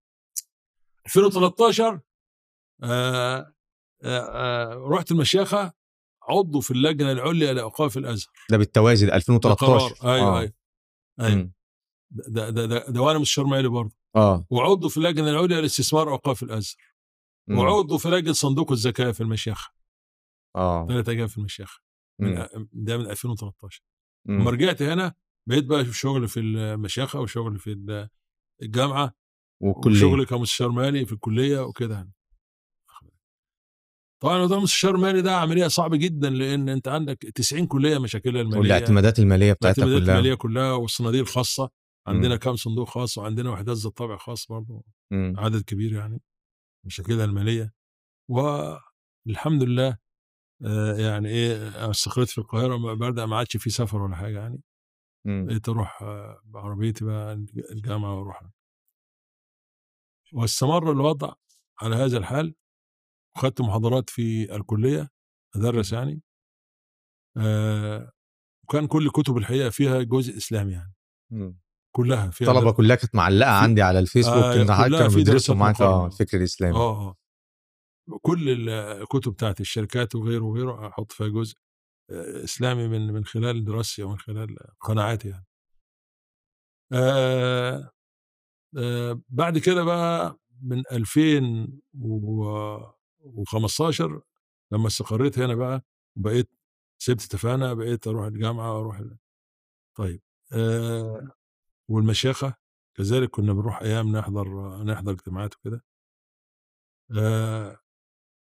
2013 1.06 1.84
آه 1.86 2.00
آه 2.84 3.38
آه 3.38 3.54
رحت 4.88 5.10
المشيخة 5.10 5.72
عضو 6.28 6.60
في 6.60 6.70
اللجنة 6.70 7.12
العليا 7.12 7.52
لاوقاف 7.52 7.96
الأزهر 7.96 8.32
ده 8.50 8.56
بالتوازي 8.56 9.06
ده 9.06 9.14
2013 9.16 9.66
قرار 9.66 10.14
أيوه 10.14 10.28
آه. 10.28 10.40
أيوه 10.40 10.52
أيوه. 11.20 11.50
ده 12.10 12.50
ده 12.50 12.66
ده, 12.66 12.86
ده 12.90 13.00
وأنا 13.02 13.18
مستشار 13.18 13.44
مالي 13.46 13.68
برضه 13.68 13.94
آه 14.16 14.46
وعضو 14.50 14.88
في 14.88 14.96
اللجنة 14.96 15.30
العليا 15.30 15.60
لاستثمار 15.60 16.10
اوقاف 16.10 16.42
الأزهر 16.42 16.76
مم. 17.48 17.58
وعضو 17.58 17.98
في 17.98 18.08
لجنة 18.08 18.32
صندوق 18.32 18.72
الزكاه 18.72 19.10
في 19.10 19.20
المشيخة 19.20 19.70
آه 20.56 20.86
ثلاث 20.86 21.08
أيام 21.08 21.26
في 21.26 21.38
المشيخة 21.38 21.80
من. 22.20 22.34
ده 22.72 22.98
من 22.98 23.06
2013 23.10 23.82
مم. 24.26 24.40
لما 24.40 24.50
رجعت 24.50 24.82
هنا 24.82 25.14
بقيت 25.48 25.64
بقى 25.64 25.84
شغل 25.84 26.28
في 26.28 26.40
المشيخة 26.40 27.20
وشغل 27.20 27.58
في 27.58 27.72
ال- 27.72 28.08
الجامعة 28.62 29.14
وكليه 29.62 29.96
وشغلي 30.06 30.26
كمستشار 30.26 30.68
مالي 30.68 31.06
في 31.06 31.12
الكلية 31.12 31.60
وكده 31.60 31.94
يعني. 31.94 32.12
طبعا 34.22 34.46
ده 34.46 34.60
مستشار 34.60 34.96
مالي 34.96 35.22
ده 35.22 35.36
عملية 35.36 35.66
صعبة 35.68 35.96
جدا 35.96 36.30
لأن 36.30 36.68
أنت 36.68 36.88
عندك 36.88 37.18
90 37.18 37.66
كلية 37.66 37.98
مشاكلها 37.98 38.42
المالية. 38.42 38.60
والاعتمادات 38.60 39.18
المالية 39.18 39.52
بتاعتها 39.52 39.82
الاعتمادات 39.84 40.04
كلها. 40.06 40.14
المالية 40.18 40.34
كلها 40.34 40.72
والصناديق 40.72 41.20
الخاصة. 41.20 41.70
عندنا. 42.06 42.36
كام 42.36 42.56
صندوق 42.56 42.88
خاص 42.88 43.18
وعندنا 43.18 43.50
وحدات 43.50 43.76
ذات 43.76 43.92
طابع 43.96 44.16
خاص 44.16 44.46
برضه. 44.46 44.84
عدد 45.12 45.62
كبير 45.62 45.92
يعني. 45.92 46.20
مشاكلها 46.86 47.24
المالية. 47.24 47.72
والحمد 48.30 49.62
لله 49.62 49.98
آه، 50.64 50.94
يعني 50.96 51.28
إيه 51.28 51.90
استقريت 51.90 52.28
في 52.28 52.38
القاهرة 52.38 52.94
برضه 52.94 53.26
ما 53.26 53.36
عادش 53.36 53.56
في 53.56 53.70
سفر 53.70 54.02
ولا 54.02 54.16
حاجة 54.16 54.38
يعني. 54.38 54.60
بقيت 55.26 55.68
أروح 55.68 56.02
آه، 56.02 56.40
بعربيتي 56.44 57.04
بقى 57.04 57.32
الجامعة 57.72 58.18
وأروح. 58.18 58.42
واستمر 60.32 60.92
الوضع 60.92 61.32
على 61.82 61.96
هذا 61.96 62.18
الحال. 62.18 62.54
وخدت 63.36 63.60
محاضرات 63.60 64.10
في 64.10 64.56
الكلية 64.56 65.08
أدرس 65.56 65.92
يعني 65.92 66.22
آه، 67.36 68.12
وكان 68.64 68.86
كل 68.86 69.10
كتب 69.10 69.36
الحقيقة 69.36 69.70
فيها 69.70 70.02
جزء 70.02 70.36
إسلامي 70.36 70.72
يعني 70.72 70.94
مم. 71.32 71.58
كلها 71.96 72.30
فيها 72.30 72.50
الطلبة 72.50 72.72
كلها 72.72 72.96
كانت 72.96 73.14
معلقة 73.14 73.50
في- 73.58 73.64
عندي 73.64 73.82
على 73.82 73.98
الفيسبوك 73.98 74.34
آه، 74.36 74.64
كانوا 74.88 75.08
بيدرسوا 75.14 75.54
معاك 75.54 75.80
آه 75.80 75.84
مقارنة. 75.86 76.06
الفكر 76.06 76.36
الاسلامي 76.38 76.76
آه 76.76 77.16
كل 78.22 78.68
الكتب 78.70 79.32
بتاعت 79.32 79.60
الشركات 79.60 80.14
وغيره 80.14 80.44
وغيره 80.44 80.88
أحط 80.88 81.12
فيها 81.12 81.28
جزء 81.28 81.56
آه، 82.10 82.44
إسلامي 82.44 82.88
من 82.88 83.12
من 83.12 83.24
خلال 83.24 83.64
دراستي 83.64 84.02
ومن 84.02 84.18
خلال 84.18 84.56
قناعاتي 84.80 85.28
يعني. 85.28 85.46
آه 86.92 87.90
آه 88.78 89.20
بعد 89.28 89.58
كده 89.58 89.84
بقى 89.84 90.38
من 90.62 90.82
2015 93.24 94.22
لما 94.72 94.86
استقريت 94.86 95.38
هنا 95.38 95.54
بقى 95.54 95.82
وبقيت 96.16 96.50
سبت 96.98 97.20
تفانة 97.22 97.72
بقيت 97.74 98.06
أروح 98.06 98.24
الجامعة 98.26 98.78
وأروح 98.78 99.02
طيب 99.96 100.22
آه 100.52 101.30
والمشيخة 101.88 102.54
كذلك 102.96 103.30
كنا 103.30 103.52
بنروح 103.52 103.82
أيام 103.82 104.16
نحضر 104.16 104.48
نحضر 104.84 105.12
اجتماعات 105.12 105.56
وكده 105.56 105.84
آه 107.18 107.80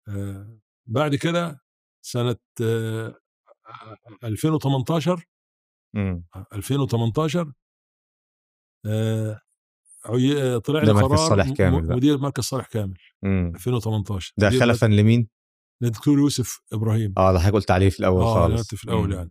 آه 0.08 0.58
بعد 0.86 1.14
كده 1.14 1.60
سنة 2.02 2.36
آه 2.62 3.18
2018 4.24 5.24
مم. 5.94 6.24
2018 6.52 7.52
آه 8.86 9.40
طلع 10.04 10.82
لي 10.82 10.92
مركز 10.92 11.04
قرار 11.06 11.16
صالح 11.16 11.50
كامل 11.52 11.86
بقى. 11.86 11.96
مدير 11.96 12.18
مركز 12.18 12.44
صالح 12.44 12.66
كامل 12.66 12.94
مم. 13.22 13.52
2018 13.54 14.32
ده 14.38 14.50
خلفا 14.50 14.86
لمين؟ 14.86 15.28
للدكتور 15.82 16.18
يوسف 16.18 16.60
إبراهيم 16.72 17.14
آه 17.18 17.32
ده 17.32 17.38
حضرتك 17.38 17.54
قلت 17.54 17.70
عليه 17.70 17.88
في 17.90 18.00
الأول 18.00 18.22
آه 18.22 18.34
خالص 18.34 18.54
نعرف 18.54 18.74
في 18.74 18.84
الأول 18.84 19.08
مم. 19.08 19.12
يعني 19.14 19.30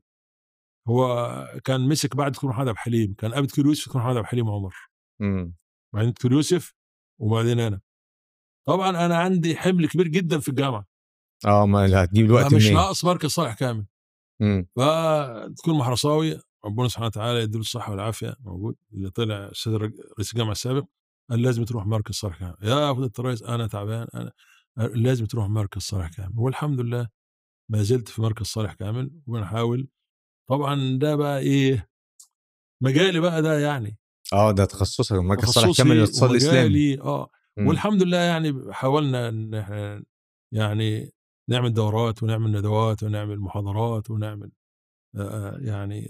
هو 0.88 1.28
كان 1.64 1.82
مسك 1.90 2.16
بعد 2.16 2.32
دكتور 2.32 2.50
محمد 2.50 2.68
عبد 2.68 2.78
الحليم 2.78 3.14
كان 3.14 3.34
قبل 3.34 3.48
دكتور 3.48 3.66
يوسف 3.66 3.86
دكتور 3.88 4.02
محمد 4.02 4.16
عبد 4.16 4.26
الحليم 4.26 4.50
عمر 4.50 4.76
مم. 5.22 5.56
بعدين 5.96 6.12
دكتور 6.12 6.32
يوسف 6.32 6.74
وبعدين 7.22 7.60
أنا 7.60 7.82
طبعا 8.68 8.90
أنا 9.06 9.18
عندي 9.18 9.56
حمل 9.56 9.88
كبير 9.90 10.08
جدا 10.08 10.40
في 10.40 10.50
الجامعة 10.50 10.86
آه 11.46 11.66
ما 11.66 12.04
هتجيب 12.04 12.26
الوقت 12.26 12.54
مش؟ 12.54 12.68
ناقص 12.70 13.06
مركز 13.06 13.30
صالح 13.30 13.54
كامل 13.54 13.86
مم. 14.42 14.68
فدكتور 14.76 15.74
محرصاوي 15.74 16.40
ربنا 16.66 16.88
سبحانه 16.88 17.08
وتعالى 17.08 17.40
يديله 17.42 17.60
الصحة 17.62 17.92
والعافية 17.92 18.36
موجود 18.40 18.76
اللي 18.94 19.10
طلع 19.10 19.52
الرج- 19.68 20.00
رئيس 20.18 20.32
الجامعة 20.34 20.52
السابق 20.52 20.86
قال 21.30 21.42
لازم 21.42 21.64
تروح 21.66 21.86
مركز 21.86 22.16
صالح 22.16 22.40
كامل. 22.40 22.56
يا 22.62 22.94
فضيله 22.94 23.12
الرئيس 23.20 23.44
أنا 23.44 23.68
تعبان 23.68 24.08
أنا 24.16 24.32
لازم 24.78 25.26
تروح 25.26 25.48
مركز 25.50 25.82
صالح 25.82 26.08
كامل. 26.08 26.34
والحمد 26.38 26.80
لله 26.80 27.08
ما 27.72 27.84
زلت 27.84 28.10
في 28.10 28.22
مركز 28.22 28.46
صالح 28.46 28.74
كامل 28.74 29.12
وبنحاول 29.28 29.88
طبعا 30.50 30.98
ده 31.02 31.16
بقى 31.16 31.40
إيه 31.40 31.90
مجالي 32.84 33.20
بقى 33.20 33.42
ده 33.42 33.60
يعني. 33.60 33.98
آه 34.34 34.52
ده 34.52 34.66
تخصصك 34.66 35.16
مركز 35.16 35.46
صالح 35.50 35.78
كامل 35.78 35.92
الاقتصاد 35.92 36.30
الإسلامي. 36.32 37.02
آه. 37.02 37.30
مم. 37.58 37.68
والحمد 37.68 38.04
لله 38.04 38.18
يعني 38.18 38.74
حاولنا 38.74 39.30
إن 39.30 39.56
إحنا 39.56 40.04
يعني 40.54 41.12
نعمل 41.50 41.74
دورات 41.74 42.24
ونعمل 42.24 42.52
ندوات 42.52 43.04
ونعمل 43.04 43.40
محاضرات 43.40 44.12
ونعمل 44.12 44.52
يعني 45.60 46.08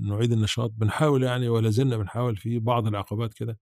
نعيد 0.00 0.32
النشاط 0.32 0.70
بنحاول 0.70 1.22
يعني 1.22 1.48
ولا 1.48 1.70
زلنا 1.70 1.96
بنحاول 1.96 2.36
في 2.36 2.58
بعض 2.58 2.86
العقبات 2.86 3.34
كده 3.34 3.58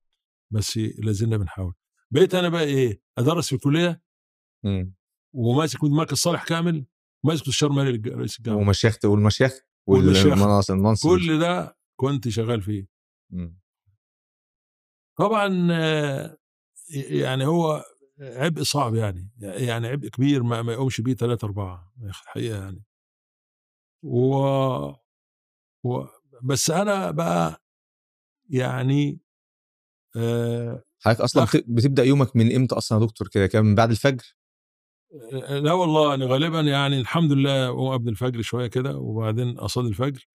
بس 0.50 0.76
لا 0.78 1.12
زلنا 1.12 1.36
بنحاول 1.36 1.74
بقيت 2.10 2.34
أنا 2.34 2.48
بقى 2.48 2.62
إيه 2.64 3.02
أدرس 3.18 3.48
في 3.48 3.54
الكلية 3.54 4.02
مم. 4.64 4.94
وماسك 5.32 5.84
مركز 5.84 6.16
صالح 6.16 6.44
كامل 6.44 6.86
ماسك 7.24 7.48
مستشار 7.48 7.72
مالي 7.72 8.10
رئيس 8.10 8.38
الجامعة 8.38 8.58
ومشيخت 8.60 9.04
والمشيخ. 9.86 10.26
والمناصب 10.26 10.74
المنصب 10.74 11.08
كل 11.08 11.38
ده 11.38 11.76
كنت 11.96 12.28
شغال 12.28 12.62
فيه 12.62 12.86
مم. 13.30 13.58
طبعا 15.18 15.48
يعني 16.90 17.46
هو 17.46 17.84
عبء 18.20 18.62
صعب 18.62 18.94
يعني 18.94 19.30
يعني 19.40 19.86
عبء 19.88 20.08
كبير 20.08 20.42
ما, 20.42 20.62
ما 20.62 20.72
يقومش 20.72 21.00
بيه 21.00 21.14
ثلاثة 21.14 21.44
أربعة 21.44 21.92
الحقيقة 22.02 22.58
يعني 22.62 22.82
و... 24.02 24.36
و... 25.84 26.04
بس 26.42 26.70
أنا 26.70 27.10
بقى 27.10 27.62
يعني 28.50 29.20
آه 30.16 30.82
حضرتك 31.04 31.20
أصلا 31.20 31.46
أخ- 31.46 31.56
بت- 31.56 31.64
بتبدأ 31.68 32.04
يومك 32.04 32.36
من 32.36 32.54
إمتى 32.56 32.74
أصلا 32.74 33.00
يا 33.00 33.06
دكتور 33.06 33.28
كده؟ 33.28 33.46
كان 33.46 33.64
من 33.64 33.74
بعد 33.74 33.90
الفجر؟ 33.90 34.36
لا 35.48 35.72
والله 35.72 36.14
أنا 36.14 36.26
غالبا 36.26 36.60
يعني 36.60 37.00
الحمد 37.00 37.32
لله 37.32 37.66
أقوم 37.68 37.92
قبل 37.92 38.08
الفجر 38.08 38.42
شوية 38.42 38.66
كده 38.66 38.96
وبعدين 38.98 39.58
أصلي 39.58 39.88
الفجر 39.88 40.28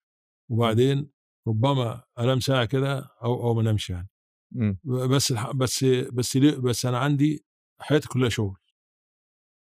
وبعدين 0.50 1.10
ربما 1.48 2.02
أنام 2.18 2.40
ساعة 2.40 2.64
كده 2.64 2.98
أو 3.22 3.42
أو 3.42 3.54
ما 3.54 3.60
أنامش 3.60 3.90
يعني. 3.90 4.08
مم. 4.52 4.78
بس 4.84 5.30
الح... 5.30 5.50
بس 5.50 5.84
بس 5.84 6.36
بس 6.36 6.86
أنا 6.86 6.98
عندي 6.98 7.44
حياتي 7.80 8.08
كلها 8.08 8.28
شغل. 8.28 8.56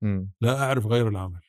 مم. 0.02 0.32
لا 0.42 0.64
أعرف 0.64 0.86
غير 0.86 1.08
العمل. 1.08 1.42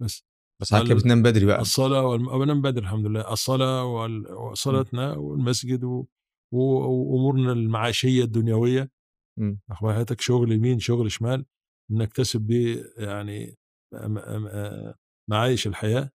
بس. 0.00 0.24
بس 0.60 0.72
ال- 0.74 0.94
بتنام 0.94 1.22
بدري 1.22 1.46
بقى. 1.46 1.60
الصلاة 1.60 2.06
والم... 2.06 2.38
بنام 2.38 2.62
بدري 2.62 2.84
الحمد 2.84 3.06
لله. 3.06 3.32
الصلاة 3.32 3.84
وال... 3.84 4.32
وصلاتنا 4.32 5.12
والمسجد 5.12 5.84
و... 5.84 6.06
و- 6.54 6.86
وأمورنا 6.86 7.52
المعاشية 7.52 8.24
الدنيوية. 8.24 8.90
مم. 9.38 9.60
أخبار 9.70 9.94
حياتك 9.94 10.20
شغل 10.20 10.52
يمين 10.52 10.78
شغل 10.78 11.12
شمال. 11.12 11.46
نكتسب 11.90 12.40
بيه 12.40 12.84
يعني 12.96 13.56
معايش 15.30 15.66
الحياة. 15.66 16.10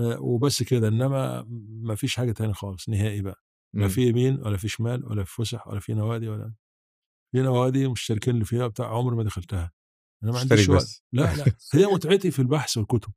آه، 0.00 0.20
وبس 0.20 0.62
كده. 0.62 0.88
إنما 0.88 1.46
ما 1.68 1.94
فيش 1.94 2.16
حاجة 2.16 2.32
تاني 2.32 2.54
خالص 2.54 2.88
نهائي 2.88 3.22
بقى. 3.22 3.42
لا. 3.74 3.88
في 3.88 4.08
يمين 4.08 4.40
ولا 4.40 4.56
في 4.56 4.68
شمال 4.68 5.04
ولا 5.06 5.24
في 5.24 5.34
فسح 5.34 5.68
ولا 5.68 5.80
في 5.80 5.94
نوادي 5.94 6.28
ولا 6.28 6.54
في 7.32 7.42
نوادي 7.42 7.88
مشتركين 7.88 8.34
اللي 8.34 8.44
فيها 8.44 8.66
بتاع 8.66 8.96
عمري 8.96 9.16
ما 9.16 9.24
دخلتها. 9.24 9.72
أنا 10.24 10.32
ما 10.32 10.38
عنديش 10.38 10.68
وقت. 10.68 11.02
لا 11.12 11.36
لا. 11.36 11.44
هي 11.74 11.86
متعتي 11.86 12.30
في 12.30 12.38
البحث 12.38 12.76
والكتب. 12.76 13.12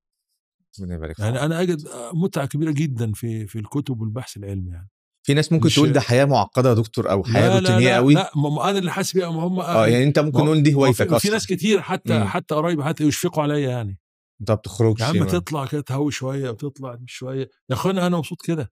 ربنا 0.80 0.95
يبارك 0.95 1.15
فيك. 1.15 1.26
يعني 1.26 1.41
أنا 1.45 1.61
أجد 1.61 1.88
متعة 2.14 2.45
كبيرة 2.45 2.72
جدا 2.72 3.11
في 3.14 3.48
في 3.48 3.60
الكتب 3.60 4.02
والبحث 4.02 4.38
العلمي 4.38 4.72
يعني. 4.72 4.89
في 5.23 5.34
ناس 5.34 5.52
ممكن 5.52 5.69
تقول 5.69 5.91
ده 5.91 5.99
حياة 6.02 6.26
معقدة 6.26 6.69
يا 6.69 6.73
دكتور 6.73 7.11
أو 7.11 7.23
حياة 7.23 7.60
روتينية 7.60 7.80
لا, 7.89 7.95
قوي. 7.95 8.14
لا 8.14 8.31
ما 8.35 8.69
أنا 8.69 8.80
اللي 8.80 8.91
حاسس 8.91 9.14
بيها 9.14 9.27
هم 9.27 9.60
آه 9.60 9.88
يعني 9.88 10.03
أنت 10.03 10.19
ممكن 10.19 10.39
نقول 10.45 10.64
دي 10.64 10.73
هوايتك 10.73 10.98
في, 10.98 11.10
في 11.10 11.15
أصلا. 11.15 11.31
ناس 11.31 11.48
كتير 11.48 11.81
حتى 11.81 12.19
مم. 12.19 12.23
حتى 12.26 12.56
قرايبي 12.56 12.84
حتى 12.84 13.03
يشفقوا 13.03 13.43
عليا 13.43 13.69
يعني. 13.69 13.99
أنت 14.41 14.52
ما 14.52 14.56
بتخرجش 14.56 15.02
يا 15.02 15.06
عم 15.06 15.27
تطلع 15.27 15.65
كده 15.65 15.81
تهوي 15.81 16.11
شوية 16.11 16.49
وتطلع 16.49 16.98
شوية. 17.06 17.49
يا 17.69 17.76
أخوانا 17.76 18.07
أنا 18.07 18.18
مبسوط 18.18 18.41
كده. 18.41 18.72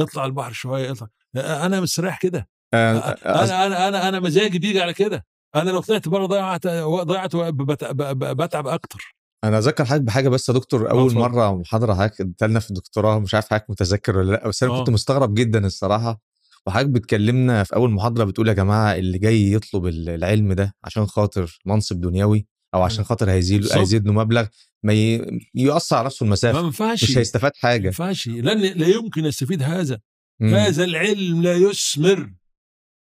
اطلع 0.00 0.24
البحر 0.24 0.52
شوية 0.52 0.90
اطلع. 0.90 1.08
أنا 1.36 1.80
مستريح 1.80 2.18
كده. 2.18 2.48
آه، 2.74 2.98
أنا 2.98 3.66
أنا 3.66 3.88
أنا 3.88 4.08
أنا 4.08 4.20
مزاجي 4.20 4.58
بيجي 4.58 4.80
على 4.80 4.94
كده. 4.94 5.26
أنا 5.56 5.70
لو 5.70 5.80
طلعت 5.80 6.08
بره 6.08 6.26
ضيعت 6.26 6.66
ضيعت 6.66 7.34
بتعب 7.34 8.66
أكتر. 8.66 9.16
أنا 9.44 9.58
اذكر 9.58 9.84
حضرتك 9.84 10.02
بحاجة 10.04 10.28
بس 10.28 10.48
يا 10.48 10.54
دكتور 10.54 10.90
أول 10.90 11.02
اتفضل. 11.06 11.20
مرة 11.20 11.54
محاضرة 11.54 11.94
حضرتك 11.94 12.20
اديتها 12.20 12.58
في 12.60 12.70
الدكتوراه 12.70 13.18
مش 13.18 13.34
عارف 13.34 13.46
حضرتك 13.50 13.70
متذكر 13.70 14.16
ولا 14.18 14.30
لأ 14.32 14.48
بس 14.48 14.62
أنا 14.62 14.72
آه. 14.72 14.78
كنت 14.78 14.90
مستغرب 14.90 15.34
جدا 15.34 15.66
الصراحة 15.66 16.20
وحضرتك 16.66 16.88
بتكلمنا 16.90 17.64
في 17.64 17.74
أول 17.76 17.90
محاضرة 17.90 18.24
بتقول 18.24 18.48
يا 18.48 18.52
جماعة 18.52 18.94
اللي 18.94 19.18
جاي 19.18 19.52
يطلب 19.52 19.86
ال- 19.86 20.08
العلم 20.08 20.52
ده 20.52 20.74
عشان 20.84 21.06
خاطر 21.06 21.58
منصب 21.66 22.00
دنيوي 22.00 22.46
أو 22.74 22.82
عشان 22.82 22.96
أيوة. 22.98 23.08
خاطر 23.08 23.30
هيزيد. 23.30 23.72
هيزيد 23.72 24.06
له 24.06 24.12
مبلغ 24.12 24.46
ما 24.82 24.92
ي... 24.92 25.26
يقصر 25.54 25.96
على 25.96 26.06
نفسه 26.06 26.24
ما 26.24 26.28
المسافه 26.28 26.60
ينفعش 26.60 27.04
مش 27.04 27.18
هيستفاد 27.18 27.52
ما 27.54 27.60
حاجة 27.60 27.86
ينفعش 27.86 28.28
لن 28.28 28.60
لا 28.60 28.86
يمكن 28.88 29.24
يستفيد 29.24 29.62
هذا 29.62 30.00
مم. 30.40 30.54
هذا 30.54 30.84
العلم 30.84 31.42
لا 31.42 31.54
يثمر 31.56 32.32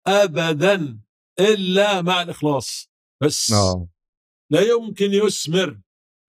ابدا 0.08 1.00
إلا 1.40 2.02
مع 2.02 2.22
الإخلاص 2.22 2.90
بس 3.24 3.52
آه 3.52 3.88
لا 4.52 4.62
يمكن 4.62 5.14
يثمر 5.14 5.80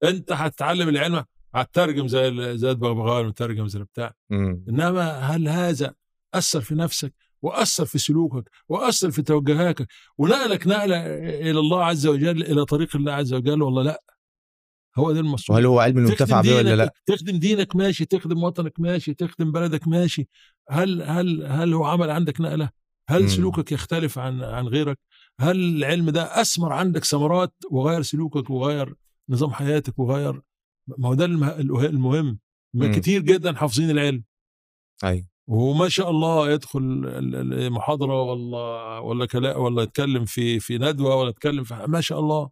انت 0.05 0.33
هتتعلم 0.33 0.89
العلم 0.89 1.25
هتترجم 1.55 2.09
زي 2.09 2.57
زي 2.59 2.71
البغبغان 2.71 3.27
وترجم 3.27 3.67
زي 3.67 3.79
بتاع. 3.79 4.13
انما 4.69 5.11
هل 5.11 5.49
هذا 5.49 5.95
أثر 6.35 6.61
في 6.61 6.75
نفسك 6.75 7.15
وأثر 7.43 7.85
في 7.85 7.99
سلوكك 7.99 8.51
وأثر 8.69 9.11
في 9.11 9.23
توجهاتك 9.23 9.87
ونقلك 10.19 10.67
نقلة 10.67 10.97
إلى 11.51 11.59
الله 11.61 11.85
عز 11.85 12.07
وجل 12.07 12.43
إلى 12.43 12.65
طريق 12.65 12.97
الله 12.97 13.13
عز 13.13 13.35
وجل 13.35 13.63
ولا 13.63 13.81
لا؟ 13.83 14.03
هو 14.99 15.13
ده 15.13 15.21
المصروف 15.21 15.57
وهل 15.57 15.67
هو 15.67 15.81
علم 15.81 15.99
المنتفع 15.99 16.41
به 16.41 16.57
ولا 16.57 16.77
لا؟ 16.77 16.93
تخدم 17.07 17.39
دينك 17.39 17.77
ماشي 17.77 18.05
تخدم 18.05 18.43
وطنك 18.43 18.81
ماشي 18.81 19.15
تخدم 19.15 19.53
بلدك 19.53 19.89
ماشي. 19.89 20.29
هل 20.71 21.03
هل 21.03 21.47
هل 21.47 21.75
هو 21.75 21.85
عمل 21.85 22.11
عندك 22.11 22.41
نقلة؟ 22.41 22.71
هل 23.09 23.23
مم. 23.23 23.29
سلوكك 23.29 23.73
يختلف 23.73 24.19
عن 24.19 24.43
عن 24.43 24.67
غيرك؟ 24.69 24.99
هل 25.41 25.77
العلم 25.77 26.11
ده 26.11 26.41
أثمر 26.41 26.73
عندك 26.73 27.05
ثمرات 27.05 27.55
وغير 27.71 28.03
سلوكك 28.03 28.51
وغير 28.51 28.95
نظام 29.31 29.51
حياتك 29.51 29.99
وغير 29.99 30.43
ما 30.99 31.09
هو 31.09 31.15
ده 31.15 31.25
المه- 31.25 31.57
المهم. 31.87 32.39
ما 32.75 32.87
مم. 32.87 32.95
كتير 32.95 33.23
جدا 33.23 33.53
حافظين 33.55 33.91
العلم. 33.91 34.25
أيوه. 35.05 35.27
وما 35.49 35.89
شاء 35.89 36.11
الله 36.11 36.51
يدخل 36.51 36.79
المحاضرة 37.53 38.23
ولا 38.23 38.99
ولا 38.99 39.27
كلا 39.27 39.57
ولا 39.57 39.83
يتكلم 39.83 40.25
في 40.25 40.61
في 40.61 40.79
ندوة 40.79 41.17
ولا 41.17 41.29
يتكلم 41.31 41.65
في 41.65 41.75
ما 41.89 42.01
شاء 42.01 42.21
الله. 42.21 42.51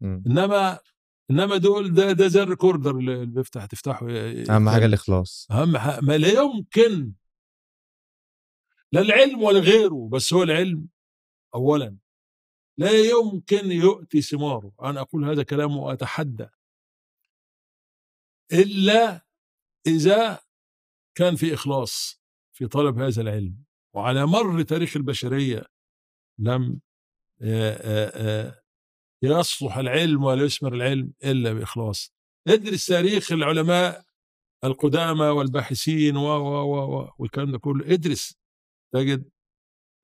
مم. 0.00 0.22
إنما 0.26 0.78
إنما 1.30 1.56
دول 1.56 1.94
ده 1.94 2.12
ده 2.12 2.28
زي 2.28 2.42
الريكوردر 2.42 2.98
اللي 2.98 3.26
بيفتح 3.26 3.64
تفتحه 3.66 4.06
أهم 4.50 4.70
حاجة. 4.70 4.86
الإخلاص. 4.86 5.48
أهم 5.50 5.78
حاجة 5.78 6.00
ما 6.02 6.18
لا 6.18 6.28
يمكن. 6.42 7.12
لا 8.92 9.00
العلم 9.00 9.42
ولا 9.42 9.60
غيره 9.60 10.08
بس 10.12 10.32
هو 10.34 10.42
العلم 10.42 10.86
اولا. 11.54 11.96
لا 12.82 12.90
يمكن 12.90 13.72
يؤتي 13.72 14.22
ثماره. 14.22 14.72
أنا 14.82 15.00
أقول 15.00 15.24
هذا 15.24 15.42
كلام 15.42 15.76
وأتحدى. 15.76 16.48
إلا 18.52 19.26
إذا 19.86 20.40
كان 21.14 21.36
في 21.36 21.54
إخلاص 21.54 22.22
في 22.52 22.66
طلب 22.66 22.98
هذا 22.98 23.22
العلم. 23.22 23.64
وعلى 23.94 24.26
مر 24.26 24.62
تاريخ 24.62 24.96
البشرية 24.96 25.64
لم 26.38 26.80
يصلح 29.22 29.76
العلم 29.76 30.24
ولا 30.24 30.44
يثمر 30.44 30.74
العلم 30.74 31.12
إلا 31.24 31.52
بإخلاص. 31.52 32.14
ادرس 32.48 32.86
تاريخ 32.86 33.32
العلماء 33.32 34.04
القدامى 34.64 35.24
والباحثين 35.26 36.16
و 36.16 36.26
و 36.26 36.74
و 36.74 37.10
والكلام 37.18 37.52
ده 37.52 37.58
كله. 37.58 37.94
ادرس. 37.94 38.38
تجد 38.94 39.30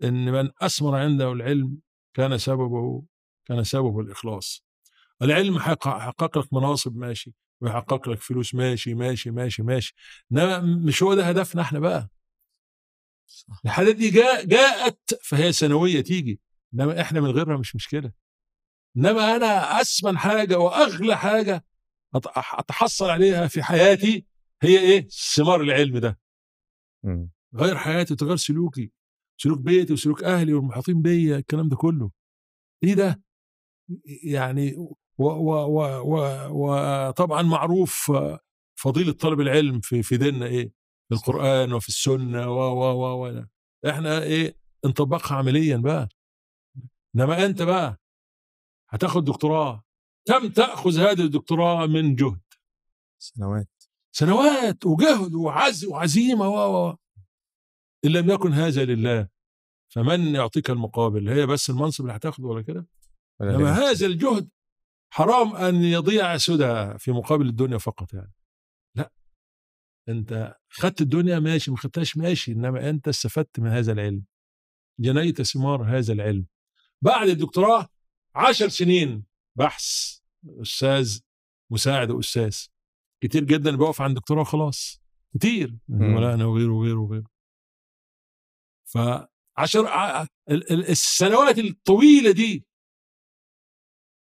إن 0.05 0.32
من 0.32 0.50
أثمر 0.60 0.96
عنده 0.96 1.32
العلم 1.32 1.78
كان 2.19 2.39
سببه 2.39 3.03
كان 3.47 3.65
سببه 3.65 4.01
الإخلاص. 4.01 4.65
العلم 5.23 5.59
حقق 5.59 6.39
لك 6.39 6.53
مناصب 6.53 6.97
ماشي. 6.97 7.35
ويحقق 7.61 8.09
لك 8.09 8.20
فلوس 8.20 8.55
ماشي 8.55 8.95
ماشي 8.95 9.31
ماشي 9.31 9.62
ماشي. 9.62 9.95
إنما 10.32 10.61
مش 10.61 11.03
هو 11.03 11.15
ده 11.15 11.24
هدفنا 11.28 11.62
إحنا 11.62 11.78
بقى. 11.78 12.09
صح. 13.27 13.61
الحاجات 13.65 13.97
دي 13.97 14.11
جاء 14.11 14.45
جاءت 14.47 15.20
فهي 15.23 15.53
سنويه 15.53 16.01
تيجي. 16.01 16.40
إنما 16.74 17.01
إحنا 17.01 17.20
من 17.20 17.31
غيرها 17.31 17.57
مش 17.57 17.77
مشكلة. 17.77 18.12
إنما 18.97 19.36
أنا 19.36 19.81
اثمن 19.81 20.19
حاجة 20.19 20.59
وأغلى 20.59 21.16
حاجة 21.16 21.65
أتحصل 22.35 23.11
عليها 23.11 23.47
في 23.47 23.62
حياتي 23.62 24.27
هي 24.62 24.78
إيه؟ 24.78 25.09
ثمار 25.09 25.61
العلم 25.61 25.99
ده. 25.99 26.19
مم. 27.03 27.31
غير 27.55 27.77
حياتي 27.77 28.12
وتغير 28.15 28.36
سلوكي. 28.36 28.93
سلوك 29.40 29.59
بيتي 29.59 29.93
وسلوك 29.93 30.24
أهلي 30.24 30.55
والمحيطين 30.55 31.02
بيا 31.02 31.36
الكلام 31.36 31.69
ده 31.69 31.77
كله. 31.77 32.10
إيه 32.85 32.94
ده؟ 32.94 33.23
يعني 34.24 34.77
وطبعا 36.51 37.43
معروف 37.43 38.12
فضيلة 38.81 39.12
طلب 39.12 39.40
العلم 39.40 39.81
في 39.81 40.02
في 40.02 40.16
ديننا 40.16 40.47
إيه؟ 40.47 40.73
في 41.09 41.15
القرآن 41.15 41.73
وفي 41.73 41.89
السنة 41.89 42.51
و 42.51 42.59
و 42.59 42.93
و 42.93 43.27
و 43.27 43.44
إحنا 43.89 44.23
إيه؟ 44.23 44.56
نطبقها 44.86 45.36
عمليا 45.36 45.77
بقى. 45.77 46.09
إنما 47.16 47.44
أنت 47.47 47.62
بقى 47.62 48.01
هتاخد 48.89 49.24
دكتوراه. 49.24 49.85
كم 50.28 50.48
تأخذ 50.48 50.98
هذه 50.98 51.20
الدكتوراه 51.20 51.86
من 51.86 52.15
جهد. 52.15 52.40
سنوات. 53.19 53.69
سنوات 54.12 54.86
وجهد 54.86 55.35
وعز 55.35 55.85
وعزيمة 55.85 56.48
و 56.48 56.89
و. 56.89 56.97
إن 58.04 58.10
لم 58.10 58.30
يكن 58.30 58.52
هذا 58.52 58.84
لله 58.84 59.28
فمن 59.88 60.34
يعطيك 60.34 60.70
المقابل؟ 60.70 61.28
هي 61.28 61.46
بس 61.46 61.70
المنصب 61.70 62.04
اللي 62.04 62.16
هتاخده 62.16 62.46
ولا 62.46 62.62
كده؟ 62.62 62.86
ولا 63.40 63.56
ليه؟ 63.56 63.72
هذا 63.72 64.06
الجهد 64.06 64.48
حرام 65.10 65.56
أن 65.56 65.74
يضيع 65.74 66.36
سدى 66.36 66.98
في 66.98 67.12
مقابل 67.12 67.48
الدنيا 67.48 67.78
فقط 67.78 68.14
يعني. 68.14 68.32
لا. 68.96 69.12
أنت 70.08 70.56
خدت 70.68 71.00
الدنيا 71.00 71.38
ماشي 71.38 71.70
ما 71.70 71.76
خدتهاش 71.76 72.16
ماشي 72.16 72.52
إنما 72.52 72.90
أنت 72.90 73.08
استفدت 73.08 73.60
من 73.60 73.70
هذا 73.70 73.92
العلم. 73.92 74.24
جنيت 75.00 75.42
ثمار 75.42 75.98
هذا 75.98 76.12
العلم. 76.12 76.46
بعد 77.02 77.28
الدكتوراه 77.28 77.88
عشر 78.34 78.68
سنين 78.68 79.24
بحث 79.58 79.84
أستاذ 80.46 81.20
مساعد 81.70 82.10
أستاذ. 82.10 82.56
كتير 83.22 83.44
جدا 83.44 83.76
بيقف 83.76 84.02
عند 84.02 84.16
دكتوراه 84.16 84.44
خلاص. 84.44 85.00
كتير. 85.34 85.78
زملائنا 85.88 86.44
وغيره 86.44 86.72
وغيره 86.72 87.00
وغيره. 87.00 87.38
فعشر 88.93 89.89
السنوات 90.70 91.59
الطويلة 91.59 92.31
دي. 92.31 92.65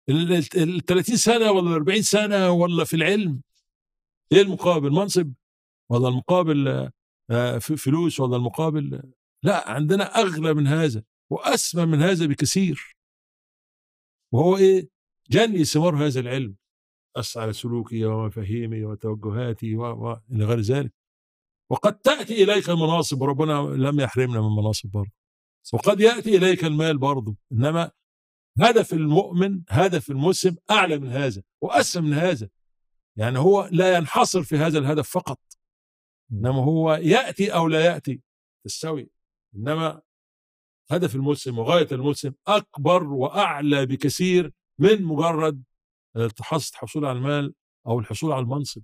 ال 0.10 0.86
30 0.86 1.16
سنة 1.18 1.52
ولا 1.52 1.76
40 1.76 2.02
سنة 2.02 2.52
ولا 2.52 2.84
في 2.84 2.96
العلم 2.96 3.42
إيه 4.32 4.42
المقابل. 4.42 4.92
منصب 4.92 5.34
ولا 5.90 6.08
المقابل 6.08 6.92
آه، 7.30 7.58
فلوس 7.58 8.20
ولا 8.20 8.36
المقابل. 8.36 9.12
لا 9.44 9.70
عندنا 9.70 10.04
أغلى 10.04 10.54
من 10.54 10.68
هذا 10.68 11.04
وأسمى 11.30 11.86
من 11.86 12.02
هذا 12.02 12.26
بكثير. 12.26 12.96
وهو 14.34 14.58
إيه؟ 14.58 14.90
جني 15.30 15.66
ثمار 15.66 16.06
هذا 16.08 16.20
العلم. 16.20 16.56
أثر 17.16 17.42
على 17.42 17.54
سلوكي 17.54 18.06
ومفاهيمي 18.06 18.84
وتوجهاتي. 18.86 19.76
و... 19.76 20.14
إلى 20.32 20.46
غير 20.46 20.60
ذلك. 20.60 20.94
وقد 21.70 22.00
تأتي 22.00 22.44
إليك 22.44 22.70
المناصب 22.70 23.22
وربنا 23.22 23.54
لم 23.62 24.00
يحرمنا 24.00 24.42
من 24.42 24.56
مناصب 24.56 24.90
برضه. 24.90 25.12
وقد 25.74 26.00
يأتي 26.00 26.38
إليك 26.38 26.64
المال 26.66 26.98
برضه. 26.98 27.36
إنما 27.52 27.92
هدف 28.62 28.94
المؤمن 28.94 29.62
هدف 29.70 30.10
المسلم 30.12 30.58
أعلى 30.72 30.98
من 31.00 31.08
هذا 31.10 31.44
واسمى 31.62 32.08
من 32.10 32.14
هذا. 32.14 32.50
يعني 33.18 33.40
هو 33.40 33.70
لا 33.72 33.98
ينحصر 33.98 34.44
في 34.44 34.58
هذا 34.58 34.80
الهدف 34.80 35.10
فقط. 35.10 35.40
إنما 36.32 36.64
هو 36.64 36.94
يأتي 36.94 37.54
أو 37.54 37.68
لا 37.68 37.86
يأتي 37.86 38.22
تستوي. 38.66 39.10
إنما 39.56 40.02
هدف 40.92 41.16
المسلم 41.16 41.60
وغاية 41.60 41.88
المسلم 41.92 42.36
أكبر 42.48 43.04
وأعلى 43.04 43.86
بكثير 43.86 44.54
من 44.80 45.04
مجرد 45.04 45.64
الحص- 46.18 46.72
الحصول 46.72 47.06
على 47.06 47.18
المال 47.18 47.54
أو 47.88 48.00
الحصول 48.00 48.32
على 48.32 48.42
المنصب. 48.42 48.82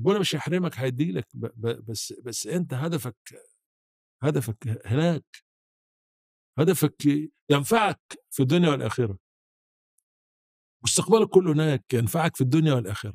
ربنا 0.00 0.18
مش 0.18 0.34
هيحرمك 0.34 0.78
هيديلك 0.78 1.28
بس 1.88 2.12
بس 2.12 2.46
أنت 2.46 2.74
هدفك 2.74 3.16
هدفك 4.22 4.86
هناك 4.86 5.24
هدفك 6.58 7.06
ينفعك 7.50 8.00
في 8.30 8.42
الدنيا 8.42 8.68
والآخرة. 8.70 9.18
مستقبلك 10.84 11.28
كله 11.28 11.52
هناك 11.52 11.84
ينفعك 11.92 12.36
في 12.36 12.40
الدنيا 12.40 12.74
والآخرة. 12.74 13.14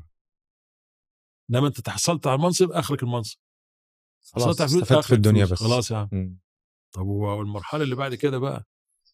إنما 1.49 1.68
أنت 1.68 1.82
تحصلت 1.82 2.28
على 2.28 2.36
المنصب 2.36 2.72
آخرك 2.72 3.03
المنصب. 3.03 3.40
خلاص 4.22 4.62
استفدت 4.62 5.06
في 5.06 5.14
الدنيا. 5.16 5.45
بس. 5.45 5.53
خلاص 5.64 5.91
يا 5.91 5.98
عم. 5.98 6.40
طب 6.91 7.06
والمرحلة 7.06 7.84
اللي 7.84 7.95
بعد 7.95 8.16
كده 8.16 8.38
بقى؟ 8.38 8.66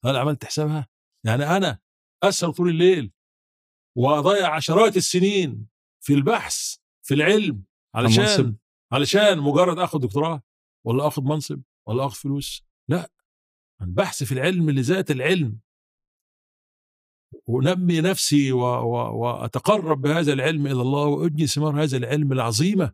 هل 0.06 0.16
عملت 0.16 0.46
حسابها؟ 0.46 0.88
يعني 1.26 1.44
أنا 1.44 1.80
أسهر 2.24 2.52
طول 2.52 2.70
الليل 2.70 3.14
وأضيع 3.98 4.56
عشرات 4.56 4.98
السنين 4.98 5.68
في 6.04 6.14
البحث 6.14 6.81
في 7.12 7.16
العلم 7.18 7.64
علشان 7.96 8.24
المنصب. 8.24 8.56
علشان 8.92 9.40
مجرد 9.40 9.80
اخذ 9.80 10.00
دكتوراه 10.00 10.42
ولا 10.86 11.08
اخذ 11.08 11.22
منصب 11.24 11.62
ولا 11.88 12.06
اخذ 12.06 12.16
فلوس. 12.16 12.66
لا 12.90 13.12
البحث 13.82 14.24
في 14.24 14.32
العلم 14.32 14.70
لذات 14.70 15.12
العلم. 15.12 15.60
ونمي 17.48 18.02
نفسي 18.02 18.52
و... 18.52 18.60
و... 18.60 19.22
وأتقرب 19.22 20.02
بهذا 20.02 20.34
العلم 20.34 20.68
إلى 20.68 20.82
الله 20.82 21.06
واجني 21.08 21.48
ثمار 21.48 21.84
هذا 21.84 21.98
العلم 21.98 22.32
العظيمة 22.32 22.94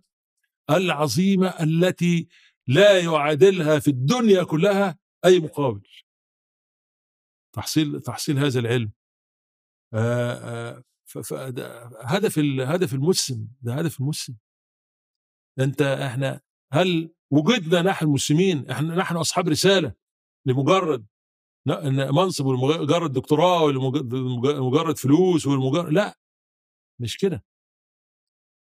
العظيمة 0.70 1.48
التي 1.48 2.28
لا 2.68 3.00
يعادلها 3.04 3.80
في 3.80 3.88
الدنيا 3.88 4.44
كلها 4.44 5.00
أي 5.26 5.40
مقابل. 5.40 5.88
تحصيل 7.56 8.02
تحصيل 8.02 8.40
هذا 8.40 8.60
العلم. 8.60 8.92
آه، 9.94 10.34
آه، 10.34 10.74
ف- 10.80 10.84
ده 10.84 10.97
هدف 12.02 12.40
هدف 12.40 12.94
المسلم 12.94 13.48
ده 13.62 13.74
هدف 13.76 14.00
المسلم 14.00 14.38
أنت 15.60 15.82
إحنا 15.82 16.42
هل 16.74 17.14
وجدنا 17.32 17.82
نحن 17.82 18.06
المسلمين 18.06 18.70
إحنا 18.70 18.96
نحن 18.96 19.16
أصحاب 19.16 19.48
رسالة 19.48 19.94
لمجرد 20.46 21.06
منصب 22.14 22.46
ولمجرد 22.46 23.12
دكتوراه 23.12 23.64
ولمجرد 23.64 24.98
فلوس 24.98 25.48
ولمجرد 25.48 25.94
لا 25.94 26.18
مش 27.02 27.18
كده. 27.18 27.44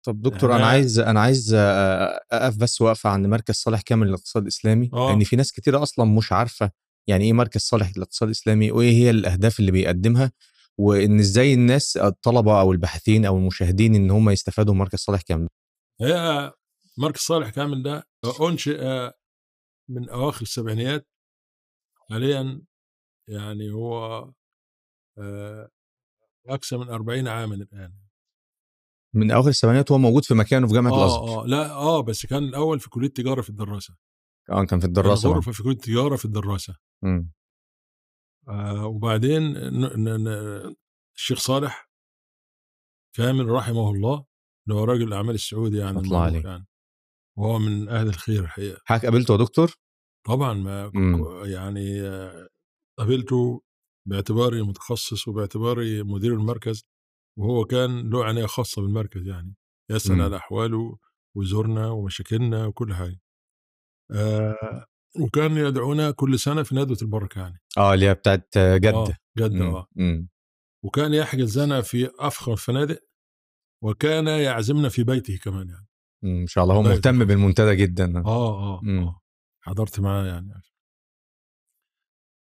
طب 0.07 0.23
دكتور 0.23 0.57
أنا 0.57 0.67
عايز 0.67 0.99
أنا 0.99 1.21
عايز 1.21 1.55
أقف 1.55 2.57
بس 2.57 2.81
وقفه 2.81 3.11
عند 3.11 3.27
مركز 3.27 3.55
صالح 3.55 3.81
كامل 3.81 4.07
للاقتصاد 4.07 4.43
الإسلامي 4.43 4.91
آه. 4.93 5.09
لأن 5.11 5.25
في 5.25 5.37
ناس 5.37 5.53
كتيره 5.53 5.83
أصلا 5.83 6.05
مش 6.05 6.33
عارفة 6.33 6.71
يعني 7.07 7.25
إيه 7.25 7.33
مركز 7.33 7.61
صالح 7.61 7.93
للاقتصاد 7.97 8.29
الإسلامي 8.29 8.71
وإيه 8.71 8.93
هي 8.93 9.11
الأهداف 9.11 9.61
اللي 9.61 9.71
بيقدمها. 9.71 10.33
وإن 10.79 11.19
إزاي 11.19 11.55
الناس 11.55 11.97
الطلبة 11.97 12.61
أو 12.61 12.73
الباحثين 12.73 13.25
أو 13.25 13.37
المشاهدين 13.39 13.95
إن 13.95 14.11
هم 14.11 14.31
يستفادوا 14.31 14.75
من 14.75 14.81
مركز 14.81 14.99
صالح 14.99 15.23
كامل؟ 15.23 15.49
هي 16.01 16.53
مركز 16.99 17.21
صالح 17.21 17.51
كامل 17.51 17.83
ده 17.83 18.05
أنشئ 18.41 19.11
من 19.89 20.09
أواخر 20.09 20.43
السبعينيات. 20.43 21.09
حاليا 22.11 22.63
يعني 23.29 23.71
هو 23.71 24.25
آه، 25.19 25.69
أكثر 26.47 26.79
من 26.79 26.89
40 26.89 27.29
عاما 27.29 27.55
الآن. 27.55 27.93
من 29.15 29.31
أواخر 29.31 29.49
السبعينات 29.49 29.93
هو 29.93 29.99
موجود 29.99 30.25
في 30.25 30.35
مكانه 30.35 30.67
في 30.67 30.73
جامعة 30.75 30.91
الأزهر. 30.99 31.43
آه 31.43 31.47
لا 31.47 31.71
آه 31.73 32.01
بس 32.01 32.27
كان 32.27 32.45
الأول 32.45 32.81
في 32.81 32.91
كلية 32.91 33.09
تجارة 33.09 33.41
في 33.41 33.51
الدراسة. 33.51 33.95
آه 34.51 34.65
كان 34.65 34.81
في 34.81 34.87
الدراسة 34.87 35.29
غرفه 35.29 35.53
في 35.53 35.63
كلية 35.63 35.77
تجارة 35.77 36.17
في 36.17 36.25
الدراسة. 36.25 36.75
مم. 37.03 37.33
آه 38.49 38.87
وبعدين 38.87 39.57
الشيخ 41.17 41.39
صالح 41.39 41.91
كامل 43.17 43.49
رحمه 43.49 43.91
الله 43.91 44.25
اللي 44.69 44.81
هو 44.81 44.85
راجل 44.85 45.03
الأعمال 45.09 45.35
السعودي 45.35 45.79
يعني 45.79 45.99
الله 45.99 46.21
عليه. 46.23 46.43
يعني 46.45 46.67
وهو 47.39 47.59
من 47.59 47.89
أهل 47.89 48.07
الخير 48.07 48.41
الحقيقة 48.45 48.81
حضرتك 48.85 49.05
قابلته 49.07 49.33
يا 49.33 49.39
دكتور 49.39 49.75
طبعا 50.27 50.53
ما 50.55 50.91
مم. 50.95 51.45
يعني 51.45 52.01
قابلته 52.99 53.63
باعتباري 54.09 54.63
متخصص 54.63 55.29
وباعتباري 55.29 56.03
مدير 56.03 56.35
المركز 56.35 56.85
وهو 57.39 57.65
كان 57.65 58.11
له 58.11 58.25
عناية 58.25 58.47
خاصة 58.47 58.83
بالمركز 58.83 59.27
يعني 59.27 59.55
يسأل 59.91 60.17
مم. 60.17 60.23
على 60.23 60.37
أحواله 60.37 60.99
ويزورنا 61.37 61.91
ومشاكلنا 61.91 62.67
وكل 62.67 62.95
حاجة 62.95 63.21
آه 64.11 64.87
وكان 65.21 65.57
يدعونا 65.57 66.11
كل 66.11 66.39
سنة 66.39 66.63
في 66.63 66.75
ندوة 66.75 66.99
البركة 67.03 67.41
يعني 67.41 67.61
آه 67.79 67.95
اللي 67.95 68.09
هي 68.09 68.15
بتاعت 68.15 68.57
آه 68.57 68.77
جده. 68.77 69.65
آه 69.65 69.87
مم. 69.97 70.29
وكان 70.85 71.15
يحجز 71.15 71.59
لنا 71.59 71.81
في 71.83 72.11
أفخر 72.19 72.53
الفنادق 72.53 73.01
وكان 73.83 74.27
يعزمنا 74.27 74.89
في 74.89 75.05
بيته 75.05 75.39
كمان 75.43 75.69
يعني. 75.69 75.89
إن 76.25 76.47
شاء 76.47 76.65
الله 76.65 76.75
هو. 76.75 76.83
مهتم 76.83 77.25
بالمنتدى 77.25 77.77
جدا 77.77 78.19
آه 78.27 78.77
آه, 78.77 78.81
مم. 78.83 78.99
آه 79.05 79.21
حضرت 79.65 80.01
معاه 80.01 80.27
يعني 80.27 80.53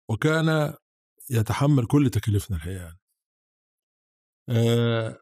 وكان 0.10 0.74
يتحمل 1.30 1.86
كل 1.86 2.10
تكاليفنا 2.10 2.58
الحقيقة 2.58 2.84
يعني 2.84 3.00
آه 4.50 5.20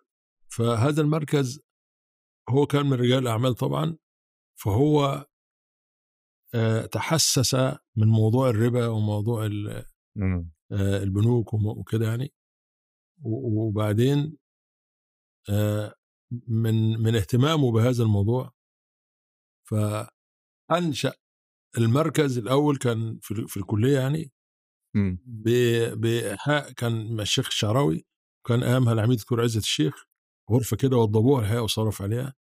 فهذا 0.47 1.01
المركز 1.01 1.59
هو 2.49 2.65
كان 2.65 2.85
من 2.85 2.93
رجال 2.93 3.17
الأعمال 3.19 3.55
طبعا 3.55 3.97
فهو 4.61 5.05
آه 5.05 5.30
تحسس 6.91 7.53
من 7.95 8.07
موضوع 8.07 8.49
الربا 8.49 8.87
وموضوع 8.87 9.45
ال- 9.45 9.85
مم. 10.15 10.51
آه 10.71 11.03
البنوك 11.03 11.53
وكده 11.53 12.05
يعني 12.07 12.33
وبعدين 13.23 14.37
آه 15.49 15.95
من 16.47 16.99
من 16.99 17.15
اهتمامه 17.15 17.71
بهذا 17.71 18.03
الموضوع 18.03 18.51
فأنشأ 19.69 21.13
المركز 21.77 22.37
الأول 22.37 22.77
كان 22.77 23.19
في, 23.21 23.47
في 23.47 23.57
الكلية 23.57 23.99
يعني 23.99 24.31
مم. 24.95 25.19
ب- 25.25 26.01
بإيحاء 26.01 26.71
كان 26.71 27.15
مع 27.15 27.21
الشيخ 27.21 27.47
الشعراوي 27.47 28.05
كان 28.47 28.63
أيامها 28.63 28.93
العميد 28.93 29.17
دكتور 29.17 29.41
عزت 29.43 29.57
الشيخ 29.63 30.05
غرفة 30.51 30.77
كده 30.77 30.97
وضبوها 30.97 31.41
الحقيقة 31.41 31.63
وصرف 31.63 32.01
عليها 32.01 32.33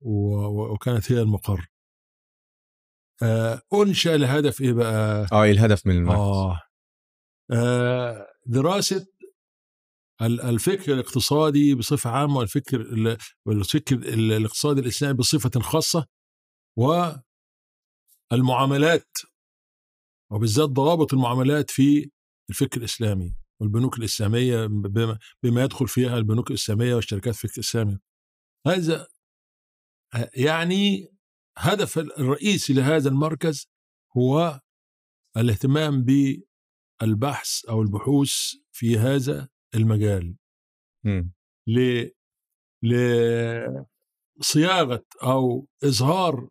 وكانت 0.00 1.12
هي 1.12 1.20
المقر 1.22 1.66
آه 3.22 3.62
أنشأ 3.74 4.16
لهدف 4.16 4.60
إيه 4.60 4.72
بقى؟ 4.72 5.26
آه 5.32 5.42
إيه 5.42 5.50
الهدف 5.52 5.86
من 5.86 5.96
المركز 5.96 6.18
آه. 6.20 6.60
آه 7.52 8.26
دراسة 8.46 9.06
ال- 10.22 10.40
الفكر 10.40 10.92
الاقتصادي 10.92 11.74
بصفة 11.74 12.10
عامة 12.10 12.36
والفكر 12.36 12.80
ال- 12.80 13.18
والفكر 13.46 13.94
ال- 13.96 14.32
الاقتصادي 14.32 14.80
الإسلامي 14.80 15.14
بصفة 15.14 15.60
خاصة 15.60 16.06
والمعاملات 18.32 19.08
وبالذات 20.32 20.68
ضوابط 20.68 21.14
المعاملات 21.14 21.70
في 21.70 22.10
الفكر 22.50 22.78
الإسلامي 22.80 23.34
والبنوك 23.60 23.98
الإسلامية 23.98 24.66
بما, 24.66 25.18
يدخل 25.64 25.88
فيها 25.88 26.18
البنوك 26.18 26.50
الإسلامية 26.50 26.94
والشركات 26.94 27.34
الفكر 27.34 27.54
الإسلامي 27.54 27.98
هذا 28.66 29.06
يعني 30.36 31.08
هدف 31.58 31.98
الرئيسي 31.98 32.72
لهذا 32.72 33.08
المركز 33.08 33.68
هو 34.16 34.60
الاهتمام 35.36 36.04
بالبحث 36.04 37.64
أو 37.64 37.82
البحوث 37.82 38.32
في 38.72 38.98
هذا 38.98 39.48
المجال. 39.74 40.36
ل 41.66 42.08
لصياغه 44.40 45.04
أو 45.22 45.68
إظهار 45.84 46.48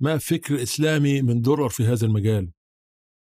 ما 0.00 0.18
فكر 0.18 0.62
اسلامي 0.62 1.22
من 1.22 1.40
درر 1.40 1.68
في 1.68 1.84
هذا 1.84 2.06
المجال 2.06 2.52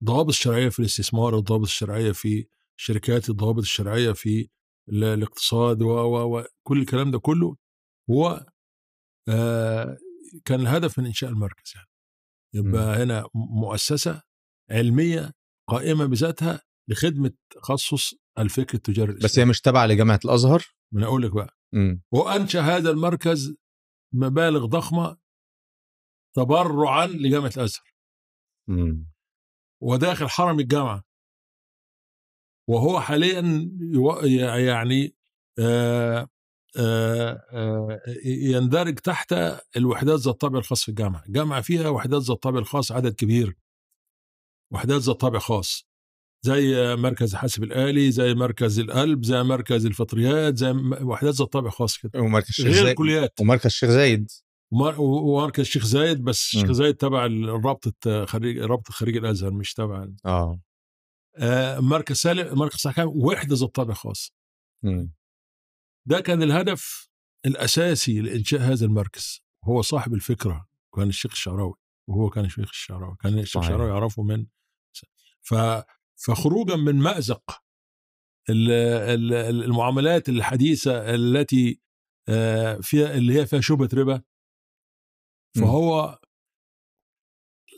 ضوابط 0.04 0.28
الشرعية 0.28 0.68
في 0.68 0.78
الاستثمار 0.80 1.38
الضوابط 1.38 1.64
الشرعية 1.64 2.12
في 2.12 2.46
الشركات 2.78 3.30
الضوابط 3.30 3.58
الشرعية 3.62 4.12
في 4.12 4.48
ال- 4.88 5.04
الاقتصاد 5.04 5.82
و- 5.82 5.88
و- 5.90 6.38
وكل 6.40 6.80
الكلام 6.80 7.10
ده 7.10 7.18
كله 7.18 7.56
هو 8.10 8.46
آه 9.28 9.98
كان 10.44 10.60
الهدف 10.60 10.98
من 10.98 11.06
إنشاء 11.06 11.30
المركز 11.30 11.72
يعني 11.74 11.88
يبقى 12.54 13.02
هنا 13.02 13.28
مؤسسة 13.34 14.22
علمية 14.70 15.32
قائمة 15.68 16.06
بذاتها 16.06 16.60
لخدمة 16.90 17.32
تخصص 17.50 18.14
الفكر 18.38 18.74
التجاري 18.74 19.12
بس 19.12 19.16
هي 19.18 19.20
الإسلامي. 19.24 19.50
مش 19.50 19.60
تابعه 19.60 19.86
لجامعة 19.86 20.20
الأزهر 20.24 20.64
من 20.94 21.02
أقول 21.02 21.22
لك 21.22 21.32
بقى 21.34 21.56
مم. 21.74 22.02
وأنشأ 22.12 22.60
هذا 22.60 22.90
المركز 22.90 23.56
مبالغ 24.14 24.66
ضخمة 24.66 25.16
تبرعا 26.36 27.06
لجامعة 27.06 27.52
الأزهر 27.56 27.94
مم. 28.68 29.12
وداخل 29.82 30.28
حرم 30.28 30.60
الجامعة 30.60 31.04
وهو 32.68 33.00
حاليا 33.00 33.40
يعني 34.66 35.16
آه، 35.58 36.28
يندرج 38.24 38.94
تحت 38.98 39.34
الوحدات 39.76 40.18
ذات 40.18 40.26
الطابع 40.34 40.58
الخاص 40.58 40.82
في 40.82 40.88
الجامعة، 40.88 41.24
الجامعة 41.26 41.60
فيها 41.60 41.88
وحدات 41.88 42.20
ذات 42.22 42.30
الطابع 42.30 42.58
الخاص 42.58 42.92
عدد 42.92 43.14
كبير. 43.14 43.56
وحدات 44.72 45.00
ذات 45.00 45.16
طابع 45.20 45.38
خاص. 45.38 45.86
زي 46.44 46.74
مركز 46.96 47.32
الحاسب 47.32 47.62
الآلي 47.64 48.10
زي 48.10 48.34
مركز 48.34 48.78
القلب 48.78 49.24
زي 49.24 49.42
مركز 49.42 49.86
الفطريات 49.86 50.56
زي 50.56 50.70
وحدات 51.02 51.34
ذات 51.34 51.52
طابع 51.52 51.70
خاص 51.70 51.98
كده. 51.98 52.20
ومركز 52.20 52.48
الشيخ 52.48 52.64
غير 52.66 52.74
زايد. 52.74 52.88
الكليات. 52.88 53.40
ومركز 53.40 53.66
الشيخ 53.66 53.90
زايد. 53.90 54.30
ومر- 54.72 55.00
ومركز 55.00 55.60
الشيخ 55.60 55.84
زايد 55.86 56.24
بس. 56.24 56.36
الشيخ 56.54 56.72
زايد 56.72 56.94
تبع 56.94 57.26
رابطة 57.64 58.24
خريج 58.24 58.58
رابطة 58.58 58.92
خريج 58.92 59.16
الأزهر 59.16 59.50
مش 59.50 59.74
تبع 59.74 60.06
آه. 60.26 60.60
آه، 61.36 61.80
مركز 61.80 62.16
سالم 62.16 62.58
مركز 62.58 62.76
صحكام 62.76 63.08
وحدة 63.08 63.56
ذات 63.56 63.74
طابع 63.74 63.94
خاص. 63.94 64.32
مم. 64.84 65.12
ده 66.06 66.20
كان 66.20 66.42
الهدف 66.42 67.08
الأساسي 67.46 68.20
لإنشاء 68.20 68.60
هذا 68.60 68.86
المركز. 68.86 69.44
هو 69.64 69.82
صاحب 69.82 70.14
الفكرة 70.14 70.68
كان 70.96 71.08
الشيخ 71.08 71.30
الشعراوي 71.32 71.74
وهو 72.08 72.30
كان 72.30 72.44
الشيخ 72.44 72.68
الشعراوي 72.68 73.16
كان 73.20 73.38
الشيخ. 73.38 73.62
الشعراوي 73.62 73.90
يعرفه 73.90 74.22
من 74.22 74.46
ف 75.40 75.54
فخروجا 76.16 76.76
من 76.76 76.96
مأزق 76.96 77.62
ال- 78.50 78.70
ال- 78.70 79.64
المعاملات 79.64 80.28
الحديثة 80.28 81.14
التي 81.14 81.80
آه، 82.28 82.76
فيها 82.82 83.14
اللي 83.14 83.34
هي 83.40 83.46
فيها 83.46 83.60
شبهة 83.60 83.88
ربا. 83.94 84.22
فهو 85.56 86.18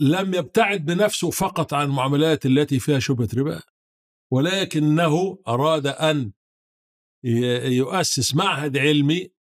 لم 0.01 0.35
يبتعد 0.35 0.85
بنفسه 0.85 1.31
فقط 1.31 1.75
عن 1.75 1.87
المعاملات 1.87 2.47
التي 2.47 2.79
فيها 2.79 2.99
شبهة 2.99 3.29
ربا 3.35 3.63
ولكنه 4.33 5.39
أراد 5.49 5.87
أن 5.87 6.33
يؤسس 7.25 8.35
معهد 8.35 8.79
علمي 8.79 9.31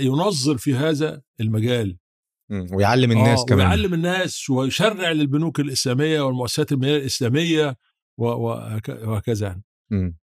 ينظر 0.00 0.58
في 0.58 0.74
هذا 0.74 1.22
المجال. 1.40 1.98
ويعلم 2.72 3.12
الناس 3.12 3.40
آه، 3.40 3.44
كمان 3.44 3.66
ويعلم 3.66 3.94
الناس 3.94 4.50
ويشرع 4.50 5.12
للبنوك 5.12 5.60
الإسلامية 5.60 6.20
والمؤسسات 6.20 6.72
الماليه 6.72 6.96
الإسلامية 6.96 7.76
وهكذا 8.18 9.46
يعني. 9.46 10.16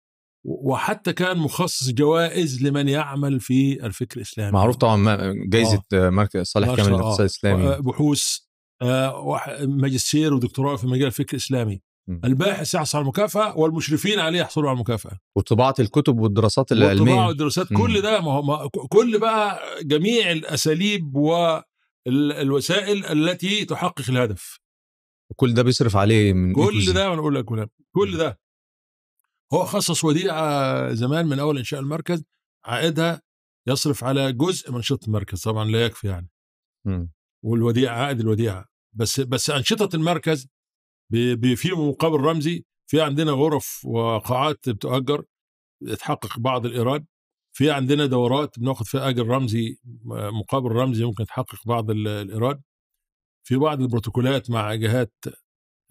وحتى 0.46 1.14
كان 1.14 1.38
مخصص 1.38 1.90
جوائز 1.90 2.64
لمن 2.64 2.88
يعمل 2.88 3.40
في 3.40 3.86
الفكر 3.86 4.18
الإسلامي 4.18 4.52
معروف 4.52 4.76
طبعا 4.76 5.34
جايزة 5.48 5.84
آه. 5.94 6.10
مركز 6.10 6.42
صالح 6.42 6.76
كامل 6.76 6.90
للاقتصاد 6.90 7.30
الله. 7.44 7.66
الإسلامي 7.66 7.82
بحوث 7.82 8.38
آه، 8.82 9.66
ماجستير 9.66 10.34
ودكتوراه 10.34 10.76
في 10.76 10.88
مجال 10.88 11.08
الفكر 11.08 11.34
الإسلامي. 11.34 11.82
الباحث 12.10 12.74
يحصل 12.76 12.98
على 12.98 13.04
المكافأة 13.04 13.58
والمشرفين 13.58 14.20
عليه 14.20 14.40
يحصلوا 14.40 14.70
على 14.70 14.76
المكافأة. 14.76 15.20
وطباعة 15.36 15.76
الكتب 15.80 16.20
والدراسات 16.20 16.72
العلمية. 16.72 17.28
والدراسات 17.28 17.72
مم. 17.72 17.78
كل 17.78 18.02
ده 18.02 18.22
ما 18.22 18.32
هو 18.32 18.70
كل 18.70 19.20
بقى 19.20 19.60
جميع 19.84 20.32
الأساليب 20.32 21.16
والوسائل 21.16 23.06
التي 23.06 23.66
تحقق 23.66 24.10
الهدف. 24.10 24.60
كل 25.36 25.54
ده 25.54 25.64
بيصرف 25.64 25.96
عليه 25.96 26.34
من 26.34 26.54
كل. 26.54 26.94
ده 26.94 27.08
أنا 27.08 27.20
أقول 27.20 27.36
لك 27.36 27.46
كل 27.46 27.68
كل 27.92 28.18
ده. 28.18 28.40
هو 29.54 29.66
خصص 29.66 30.04
وديعة 30.04 30.94
زمان 30.94 31.26
من 31.28 31.40
أول 31.40 31.58
إنشاء 31.58 31.80
المركز 31.80 32.24
عائدها 32.66 33.22
يصرف 33.68 34.04
على 34.04 34.34
جزء 34.34 34.70
من 34.70 34.76
أنشطة 34.76 35.06
المركز 35.06 35.42
طبعا 35.42 35.66
لا 35.66 35.86
يكفي 35.86 36.08
يعني. 36.08 36.30
مم. 36.86 37.12
والوديعة 37.44 37.96
عائد 37.98 38.20
الوديعة. 38.20 38.66
بس 38.94 39.20
بس 39.20 39.50
أنشطة 39.50 39.96
المركز 39.96 40.48
في 41.12 41.72
مقابل 41.72 42.20
رمزي 42.20 42.66
في 42.88 43.02
عندنا 43.02 43.32
غرف 43.32 43.86
وقاعات 43.86 44.70
بتؤجر 44.70 45.26
تحقق 46.00 46.40
بعض 46.40 46.66
الإيراد 46.66 47.06
في 47.54 47.72
عندنا 47.72 48.06
دورات 48.06 48.60
بناخد 48.60 48.86
فيها 48.86 49.10
أجر 49.10 49.28
رمزي 49.28 49.78
مقابل 50.06 50.72
رمزي 50.72 51.04
ممكن 51.06 51.26
تحقق 51.26 51.68
بعض 51.68 51.90
ال- 51.92 52.08
الإيراد 52.08 52.62
في 53.48 53.56
بعض 53.56 53.82
البروتوكولات 53.82 54.50
مع 54.50 54.76
جهات 54.76 55.14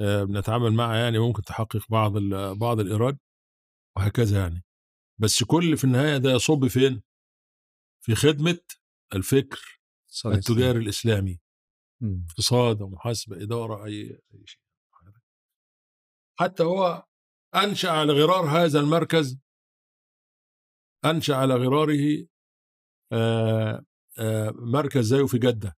آه، 0.01 0.24
بنتعامل 0.24 0.72
معها 0.72 0.97
يعني 0.97 1.18
ممكن 1.18 1.43
تحقق 1.43 1.86
بعض 1.90 2.18
بعض 2.59 2.80
الإيراد 2.80 3.18
وهكذا 3.97 4.38
يعني 4.40 4.64
بس 5.20 5.44
كل 5.44 5.76
في 5.76 5.84
النهاية 5.84 6.16
ده 6.16 6.30
يصب 6.32 6.66
فين؟ 6.66 7.02
في 8.05 8.14
خدمة 8.14 8.59
الفكر 9.14 9.80
عليه 10.24 10.36
التجاري 10.38 10.78
الإسلامي 10.78 11.30
وسلم. 11.30 11.40
مم. 12.10 12.26
اقتصاد 12.30 12.82
ومحاسبة 12.82 13.43
إدارة 13.43 13.84
أي 13.86 14.20
شيء 14.44 14.60
حتى 16.38 16.62
هو 16.62 17.06
أنشأ 17.54 17.90
على 17.90 18.12
غرار 18.12 18.44
هذا 18.48 18.80
المركز 18.80 19.38
أنشأ 21.04 21.34
على 21.36 21.54
غراره 21.54 22.26
آه، 23.12 23.84
آه، 24.18 24.50
مركز 24.50 25.00
زيه 25.04 25.26
في 25.26 25.38
جدة 25.38 25.76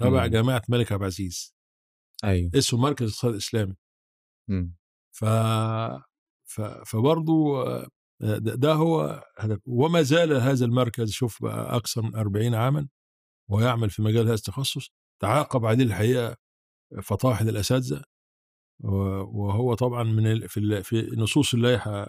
تبع 0.00 0.24
مم. 0.24 0.30
جامعة 0.30 0.62
الملك 0.68 0.92
عبد 0.92 1.02
العزيز 1.02 1.54
أيوه. 2.24 2.50
اسمه 2.54 2.80
مركز 2.80 3.02
الاقتصاد 3.02 3.32
الإسلامي. 3.32 3.76
مم. 4.50 4.76
ف 5.16 5.24
ف 6.48 6.60
فبرضه 6.60 7.62
آه، 7.66 7.88
ده 8.38 8.72
هو 8.72 9.24
هدف. 9.38 9.58
وما 9.66 10.02
زال 10.02 10.32
هذا 10.32 10.64
المركز 10.64 11.10
شوف 11.10 11.42
بقى 11.42 11.76
أكثر 11.76 12.02
من 12.02 12.16
40 12.16 12.54
عاما 12.54 12.88
ويعمل 13.50 13.90
في 13.90 14.02
مجال 14.02 14.24
هذا 14.24 14.34
التخصص 14.34 14.88
تعاقب 15.22 15.64
عليه 15.64 15.84
الحقيقة 15.84 16.36
فطاحل 17.02 17.48
الأساتذة. 17.48 17.96
و- 17.96 18.02
وهو 18.80 19.74
طبعا 19.74 20.02
من 20.02 20.26
ال- 20.26 20.48
في 20.48 20.60
ال- 20.60 20.84
في 20.84 21.10
نصوص 21.16 21.54
اللائحة 21.54 22.06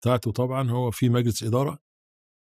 بتاعته 0.00 0.32
طبعا 0.32 0.70
هو 0.70 0.90
في 0.90 1.08
مجلس 1.08 1.42
إدارة 1.42 1.78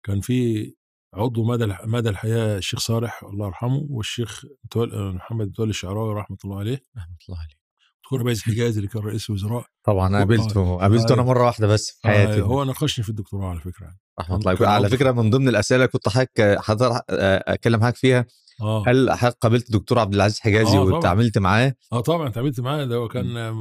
كان 0.06 0.20
في 0.20 0.72
عضو 1.14 1.44
مدى 1.44 1.64
الح- 1.64 1.84
مدى 1.84 2.08
الحياة 2.08 2.58
الشيخ 2.58 2.80
صالح 2.80 3.22
الله 3.24 3.46
يرحمه 3.46 3.86
والشيخ 3.90 4.44
محمد 4.86 5.48
متولي 5.48 5.70
الشعراوي 5.70 6.14
رحمة 6.14 6.36
الله 6.44 6.58
عليه 6.58 6.82
رحمة 6.96 7.16
الله 7.28 7.38
عليه 7.38 7.56
دكتور 8.04 8.22
بايز 8.22 8.42
حجازي 8.42 8.76
اللي 8.78 8.88
كان 8.88 9.02
رئيس 9.02 9.30
الوزراء 9.30 9.66
طبعا 9.86 10.08
أنا. 10.08 10.18
قابلته 10.18 10.76
قابلته 10.78 11.14
أنا. 11.14 11.22
مرة 11.22 11.44
واحدة 11.44 11.66
بس 11.66 11.90
في 11.90 12.08
آه 12.08 12.10
حياتي 12.10 12.40
هو 12.42 12.64
ناقشني 12.64 13.02
في 13.04 13.10
الدكتوراه 13.10 13.48
على 13.50 13.60
فكرة 13.60 13.84
يعني. 13.84 13.98
رحمة 14.20 14.36
الله 14.36 14.68
على 14.68 14.88
فكرة 14.88 15.12
من 15.12 15.30
ضمن 15.30 15.48
الأسئلة 15.48 15.86
كنت 15.86 16.08
حضرتك 16.08 16.58
حضرتك 16.60 17.04
اتكلم 17.10 17.80
معاك 17.80 17.96
فيها 17.96 18.26
آه. 18.60 18.84
هل 18.86 19.10
قابلت 19.40 19.72
دكتور 19.72 19.98
عبد 19.98 20.14
العزيز 20.14 20.40
حجازي 20.40 20.76
آه،. 20.76 20.80
وتعاملت 20.80 21.38
معاه؟ 21.38 21.74
آه 21.92 22.00
طبعا 22.00 22.28
تعاملت 22.28 22.60
معاه. 22.60 22.84
ده 22.84 22.96
هو 22.96 23.08
كان 23.08 23.52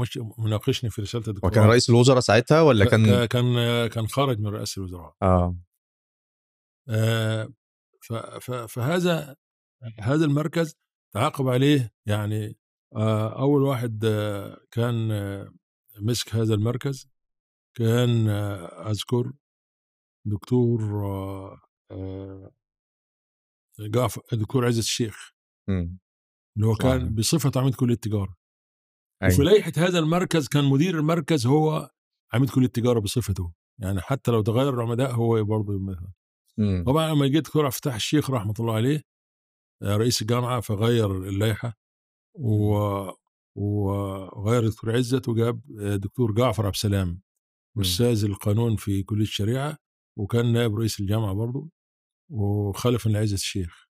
مش 0.00 0.18
مناقشني 0.38 0.90
في 0.90 1.02
رسالة 1.02 1.24
الدكتوراه 1.28 1.52
وكان 1.52 1.64
رئيس 1.64 1.90
الوزراء 1.90 2.20
ساعتها 2.20 2.62
ولا 2.62 2.84
كان 2.84 3.24
كان 3.24 3.86
كان 3.86 4.06
خارج 4.06 4.40
من 4.40 4.46
رئاسة 4.46 4.80
الوزراء. 4.80 5.14
آه. 5.22 5.56
آه، 6.88 7.48
فهذا 8.68 9.36
هذا 10.00 10.24
المركز 10.24 10.76
تعاقب 11.14 11.48
عليه 11.48 11.92
يعني 12.06 12.56
آه، 12.96 13.40
أول 13.42 13.62
واحد 13.62 14.04
آه، 14.04 14.60
كان 14.70 15.10
آه، 15.12 15.52
مسك 16.00 16.34
هذا 16.34 16.54
المركز. 16.54 17.08
كان 17.74 18.28
آه، 18.28 18.90
أذكر 18.90 19.32
دكتور 20.24 20.80
آه، 23.80 23.84
آه، 23.84 23.88
جعفر 23.88 24.22
دكتور 24.32 24.66
عزت 24.66 24.78
الشيخ 24.78 25.30
مم. 25.68 25.98
اللي 26.56 26.66
هو. 26.66 26.74
كان 26.74 27.14
بصفة 27.14 27.52
عميد 27.60 27.74
كلية 27.74 27.94
التجارة 27.94 28.36
وفي 29.24 29.32
أيوة. 29.42 29.44
لائحه 29.52 29.72
هذا 29.76 29.98
المركز 29.98 30.48
كان 30.48 30.64
مدير 30.64 30.98
المركز 30.98 31.46
هو 31.46 31.90
عميد 32.32 32.50
كلية 32.50 32.66
التجارة 32.66 33.00
بصفته 33.00 33.52
يعني 33.78 34.00
حتى 34.00 34.30
لو 34.30 34.42
تغير 34.42 34.74
العمداء 34.74 35.12
هو 35.12 35.44
برضه 35.44 35.74
يمثل. 35.74 36.06
مم. 36.58 36.84
طبعا 36.86 37.14
لما 37.14 37.26
جيت 37.26 37.44
دكتور 37.44 37.66
الفتاح 37.66 37.94
الشيخ 37.94 38.30
رحمة 38.30 38.54
الله 38.60 38.74
عليه 38.74 39.02
آه، 39.82 39.96
رئيس 39.96 40.22
الجامعة 40.22 40.60
فغير 40.60 41.16
اللائحة 41.28 41.74
و- 42.34 43.10
وغير 43.56 44.68
دكتور 44.68 44.96
عزت 44.96 45.28
وجاب 45.28 45.60
آه، 45.80 45.96
دكتور 45.96 46.32
جعفر 46.32 46.66
عبد 46.66 46.74
السلام 46.74 47.20
أستاذ 47.80 48.24
القانون 48.24 48.76
في 48.76 49.02
كلية 49.02 49.22
الشريعة 49.22 49.78
وكان 50.18 50.52
نائب 50.52 50.74
رئيس 50.76 51.00
الجامعة 51.00 51.34
برضه 51.34 51.70
وخلف 52.30 53.06
من 53.06 53.12
الشيخ. 53.34 53.86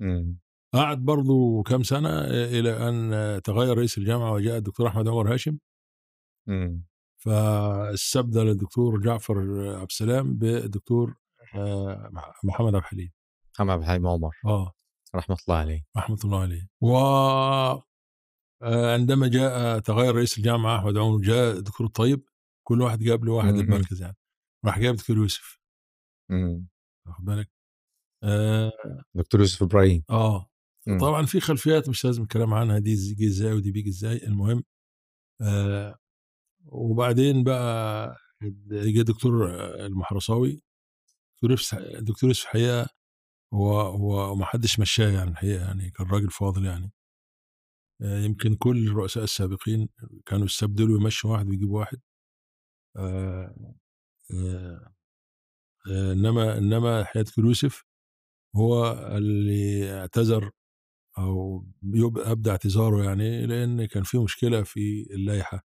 مم. 0.00 0.38
قعد 0.74 0.98
برضه 1.04 1.62
آه، 2.08 2.60
إلى 2.60 2.88
أن 2.88 3.12
آه، 3.12 3.38
تغير 3.38 3.78
رئيس 3.78 3.98
الجامعة 3.98 4.32
وجاء 4.32 4.56
الدكتور 4.56 4.88
أحمد 4.88 5.08
عمر 5.08 5.34
هاشم. 5.34 5.58
مم. 6.46 6.84
فاستبدل 7.18 8.48
الدكتور 8.48 9.00
جعفر 9.00 9.38
عبد 9.76 9.90
السلام 9.90 10.34
بالدكتور 10.34 11.16
آه، 11.54 12.10
محمد 12.44 12.66
عبد 12.66 12.76
الحليم. 12.76 13.12
محمد 13.54 13.70
عبد 13.70 13.82
الحليم 13.82 14.06
عمر. 14.06 14.36
آه. 14.44 14.72
رحمة 15.14 15.36
الله 15.48 15.58
عليه. 15.58 15.84
رحمة 15.96 16.18
الله 16.24 16.40
عليه. 16.40 16.68
و 16.80 16.96
آه، 18.62 18.94
عندما 18.94 19.28
جاء 19.28 19.78
تغير 19.78 20.14
رئيس 20.14 20.38
الجامعة 20.38 20.78
أحمد 20.78 20.96
عمر 20.96 21.18
جاء 21.20 21.56
الدكتور 21.56 21.86
الطيب 21.86 22.24
كل 22.66 22.82
واحد 22.82 22.98
جاب 22.98 23.24
له 23.24 23.32
واحد 23.32 23.54
مم. 23.54 23.60
المركز 23.60 24.02
يعني. 24.02 24.16
راح 24.64 24.78
جاب 24.78 24.94
دكتور 24.94 25.16
يوسف. 25.16 25.58
واخد 27.10 27.24
بالك؟ 27.24 27.50
آه, 28.24 28.72
دكتور 29.14 29.40
يوسف 29.40 29.62
إبراهيم. 29.62 30.04
آه. 30.10 30.46
مم. 30.86 30.98
طبعا 30.98 31.26
في 31.26 31.40
خلفيات 31.40 31.88
مش 31.88 32.04
لازم 32.04 32.22
الكلام 32.22 32.54
عنها 32.54 32.78
دي 32.78 32.90
بيجي 32.94 33.26
إزاي 33.26 33.52
ودي 33.52 33.72
بيجي 33.72 33.90
إزاي 33.90 34.16
المهم 34.26 34.64
آه. 35.42 35.98
وبعدين 36.66 37.44
بقى 37.44 38.16
جه 38.70 39.02
دكتور 39.02 39.50
المحرصاوي 39.86 40.62
دكتور 41.36 41.50
يوسف 41.50 41.78
دكتور 41.78 42.30
يوسف 42.30 42.44
الحقيقة 42.44 42.88
هو 43.54 43.80
هو 43.80 44.34
ما 44.36 44.44
حدش 44.46 44.80
مشاه 44.80 45.10
يعني 45.12 45.30
الحقيقة 45.30 45.64
يعني 45.64 45.90
كان 45.90 46.06
راجل 46.06 46.30
فاضل 46.30 46.64
يعني. 46.66 46.92
آه، 48.02 48.18
يمكن 48.20 48.54
كل 48.54 48.88
الرؤساء 48.88 49.24
السابقين 49.24 49.88
كانوا 50.26 50.44
يستبدلوا 50.46 51.00
يمشوا 51.00 51.32
واحد 51.32 51.48
ويجيبوا 51.48 51.78
واحد. 51.80 52.00
آه، 52.96 53.54
آه، 53.54 53.74
آه، 54.34 54.92
إنما 55.88 56.58
إنما 56.58 57.04
حياه 57.04 57.24
يوسف 57.38 57.84
هو 58.56 58.92
اللي 59.16 59.92
اعتذر 60.00 60.50
أو 61.18 61.66
أبدى 62.18 62.50
اعتذاره 62.50 63.04
يعني 63.04 63.46
لأن 63.46 63.84
كان 63.86 64.02
في 64.02 64.18
مشكلة 64.18 64.62
في 64.62 65.06
اللائحة 65.10 65.66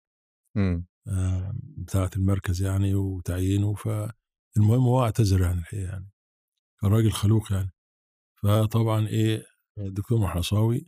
مم. 0.56 0.86
آه، 1.08 1.54
بتاعة 1.78 2.10
المركز 2.16 2.62
يعني 2.64 2.96
وتعيينه 2.96 3.74
فالمهم 3.74 4.84
هو 4.88 5.04
اعتذر 5.04 5.42
يعني 5.42 5.60
الحقيقة 5.60 5.84
يعني 5.90 6.10
كان 6.82 6.92
راجل 6.92 7.12
خلوق 7.12 7.52
يعني 7.54 7.72
فطبعا 8.44 9.08
إيه 9.08 9.46
الدكتور 9.78 10.20
محرصاوي 10.20 10.88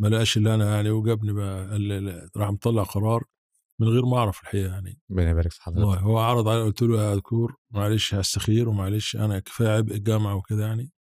ما 0.00 0.08
لقاش 0.08 0.36
اللي 0.36 0.54
أنا 0.54 0.74
يعني 0.76 0.90
وجابني 0.90 1.32
بقى 1.32 1.68
قال 1.70 2.30
راح 2.36 2.50
مطلع 2.50 2.82
قرار 2.82 3.24
من 3.80 3.88
غير 3.88 4.06
ما 4.06 4.16
أعرف 4.18 4.40
الحقيقة 4.42 4.72
يعني. 4.72 4.98
ربنا 5.10 5.30
يبارك 5.30 5.52
في 5.52 5.62
حضرتك. 5.62 6.02
هو 6.02 6.18
عرض 6.18 6.48
علي 6.48 6.62
قلت 6.62 6.82
له 6.82 7.02
يا 7.02 7.14
دكتور 7.14 7.56
معلش 7.70 8.14
هستخير 8.14 8.68
ومعلش 8.68 9.16
أنا 9.16 9.38
كفاية 9.38 9.68
عبء 9.68 9.94
الجامعة 9.94 10.34
وكده 10.34 10.66
يعني. 10.66 10.92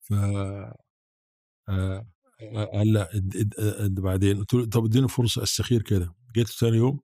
ف 0.00 0.12
آه، 1.68 2.06
قال 2.72 2.92
لأ 2.92 3.08
بعدين. 3.88 4.38
قلت 4.38 4.54
له 4.54 4.66
طب 4.66 4.84
اديني 4.84 5.08
فرصة 5.08 5.42
استخير 5.42 5.82
كده. 5.82 6.14
جيت 6.34 6.46
ثاني 6.48 6.76
يوم 6.76 7.00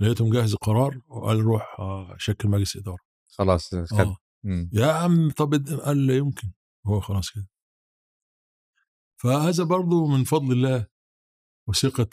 لقيته 0.00 0.26
مجهز 0.26 0.52
القرار 0.52 1.00
وقال 1.08 1.40
روح 1.40 1.76
آه، 1.80 2.14
شكل 2.18 2.48
مجلس 2.48 2.76
إدارة. 2.76 2.98
خلاص 3.28 3.74
خد 3.74 4.14
مم. 4.44 4.70
يا 4.72 4.92
عم 4.92 5.30
طب 5.30 5.54
قال 5.84 6.06
لا 6.06 6.16
يمكن. 6.16 6.52
هو 6.86 7.00
خلاص 7.00 7.30
كده. 7.30 7.48
فهذا 9.22 9.64
برضو 9.64 10.06
من 10.06 10.24
فضل 10.24 10.52
الله 10.52 10.86
وثقة 11.68 12.08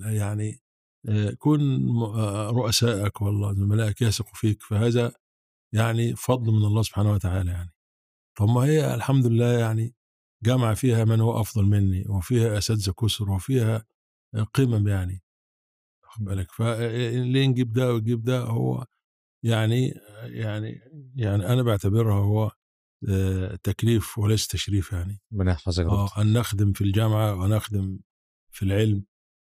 يعني 0.00 0.50
آه، 0.50 0.65
كن 1.38 1.60
م- 1.86 2.02
آه، 2.02 2.50
رؤسائك 2.50 3.22
والله 3.22 3.52
زملائك 3.54 4.02
يثقوا 4.02 4.34
فيك. 4.34 4.62
فهذا 4.62 5.12
يعني 5.74 6.16
فضل 6.16 6.52
من 6.52 6.64
الله 6.64 6.82
سبحانه 6.82 7.12
وتعالى 7.12 7.50
يعني. 7.50 7.72
طب 8.38 8.48
ما 8.48 8.60
هي 8.60 8.94
الحمد 8.94 9.26
لله 9.26 9.58
يعني 9.58 9.94
جامعة 10.44 10.74
فيها 10.74 11.04
من 11.04 11.20
هو 11.20 11.40
أفضل 11.40 11.64
مني 11.64 12.04
وفيها 12.08 12.58
أساتذة 12.58 12.92
كسر 12.92 13.30
وفيها 13.30 13.84
قمم 14.54 14.88
يعني. 14.88 15.22
واخد 16.04 16.24
بالك؟ 16.24 16.52
فليه 16.52 17.46
نجيب 17.46 17.72
ده 17.72 17.92
ويجيب 17.94 18.22
ده 18.24 18.40
هو 18.40 18.86
يعني 19.44 19.94
يعني 20.22 20.80
يعني 21.16 21.46
أنا 21.52 21.62
بعتبرها 21.62 22.14
هو 22.20 22.50
آه، 23.08 23.54
تكليف 23.62 24.18
وليس 24.18 24.46
تشريف 24.48 24.92
يعني. 24.92 25.20
ربنا 25.32 25.52
يحفظك 25.52 25.84
آه 25.84 26.08
أن 26.22 26.32
نخدم 26.32 26.72
في 26.72 26.80
الجامعة 26.84 27.34
ونخدم 27.34 27.98
في 28.50 28.62
العلم. 28.64 29.04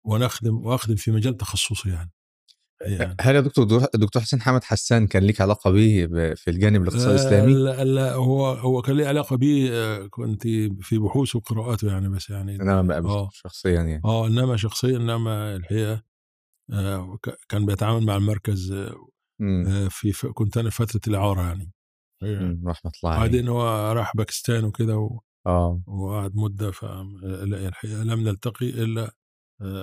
ونخدم 0.05 0.66
وأخدم 0.66 0.97
في 0.97 1.10
مجال 1.10 1.36
تخصصي 1.36 1.89
يعني. 1.89 2.10
يعني. 2.81 3.16
هل 3.20 3.35
يا 3.35 3.40
دكتور 3.40 3.64
دكتور 3.94 4.22
حسين 4.22 4.40
حمد 4.40 4.64
حسان 4.64 5.06
كان 5.06 5.22
ليك 5.22 5.40
علاقة 5.40 5.70
بيه 5.70 6.06
ب- 6.06 6.35
في 6.35 6.51
الجانب 6.51 6.82
الاقتصادي 6.82 7.10
آه، 7.10 7.14
الإسلامي؟ 7.14 7.55
لا, 7.55 7.85
لا 7.85 8.14
هو 8.14 8.47
هو 8.47 8.82
كان 8.82 8.97
لي 8.97 9.06
علاقة 9.06 9.36
بيه 9.36 9.70
آه، 9.72 10.06
كنت 10.06 10.43
في 10.81 10.98
بحوث 10.98 11.36
وقراءاته 11.36 11.89
يعني 11.89 12.09
بس 12.09 12.31
يعني 12.31 12.56
أنا 12.56 12.82
ما 12.82 12.89
بقابلته 12.89 13.12
آه 13.14 13.28
شخصيا 13.32 13.70
يعني. 13.72 14.01
آه 14.05 14.26
إنما 14.26 14.56
شخصيا 14.56 14.97
إنما 14.97 15.56
الحقيقة 15.56 16.02
آه 16.72 17.18
كان 17.48 17.66
بيتعامل 17.66 18.06
مع 18.06 18.16
المركز 18.16 18.72
آه،. 18.72 18.94
آه، 19.43 19.89
في 19.90 20.12
ف- 20.12 20.26
كنت 20.26 20.56
أنا 20.56 20.70
في 20.70 20.76
فترة 20.86 21.01
الإعارة 21.09 21.43
يعني. 21.43 21.72
رحمة 22.66 22.93
الله 23.05 23.12
عليه. 23.14 23.20
بعدين 23.20 23.48
هو 23.48 23.93
راح 23.93 24.16
باكستان 24.16 24.64
وكده 24.64 24.97
و- 24.98 25.20
آه. 25.47 25.82
وقعد 25.86 26.36
مدة 26.36 26.70
فالحقيقة 26.70 28.02
لم 28.02 28.20
نلتقي 28.20 28.70
إلا 28.70 29.02
آه، 29.02 29.10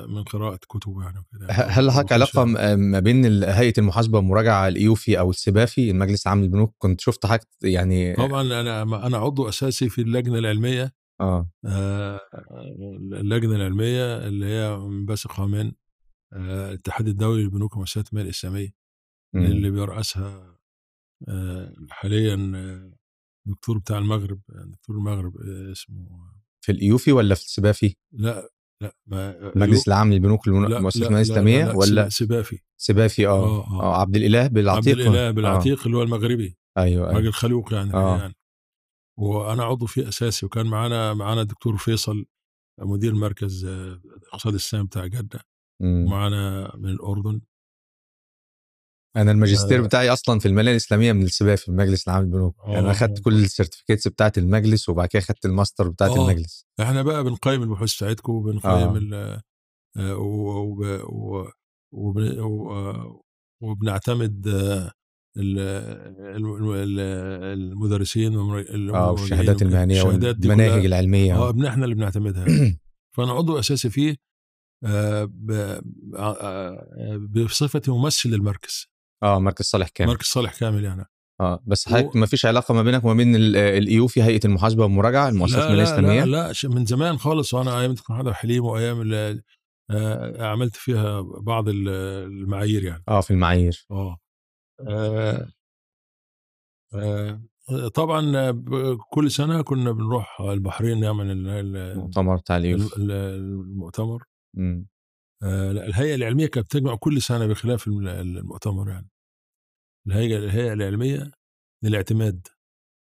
من 0.07 0.23
قراءة 0.23 0.56
كتبه 0.69 1.03
يعني 1.03 1.19
وكده 1.19 1.48
ه- 1.53 1.61
هل 1.68 1.85
لحضرتك 1.85 2.11
علاقة 2.14 2.45
م- 2.45 2.80
ما 2.80 2.99
بين 2.99 3.26
ال- 3.26 3.43
هيئة 3.43 3.73
المحاسبة 3.77 4.18
والمراجعه 4.18 4.68
الإيوفي 4.68 5.19
أو 5.19 5.30
السبافي 5.30 5.91
المجلس 5.91 6.27
العام 6.27 6.41
للبنوك 6.41 6.76
كنت 6.77 7.02
شفت 7.02 7.26
حاجة 7.26 7.48
يعني 7.64 8.14
طبعا 8.15 8.41
أنا 8.41 8.81
أنا 9.07 9.18
عضو 9.18 9.49
أساسي 9.49 9.89
في 9.89 10.02
اللجنة 10.02 10.38
العلمية 10.39 10.93
آه 11.22 11.49
آه، 11.65 12.19
اللجنة 13.14 13.56
العلمية 13.56 14.18
اللي 14.27 14.45
هي 14.45 14.77
منبثقه 14.77 15.45
من 15.48 15.72
آه، 16.34 16.69
الاتحاد 16.69 17.07
الدولي 17.07 17.43
للبنوك 17.43 17.76
ومؤسسات 17.76 18.10
المال 18.14 18.26
الإسلامية 18.26 18.69
مم. 19.34 19.45
اللي 19.45 19.69
بيرأسها 19.72 20.57
آه، 21.27 21.73
حاليا 21.89 22.52
آه، 22.56 22.93
دكتور 23.45 23.77
بتاع 23.77 23.98
المغرب 23.98 24.41
دكتور 24.65 24.95
المغرب 24.98 25.38
آه، 25.38 25.72
اسمه 25.72 26.07
في 26.61 26.72
الأيوفي 26.72 27.11
ولا 27.11 27.35
في 27.35 27.41
السيبافي؟ 27.41 27.95
لا 28.11 28.49
لا 28.81 28.95
ما 29.07 29.51
المجلس 29.55 29.87
العام 29.87 30.13
للبنوك 30.13 30.47
لا 30.47 30.77
الاسلاميه 30.77 31.65
لا 31.65 31.69
لا 31.69 31.77
ولا 31.77 32.09
سيبافي 32.09 32.59
سيبافي 32.77 33.27
آه 33.27 33.29
آه، 33.29 33.67
آه. 33.67 33.81
آه 33.81 34.01
عبد 34.01 34.15
الإله 34.15 34.39
عبد 34.39 34.53
بلعتيق 34.53 34.97
الإله 34.97 35.31
بلعتيق 35.31 35.85
اللي 35.85 35.97
هو 35.97 36.03
المغربي 36.03 36.57
آه. 36.77 36.81
أيوه 36.81 37.09
أيوه 37.09 37.17
راجل 37.17 37.33
خلوق 37.33 37.73
يعني 37.73 37.93
آه. 37.93 38.17
يعني 38.17 38.35
وأنا 39.19 39.63
عضو 39.63 39.85
فيه 39.85 40.07
أساسي 40.07 40.45
وكان 40.45 40.65
معانا 40.65 41.13
معانا 41.13 41.41
الدكتور 41.41 41.77
فيصل 41.77 42.25
مدير 42.79 43.15
مركز 43.15 43.65
آه، 43.65 44.01
الاقتصاد 44.17 44.53
السام 44.53 44.85
بتاع 44.85 45.05
جدة 45.05 45.39
مم. 45.81 46.05
ومعانا 46.05 46.71
من 46.77 46.89
الأردن 46.89 47.41
أنا 49.15 49.31
الماجستير 49.31 49.79
آه. 49.79 49.81
بتاعي 49.85 50.09
أصلا 50.09 50.39
في 50.39 50.47
المالية 50.47 50.71
الإسلامية 50.71 51.13
من 51.13 51.23
السيبافي 51.23 51.69
المجلس 51.69 52.07
العام 52.07 52.23
للبنوك 52.23 52.55
يعني 52.65 52.79
أنا 52.79 52.88
آه. 52.88 52.91
اخدت 52.91 53.19
كل 53.19 53.33
ال 53.34 53.39
certificates 53.39 54.07
بتاعت 54.07 54.38
المجلس 54.38 54.89
وبعد 54.89 55.07
كده 55.07 55.23
اخدت 55.23 55.45
الماستر 55.45 55.89
بتاعت 55.89 56.11
آه. 56.11 56.15
المجلس 56.25 56.65
إحنا 56.81 57.01
بقى 57.01 57.23
بنقيم 57.23 57.63
البحوث 57.63 57.95
بتاعتكم 57.95 58.33
وبنقيم 58.33 59.13
آه. 59.13 59.41
آه، 59.97 60.15
وبنعتمد 63.61 64.47
آه، 64.47 64.91
ال- 65.38 65.59
ال- 65.59 66.75
ال- 66.75 66.99
المدرسين 67.71 68.35
آه 68.35 69.11
والشهادات. 69.11 69.61
المهنية 69.61 70.03
والمناهج. 70.03 70.85
العلمية 70.85 71.35
آه 71.35 71.67
إحنا 71.67 71.83
اللي 71.85 71.95
بنعتمدها. 71.95 72.45
فأنا 73.15 73.31
عضو 73.31 73.59
أساسي 73.59 73.89
فيه 73.89 74.15
آه، 74.85 75.31
آه، 75.51 75.81
آه، 76.15 77.17
بصفتي 77.45 77.91
ممثل 77.91 78.29
للمركز 78.29 78.90
آه 79.23 79.39
مركز 79.39 79.65
صالح 79.65 79.88
كامل. 79.89 80.10
مركز 80.11 80.26
صالح 80.26 80.60
كامل 80.60 80.84
يعني. 80.84 81.06
آه 81.41 81.64
بس 81.68 81.89
حضرتك 81.89 82.15
ما 82.15 82.26
فيش 82.26 82.45
علاقة 82.45 82.73
ما 82.73 82.84
بينك 82.84 83.03
وما 83.06 83.14
بين 83.14 83.35
ال- 83.35 83.56
الايوفي 83.56 84.23
هيئة 84.23 84.39
المحاسبة 84.45 84.84
والمراجعه 84.84 85.30
المؤسسات 85.30 85.60
لا 85.60 85.65
المالية 85.69 85.84
لا, 85.84 85.91
الإسلامية؟ 85.91 86.23
لا 86.23 86.52
لا 86.64 86.69
من 86.76 86.85
زمان 86.85 87.18
خالص 87.18 87.53
وأنا 87.53 87.80
أيام 87.80 87.95
محمد 88.10 88.31
حليم 88.31 88.65
وأيام 88.65 89.02
آه، 89.91 90.45
عملت 90.52 90.76
فيها 90.76 91.22
بعض 91.22 91.69
ال- 91.69 91.89
المعايير 92.31 92.84
يعني. 92.84 93.03
آه 93.07 93.22
في 93.22 93.31
المعايير. 93.31 93.85
آه. 93.91 94.18
آه، 94.88 95.48
آه، 96.93 97.41
طبعا 97.93 98.52
كل 99.11 99.31
سنة 99.31 99.61
كنا 99.61 99.91
بنروح 99.91 100.41
البحرين 100.41 100.99
نعمل 100.99 101.31
ال- 101.31 101.48
ال- 101.48 101.77
المؤتمر 101.77 102.35
بتاع 102.35 102.57
المؤتمر. 102.57 104.23
آه، 105.43 105.72
الهيئة 105.72 106.15
العلمية 106.15 106.45
كانت 106.48 106.65
بتجمع 106.65 106.95
كل 106.95 107.22
سنة 107.22 107.45
بخلاف 107.48 107.88
الم- 107.88 108.07
المؤتمر 108.07 108.89
يعني. 108.89 109.10
الهيئة 110.07 110.38
الهيئة 110.38 110.73
العلميه 110.73 111.32
للاعتماد 111.84 112.48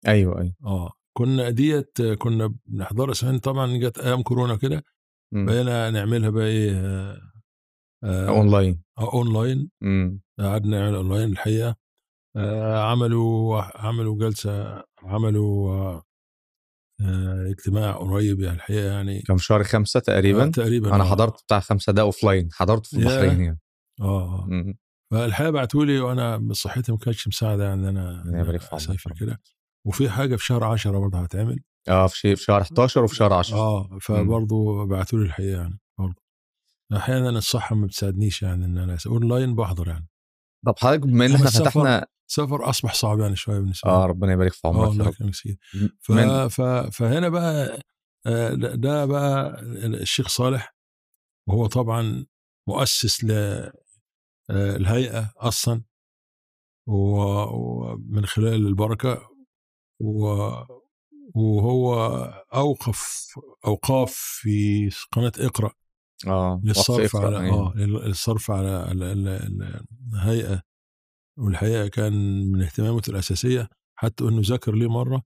أيوه 0.08 0.40
أيوه 0.40 0.54
آه 0.64 0.92
كنا 1.16 1.50
ديت 1.50 2.00
آه، 2.00 2.14
كنا 2.14 2.54
بنحضرها 2.66 3.14
سنين 3.14 3.38
طبعا 3.38 3.76
جت 3.76 3.98
أيام 3.98 4.22
كورونا 4.22 4.56
كده. 4.56 4.84
بقينا 5.34 5.90
نعملها 5.90 6.30
بقى 6.30 6.46
إيه 6.46 6.72
آه، 6.74 7.20
آه، 8.04 8.28
أونلاين 8.28 8.82
آه، 8.98 9.12
أونلاين. 9.12 9.70
قعدنا 10.40 10.80
نعمل 10.80 10.94
أونلاين 10.94 11.32
الحقيقة 11.32 11.76
آه، 12.36 12.82
عملوا 12.90 13.62
عملوا 13.62 14.18
جلسة 14.18 14.82
عملوا 15.02 15.70
آه، 15.74 16.02
آه، 17.00 17.46
اجتماع 17.50 17.92
قريب 17.92 18.40
يعني 18.40 18.56
الحقيقة 18.56 18.86
يعني 18.92 19.22
كان 19.22 19.36
في 19.36 19.44
شهر 19.44 19.64
خمسة 19.64 20.00
تقريبا 20.00 20.44
آه، 20.44 20.50
تقريبا 20.50 20.94
أنا 20.94 21.04
آه. 21.04 21.06
حضرت 21.10 21.42
بتاع 21.44 21.60
خمسة 21.60 21.92
ده 21.92 22.02
offline 22.02 22.48
حضرته 22.52 22.88
في. 22.90 22.96
البحرين 22.96 23.40
يعني 23.40 23.60
آه 24.00 24.46
مم. 24.48 24.74
فالحقيقة 25.10 25.50
بعتوا 25.50 25.84
لي 25.84 26.00
وأنا 26.00 26.48
صحتي 26.52 26.92
ما 26.92 26.98
كانتش 26.98 27.28
مساعدة 27.28 27.64
يعني 27.64 27.88
إن 27.90 27.96
أنا 27.96 28.22
عمرك 28.40 28.62
أسافر. 28.62 29.12
كده. 29.20 29.40
وفي 29.86 30.10
حاجة 30.10 30.36
في 30.36 30.44
شهر 30.44 30.64
10 30.64 30.98
برضه 30.98 31.18
هتعمل. 31.18 31.58
آه 31.88 32.06
في 32.06 32.18
شي- 32.18 32.36
في 32.36 32.42
شهر 32.44 32.62
11 32.62 33.04
وفي 33.04 33.14
شهر 33.14 33.32
10 33.32 33.56
آه 33.58 33.98
فبرضه 34.00 34.84
بعتوا 34.86 35.18
لي 35.18 35.24
الحقيقة 35.24 35.60
يعني 35.60 35.78
برضه. 35.98 36.22
أحيانا 36.96 37.28
الصحة 37.30 37.76
ما 37.76 37.86
بتساعدنيش 37.86 38.42
يعني 38.42 38.64
إن 38.64 38.78
أنا 38.78 38.96
أونلاين 39.06 39.54
بحضر 39.54 39.88
يعني. 39.88 40.08
طب 40.66 40.74
حضرتك 40.78 41.00
بما 41.00 41.26
إن 41.26 41.34
إحنا 41.34 41.50
فتحنا 41.50 42.06
السفر 42.28 42.70
أصبح 42.70 42.94
صعب 42.94 43.20
يعني 43.20 43.36
شوية 43.36 43.58
بالنسبة 43.58 43.90
آه 43.90 44.06
ربنا 44.06 44.32
يبارك 44.32 44.52
في 44.52 44.68
عمرك 44.68 44.90
الله 44.90 45.08
يكرمك 45.08 45.34
سيدي. 45.34 45.58
ف... 46.00 46.12
ف... 46.12 46.60
فهنا 46.92 47.28
بقى 47.28 47.80
آه، 48.26 48.54
ده 48.54 49.04
بقى 49.06 49.60
الشيخ 49.62 50.28
صالح 50.28 50.74
وهو 51.48 51.66
طبعا 51.66 52.26
مؤسس 52.68 53.24
للهيئه 54.52 55.32
أصلا 55.36 55.82
و- 56.86 57.44
ومن 57.44 58.26
خلال 58.26 58.66
البركة 58.66 59.28
و- 60.00 60.80
وهو 61.34 61.94
أوقف 62.54 63.26
أوقاف 63.66 64.12
في 64.14 64.90
قناة 65.12 65.32
إقرأ 65.38 65.72
آه 66.26 66.52
وقف 66.54 66.64
للصرف 66.64 67.16
إقرأ، 67.16 67.38
على. 67.38 67.50
آه 67.50 67.74
للصرف 67.76 68.50
على 68.50 68.68
على 68.70 69.12
ال- 69.12 69.28
ال- 69.28 69.84
الهيئة 70.14 70.62
والحقيقة 71.38 71.88
كان 71.88 72.12
من 72.52 72.62
اهتماماته 72.62 73.10
الأساسية 73.10 73.68
حتى 73.98 74.24
إنه 74.24 74.40
ذكر 74.44 74.74
لي 74.74 74.86
مرة 74.86 75.22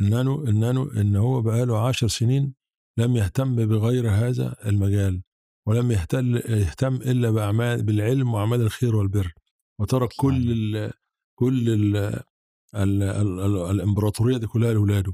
انه 0.00 0.48
انه 0.48 1.00
إن 1.00 1.16
هو 1.16 1.42
بقاله 1.42 1.86
عشر 1.88 2.08
سنين 2.08 2.54
لم 2.98 3.16
يهتم 3.16 3.56
بغير 3.66 4.10
هذا 4.10 4.56
المجال 4.66 5.22
ولم 5.66 5.90
يهتم 5.90 6.36
يهتم 6.36 6.94
إلا 6.96 7.30
باعمال 7.30 7.82
بالعلم 7.82 8.34
وأعمال 8.34 8.60
الخير 8.60 8.96
والبر 8.96 9.32
وترك 9.80 10.08
كل 10.16 10.52
ال 10.52 10.92
كل 11.38 11.68
ال 11.68 11.96
ال 12.74 13.02
ال 13.02 13.40
ال 13.40 13.70
الإمبراطورية 13.70 14.36
دي 14.36 14.46
كلها 14.46 14.72
لأولاده 14.72 15.12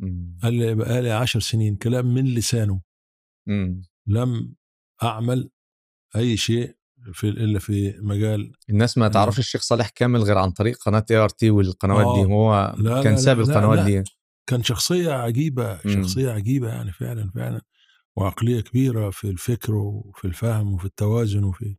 مم. 0.00 0.38
قال 0.42 0.54
لي 0.54 0.74
بقالي 0.74 1.10
عشر 1.10 1.40
سنين 1.40 1.76
كلام 1.76 2.14
من 2.14 2.24
لسانه 2.24 2.80
مم. 3.48 3.82
لم 4.06 4.54
أعمل 5.02 5.50
أي 6.16 6.36
شيء 6.36 6.76
في 7.12 7.28
إلا 7.28 7.58
في 7.58 7.94
مجال 7.98 8.52
الناس 8.70 8.98
ما. 8.98 9.08
تعرفش 9.08 9.38
الشيخ 9.38 9.60
صالح 9.62 9.88
كامل 9.88 10.22
غير 10.22 10.38
عن 10.38 10.50
طريق 10.50 10.76
قناة 10.78 11.04
ART 11.10 11.50
والقنوات 11.50 12.06
آه. 12.06 12.22
دي 12.26 12.32
هو 12.32 12.74
لا، 12.78 13.02
كان 13.02 13.16
ساب 13.16 13.38
لا، 13.38 13.44
القنوات 13.44 13.78
لا. 13.78 13.84
دي 13.84 14.02
كان 14.46 14.62
شخصية 14.62 15.12
عجيبة 15.12 15.80
مم. 15.84 16.02
شخصية 16.02 16.30
عجيبة 16.30 16.68
يعني 16.68 16.92
فعلا 16.92 17.30
فعلا 17.34 17.60
وعقلية 18.18 18.60
كبيرة 18.60 19.10
في 19.10 19.24
الفكر 19.30 19.74
وفي 19.74 20.24
الفهم 20.24 20.74
وفي 20.74 20.84
التوازن 20.84 21.44
وفي 21.44 21.76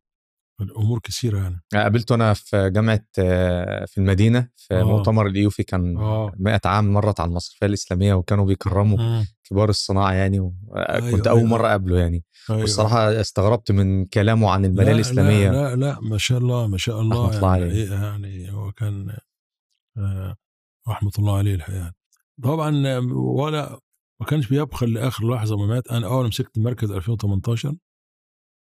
الأمور 0.62 1.00
كثيرة 1.00 1.38
يعني 1.40 1.62
قابلته 1.74 2.16
أنا 2.16 2.34
في 2.34 2.70
جامعة 2.70 3.06
آه، 3.20 3.86
في 3.86 3.98
المدينة 3.98 4.50
في 4.56 4.74
آه. 4.74 4.84
مؤتمر 4.84 5.28
الايوفي 5.28 5.64
كان 5.64 5.98
آه. 5.98 6.32
100 6.38 6.60
عام 6.66 6.94
مرت 6.94 7.20
على 7.20 7.30
المصرفية 7.30 7.66
الإسلامية 7.68 8.14
وكانوا 8.14 8.46
بيكرموا 8.46 8.98
مم. 8.98 9.26
كبار 9.44 9.70
الصناعة 9.70 10.12
يعني 10.14 10.40
و- 10.40 10.54
أيوة، 10.76 11.12
كنت 11.12 11.28
أول 11.28 11.38
أيوة. 11.40 11.50
مرة 11.50 11.68
أقابله 11.68 12.00
يعني 12.00 12.24
أيوة. 12.50 12.62
والصراحة 12.62 13.22
استغربت 13.22 13.72
من 13.72 14.06
كلامه 14.06 14.50
عن 14.52 14.66
الماليه 14.66 14.90
لا 14.90 14.96
الإسلامية 14.96 15.52
لا 15.52 15.76
لا 15.76 15.76
لا 15.76 16.00
ما 16.00 16.18
شاء 16.18 16.38
الله 16.38 16.68
ما 16.68 16.78
شاء 16.78 17.02
الله 17.02 17.26
رحمة 17.28 17.38
الله 17.38 17.58
يعني 17.58 17.64
عليه. 17.72 17.92
يعني 17.92 18.52
هو 18.52 18.72
كان 18.72 19.18
آه، 19.98 20.36
رحمة 20.90 21.12
الله 21.20 21.38
عليه 21.38 21.56
الحقيقة 21.56 21.94
طبعا 22.44 22.88
آه، 22.88 23.00
ولا 23.16 23.80
ما 24.24 24.30
كانش 24.30 24.48
بيبخل 24.48 24.94
لآخر 24.94 25.30
لحظة 25.34 25.58
ما 25.58 25.66
مات 25.66 25.88
أنا 25.88 26.08
أول 26.08 26.28
مسكت 26.28 26.58
المركز 26.58 26.92
2018 26.92 27.76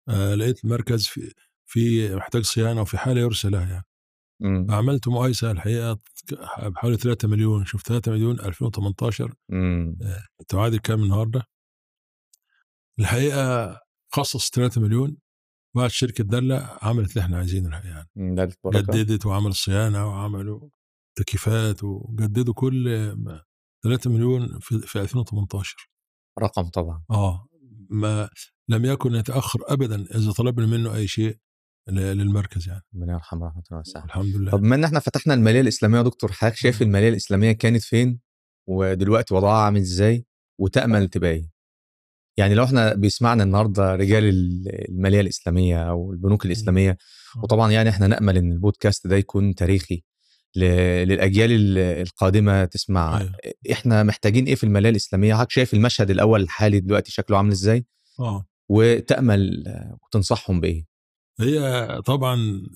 آه 0.10 0.36
لقيت 0.36 0.66
المركز 0.66 1.08
في 1.08 1.34
في 1.66 2.16
محتاج 2.16 2.42
صيانة 2.42 2.82
وفي 2.82 2.98
حالة 2.98 3.22
يرسى 3.22 3.50
لها 3.50 3.70
يعني 3.70 3.86
مم. 4.42 4.68
عملت 4.70 5.08
مقايسه 5.08 5.52
الحقيقة 5.52 6.00
بحوالي 6.60 6.98
3 6.98 7.28
مليون 7.28 7.66
شوف 7.66 7.82
3 7.84 8.12
مليون 8.12 8.40
2018 8.40 9.34
مم. 9.50 9.98
تعادل 10.48 10.78
كام 10.80 11.04
النهارده 11.04 11.44
الحقيقة 13.00 13.80
خصص 14.14 14.50
3 14.50 14.82
مليون 14.82 15.18
بعد 15.76 15.90
شركة 15.90 16.24
دله 16.24 16.78
عملت 16.82 17.10
اللي 17.12 17.22
إحنا 17.22 17.38
عايزينه 17.38 17.68
الحقيقة 17.68 17.96
يعني. 17.96 18.10
جددت 18.82 19.26
وعمل 19.26 19.54
صيانة 19.54 20.08
وعملوا 20.08 20.70
تكييفات 21.18 21.84
وجددوا 21.84 22.54
كل 22.54 23.16
3 23.84 24.10
مليون 24.10 24.60
في, 24.60 24.80
في 24.80 25.00
2018 25.02 25.90
رقم 26.40 26.64
طبعا. 26.70 27.04
آه. 27.12 27.48
ما 27.90 28.30
لم 28.70 28.86
يكن 28.86 29.16
يتأخر 29.16 29.60
ابدا 29.68 30.06
إذا 30.16 30.32
طلبنا 30.32 30.66
منه 30.66 30.96
أي 30.96 31.08
شيء 31.08 31.38
للمركز 31.90 32.68
يعني. 32.68 32.82
ربنا 32.96 33.14
يرحمه 33.14 33.48
رحمة 33.48 33.64
الله 33.72 33.84
الحمد 34.06 34.36
لله. 34.36 34.52
طب 34.52 34.60
بما 34.60 34.76
إن 34.76 34.84
إحنا 34.84 35.00
فتحنا 35.00 35.34
المالية 35.34 35.62
الإسلامية 35.62 35.98
يا 35.98 36.04
دكتور 36.04 36.32
حضرتك 36.32 36.56
شايف. 36.58 36.82
المالية 36.82 37.10
الإسلامية 37.10 37.52
كانت 37.52 37.82
فين؟ 37.84 38.20
ودلوقتي 38.70 39.34
وضعها 39.34 39.62
عامل 39.66 39.80
إزاي؟ 39.80 40.26
وتأمل 40.60 41.08
تبقى 41.10 41.30
إيه؟ 41.30 41.50
يعني 42.38 42.54
لو 42.56 42.64
إحنا 42.64 42.94
بيسمعنا 42.94 43.44
النهارده 43.44 43.96
رجال 43.96 44.24
ال- 44.24 44.90
المالية 44.90 45.22
الإسلامية 45.22 45.90
أو 45.90 46.12
البنوك 46.12 46.46
الإسلامية 46.46 46.98
مم. 47.36 47.44
وطبعا 47.44 47.72
يعني 47.72 47.90
إحنا 47.90 48.08
نأمل 48.08 48.38
إن 48.38 48.52
البودكاست 48.52 49.08
ده 49.08 49.16
يكون 49.16 49.56
تاريخي. 49.56 50.04
للأجيال 50.56 51.52
ال- 51.52 51.78
القادمة 51.78 52.66
تسمع. 52.66 53.18
أيوة. 53.18 53.32
إحنا 53.72 54.04
محتاجين 54.04 54.46
إيه 54.46 54.56
في 54.56 54.64
الماليه 54.64 54.90
الإسلامية؟ 54.90 55.34
حضرتك 55.36 55.52
شايف 55.52 55.74
المشهد 55.74 56.10
الأول 56.10 56.42
الحالي 56.42 56.80
دلوقتي 56.80 57.12
شكله 57.12 57.38
عامل 57.38 57.52
إزاي؟ 57.52 57.86
آه. 58.20 58.48
وتأمل 58.70 59.64
وتنصحهم 60.02 60.60
بإيه؟ 60.60 60.86
هي 61.40 62.02
طبعا 62.06 62.36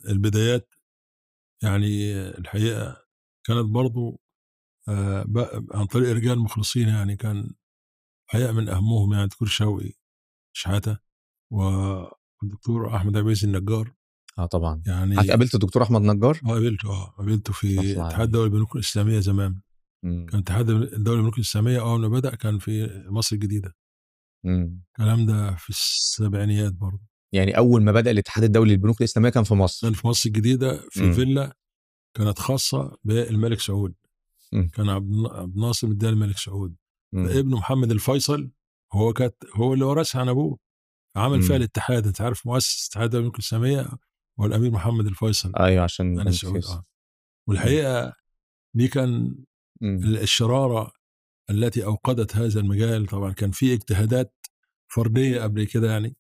البدايات 0.10 0.73
يعني 1.64 2.14
الحقيقة 2.27 3.06
كانت 3.47 3.65
برضو 3.65 4.22
آه، 4.88 5.26
عن 5.73 5.85
طريق 5.85 6.10
رجال 6.15 6.39
مخلصين 6.39 6.88
يعني 6.88 7.15
كان 7.15 7.53
الحقيقة 8.27 8.52
من 8.52 8.69
أهمهم 8.69 9.14
يعني 9.14 9.27
دكتور 9.27 9.47
شوقي 9.47 9.93
شحاتة 10.56 10.97
والدكتور 11.52 12.95
أحمد 12.95 13.18
عبيس 13.18 13.43
النجار. 13.43 13.95
آه 14.40 14.45
طبعا 14.45 14.82
يعني 14.88 15.16
حضرتك 15.16 15.30
قابلت 15.32 15.56
الدكتور 15.56 15.84
أحمد 15.84 16.02
نجار 16.02 16.40
آه 16.45 16.48
قابلته 16.49 16.90
آه 16.90 17.06
قابلته 17.18 17.53
في 17.53 18.02
اتحاد. 18.07 18.32
دولي 18.32 18.45
البنوك 18.45 18.76
الإسلامية 18.76 19.20
زمان 19.20 19.60
مم. 20.03 20.26
كان 20.30 20.40
اتحاد 20.40 20.70
الدولي 20.70 21.18
البنوك 21.18 21.36
الإسلامية 21.38 21.80
أول 21.82 21.99
ما 21.99 22.07
بدأ 22.07 22.36
كان 22.36 22.60
في 22.60 23.03
مصر 23.10 23.36
الجديدة. 23.36 23.76
الكلام 24.45 25.26
ده 25.26 25.56
في 25.56 25.70
السبعينيات 25.70 26.74
برضه 26.74 26.99
يعني 27.34 27.57
أول 27.57 27.84
ما 27.84 27.91
بدأ 27.91 28.12
الاتحاد 28.12 28.44
الدولي 28.44 28.72
للبنوك 28.72 28.99
الإسلامية 29.02 29.30
كان 29.30 29.44
في 29.44 29.53
مصر 29.53 29.88
كان 29.88 29.94
في 29.94 30.07
مصر 30.07 30.28
الجديدة 30.30 30.88
في 30.90 31.03
مم. 31.03 31.14
فيلا 31.14 31.57
كانت 32.14 32.40
خاصة 32.40 32.98
بالملك 33.03 33.60
سعود 33.60 33.94
مم. 34.53 34.70
كان 34.74 34.90
عبد 34.90 35.26
عبد 35.32 35.56
الناصر 35.56 35.88
مديها 35.88 36.10
الملك 36.10 36.38
سعود. 36.38 36.76
ابنه 37.14 37.57
محمد 37.57 37.91
الفيصل 37.91 38.52
هو 38.94 39.14
كانت 39.14 39.36
هو 39.56 39.74
اللي 39.74 39.86
ورثها 39.86 40.22
عن 40.22 40.30
أبوه 40.30 40.57
عمل 41.16 41.41
فيها. 41.41 41.56
الاتحاد 41.56 42.07
أنت 42.07 42.22
عارف 42.22 42.48
مؤسس 42.48 42.88
اتحاد 42.90 43.03
الدولي 43.03 43.20
البنوك 43.22 43.36
الإسلامية 43.40 43.88
هو 44.40 44.45
الامير 44.45 44.72
محمد 44.72 45.06
الفيصل. 45.06 45.52
أيوه 45.60 45.84
عشان 45.84 46.24
كان 46.24 46.32
سعود 46.32 46.66
آه. 46.66 46.86
والحقيقة 47.48 48.14
دي 48.76 48.88
كان 48.88 49.36
مم. 49.82 50.03
الشرارة 50.03 50.91
التي 51.49 51.86
أوقدت 51.86 52.36
هذا 52.36 52.60
المجال. 52.60 53.06
طبعا 53.07 53.32
كان 53.32 53.52
في 53.52 53.74
اجتهادات 53.74 54.34
فردية 54.88 55.41
قبل 55.41 55.64
كده 55.64 55.91
يعني. 55.91 56.16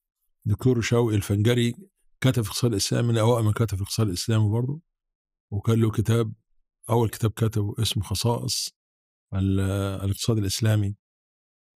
دكتور 0.45 0.81
شوقي 0.81 1.15
الفنجري 1.15 1.75
كتب 2.21 2.41
في 2.41 2.49
اقتصاد 2.49 2.71
الإسلام 2.71 3.05
من 3.07 3.17
أوائل 3.17 3.45
من 3.45 3.51
كتب 3.51 3.77
في 3.77 3.83
اقتصاد 3.83 4.07
الإسلام 4.07 4.51
برضه. 4.51 4.81
وكان 5.51 5.81
له 5.81 5.91
كتاب 5.91 6.33
أول 6.89 7.09
كتاب 7.09 7.31
كتبه 7.31 7.75
اسمه 7.81 8.03
خصائص 8.03 8.69
ال- 9.33 9.59
الاقتصاد 10.03 10.37
الإسلامي. 10.37 10.95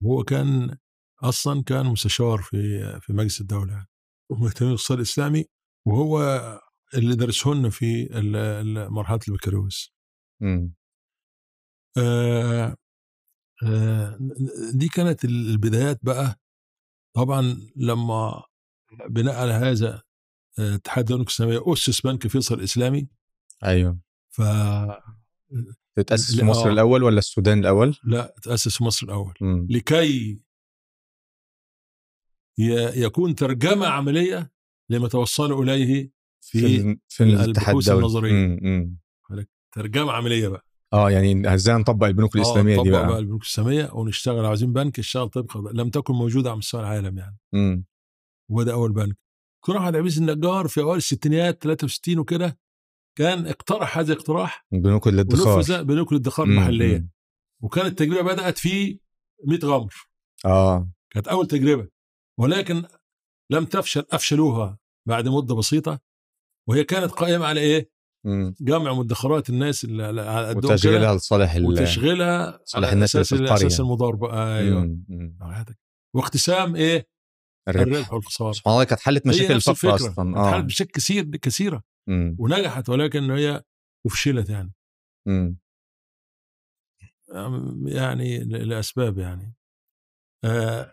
وهو 0.03 0.24
كان 0.24 0.78
أصلا 1.24 1.64
كان 1.64 1.86
مستشار 1.86 2.41
في 2.41 2.57
في 3.02 3.14
مجلس 3.14 3.41
الدولة 3.41 3.74
يعني. 3.74 3.88
ومهتم 4.32 4.66
بالاقتصاد 4.66 4.98
الإسلامي 4.98 5.45
وهو 5.90 6.20
اللي 6.94 7.16
درسه 7.16 7.49
لنا 7.52 7.70
في 7.70 8.10
مرحلة 8.91 9.20
البكالوريوس. 9.28 9.94
آه، 11.98 12.76
آه، 13.64 14.18
دي 14.74 14.88
كانت 14.88 15.26
البدايات 15.26 15.99
بقى 16.03 16.40
طبعا 17.16 17.57
لما 17.76 18.44
بناء 19.10 19.36
على 19.36 19.53
هذا 19.53 20.02
اتحاد 20.60 21.10
البنوك 21.11 21.28
الاسلاميه 21.28 21.74
أسس 21.74 22.02
بنك 22.02 22.28
فيصل 22.28 22.56
الإسلامي 22.56 23.07
أيوه 23.64 23.99
ف 24.30 24.41
تتأسس 25.95 26.36
في 26.36 26.45
مصر 26.45 26.70
آه. 26.70 26.72
الأول 26.74 27.03
ولا 27.03 27.18
السودان 27.20 27.60
الأول 27.60 27.95
لا 28.03 28.36
تأسس 28.44 28.78
في 28.78 28.84
مصر 28.84 29.06
الأول 29.06 29.34
مم. 29.41 29.68
لكي 29.70 30.41
ي- 32.57 33.02
يكون 33.03 33.36
ترجمة 33.36 33.88
عملية 33.88 34.52
لما 34.90 35.07
توصلوا 35.07 35.64
إليه 35.64 36.11
في 36.41 36.98
في 37.07 37.24
البحوث 37.24 37.88
الدولي 37.90 37.99
النظرية. 37.99 38.32
مم. 38.32 38.60
مم. 38.61 38.98
ترجمة 39.76 40.11
عملية 40.11 40.48
بقى 40.48 40.66
آه 40.94 41.11
يعني 41.11 41.53
إزاي 41.53 41.76
نطبق 41.76 42.07
البنوك 42.07 42.36
الإسلامية 42.36 42.80
آه، 42.80 42.84
دي 42.84 42.90
نطبق 42.90 42.99
بقى, 42.99 43.07
بقى 43.07 43.20
البنوك 43.20 43.41
الإسلامية 43.41 43.90
ونشتغل 43.94 44.45
عاوزين 44.45 44.74
بنك 44.74 44.99
يشتغل 44.99 45.30
طبقا 45.30 45.72
لم 45.74 45.90
تكن 45.90 46.14
موجودة 46.14 46.49
على 46.49 46.57
مستوى 46.57 46.82
العالم 46.82 47.18
يعني 47.18 47.38
مم. 47.53 47.86
وده 48.52 48.74
أول 48.74 48.91
بنك 48.91 49.18
دكتور 49.61 49.78
احمد 49.78 49.95
عبيس 49.95 50.18
النجار 50.18 50.68
في 50.68 50.82
أوائل 50.82 50.98
الستينيات 50.98 51.64
63 51.64 52.20
وكده 52.20 52.57
كان 53.18 53.48
اقترح 53.48 53.98
هذا 53.98 54.14
الاقتراح 54.14 54.66
بنوك 54.72 55.07
الادخار 55.07 55.57
ونفذ 55.57 55.84
بنوك 55.84 56.11
الادخار 56.11 56.45
مم. 56.45 56.52
المحلية. 56.52 57.07
وكانت 57.61 57.88
التجربة 57.88 58.34
بدأت 58.34 58.57
في 58.57 58.99
100 59.45 59.60
غمر 59.64 59.94
آه 60.45 60.90
كانت 61.10 61.28
أول 61.28 61.48
تجربة 61.48 61.88
ولكن 62.40 62.84
لم 63.52 63.66
تفشل 63.66 64.06
أفشلوها 64.12 64.78
بعد 65.08 65.28
مدة 65.28 65.56
بسيطة 65.56 66.00
وهي 66.70 66.84
كانت 66.84 67.12
قائمة 67.12 67.46
على 67.46 67.60
إيه؟ 67.60 67.90
مم. 68.26 68.56
جمع 68.62 68.94
مدخرات 68.94 69.50
الناس 69.50 69.84
اللي 69.84 70.04
على 70.22 70.58
وتشغيلها 70.58 71.16
لصالح 71.16 71.54
ال- 71.54 71.66
وتشغيلها 71.66 72.62
صالح 72.66 72.92
الناس 72.92 73.16
المضاربه 73.80 74.58
أيوه 74.58 74.82
مم. 74.82 75.06
مم. 75.10 75.38
واقتسام 76.16 76.76
إيه؟ 76.76 77.08
الربح 77.68 78.14
والخسارة 78.14 78.52
سبحان 78.52 78.74
الله 78.74 78.84
كانت 78.84 79.02
حلت 79.02 79.28
مشاكل 79.28 79.54
الفقر 79.56 79.96
أصلا 79.96 80.32
اتحلت 80.42 80.56
آه 80.56 80.60
بشكل 80.60 80.92
كثير 80.92 81.24
كثيرة 81.38 81.84
مم. 82.08 82.36
ونجحت 82.40 82.90
ولكن 82.90 83.32
هي 83.32 83.64
وفشلت 84.06 84.50
يعني 84.50 84.74
مم. 85.28 85.58
يعني 87.86 88.40
ل- 88.44 88.70
لأسباب 88.70 89.18
يعني 89.18 89.54
آه 90.44 90.92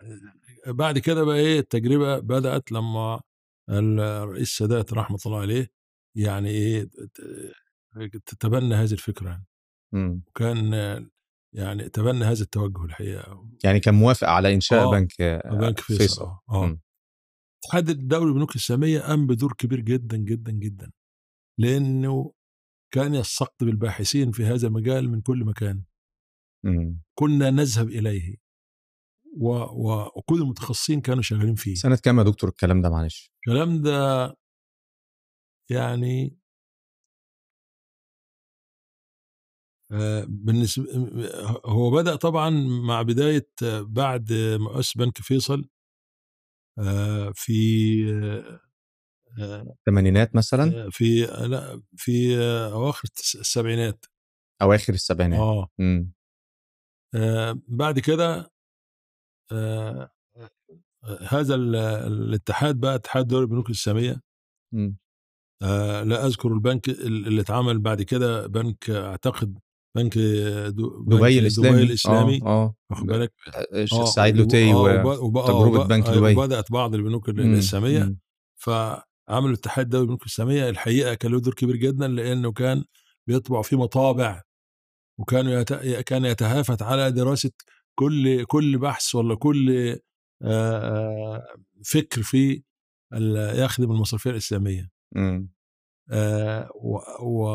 بعد 0.67 0.99
كده 0.99 1.23
بقى 1.23 1.37
إيه 1.37 1.59
التجربة 1.59 2.19
بدأت 2.19 2.71
لما 2.71 3.21
الرئيس 3.69 4.41
السادات 4.49 4.93
رحمة 4.93 5.17
الله 5.25 5.39
عليه 5.39 5.71
يعني 6.17 6.49
إيه 6.49 6.83
ت- 6.83 8.17
تتبنى 8.25 8.75
هذه 8.75 8.91
الفكرة 8.91 9.29
يعني. 9.29 9.45
مم. 9.93 10.21
وكان 10.27 10.73
آه، 10.73 11.09
يعني 11.55 11.89
تبنى 11.89 12.25
هذا 12.25 12.43
التوجه 12.43 12.83
الحقيقة. 12.85 13.49
يعني 13.63 13.79
كان 13.79 13.93
موافق 13.93 14.27
على 14.27 14.53
إنشاء 14.53 14.83
آه، 14.87 14.91
بنك 14.91 15.21
آه، 15.21 15.49
بنك 15.57 15.79
فيصل, 15.79 15.97
فيصل. 15.97 16.21
آه 16.25 16.41
آه. 16.49 16.77
الاتحاد 17.65 17.89
الدولي 17.89 18.25
للبنوك 18.25 18.51
الإسلامية 18.51 18.99
قام 18.99 19.27
بدور 19.27 19.53
كبير 19.53 19.79
جدا 19.79 20.17
جدا 20.17 20.51
جدا. 20.51 20.91
لأنه 21.59 22.33
كان 22.93 23.15
يستقطب 23.15 23.67
الباحثين 23.67 24.31
في 24.31 24.45
هذا 24.45 24.67
المجال 24.67 25.09
من 25.09 25.21
كل 25.21 25.45
مكان. 25.45 25.83
مم. 26.65 27.01
كنا 27.19 27.49
نذهب 27.49 27.87
إليه. 27.89 28.35
و... 29.41 29.47
و... 29.49 30.11
وكل 30.15 30.41
المتخصصين 30.41 31.01
كانوا 31.01 31.21
شغالين 31.21 31.55
فيه. 31.55 31.75
سنة 31.75 31.95
كام 32.03 32.17
يا 32.19 32.23
دكتور 32.23 32.49
الكلام 32.49 32.81
ده؟ 32.81 32.89
معلش. 32.89 33.31
الكلام 33.47 33.81
ده 33.81 34.27
يعني 35.71 36.37
آه، 39.91 40.25
بالنسبة 40.29 40.85
هو 41.65 41.91
بدأ 41.91 42.15
طبعا 42.15 42.49
مع 42.87 43.01
بداية 43.01 43.49
آه، 43.63 43.81
بعد 43.81 44.33
مؤسس 44.59 44.97
بنك 44.97 45.17
فيصل 45.17 45.69
آه، 46.79 47.31
في 47.35 47.53
الثمانينات 49.39 50.35
مثلا؟ 50.35 50.89
في 50.91 51.21
لا 51.25 51.81
في 51.97 52.37
أواخر 52.73 53.07
التس- 53.07 53.35
السبعينات. 53.39 54.05
أواخر 54.61 54.93
السبعينات. 54.93 55.69
آه 57.15 57.59
بعد 57.67 57.99
كده 57.99 58.51
هذا 61.27 61.55
ال- 61.55 61.75
الاتحاد 61.75 62.79
بقى 62.79 62.95
اتحاد 62.95 63.27
دول 63.27 63.41
البنوك 63.41 63.65
الإسلامية 63.69 64.21
مم. 64.73 64.97
آه، 65.63 66.03
لا 66.03 66.25
أذكر 66.25 66.53
البنك 66.53 66.89
اللي 66.89 67.41
اتعمل 67.41 67.79
بعد 67.79 68.01
كده 68.01 68.47
بنك 68.47 68.89
أعتقد 68.89 69.59
بنك 69.97 70.17
دبي 70.17 71.39
الاسلامي 71.39 71.75
دبي 71.77 71.83
الإسلامي 71.83 72.41
آه 72.45 72.75
واخد 72.89 73.05
بالك 73.05 73.33
آه. 73.55 73.85
آه، 73.93 74.05
سعيد 74.05 74.37
لوتي 74.37 74.71
آه، 74.71 74.75
و... 74.75 74.81
وب- 75.09 75.19
وب- 75.23 75.37
آه، 75.37 75.47
تجربة 75.47 75.79
وب- 75.79 75.87
بنك 75.87 76.05
آه، 76.05 76.15
دبي. 76.15 76.35
وبدأت 76.35 76.71
بعض 76.71 76.95
البنوك 76.95 77.29
مم. 77.29 77.39
الإسلامية. 77.39 78.15
فعملوا 78.61 79.49
الاتحاد 79.49 79.85
الدولي 79.85 80.01
للبنوك 80.01 80.21
الإسلامية 80.21 80.69
الحقيقة 80.69 81.13
كان 81.13 81.31
له 81.31 81.39
دور 81.39 81.53
كبير 81.53 81.75
جدا 81.75 82.07
لأنه 82.07 82.51
كان 82.51 82.83
بيطبع 83.27 83.61
في 83.61 83.75
مطابع 83.75 84.41
وكان 85.19 85.47
يت... 85.49 85.73
كان 85.99 86.25
يتهافت 86.25 86.81
على 86.81 87.11
دراسة 87.11 87.51
كل 87.99 88.45
كل 88.45 88.77
بحث 88.77 89.15
ولا 89.15 89.35
كل 89.35 89.95
فكر 91.83 92.21
في 92.21 92.63
يخدم 93.53 93.91
المصرفية 93.91 94.29
الإسلامية 94.29 94.89
مم. 95.15 95.49
آه، 96.11 96.69
و 96.75 96.97
و 97.21 97.47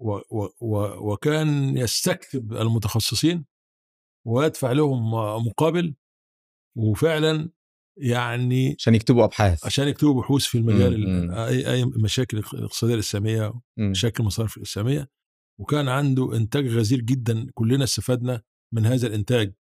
و 0.00 0.20
و 0.30 0.48
و 0.60 1.12
وكان 1.12 1.76
يستكتب 1.76 2.52
المتخصصين 2.52 3.44
ويدفع 4.26 4.72
لهم 4.72 5.10
مقابل 5.46 5.94
وفعلا 6.76 7.50
يعني 7.96 8.76
عشان 8.78 8.94
يكتبوا 8.94 9.24
أبحاث 9.24 9.66
عشان 9.66 9.88
يكتبوا 9.88 10.20
بحوث 10.22 10.44
في 10.44 10.58
المجال 10.58 11.06
مم، 11.08 11.16
مم. 11.24 11.30
ال- 11.30 11.34
أي 11.38 11.72
أي 11.72 11.84
مشاكل 11.84 12.38
الاقتصادية 12.38 12.94
الإسلامية. 12.94 13.52
مشاكل 13.78 14.20
المصارف 14.22 14.56
الإسلامية 14.56 15.10
وكان 15.60 15.88
عنده 15.88 16.36
إنتاج 16.36 16.66
غزير 16.68 17.00
جدا 17.00 17.46
كلنا 17.54 17.84
استفدنا 17.84 18.42
من 18.74 18.86
هذا 18.86 19.06
الإنتاج 19.06 19.54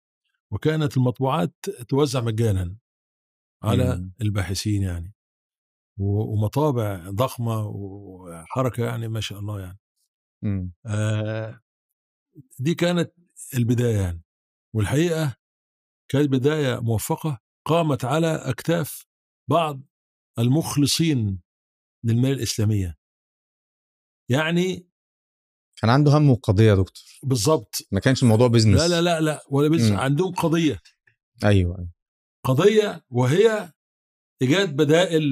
وكانت 0.55 0.97
المطبوعات 0.97 1.55
توزع 1.87 2.21
مجانا 2.21 2.77
على 3.63 3.95
مم. 3.95 4.13
الباحثين 4.21 4.83
يعني 4.83 5.13
ومطابع 5.99 7.09
ضخمة 7.09 7.67
وحركة 7.67 8.85
يعني 8.85 9.07
ما 9.07 9.19
شاء 9.19 9.39
الله 9.39 9.61
يعني 9.61 9.79
مم. 10.43 10.73
آه، 10.85 11.61
دي 12.59 12.75
كانت 12.75 13.13
البداية 13.53 14.01
يعني 14.01 14.21
والحقيقة 14.75 15.35
كانت 16.11 16.29
بداية 16.29 16.79
موفقة 16.79 17.39
قامت 17.67 18.05
على 18.05 18.35
أكتاف 18.35 19.05
بعض 19.49 19.81
المخلصين 20.39 21.41
للمال 22.05 22.31
الإسلامية 22.31 22.97
يعني 24.31 24.89
كان 25.75 25.89
عنده 25.89 26.17
هم 26.17 26.29
وقضية 26.29 26.69
يا 26.69 26.75
دكتور 26.75 27.03
بالضبط 27.23 27.75
ما 27.91 27.99
كانش 27.99 28.23
الموضوع 28.23 28.47
بيزنس 28.47 28.81
لا 28.81 28.87
لا 28.87 29.01
لا 29.01 29.21
لا 29.21 29.43
ولا 29.49 29.69
مم. 29.69 29.97
عندهم 29.97 30.33
قضية 30.33 30.81
أيوه 31.43 31.77
أيوة. 31.77 31.89
قضية 32.45 33.05
وهي 33.09 33.71
إيجاد 34.41 34.75
بدائل 34.75 35.23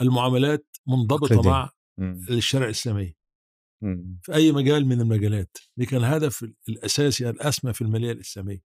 للمعاملات 0.00 0.66
منضبطة. 0.86 1.42
مع 1.42 1.70
مم. 1.98 2.26
الشرع 2.30 2.64
الإسلامي 2.64 3.14
مم. 3.82 4.18
في 4.22 4.34
أي 4.34 4.52
مجال 4.52 4.86
من 4.86 5.00
المجالات 5.00 5.56
دي 5.76 5.86
كان 5.86 6.00
الهدف 6.00 6.44
الأساسي 6.68 7.30
الأسمى 7.30 7.72
في 7.72 7.80
المالية 7.82 8.12
الإسلامية 8.12 8.62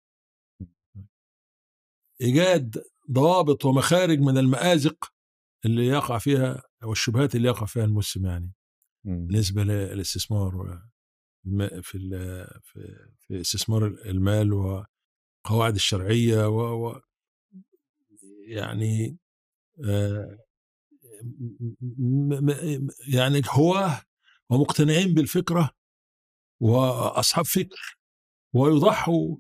إيجاد 2.22 2.84
ضوابط 3.12 3.66
ومخارج 3.66 4.20
من 4.20 4.38
المآزق 4.38 5.14
اللي 5.66 5.88
يقع 5.88 6.18
فيها 6.18 6.64
أو 6.84 6.92
الشبهات 6.92 7.36
اللي 7.36 7.48
يقع 7.48 7.66
فيها 7.66 7.84
المسلم 7.86 8.26
يعني. 8.26 8.54
بالنسبة 9.10 9.64
للاستثمار 9.64 10.82
في 11.82 12.00
في 12.64 13.08
في 13.28 13.42
استثمار 13.42 13.86
المال 13.86 14.54
وقواعد 14.54 15.76
الشرعية 15.76 16.48
و 16.48 17.02
يعني 18.48 19.18
آه، 19.86 20.38
يعني 23.08 23.42
هو 23.50 23.90
ومقتنعين 24.50 25.14
بالفكرة 25.14 25.72
وأصحاب 26.62 27.46
فكر 27.46 27.98
ويضحوا 28.54 29.38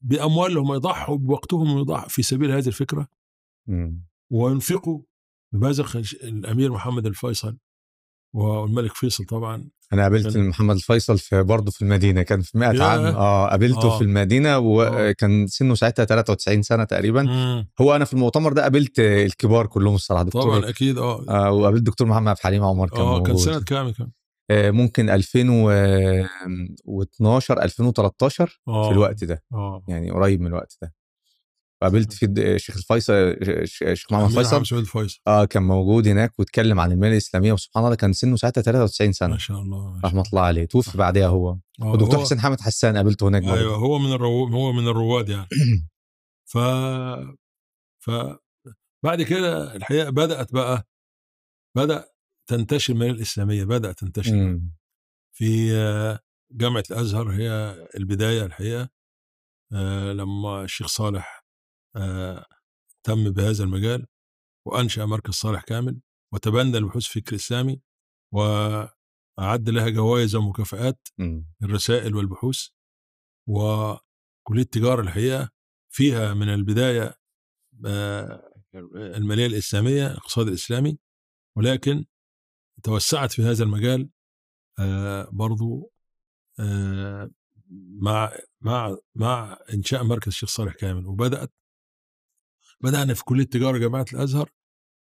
بأموالهم 0.00 0.70
ويضحوا 0.70 1.16
بوقتهم 1.16 1.76
ويضحوا 1.76 2.08
في 2.08 2.22
سبيل 2.22 2.50
هذه 2.50 2.66
الفكرة 2.66 3.08
مم. 3.66 4.04
وينفقوا 4.30 5.02
بمزق 5.52 5.96
الأمير 6.24 6.72
محمد 6.72 7.06
الفيصل 7.06 7.58
والملك 8.34 8.92
فيصل 8.94 9.24
طبعا. 9.24 9.64
أنا 9.92 10.02
قابلت 10.02 10.34
كان- 10.34 10.48
محمد 10.48 10.74
الفيصل 10.76 11.18
في 11.18 11.42
برضه 11.42 11.70
في 11.70 11.82
المدينة 11.82 12.22
كان 12.22 12.40
في 12.40 12.58
100 12.58 12.72
ياه. 12.72 12.84
عام. 12.84 13.00
آه 13.04 13.48
قابلته 13.48 13.94
آه. 13.94 13.98
في 13.98 14.04
المدينة 14.04 14.58
وكان 14.58 15.46
سنه 15.46 15.74
ساعتها 15.74 16.04
93 16.04 16.62
سنة 16.62 16.84
تقريبا. 16.84 17.22
مم. 17.22 17.68
هو 17.80 17.96
أنا 17.96 18.04
في 18.04 18.12
المؤتمر 18.12 18.52
ده 18.52 18.62
قابلت 18.62 18.98
الكبار 18.98 19.66
كلهم 19.66 19.94
الصراحة 19.94 20.22
دكتور 20.22 20.42
طبعا 20.42 20.68
أكيد 20.68 20.98
آه. 20.98 21.24
آه 21.28 21.52
وقابلت 21.52 21.82
دكتور 21.82 22.06
محمد 22.08 22.28
عبد 22.28 22.38
الحليم 22.38 22.64
عمر 22.64 22.88
كان 22.88 23.00
آه 23.00 23.22
كان. 23.22 23.36
سنة 23.36 23.60
كام 23.60 23.90
كان 23.90 24.08
آه 24.50 24.70
ممكن 24.70 25.10
2012 25.10 27.62
2013 27.62 28.60
آه 28.68 28.88
في 28.88 28.92
الوقت 28.94 29.24
ده. 29.24 29.42
آه. 29.54 29.82
يعني 29.88 30.10
قريب 30.10 30.40
من 30.40 30.46
الوقت 30.46 30.78
ده. 30.82 30.94
وقابلت 31.82 32.12
في 32.12 32.22
الد- 32.26 32.56
شيخ 32.56 32.76
الفيصل 32.76 33.36
ش- 33.64 33.84
شيخ 34.00 34.12
محمد 34.12 34.28
فيصل. 34.30 34.78
الفيصل 34.78 35.20
آه 35.26 35.44
كان 35.44 35.62
موجود 35.62 36.08
هناك 36.08 36.38
واتكلم 36.38 36.80
عن 36.80 36.92
المال 36.92 37.12
الإسلامية 37.12 37.52
وسبحان 37.52 37.84
الله 37.84 37.96
كان 37.96 38.12
سنه 38.12 38.36
ساعتها 38.36 38.60
93 38.62 39.12
سنة. 39.12 39.28
ما 39.28 39.38
شاء 39.38 39.60
الله 39.60 40.00
رحمة 40.04 40.22
الله 40.32 40.42
عليه. 40.42 40.64
توفي 40.64 40.98
بعدها 40.98 41.26
هو. 41.26 41.50
آه، 41.82 41.86
ودكتور 41.92 42.20
حسين 42.20 42.40
حامد 42.40 42.60
حسان 42.60 42.96
قابلته 42.96 43.28
هناك 43.28 43.42
برضه. 43.42 43.54
أيوه 43.58 43.76
هو 43.76 43.98
من 43.98 44.12
الرو... 44.12 44.46
هو 44.46 44.72
من 44.72 44.88
الرواد 44.88 45.28
يعني. 45.28 45.48
ف 46.52 46.58
ف 48.04 48.10
بعد 49.04 49.22
كده 49.22 49.76
الحقيقة 49.76 50.10
بدأت 50.10 50.52
بقى 50.54 50.88
بدأ 51.76 52.04
تنتشر 52.50 52.92
المال 52.92 53.10
الإسلامية 53.10 53.64
بدات 53.64 53.98
تنتشر 53.98 54.34
مم. 54.34 54.72
في 55.36 55.74
آه، 55.76 56.18
جامعة 56.52 56.84
الأزهر 56.90 57.30
هي 57.30 57.76
البداية 57.96 58.44
الحقيقة. 58.44 58.88
آه، 59.74 60.12
لما 60.12 60.64
الشيخ 60.64 60.86
صالح 60.86 61.41
آه، 61.96 62.46
تم 63.04 63.30
بهذا 63.30 63.64
المجال 63.64 64.06
وأنشأ 64.66 65.04
مركز 65.04 65.34
صالح 65.34 65.62
كامل 65.62 66.00
وتبنى 66.32 66.78
البحوث 66.78 67.06
في 67.06 67.16
الفكر 67.16 67.32
الاسلامي 67.32 67.80
وأعد 68.32 69.70
لها 69.70 69.88
جوائز 69.88 70.34
ومكافآت. 70.36 71.08
الرسائل 71.62 72.14
والبحوث 72.14 72.68
وكلية 73.48 74.62
التجاره 74.62 75.00
الحقيقة 75.00 75.50
فيها 75.90 76.34
من 76.34 76.48
البداية 76.48 77.14
آه، 77.86 78.52
المالية 78.94 79.46
الإسلامية 79.46 80.06
الاقتصاد 80.06 80.48
الإسلامي 80.48 80.98
ولكن 81.56 82.04
توسعت 82.82 83.32
في 83.32 83.42
هذا 83.42 83.64
المجال 83.64 84.10
آه، 84.78 85.28
برضو 85.32 85.92
آه، 86.60 87.30
مع 88.00 88.32
مع 88.60 88.96
مع 89.14 89.58
إنشاء 89.74 90.04
مركز 90.04 90.28
الشيخ 90.28 90.48
صالح 90.48 90.74
كامل 90.74 91.06
وبدأت 91.06 91.52
بدأنا 92.82 93.14
في 93.14 93.24
جامعة 93.78 94.06
الأزهر 94.12 94.50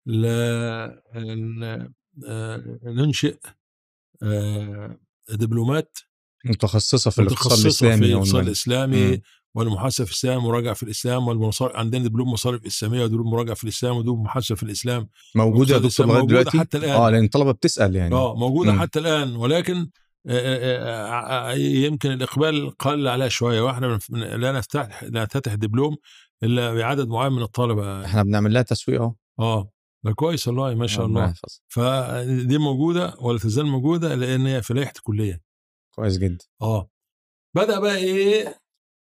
ل 0.06 0.22
ن- 1.16 1.94
آه، 2.28 2.80
ننشئ 2.84 3.38
آه، 4.24 4.98
دبلومات 5.30 5.98
متخصصة 6.46 7.12
في 7.12 7.22
الاقتصاد 7.22 7.52
متخصصة 7.52 7.64
الإسلامي 7.66 8.02
في 8.08 8.14
الاقتصاد 8.14 8.44
مم. 9.12 9.22
والمحاسبه 9.56 10.06
في 10.06 10.12
الإسلام 10.12 10.44
مراجعه 10.44 10.74
في 10.74 10.84
الإسلام 10.84 11.28
والمصارف 11.28 11.76
عندنا 11.76 12.04
دبلوم 12.08 12.32
مصارف 12.32 12.66
إسلامية 12.66 13.04
ودبلوم 13.04 13.30
مراجعه 13.32 13.56
في 13.56 13.64
الإسلام 13.64 13.98
ودبلوم 13.98 14.24
محاسبة 14.24 14.56
في 14.56 14.64
الإسلام 14.64 15.10
موجودة 15.36 15.74
يا 15.74 15.80
دكتور 15.80 15.82
الإسلامي 15.82 16.14
موجودة 16.14 16.28
دلوقتي 16.42 16.60
حتى 16.60 16.78
الآن. 16.78 16.90
آه 16.90 17.10
لأن 17.10 17.24
الطلبة 17.24 17.52
بتسأل 17.52 17.96
يعني 17.96 18.16
آه 18.16 18.36
موجودة 18.36 18.72
مم. 18.72 18.80
حتى 18.82 19.00
الآن 19.00 19.36
ولكن 19.36 19.90
آه، 20.28 21.52
يمكن 21.54 22.12
الإقبال 22.12 22.78
قل 22.78 23.08
عليها 23.08 23.28
شوية 23.28 23.62
وإحنا 23.62 24.00
لا 24.12 24.52
نفتح 24.52 25.04
لا 25.04 25.24
نفتتح 25.24 25.54
دبلوم 25.54 25.98
إلا 26.46 26.74
بعدد 26.74 27.08
معين 27.08 27.32
من 27.34 27.42
الطلبة. 27.42 28.06
إحنا 28.06 28.24
بنعمل 28.24 28.54
لها 28.54 28.62
تسويق 28.62 29.02
أهو. 29.02 29.16
آه. 29.40 29.72
ده 30.06 30.12
كويس 30.14 30.48
والله 30.48 30.76
ما 30.76 30.88
شاء 30.88 31.06
الله. 31.06 31.24
يحفظ. 31.24 31.60
فدي 31.68 32.58
موجودة 32.58 33.16
ولا 33.20 33.40
تزال 33.40 33.66
موجودة 33.66 34.16
لأن 34.16 34.48
هي 34.48 34.62
في 34.62 34.74
لائحة 34.74 34.94
الكلية. 34.98 35.42
كويس 35.96 36.18
جدا. 36.18 36.46
آه. 36.62 36.90
بدأ 37.56 37.80
بقى 37.80 37.96
إيه؟ 37.96 38.60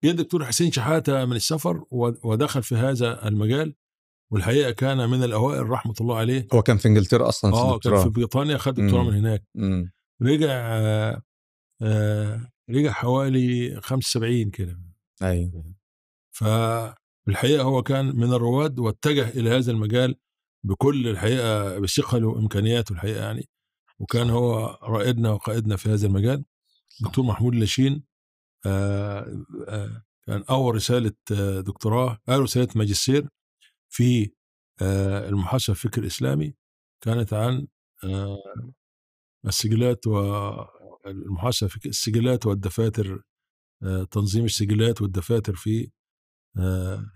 جه 0.03 0.11
الدكتور 0.11 0.45
حسين 0.45 0.71
شحاتة 0.71 1.25
من 1.25 1.35
السفر 1.35 1.83
ودخل 2.23 2.63
في 2.63 2.75
هذا 2.75 3.27
المجال 3.27 3.75
والحقيقة 4.31 4.71
كان 4.71 5.09
من 5.09 5.23
الأوائل 5.23 5.69
رحمة 5.69 5.93
الله 6.01 6.17
عليه. 6.17 6.47
هو 6.53 6.61
كان 6.61 6.77
في 6.77 6.87
إنجلترا 6.87 7.29
أصلا 7.29 7.51
في 7.51 7.57
آه 7.57 7.79
كان 7.79 8.03
في 8.03 8.09
بريطانيا 8.09 8.57
خد 8.57 8.73
دكتوراه. 8.73 9.03
من 9.03 9.13
هناك. 9.13 9.43
مم. 9.55 9.91
رجع 10.21 10.49
آه 10.51 11.21
آه 11.81 12.49
رجع 12.69 12.91
حوالي 12.91 13.79
75 13.81 14.49
كده. 14.49 14.79
أيوه. 15.21 15.73
فالحقيقة 17.27 17.63
هو 17.63 17.83
كان 17.83 18.15
من 18.15 18.33
الرواد 18.33 18.79
واتجه 18.79 19.29
إلى 19.29 19.49
هذا 19.49 19.71
المجال 19.71 20.15
بكل 20.63 21.07
الحقيقة 21.07 21.79
بثقله 21.79 22.27
وامكانياته 22.27 22.93
الحقيقة 22.93 23.19
يعني. 23.19 23.49
وكان 23.99 24.29
هو 24.29 24.79
رائدنا 24.83 25.31
وقائدنا 25.31 25.75
في 25.75 25.89
هذا 25.89 26.07
المجال. 26.07 26.45
دكتور 27.01 27.25
محمود 27.25 27.55
لاشين 27.55 28.03
آه 28.65 29.45
آه 29.67 30.03
كان 30.27 30.43
أول 30.49 30.75
رسالة 30.75 31.13
آه 31.31 31.61
دكتوراه 31.61 32.19
أول 32.29 32.41
رسالة 32.41 32.67
ماجستير 32.75 33.29
في 33.89 34.31
المحاسبه 34.81 35.73
في 35.73 35.85
الفكر 35.85 36.01
الإسلامي 36.01 36.53
كانت 37.03 37.33
عن 37.33 37.67
السجلات 39.45 40.07
والمحاسبه 40.07 41.69
في 41.69 41.89
السجلات 41.89 42.45
والدفاتر 42.45 43.21
تنظيم 44.11 44.45
السجلات 44.45 45.01
والدفاتر 45.01 45.55
في 45.55 45.91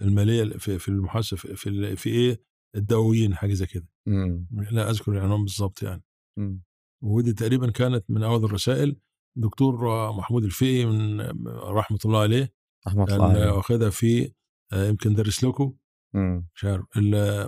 المالية 0.01 0.43
في 0.57 0.79
في 0.79 0.87
المحاسبه 0.89 1.37
في 1.39 1.95
في, 1.95 2.09
إيه 2.09 2.41
الدواوين 2.75 3.35
حاجة 3.35 3.53
زي 3.53 3.65
كده 3.65 3.87
مم. 4.07 4.47
لا 4.71 4.89
أذكر 4.89 5.11
العنوان 5.11 5.41
بالظبط 5.43 5.83
يعني 5.83 6.03
مم. 6.39 6.61
ودي 7.03 7.33
تقريبا 7.33 7.71
كانت 7.71 8.05
من 8.09 8.23
أول 8.23 8.45
الرسائل 8.45 8.95
دكتور 9.37 9.75
محمود 10.13 10.43
الفقي 10.43 10.85
من 10.85 11.21
رحمة 11.47 11.99
الله 12.05 12.19
عليه 12.19 12.53
رحمة 12.87 13.03
الله 13.03 13.25
عليه 13.29 13.51
واخدها 13.51 13.89
في 13.89 14.33
آه، 14.73 14.87
يمكن 14.87 15.13
درس 15.13 15.43
لكم 15.43 15.73
مم. 16.15 16.47
مش 16.55 16.65
عارف 16.65 16.85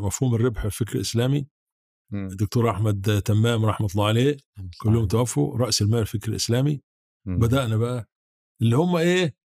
مفهوم 0.04 0.36
الربح 0.36 0.60
في 0.62 0.66
الفكر 0.66 0.96
الإسلامي 0.96 1.48
مم. 2.12 2.28
الدكتور 2.28 2.70
أحمد 2.72 3.22
تمام 3.26 3.66
رحمة 3.66 3.88
الله 3.96 4.08
عليه 4.08 4.38
كلهم. 4.82 5.08
توفوا 5.08 5.58
رأس 5.58 5.82
المال 5.82 6.06
في 6.06 6.16
الفكر 6.16 6.32
الإسلامي 6.32 6.82
مم. 7.28 7.40
بدأنا 7.40 7.78
بقى 7.78 8.10
اللي 8.62 8.76
هم 8.76 8.96
إيه 8.96 9.36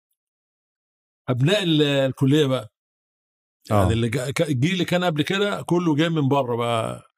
ابناء 1.29 1.63
ال- 1.63 1.83
الكلية 1.83 2.47
بقى 2.47 2.73
يعني 3.71 3.83
آه. 3.83 3.93
اللي 3.93 4.07
الجيل 4.41 4.73
اللي 4.73 4.85
كان 4.85 5.05
قبل 5.05 5.23
كده 5.23 5.63
كله 5.63 5.95
جاي 5.97 6.09
من 6.09 6.29
بره 6.29 6.57
بقى 6.57 7.09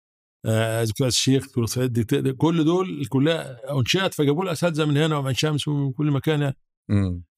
آه، 0.47 0.85
دكتور 0.85 1.07
الشيخ 1.07 1.47
دكتور 1.47 1.67
سعيد 1.67 2.29
كل 2.37 2.65
دول 2.65 3.01
الكلية 3.01 3.41
انشات 3.79 4.15
فجابوا 4.15 4.45
لها 4.45 4.53
أساتذة 4.53 4.85
من 4.85 4.97
هنا 4.97 5.17
ومن 5.17 5.35
شمس 5.35 5.69
ومن 5.69 5.93
كل 5.93 6.11
مكان 6.11 6.43
يعني. 6.43 6.57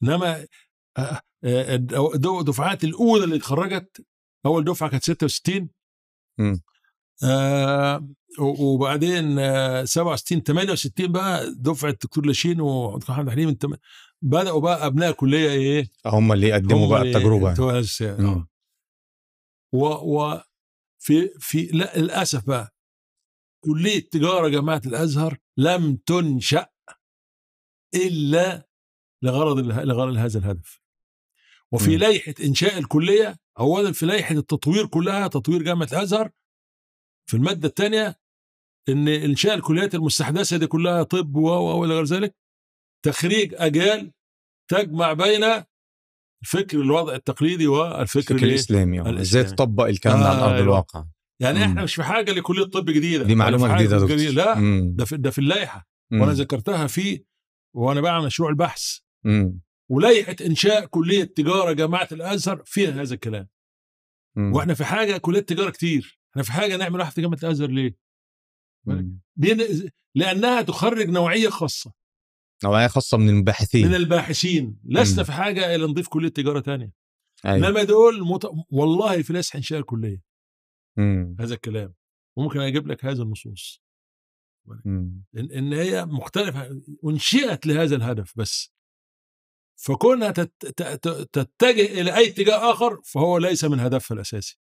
إنما 0.02 0.46
آه، 0.98 1.20
آه، 1.44 2.42
دفعات 2.46 2.84
الأولى 2.84 3.24
اللي 3.24 3.36
اتخرجت 3.36 4.06
أول 4.46 4.64
دفعة 4.64 4.90
كانت 4.90 5.02
66 5.04 5.68
مم. 6.38 6.60
آه 7.24 8.08
وبعدين 8.40 9.38
آه 9.38 9.84
67 9.84 10.42
68 10.42 11.12
بقى 11.12 11.54
دفعة 11.54 11.90
الدكتور 11.90 12.26
لاشين 12.26 12.60
ودكتور 12.60 13.14
محمد 13.14 13.30
حليم 13.30 13.48
بدأوا 14.22 14.60
بقى 14.60 14.86
أبناء 14.86 15.10
الكلية 15.10 15.50
إيه؟ 15.50 15.90
هم 16.06 16.32
اللي 16.32 16.48
يقدموا 16.48 16.88
بقى 16.88 17.02
التجربة. 17.02 17.54
يعني. 18.00 18.46
و 19.74 19.86
و 19.86 20.40
في 20.98 21.28
في 21.38 21.62
لا 21.66 21.98
للأسف 21.98 22.46
بقى 22.46 22.74
كلية 23.64 24.08
تجارة 24.10 24.48
جامعة 24.48 24.82
الأزهر 24.86 25.38
لم 25.56 25.96
تنشأ 25.96 26.66
إلا 27.94 28.68
لغرض 29.22 29.58
لغرض 29.58 30.16
هذا 30.16 30.38
الهدف. 30.38 30.80
وفي 31.72 31.90
مم. 31.90 31.96
لائحة 31.96 32.34
إنشاء 32.44 32.78
الكلية 32.78 33.36
اولا 33.58 33.92
في 33.92 34.06
لائحة 34.06 34.34
التطوير 34.34 34.86
كلها 34.86 35.28
تطوير 35.28 35.62
جامعة 35.62 35.88
الأزهر. 35.92 36.30
في 37.26 37.36
المادة 37.36 37.68
الثانية 37.68 38.20
إن 38.88 39.08
إنشاء 39.08 39.54
الكليات 39.54 39.94
المستحدثة 39.94 40.56
دي 40.56 40.66
كلها 40.66 41.02
طب 41.02 41.36
و 41.36 41.48
و 41.48 41.80
وإلى 41.80 41.94
غير 41.94 42.04
ذلك. 42.04 42.41
تخريج 43.02 43.54
أجيال 43.56 44.12
تجمع 44.70 45.12
بين 45.12 45.44
الفكر 46.42 46.80
الوضع 46.80 47.14
التقليدي 47.14 47.66
والفكر؟ 47.66 48.36
الإسلامي 48.36 49.00
آه. 49.00 49.20
إزاي. 49.20 49.44
تطبق 49.44 49.84
الكلام 49.84 50.20
ده 50.20 50.28
على 50.28 50.38
ارض 50.38 50.52
أيوة. 50.52 50.62
الواقع 50.62 51.04
يعني 51.40 51.58
مم. 51.58 51.64
إحنا 51.64 51.82
مش 51.82 51.94
في 51.94 52.02
حاجة 52.02 52.32
لكلية 52.32 52.64
طب 52.64 52.90
جديدة 52.90 53.24
دي 53.24 53.34
معلومه 53.34 53.74
جديدة 53.76 53.98
دكتور 53.98 54.16
لا. 54.16 54.54
ده 54.96 55.04
في 55.04 55.16
ده 55.16 55.30
في 55.30 55.38
اللائحة 55.38 55.88
مم. 56.10 56.20
وأنا 56.20 56.32
ذكرتها 56.32 56.86
في 56.86 57.24
وأنا 57.76 58.00
بعمل 58.00 58.26
مشروع 58.26 58.50
البحث 58.50 58.98
مم. 59.24 59.60
ولائحة 59.90 60.36
إنشاء 60.46 60.86
كلية 60.86 61.24
تجارة 61.24 61.72
جامعة 61.72 62.08
الأزهر 62.12 62.62
فيها 62.66 62.90
هذا 63.02 63.14
الكلام 63.14 63.48
مم. 64.36 64.54
وإحنا 64.54 64.74
في 64.74 64.84
حاجة 64.84 65.16
كلية 65.16 65.40
تجارة 65.40 65.70
كتير 65.70 66.20
إحنا 66.30 66.42
في 66.42 66.52
حاجة 66.52 66.76
نعمل 66.76 66.98
واحدة 67.00 67.14
في 67.14 67.20
جامعة 67.20 67.38
الأزهر 67.42 67.68
ليه؟ 67.68 67.96
مم. 68.86 69.20
دي 69.36 69.90
لأنها 70.14 70.62
تخرج 70.62 71.10
نوعية 71.10 71.48
خاصة 71.48 71.92
نوعية 72.64 72.86
خاصة 72.86 73.18
من 73.18 73.28
المباحثين 73.28 73.88
من 73.88 73.94
الباحثين. 73.94 74.78
لسنا. 74.84 75.24
في 75.24 75.32
حاجة 75.32 75.74
إلى 75.74 75.86
نضيف 75.86 76.08
كلية 76.08 76.28
تجارة 76.28 76.60
تانية. 76.60 76.92
أيوه. 77.44 77.68
إنما 77.68 77.82
دول 77.82 78.26
مت... 78.28 78.50
والله 78.70 79.22
في 79.22 79.42
انشاء 79.54 79.78
الكلية. 79.78 80.22
مم. 80.96 81.36
هذا 81.40 81.54
الكلام. 81.54 81.94
ممكن 82.36 82.60
أجيب 82.60 82.86
لك 82.86 83.04
هذه 83.04 83.22
النصوص. 83.22 83.82
مم. 84.84 85.24
ان, 85.36 85.50
إن 85.50 85.72
هي 85.72 86.04
مختلفة 86.06 86.80
انشئت 87.04 87.66
لهذا 87.66 87.96
الهدف 87.96 88.32
بس. 88.36 88.72
فكونها 89.76 90.30
تت... 90.30 90.66
ت- 90.66 90.82
ت- 90.82 91.28
تتجه 91.32 92.00
إلى 92.00 92.16
أي 92.16 92.28
اتجاه 92.28 92.72
آخر 92.72 93.00
فهو 93.04 93.38
ليس 93.38 93.64
من 93.64 93.80
هدفها 93.80 94.14
الأساسي. 94.14 94.58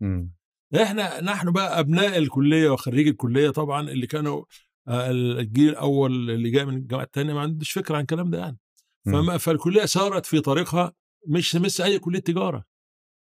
مم. 0.00 0.34
إحنا 0.82 1.20
نحن 1.20 1.52
بقى 1.52 1.80
أبناء 1.80 2.18
الكلية 2.18 2.70
وخريجي 2.70 3.10
الكلية 3.10 3.50
طبعا 3.50 3.90
اللي 3.90 4.06
كانوا 4.06 4.44
الجيل 4.88 5.68
الأول 5.68 6.30
اللي 6.30 6.50
جاي 6.50 6.64
من 6.64 6.76
الجامعة 6.76 7.04
الثانية 7.04 7.34
ما 7.34 7.40
عندوش 7.40 7.70
فكرة 7.72 7.94
عن 7.96 8.00
الكلام 8.00 8.30
ده 8.30 8.38
يعني 8.38 8.58
مم. 9.06 9.12
فما 9.12 9.38
فالكلية 9.38 9.84
سارت 9.84 10.26
في 10.26 10.40
طريقها 10.40 10.92
مش 11.26 11.56
مثل 11.56 11.82
اي 11.84 11.98
كلية 11.98 12.18
تجارة 12.20 12.64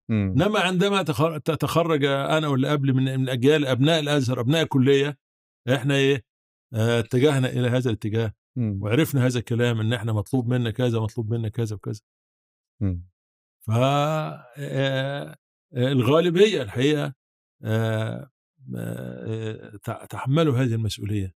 مم. 0.09 0.33
إنما 0.37 0.59
عندما 0.59 1.03
تخر- 1.03 1.37
تتخرج 1.37 2.05
أنا 2.05 2.47
واللي 2.47 2.69
قبل 2.69 2.93
من 2.93 3.19
من 3.19 3.29
اجيال 3.29 3.65
أبناء 3.65 3.99
الأزهر 3.99 4.39
أبناء 4.39 4.61
الكلية 4.63 5.17
إحنا 5.73 5.95
إيه 5.95 6.23
آه، 6.73 6.99
اتجهنا 6.99 7.49
إلى 7.49 7.67
هذا 7.67 7.89
الاتجاه 7.89 8.33
مم. 8.55 8.79
وعرفنا 8.83 9.25
هذا 9.25 9.39
الكلام 9.39 9.79
إن 9.79 9.93
إحنا 9.93 10.13
مطلوب 10.13 10.47
منا 10.47 10.71
كذا 10.71 10.99
مطلوب 10.99 11.33
منا 11.33 11.49
كذا 11.49 11.75
وكذا 11.75 12.01
مم. 12.81 13.05
ف 13.67 13.71
آه، 13.71 14.45
آه، 14.57 15.37
الغالبيه 15.73 16.61
الحقيقة 16.61 17.13
آه، 17.63 18.31
آه، 18.77 19.75
تحملوا 20.09 20.57
هذه 20.57 20.73
المسؤولية 20.75 21.33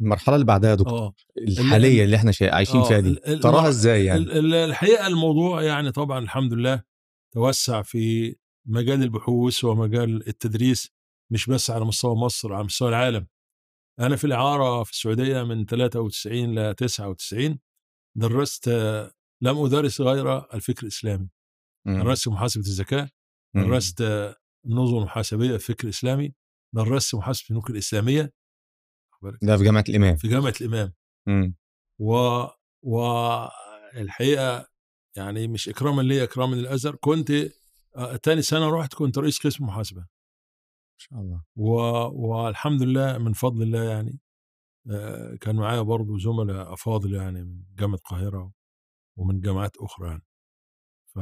المرحلة 0.00 0.34
اللي 0.34 0.46
بعدها 0.46 0.70
يا 0.70 0.74
دكتور 0.74 0.98
آه. 0.98 1.14
الحالية 1.38 2.04
اللي 2.04 2.16
إحنا 2.16 2.32
عايشين 2.42 2.80
آه، 2.80 2.88
فيها 2.88 3.00
دي 3.00 3.14
تراها 3.14 3.68
إزاي 3.68 4.04
يعني؟ 4.04 4.20
ال- 4.20 4.32
ال- 4.32 4.54
الحقيقة 4.54 5.06
الموضوع 5.06 5.62
يعني 5.62 5.92
طبعا 5.92 6.18
الحمد 6.18 6.52
لله 6.52 6.82
توسع 7.34 7.82
في 7.82 8.36
مجال 8.68 9.02
البحوث 9.02 9.64
ومجال 9.64 10.28
التدريس 10.28 10.90
مش 11.32 11.46
بس 11.50 11.70
على 11.70 11.84
مستوى 11.84 12.14
مصر 12.14 12.52
على 12.54 12.64
مستوى 12.64 12.88
العالم. 12.88 13.26
أنا 14.00 14.16
في 14.16 14.24
الإعارة 14.24 14.82
في 14.82 14.90
السعودية 14.90 15.42
من 15.42 15.66
93 15.66 16.58
ل 16.58 16.74
99 16.74 17.58
درست 18.16 18.68
لم 19.42 19.58
أدرس 19.58 20.00
غير 20.00 20.54
الفكر 20.54 20.82
الإسلامي. 20.82 21.28
مم. 21.86 22.02
درست 22.02 22.28
محاسبة 22.28 22.64
الزكاه 22.64 23.10
مم. 23.54 23.64
درست 23.66 24.00
النظم 24.66 24.96
المحاسبيه 24.96 25.54
الفكر 25.54 25.84
الإسلامي 25.84 26.34
درست 26.74 27.14
محاسبة 27.14 27.46
البنوك 27.50 27.70
الإسلامية. 27.70 28.32
ده 29.42 29.56
في 29.56 29.64
جامعة 29.64 29.84
الإمام. 29.88 30.16
في 30.16 30.28
جامعة 30.28 30.54
الإمام. 30.60 30.92
مم. 31.26 31.56
و 32.00 32.44
والحقيقة 32.82 34.68
يعني 35.16 35.48
مش 35.48 35.68
إكراما 35.68 36.02
لي 36.02 36.22
إكراما 36.24 36.54
للأزهر 36.54 36.96
كنت 36.96 37.32
آه، 37.96 38.16
تاني 38.16 38.42
سنة 38.42 38.70
رحت 38.70 38.94
كنت 38.94 39.18
رئيس 39.18 39.46
قسم 39.46 39.64
محاسبة. 39.64 40.00
ما 40.00 40.06
شاء 40.98 41.20
الله. 41.20 41.44
و... 41.56 41.70
والحمد 42.28 42.82
لله 42.82 43.18
من 43.18 43.32
فضل 43.32 43.62
الله 43.62 43.82
يعني 43.82 44.20
آه، 44.90 45.36
كان 45.40 45.56
معايا 45.56 45.80
برضو 45.80 46.18
زملاء 46.18 46.72
أفاضل 46.72 47.14
يعني 47.14 47.44
من 47.44 47.62
جامعة 47.74 47.94
القاهرة 47.96 48.52
ومن 49.18 49.40
جامعات 49.40 49.76
أخرى 49.76 50.08
يعني. 50.08 50.22
ف 51.14 51.18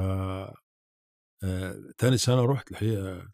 آه، 1.45 1.93
تاني 1.99 2.17
سنة 2.17 2.45
رحت 2.45 2.71
الحقيقة 2.71 3.29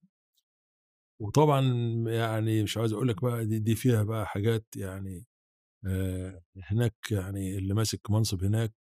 وطبعا 1.21 1.61
يعني 2.09 2.63
مش 2.63 2.77
عايز 2.79 2.93
أقول 2.93 3.09
لك 3.09 3.23
بقى 3.25 3.47
دي, 3.47 3.59
دي 3.59 3.75
فيها 3.77 4.03
بقى 4.03 4.27
حاجات 4.27 4.67
يعني 4.77 5.27
آه، 5.87 6.43
هناك 6.65 6.95
يعني 7.13 7.59
اللي 7.59 7.75
ماسك 7.75 8.11
منصب 8.11 8.45
هناك 8.45 8.75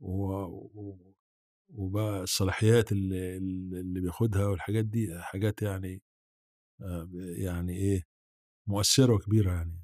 و... 0.00 0.34
وبقى 1.74 2.22
الصلاحيات 2.22 2.92
اللي, 2.92 3.36
اللي 3.36 4.00
بياخدها 4.00 4.46
والحاجات 4.46 4.84
دي 4.84 5.20
حاجات 5.22 5.62
يعني 5.62 6.02
آه، 6.82 7.08
يعني 7.38 7.76
إيه 7.76 8.04
مؤثرة 8.68 9.14
وكبيرة 9.14 9.52
يعني 9.52 9.82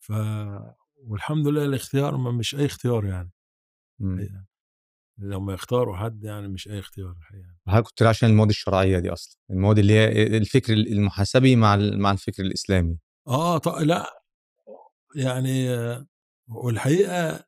ف 0.00 0.12
والحمد 0.96 1.48
لله 1.48 1.64
الاختيار 1.64 2.16
ما 2.16 2.30
مش 2.32 2.54
أي 2.54 2.66
اختيار 2.66 3.04
يعني 3.06 3.30
مم. 4.00 4.46
لما 5.20 5.52
يختاروا 5.52 5.96
حد 5.96 6.24
يعني 6.24 6.48
مش 6.48 6.68
أي 6.68 6.78
اختيار 6.78 7.10
الحقيقة 7.10 7.54
وحضرتك 7.66 7.88
كنت 7.88 8.02
عشان 8.02 8.30
المواد 8.30 8.48
الشرعية 8.48 8.98
دي 8.98 9.12
أصلا 9.12 9.38
المواد 9.50 9.78
اللي 9.78 9.92
هي 9.92 10.26
الفكر 10.36 10.72
المحاسبي 10.72 11.56
مع 11.56 11.76
مع 11.76 12.10
الفكر 12.10 12.42
الإسلامي 12.42 12.98
آه 13.28 13.58
ط... 13.58 13.68
لأ 13.68 14.22
يعني 15.16 15.70
آه، 15.70 16.06
والحقيقة 16.48 17.44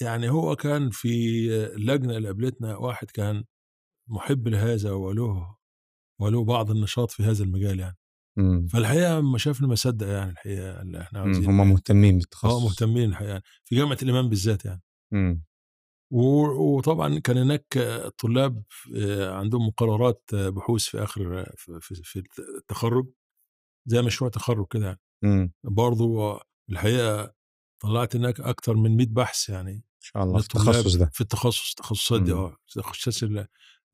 يعني 0.00 0.30
هو 0.30 0.56
كان 0.56 0.90
في 0.90 1.48
اللجنه 1.74 2.16
اللي 2.16 2.28
قابلتنا 2.28 2.76
واحد 2.76 3.10
كان 3.10 3.44
محب 4.08 4.48
لهذا 4.48 4.92
وله 4.92 5.56
وله 6.20 6.44
بعض 6.44 6.70
النشاط 6.70 7.10
في 7.10 7.22
هذا 7.22 7.44
المجال 7.44 7.80
يعني 7.80 7.96
مم. 8.36 8.66
فالحقيقة 8.66 9.20
ما 9.20 9.38
شافني 9.38 9.68
ما 9.68 9.74
صدق 9.74 10.06
يعني 10.06 10.30
الحقيقة 10.30 10.82
اللي 10.82 11.00
إحنا 11.00 11.18
مم. 11.18 11.24
عاوزين 11.24 11.46
هم 11.46 11.70
مهتمين 11.70 12.18
بالتخصص 12.18 12.54
آه 12.54 12.64
مهتمين 12.64 13.10
الحقيقة 13.10 13.30
يعني 13.30 13.42
في 13.64 13.76
جامعة 13.76 13.98
الإمام 14.02 14.28
بالذات 14.28 14.64
يعني 14.64 14.82
مم. 15.12 15.44
وطبعا 16.10 17.18
كان 17.18 17.38
هناك 17.38 17.78
طلاب 18.18 18.62
آه، 18.96 19.34
عندهم 19.34 19.66
مقررات 19.66 20.22
بحوث 20.34 20.84
في 20.84 21.02
آخر 21.02 21.46
في- 21.56 21.80
التخرج 22.58 23.06
زي 23.86 24.02
مشروع 24.02 24.30
تخرج 24.30 24.66
كده 24.70 24.86
يعني. 24.86 25.00
مم. 25.22 25.52
برضو 25.64 26.20
آه، 26.22 26.42
الحقيقة 26.70 27.34
طلعت 27.82 28.16
هناك 28.16 28.40
أكثر 28.40 28.74
من 28.76 28.96
100 28.96 29.06
بحث 29.06 29.48
يعني 29.48 29.72
ان 29.72 29.82
شاء 30.00 30.22
الله 30.22 30.38
في 30.38 30.44
التخصص 30.44 30.94
ده. 30.96 31.10
في 31.14 31.20
التخصص 31.20 31.70
التخصصات 31.70 32.22
دي 32.22 32.32
مم. 32.32 32.38
آه 32.38 32.56
تخصصات 32.74 33.22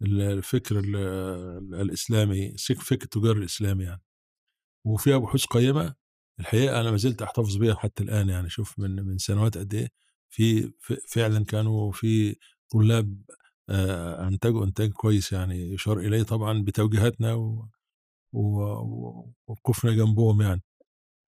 ال- 0.02 0.20
الفكر 0.20 0.78
ال- 0.78 1.74
الإسلامي 1.74 2.54
فكر 2.58 3.04
التجار 3.04 3.36
الإسلامي 3.36 3.84
يعني. 3.84 4.02
وفيها 4.86 5.18
بحوث 5.18 5.44
قيمة. 5.46 5.94
الحقيقة 6.40 6.80
أنا 6.80 6.90
ما 6.90 6.96
زلت 6.96 7.22
أحتفظ 7.22 7.56
بيها 7.56 7.74
حتى 7.74 8.02
الآن 8.02 8.28
يعني 8.28 8.50
شوف 8.50 8.78
من 8.78 8.96
من 9.06 9.18
سنوات 9.18 9.58
قد 9.58 9.74
إيه. 9.74 9.88
في 10.30 10.72
فعلا 11.08 11.44
كانوا 11.44 11.92
في 11.92 12.36
طلاب 12.72 13.22
أنتجوا 14.28 14.64
إنتاج 14.64 14.90
كويس 14.92 15.32
يعني 15.32 15.72
يشار 15.74 15.98
إليه 15.98 16.22
طبعا 16.22 16.62
بتوجيهاتنا 16.62 17.34
و- 17.34 17.68
و- 18.32 18.62
و- 18.62 19.34
ووقوفنا 19.46 19.92
جنبهم 19.92 20.42
يعني 20.42 20.62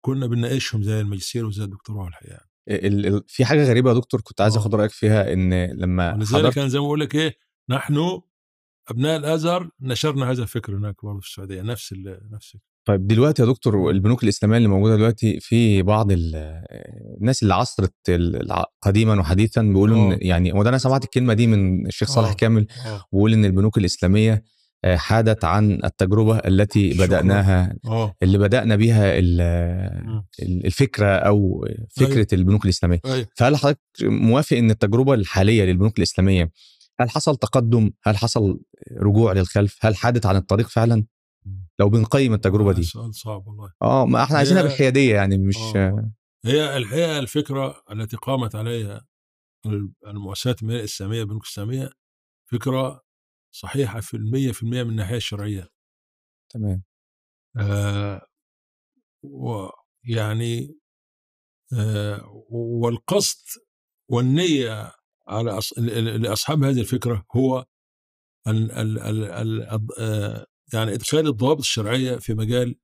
كنا 0.06 0.28
بنناقشهم 0.28 0.84
زي 0.84 1.00
الماجستير 1.02 1.46
وزي 1.46 1.64
الدكتوراه 1.64 2.08
الحقيقة 2.08 2.46
ال- 2.70 3.06
ال- 3.06 3.24
في 3.28 3.46
حاجة 3.46 3.64
غريبة 3.70 3.90
يا 3.90 3.96
دكتور 3.96 4.22
كنت 4.22 4.42
عايز 4.42 4.56
آه. 4.58 4.60
أخد 4.60 4.76
رأيك 4.76 4.92
فيها 4.92 5.34
إن 5.34 5.66
لما 5.66 6.14
ولذلك 6.14 6.30
حضرت 6.34 6.58
أنا 6.58 6.68
زي 6.68 6.80
ما 6.80 6.86
بقول 6.86 7.00
لك 7.00 7.16
إيه 7.16 7.38
نحن 7.70 8.22
أبناء 8.88 9.18
الأزهر 9.20 9.70
نشرنا 9.80 10.32
هذا 10.32 10.44
الفكر 10.44 10.76
هناك 10.78 11.06
برضه 11.06 11.20
في 11.20 11.28
السعودية 11.28 11.62
نفس 11.62 11.92
ال- 11.92 12.30
نفس 12.32 12.58
طيب 12.86 13.08
دلوقتي 13.08 13.42
يا 13.42 13.48
دكتور 13.48 13.90
البنوك 13.90 14.24
الإسلامية 14.24 14.58
اللي 14.58 14.68
موجودة 14.68 14.96
دلوقتي 14.96 15.40
في 15.40 15.82
بعض 15.82 16.12
ال- 16.12 16.62
الناس 17.22 17.44
اللي 17.44 17.54
عصرت 17.54 17.94
قديما 18.82 19.20
وحديثا 19.20 19.62
بيقولوا 19.62 19.98
إن 19.98 20.12
آه. 20.12 20.18
يعني 20.22 20.54
وده 20.54 20.70
أنا 20.70 20.78
سمعت 20.78 21.04
الكلمة 21.04 21.34
دي 21.34 21.48
من 21.48 21.88
الشيخ 21.88 22.08
صالح 22.10 22.30
آه. 22.30 22.34
كامل 22.34 22.68
آه 22.86 23.04
بيقول 23.14 23.34
إن 23.34 23.46
البنوك 23.46 23.78
الإسلامية 23.78 24.44
آه، 24.84 24.96
حادت 24.96 25.46
عن 25.46 25.80
التجربة 25.84 26.38
التي. 26.38 26.94
بدأناها 26.94 27.76
آه 27.86 28.16
اللي 28.24 28.38
بدأنا 28.38 28.76
بيها 28.76 29.20
ال- 29.20 30.06
مم. 30.08 30.26
ال- 30.42 30.66
الفكرة 30.66 31.06
أو 31.08 31.66
فكرة 31.98 32.14
أيوة. 32.16 32.28
البنوك 32.34 32.66
الإسلامية 32.66 33.00
أيوه 33.06 33.28
فهل 33.36 33.56
حضرتك 33.58 33.80
موافق 34.04 34.58
إن 34.58 34.72
التجربة 34.72 35.14
الحالية 35.14 35.64
للبنوك 35.64 35.98
الإسلامية 35.98 36.52
هل 37.00 37.10
حصل 37.10 37.36
تقدم 37.36 37.92
هل 38.04 38.18
حصل 38.18 38.60
رجوع 38.98 39.34
للخلف 39.34 39.78
هل 39.82 39.96
حادت 39.96 40.26
عن 40.26 40.36
الطريق 40.36 40.68
فعلا 40.68 41.06
لو 41.80 41.90
بنقيم 41.90 42.34
التجربة 42.34 42.74
دي. 42.74 42.84
سؤال 42.84 43.16
صعب 43.16 43.48
والله. 43.48 43.74
آه 43.82 44.06
ما 44.06 44.24
إحنا 44.24 44.38
عايزينها 44.38 44.62
بالحياديه 44.62 45.16
يعني 45.16 45.38
مش 45.38 45.58
آه. 45.58 46.12
هي 46.46 46.78
الحقيقة 46.78 47.20
الفكرة 47.20 47.84
التي 47.92 48.18
قامت 48.18 48.56
عليها 48.56 49.08
المؤسسات 50.08 50.62
الماليه 50.62 50.80
الإسلامية 50.80 51.22
البنوك 51.22 51.44
الإسلامية 51.44 51.90
فكرة 52.52 53.02
صحيحة 53.52 54.00
في 54.00 54.18
المية 54.18 54.52
في 54.52 54.64
المية 54.64 54.84
من 54.84 54.90
الناحية 54.90 55.18
الشرعية. 55.18 55.68
تمام. 56.54 56.84
آه 57.58 58.22
ويعني 59.24 60.80
آه 61.74 62.46
والقصد 62.50 63.46
والنية 64.12 64.92
على 65.28 65.58
أص... 65.58 65.78
لأصحاب 65.80 66.64
هذه 66.64 66.80
الفكرة 66.80 67.26
هو 67.36 67.66
ال... 68.48 68.72
ال... 68.72 69.00
ال... 69.00 69.24
ال... 69.24 70.46
يعني 70.74 70.94
إدخال 70.94 71.28
الضوابط 71.28 71.60
الشرعية 71.60 72.16
في 72.16 72.34
مجال 72.34 72.76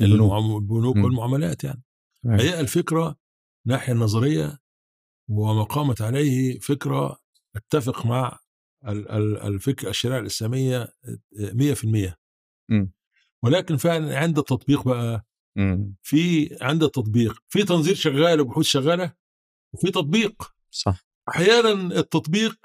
البنوك. 0.00 0.96
والمعاملات 0.96 1.64
يعني 1.64 1.82
تمام. 2.24 2.40
هي 2.40 2.60
الفكرة 2.60 3.16
ناحية 3.66 3.92
النظرية 3.92 4.58
وما 5.30 5.62
قامت 5.62 6.02
عليه 6.02 6.58
فكرة 6.58 7.18
اتفق 7.56 8.06
مع 8.06 8.38
ال- 8.88 9.08
ال- 9.10 9.36
الفكرة 9.38 9.90
الشريعة 9.90 10.18
الإسلامية 10.18 10.92
100% 11.32 12.16
مم. 12.70 12.92
ولكن 13.44 13.76
فعلا 13.76 14.18
عند 14.18 14.38
التطبيق 14.38 14.88
بقى. 14.88 15.26
في 16.02 16.50
عند 16.62 16.82
التطبيق 16.82 17.42
في 17.48 17.62
تنظير 17.64 17.94
شغال 17.94 18.40
وبحوث 18.40 18.66
شغالة 18.66 19.14
وفي 19.74 19.90
تطبيق 19.90 20.42
صح 20.70 21.04
أحيانا 21.28 21.70
التطبيق 21.98 22.56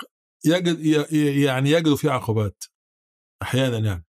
يجد 0.45 0.85
يعني 1.45 1.69
يجد 1.71 1.93
فيه 1.95 2.09
عقبات 2.09 2.63
أحيانا 3.41 3.77
يعني 3.77 4.04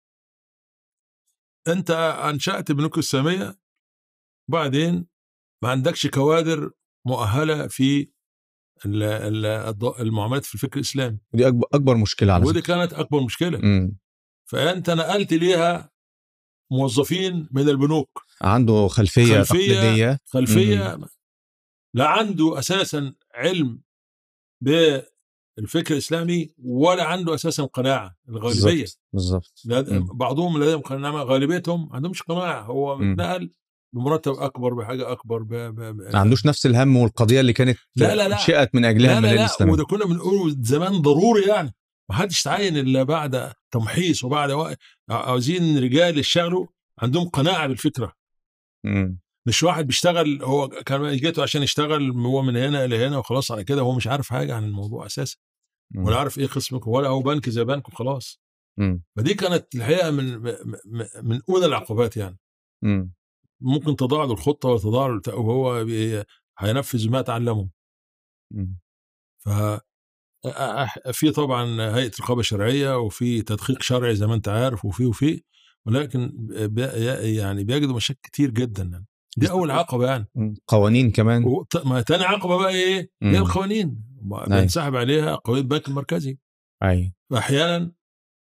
أنت 1.68 1.92
أنشأت 2.30 2.72
بنوك 2.72 2.94
الاسلاميه 2.94 3.60
وبعدين 4.50 5.08
ما 5.64 5.70
عندكش 5.70 6.08
كوادر 6.08 6.72
مؤهلة 7.08 7.68
في 7.68 8.12
المعاملات 10.00 10.46
في 10.46 10.56
الفكر 10.56 10.76
الإسلامي. 10.76 11.18
ودي 11.34 11.48
اكبر 11.48 11.68
أكبر 11.74 11.98
مشكلة 11.98 12.34
على 12.34 12.46
ودي 12.46 12.62
كانت 12.62 12.94
أكبر 12.94 13.22
مشكلة. 13.24 13.60
مم. 13.60 13.98
فأنت 14.50 14.90
نقلت 14.90 15.34
ليها 15.34 15.92
موظفين 16.72 17.48
من 17.52 17.70
البنوك. 17.70 18.26
عنده 18.42 18.88
خلفية, 18.88 19.44
خلفية- 19.44 19.48
تقليدية. 19.48 20.20
خلفية 20.26 21.00
لا 21.96 22.08
عنده 22.08 22.60
أساسا 22.60 23.14
علم 23.36 23.82
بالفكر 25.58 25.94
الإسلامي 25.94 26.50
ولا 26.64 27.04
عنده 27.04 27.34
أساسا 27.36 27.64
قناعة 27.64 28.16
الغالبية 28.30 28.86
بالظبط 29.14 29.54
لا-. 29.66 29.86
بعضهم 30.14 30.64
لديهم 30.64 30.82
قناعه 30.82 31.24
غالبيتهم 31.24 31.90
ما 31.90 31.96
عندهمش 31.96 32.22
قناعة 32.22 32.62
هو. 32.62 32.98
متنقل 32.98 33.52
بمرتب 33.94 34.32
أكبر 34.34 34.74
بحاجة 34.74 35.12
أكبر 35.12 35.44
ب... 35.44 35.48
ب... 35.54 35.76
ب... 35.82 36.02
ما 36.14 36.20
عندوش 36.20 36.46
نفس 36.46 36.66
الهم 36.66 36.98
والقضية 36.98 37.40
اللي 37.40 37.54
كانت 37.54 37.78
لا، 37.96 38.16
لا، 38.16 38.28
لا. 38.28 38.38
شئت 38.38 38.76
من 38.76 38.86
أجلها 38.86 39.20
لا 39.20 39.28
لا 39.28 39.34
لا 39.34 39.42
الاسلاميه 39.42 39.74
وده 39.74 39.84
كنا 39.86 40.06
بنقوله 40.06 40.56
زمان 40.62 41.02
ضروري 41.02 41.42
يعني 41.48 41.74
ما 42.10 42.16
حدش 42.16 42.44
تعين 42.44 42.78
إلا 42.78 43.04
بعد 43.04 43.54
تمحيص 43.72 44.24
وبعد 44.24 44.52
وقت 44.52 44.78
عاوزين 45.10 45.78
رجال 45.78 46.18
يشتغلوا 46.18 46.68
عندهم 47.00 47.30
قناعة 47.30 47.68
بالفكرة 47.68 48.14
مم. 48.86 49.20
مش 49.48 49.64
واحد 49.64 49.88
بيشتغل 49.88 50.44
هو 50.44 50.68
كان 50.70 51.16
جيته 51.16 51.44
عشان 51.44 51.64
يشتغل 51.64 52.12
هو 52.12 52.42
من 52.42 52.58
هنا 52.58 52.88
لهنا 52.88 53.18
وخلاص 53.18 53.52
على 53.52 53.64
كده 53.64 53.82
هو 53.82 53.96
مش 53.96 54.08
عارف 54.08 54.30
حاجة 54.30 54.56
عن 54.56 54.64
الموضوع 54.64 55.06
أساسا. 55.06 55.38
ولا 55.96 56.18
عارف 56.18 56.38
إيه 56.38 56.48
قسمك 56.48 56.88
ولا 56.88 57.08
هو 57.10 57.22
بنك 57.22 57.50
زي 57.50 57.64
بنك 57.64 57.90
وخلاص. 57.90 58.42
فدي 59.18 59.34
كانت 59.34 59.76
الحقيقة 59.76 60.12
من 60.12 60.42
من 61.24 61.42
اولى 61.50 61.66
العقبات 61.66 62.18
يعني 62.18 62.38
مم. 62.84 63.14
ممكن 63.62 63.96
تضاع 63.96 64.24
له 64.24 64.32
الخطة 64.34 64.70
ولا 64.70 64.80
تضاع 64.80 65.08
له 65.08 65.36
وهو 65.36 65.86
هينفذ 66.60 67.10
ما 67.10 67.22
تعلمه. 67.22 67.70
ف 69.46 69.50
في 71.14 71.32
طبعا 71.32 71.66
هيئة 71.96 72.12
رقابة 72.22 72.42
شرعية 72.42 72.98
وفي 72.98 73.42
تدقيق 73.42 73.82
شرعي 73.82 74.16
زي 74.16 74.28
ما 74.28 74.34
أنت 74.36 74.48
عارف 74.48 74.86
وفي 74.86 75.06
وفي 75.06 75.44
ولكن 75.88 76.32
بي 76.50 76.82
يعني 77.38 77.64
بيجدوا 77.64 77.96
مشاكل 77.96 78.20
كتير 78.24 78.52
جدا 78.52 78.84
يعني. 78.84 79.06
دي 79.38 79.50
أول 79.50 79.72
عقبة 79.72 80.06
يعني. 80.08 80.26
قوانين 80.68 81.12
كمان 81.12 81.64
ما 81.86 82.02
تاني 82.02 82.24
عقبة 82.24 82.58
بقى 82.58 82.70
إيه؟ 82.70 83.10
مم. 83.22 83.30
هي 83.32 83.38
القوانين 83.38 84.04
ما 84.22 84.48
أيوة. 84.48 84.60
بينسحب 84.60 84.96
عليها 84.96 85.36
قوانين 85.36 85.64
البنك 85.64 85.88
المركزي 85.88 86.38
أيوه 86.84 87.14
فاحيانا 87.32 87.92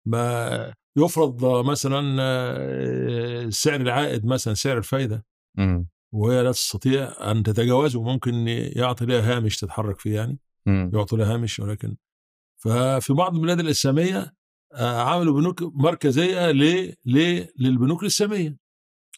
ما 0.06 0.74
يفرض 0.96 1.44
مثلا 1.66 2.16
آه، 2.20 3.48
سعر 3.48 3.80
العائد 3.80 4.26
مثلا 4.26 4.54
سعر 4.54 4.78
الفايدة 4.78 5.24
مم. 5.58 5.88
وهي 6.14 6.42
لا 6.42 6.52
تستطيع 6.52 7.30
أن 7.30 7.42
تتجاوزه 7.42 8.02
ممكن 8.02 8.34
يعطي 8.48 9.06
لها 9.06 9.36
هامش 9.36 9.56
تتحرك 9.56 9.98
فيه 10.00 10.14
يعني. 10.14 10.38
يعطوا 10.66 11.18
لها 11.18 11.34
هامش 11.34 11.60
ولكن 11.60 11.96
ففي 12.62 13.12
بعض 13.12 13.34
البلاد 13.34 13.60
الإسلامية 13.60 14.34
آه، 14.74 15.00
عملوا 15.02 15.40
بنوك 15.40 15.62
مركزية 15.62 16.50
ل 16.50 16.94
ل 17.06 17.46
للبنوك 17.58 18.02
الإسلامية 18.02 18.56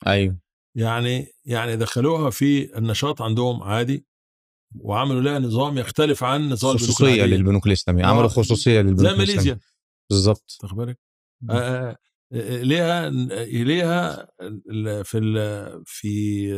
أيوه 0.06 0.38
يعني 0.76 1.26
يعني 1.44 1.76
دخلوها 1.76 2.30
في 2.30 2.78
النشاط 2.78 3.22
عندهم 3.22 3.62
عادي 3.62 4.06
وعملوا 4.80 5.20
لها 5.20 5.38
نظام 5.38 5.78
يختلف 5.78 6.24
عن 6.24 6.48
نظام 6.48 6.76
خصوصية. 6.76 7.24
للبنوك 7.24 7.66
الإسلامية. 7.66 8.04
آه، 8.04 8.06
عملوا 8.06 8.28
خصوصية 8.28 8.80
للبنوك 8.80 9.10
زي 9.10 9.16
ماليزيا. 9.16 9.58
بالظبط 10.10 10.58
واخد 10.62 10.76
بالك؟ 10.76 10.98
آه، 11.50 11.96
آه، 12.32 12.62
ليها 12.62 13.10
ليها 13.44 14.28
في 15.02 15.82
في 15.86 16.52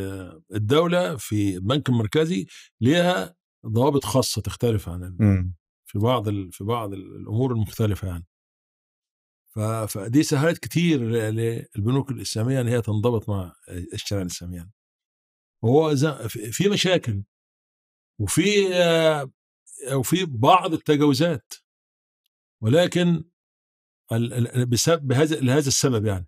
الدولة 0.53 1.15
في 1.15 1.55
البنك 1.55 1.89
المركزي 1.89 2.45
ليها 2.81 3.35
ضوابط 3.67 4.05
خاصة 4.05 4.41
تختلف 4.41 4.89
عن. 4.89 5.17
في 5.85 5.99
بعض 5.99 6.29
في 6.29 6.63
بعض 6.63 6.93
الأمور 6.93 7.51
المختلفة 7.51 8.07
يعني. 8.07 8.25
فدي 9.85 10.23
سهلت 10.23 10.57
كتير 10.57 10.99
ل- 11.03 11.35
للبنوك 11.75 12.11
الإسلامية 12.11 12.61
إن 12.61 12.67
هي 12.67 12.81
تنضبط 12.81 13.29
مع 13.29 13.55
الشريعه 13.69 14.21
الاسلاميه 14.21 14.57
يعني. 14.57 14.71
وهو 15.63 15.93
ز- 15.93 16.05
في 16.27 16.69
مشاكل 16.69 17.23
وفي 18.21 18.75
آه، 18.75 19.31
وفي 19.93 20.25
بعض 20.25 20.73
التجاوزات 20.73 21.53
ولكن 22.63 23.23
بسبب 24.69 25.07
بهذا 25.07 25.35
لهذا 25.39 25.67
السبب 25.67 26.05
يعني 26.05 26.27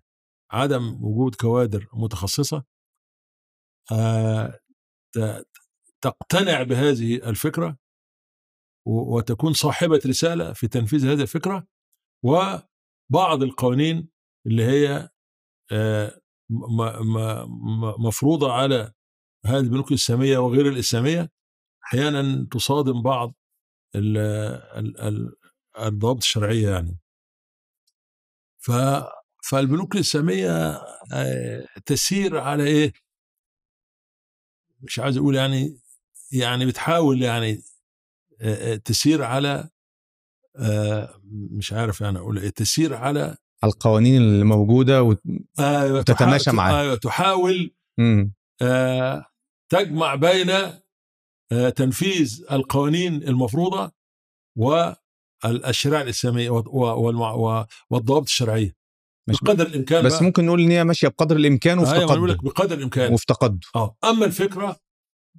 عدم 0.50 1.04
وجود 1.04 1.34
كوادر 1.34 1.88
متخصصة 1.92 2.64
آه، 3.92 4.60
تقتنع 6.00 6.62
بهذه 6.62 7.16
الفكرة 7.30 7.78
و- 8.86 9.16
وتكون 9.16 9.52
صاحبة 9.52 10.00
رسالة 10.06 10.52
في 10.52 10.68
تنفيذ 10.68 11.06
هذه 11.06 11.22
الفكرة 11.22 11.66
وبعض 13.10 13.42
القوانين 13.42 14.08
اللي 14.46 14.64
هي 14.64 15.08
آه، 15.72 16.20
م- 16.50 16.82
م- 16.82 17.46
م- 17.80 18.06
مفروضة 18.06 18.52
على 18.52 18.92
هذه 19.46 19.58
البنوك 19.60 19.90
الإسلامية 19.90 20.38
وغير 20.38 20.68
الإسلامية 20.68 21.30
أحيانا 21.84 22.46
تصادم 22.50 23.02
بعض 23.02 23.34
ال- 23.94 24.16
ال- 24.78 25.00
ال- 25.00 25.36
الضوابط 25.80 26.22
الشرعية 26.22 26.70
يعني 26.70 26.98
فالبنوك 29.50 29.94
الإسلامية 29.94 30.50
آه، 31.12 31.66
تسير 31.86 32.38
على 32.38 32.64
إيه؟ 32.64 32.92
مش 34.80 34.98
عايز 34.98 35.16
أقول 35.16 35.34
يعني 35.36 35.80
يعني 36.32 36.66
بتحاول 36.66 37.22
يعني 37.22 37.62
آه، 38.40 38.74
تسير 38.76 39.22
على 39.22 39.70
مش 41.32 41.72
عارف 41.72 42.00
يعني 42.00 42.18
أقول 42.18 42.38
إيه 42.38 42.48
تسير 42.50 42.94
على 42.94 43.36
القوانين 43.64 44.22
اللي 44.22 44.44
موجوده 44.44 45.02
و... 45.02 45.14
أيوه 45.60 45.98
وتتماشى 45.98 46.50
معاها. 46.52 46.80
أيوه 46.80 46.96
تحاول. 46.96 47.74
آه، 48.62 49.26
تجمع 49.72 50.14
بين 50.14 50.50
آه، 51.52 51.68
تنفيذ 51.76 52.44
القوانين 52.52 53.14
المفروضة 53.14 53.92
والشريعه 54.58 56.02
الإسلامية 56.02 56.50
والضوابط 56.50 58.26
الشرعية 58.26 58.76
مش 59.28 59.36
بقدر 59.42 59.66
الإمكان 59.66 60.04
بس 60.04 60.12
بقى. 60.14 60.24
ممكن 60.24 60.46
نقول 60.46 60.60
إن 60.60 60.70
هي 60.70 60.84
ماشية 60.84 61.08
بقدر 61.08 61.36
الإمكان 61.36 61.78
وفي 61.78 61.96
أنا 61.96 62.06
بقول 62.06 62.28
لك 62.30 62.36
تقدم 62.36 62.48
بقدر 62.50 62.76
الإمكان 62.76 63.12
وفي 63.12 63.26
تقدم 63.26 63.60
آه 63.76 63.96
أما 64.04 64.24
الفكرة 64.26 64.76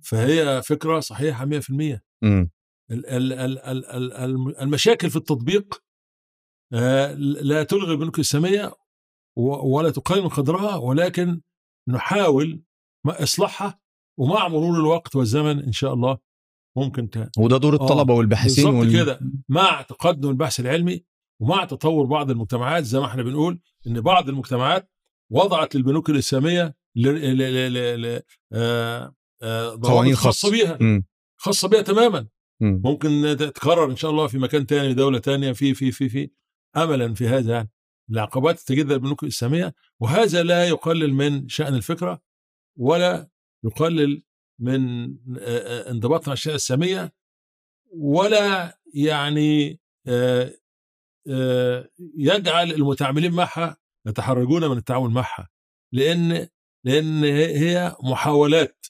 فهي 0.04 0.62
فكرة 0.66 1.00
صحيحة 1.00 1.46
100% 1.46 2.00
مم. 2.24 2.50
ال- 2.92 3.06
ال- 3.06 3.34
ال- 3.34 3.60
ال- 3.60 3.86
ال- 3.86 4.14
الم- 4.14 4.56
المشاكل 4.62 5.10
في 5.10 5.16
التطبيق 5.16 5.84
آه، 6.74 7.14
لا 7.14 7.64
تلغي 7.64 7.92
البنوك 7.92 8.16
الاسلاميه 8.16 8.74
ولا 9.64 9.90
تقلل 9.90 10.22
من 10.22 10.30
قدرها 10.30 10.76
ولكن 10.76 11.42
نحاول 11.90 12.64
ما 13.06 13.24
إصلاحها 13.24 13.80
ومع 14.20 14.48
مرور 14.48 14.80
الوقت 14.80 15.16
والزمن 15.16 15.60
إن 15.64 15.72
شاء 15.72 15.94
الله 15.94 16.18
ممكن 16.78 17.10
ت... 17.10 17.32
وده 17.38 17.58
دور 17.58 17.74
آه، 17.74 17.84
الطلبة 17.84 18.14
والباحثين 18.14 18.66
بالظبط 18.80 18.94
كده. 19.04 19.20
مع 19.50 19.82
تقدم 19.82 20.30
البحث 20.30 20.60
العلمي 20.60 21.06
ومع 21.42 21.66
تطور 21.66 22.06
بعض 22.06 22.32
المجتمعات 22.32 22.84
زي 22.84 23.00
ما 23.00 23.06
إحنا 23.06 23.24
بنقول 23.24 23.60
إن 23.88 24.02
بعض 24.02 24.30
المجتمعات 24.30 24.92
وضعت 25.32 25.76
للبنوك 25.76 26.10
الإسلامية 26.10 26.76
ل... 26.96 27.08
ل... 27.08 27.38
ل... 27.74 28.02
ل... 28.02 28.22
آه، 28.54 29.16
آه، 29.42 29.80
قوانين 29.84 30.16
خاصة 30.16 30.50
خاصة. 30.50 30.52
بيها. 30.78 31.04
خاصة 31.40 31.68
بيها 31.68 31.82
تماما 31.82 32.28
مم. 32.62 32.82
ممكن 32.86 33.36
تتكرر 33.40 33.92
إن 33.92 33.96
شاء 33.96 34.12
الله 34.12 34.28
في 34.28 34.38
مكان 34.38 34.66
تاني 34.66 34.94
دولة 34.94 35.20
تانية 35.20 35.52
في 35.52 35.74
في 35.74 35.92
في 35.92 36.10
في. 36.10 36.30
املا 36.78 37.14
في 37.14 37.28
هذا 37.28 37.54
يعني 37.54 37.70
العقبات 38.12 38.60
تجد 38.60 38.92
البنوك 38.92 39.24
الإسلامية 39.24 39.74
وهذا 40.00 40.44
لا 40.44 40.68
يقلل 40.68 41.14
من 41.14 41.50
شأن 41.50 41.74
الفكرة 41.74 42.22
ولا 42.78 43.30
يقلل 43.66 44.24
من 44.60 45.16
انضباطنا 45.88 46.28
على 46.28 46.34
الشريعة 46.34 46.56
الإسلامية 46.56 47.14
ولا 47.94 48.80
يعني 48.94 49.80
يجعل 52.18 52.72
المتعاملين 52.72 53.32
معها 53.32 53.78
يتحرجون 54.08 54.68
من 54.68 54.78
التعامل 54.78 55.10
معها. 55.10 55.50
لأن 55.94 56.48
لأن 56.86 57.24
هي 57.24 57.96
محاولات 58.04 58.86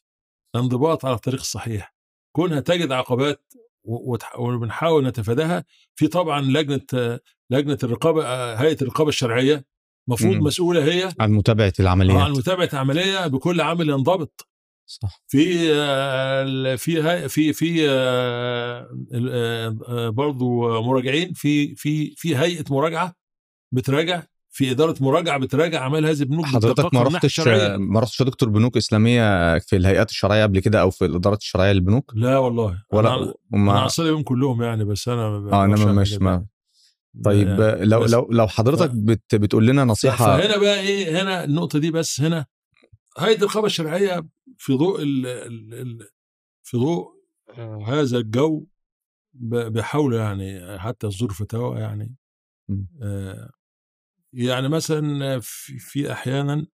انضباط 0.55 1.05
على 1.05 1.15
الطريق 1.15 1.39
الصحيح. 1.39 1.95
كونها 2.35 2.59
تجد 2.59 2.91
عقبات 2.91 3.50
وبنحاول 3.83 5.07
نتفاداها. 5.07 5.63
في 5.95 6.07
طبعا 6.07 6.41
لجنة 6.41 6.81
آه، 6.93 7.19
لجنة 7.49 7.77
الرقابة 7.83 8.25
آه، 8.25 8.55
هيئة 8.55 8.77
الرقابة 8.81 9.09
الشرعية 9.09 9.65
المفروض 10.07 10.35
مم. 10.35 10.43
مسؤولة 10.43 10.83
هي 10.93 11.13
عن 11.19 11.31
متابعة 11.31 11.65
عن 11.79 11.85
العمليات. 11.85 12.37
متابعة 12.37 12.69
عمليه 12.73 13.27
بكل 13.27 13.61
عامل 13.61 13.89
ينضبط. 13.89 14.47
صح. 14.85 15.21
في 15.27 15.71
آه، 15.73 16.75
في 16.75 17.01
هاي- 17.01 17.29
في 17.29 17.53
في 17.53 17.89
آه، 17.89 18.87
آه، 19.15 19.77
آه، 19.87 20.09
برضو 20.09 20.81
مراجعين. 20.81 21.33
في 21.33 21.75
في 21.75 22.13
في 22.15 22.37
هيئة 22.37 22.65
مراجعة 22.69 23.15
بتراجع. 23.73 24.23
في 24.53 24.71
إدارة 24.71 24.95
مراجعة 25.01 25.37
بتراجع 25.39 25.81
أعمال 25.81 26.05
هذه 26.05 26.19
البنوك 26.21 26.45
حضرتك 26.45 26.93
ما 26.93 27.03
رحتش. 27.03 27.39
ما 27.77 27.99
رحتش 27.99 28.21
دكتور 28.21 28.49
بنوك 28.49 28.77
إسلامية 28.77 29.57
في 29.59 29.75
الهيئات 29.75 30.09
الشرعية 30.09 30.43
قبل 30.43 30.59
كده 30.59 30.81
أو 30.81 30.89
في 30.89 31.05
الادارات 31.05 31.41
الشرعية 31.41 31.71
للبنوك 31.71 32.11
لا 32.15 32.37
والله 32.37 32.83
ولا 32.91 33.13
أنا, 33.13 33.23
أنا 33.23 33.33
وما 33.53 33.79
عصري 33.79 34.11
بهم 34.11 34.23
كلهم 34.23 34.63
يعني 34.63 34.85
بس 34.85 35.07
أنا 35.07 35.21
آه 35.53 35.65
انما 35.65 35.91
مش. 35.93 36.13
ما 36.13 36.45
طيب 37.23 37.47
يعني 37.47 37.85
لو 37.85 38.05
لو 38.05 38.27
لو 38.31 38.47
حضرتك 38.47 38.91
ف- 38.91 38.95
بت 38.95 39.35
بتقول 39.35 39.67
لنا 39.67 39.83
نصيحة 39.83 40.37
فهنا 40.37 40.57
بقى 40.57 40.79
إيه 40.79 41.21
هنا 41.21 41.43
النقطة 41.43 41.79
دي 41.79 41.91
بس 41.91 42.21
هنا 42.21 42.45
هيئة 43.19 43.37
الرقابه 43.37 43.65
الشرعية 43.65 44.25
في 44.57 44.73
ضوء 44.73 45.01
ال 45.01 45.25
ال 45.27 45.73
ال 45.73 46.07
في 46.63 46.77
ضوء 46.77 47.11
هذا 47.87 48.17
الجو 48.17 48.65
بيحاولوا 49.33 50.19
يعني 50.19 50.79
حتى 50.79 51.07
يصدروا 51.07 51.33
فتاوى 51.33 51.79
يعني. 51.79 52.15
آه، 53.01 53.49
يعني 54.33 54.69
مثلا 54.69 55.39
في, 55.39 55.79
في 55.79 56.11
أحيانا 56.11 56.67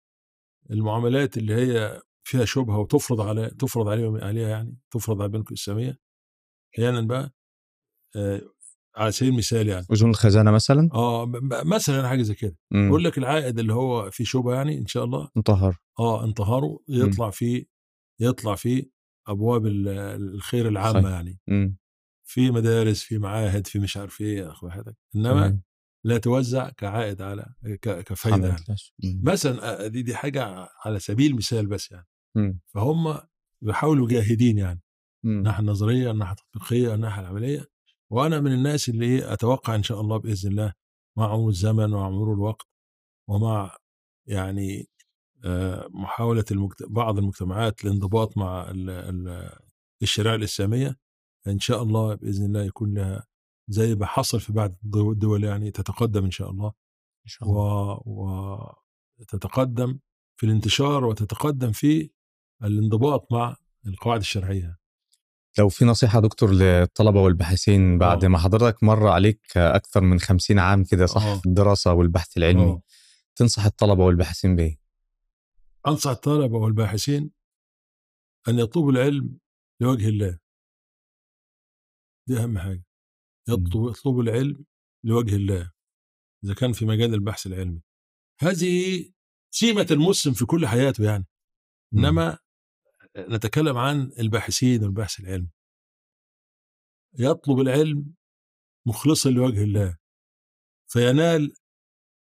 المعاملات 0.72 1.38
اللي 1.38 1.54
هي 1.54 2.02
فيها 2.24 2.46
شبهة 2.46 2.78
وتفرض 2.80 3.22
على 3.22 3.50
تفرض 3.50 3.88
عليهم 3.88 4.18
عليها 4.24 4.50
يعني 4.50 4.78
تفرض 4.92 5.18
على 5.22 5.26
البنوك 5.26 5.48
الاسلاميه 5.50 6.00
أحيانا 6.76 7.02
بقى 7.02 7.34
آه، 8.16 8.42
على 8.96 9.12
سبيل 9.12 9.32
المثال 9.32 9.68
يعني 9.68 9.86
اذون 9.92 10.10
الخزانه 10.10 10.52
مثلا 10.52 10.90
آه 10.94 11.32
مثلا 11.66 12.08
حاجة 12.08 12.22
زي 12.22 12.34
كده. 12.36 12.58
يقول 12.74 13.04
لك 13.04 13.18
العائد 13.18 13.60
اللي 13.60 13.74
هو 13.74 14.12
فيه 14.12 14.24
شبهة 14.24 14.56
يعني 14.56 14.78
إن 14.78 14.86
شاء 14.88 15.04
الله 15.04 15.30
مطهر 15.36 15.78
آه 16.00 16.24
انتهاره 16.26 16.80
يطلع 16.88 17.30
فيه 17.30 17.66
يطلع 18.20 18.56
فيه 18.56 18.84
أبواب 19.28 19.66
ال- 19.66 19.88
الخير 20.36 20.68
العامة 20.68 21.02
صحيح. 21.02 21.12
يعني 21.14 21.40
مم. 21.48 21.78
في 22.28 22.52
مدارس 22.52 23.04
في 23.04 23.18
معاهد 23.18 23.68
في 23.68 23.80
مش 23.80 23.98
عارف 23.98 24.22
إيه 24.22 24.38
يا 24.38 24.52
اخو 24.52 24.70
حضرتك 24.70 24.98
إنما 25.16 25.48
تمام. 25.48 25.62
لا 26.04 26.18
توزع 26.18 26.70
كعائد 26.70 27.22
على 27.22 27.54
كفايدة 27.82 28.48
يعني. 28.48 29.22
مثلا 29.24 29.88
دي 29.88 30.02
دي 30.02 30.16
حاجة 30.16 30.70
على 30.86 31.00
سبيل 31.00 31.32
المثال 31.32 31.68
بس 31.68 31.92
يعني. 31.92 32.08
فهم 32.74 33.20
بيحاولوا 33.62 34.08
جاهدين 34.08 34.58
يعني. 34.58 34.82
الناحيه 35.26 35.60
النظرية 35.60 36.12
الناحيه 36.12 36.32
التطبيقية 36.34 36.94
الناحيه 36.94 37.22
العملية 37.22 37.66
وأنا 38.12 38.40
من 38.40 38.54
الناس 38.54 38.90
اللي 38.90 39.06
إيه 39.06 39.34
أتوقع 39.34 39.76
إن 39.76 39.84
شاء 39.84 40.02
الله 40.02 40.18
بإذن 40.18 40.52
الله 40.52 40.74
مع 41.18 41.28
مرور 41.36 41.50
الزمن 41.50 41.94
ومع 41.94 42.10
مرور 42.10 42.34
الوقت 42.34 42.68
ومع 43.30 43.78
يعني 44.28 44.90
آه، 45.46 45.88
محاولة 45.92 46.46
المجت... 46.52 46.84
بعض 46.84 47.18
المجتمعات 47.18 47.86
الانضباط 47.86 48.38
مع 48.38 48.70
ال... 48.70 48.90
ال... 48.90 49.50
الشريعة 50.02 50.36
الإسلامية 50.36 50.96
إن 51.48 51.60
شاء 51.60 51.84
الله 51.84 52.16
بإذن 52.16 52.46
الله 52.46 52.64
يكون 52.64 52.94
لها 52.94 53.28
زي 53.68 53.96
ما 53.96 54.06
حصل 54.06 54.40
في 54.40 54.54
بعض 54.54 54.72
الدو- 54.84 55.12
الدول 55.12 55.44
يعني 55.44 55.72
تتقدم 55.72 56.24
إن 56.26 56.32
شاء 56.32 56.50
الله 56.52 56.68
إن 57.26 57.30
شاء 57.30 57.50
الله 57.50 58.02
و... 58.06 58.30
وتتقدم 59.20 60.00
في 60.40 60.46
الانتشار 60.46 61.06
وتتقدم 61.06 61.72
في 61.72 62.12
الانضباط 62.64 63.32
مع 63.32 63.56
القواعد 63.88 64.20
الشرعية 64.20 64.78
لو 65.60 65.70
في 65.70 65.86
نصيحة 65.86 66.20
دكتور 66.20 66.52
للطلبة 66.52 67.22
والباحثين 67.22 67.98
بعد 67.98 68.24
آه. 68.24 68.28
ما 68.28 68.38
حضرتك 68.38 68.84
مر 68.84 69.08
عليك 69.08 69.58
أكثر 69.58 70.02
من 70.02 70.20
خمسين 70.20 70.60
عام 70.60 70.84
كده 70.84 71.06
صح 71.06 71.24
آه. 71.24 71.40
في 71.40 71.46
الدراسة 71.46 71.94
والبحث 71.94 72.38
العلمي 72.38 72.64
آه. 72.64 72.82
تنصح 73.36 73.66
الطلبة 73.66 74.04
والباحثين 74.06 74.56
بإيه؟ 74.56 74.80
أنصح 75.88 76.10
الطلبة 76.12 76.58
والباحثين 76.58 77.32
أن 78.48 78.60
يطلبوا 78.60 78.92
العلم 78.92 79.38
لوجه 79.82 80.08
الله 80.10 80.40
دي 82.28 82.38
أهم 82.40 82.58
حاجة 82.60 82.84
يطلبوا 83.50 83.92
يطلبوا 83.92 84.24
العلم 84.24 84.66
لوجه 85.04 85.36
الله 85.36 85.72
إذا 86.44 86.54
كان 86.54 86.74
في 86.74 86.86
مجال 86.86 87.14
البحث 87.14 87.48
العلمي. 87.48 87.82
هذه 88.40 89.06
سمه 89.54 89.88
المسلم 89.92 90.34
في 90.34 90.46
كل 90.46 90.68
حياته 90.68 91.04
يعني. 91.04 91.26
مم. 91.92 92.06
إنما 92.06 92.38
نتكلم 93.18 93.78
عن 93.78 94.12
الباحثين 94.20 94.84
والبحث 94.84 95.20
العلمي. 95.20 95.50
يطلب 97.20 97.60
العلم 97.60 98.14
مخلصا 98.88 99.30
لوجه 99.30 99.64
الله 99.64 99.98
فينال 100.92 101.54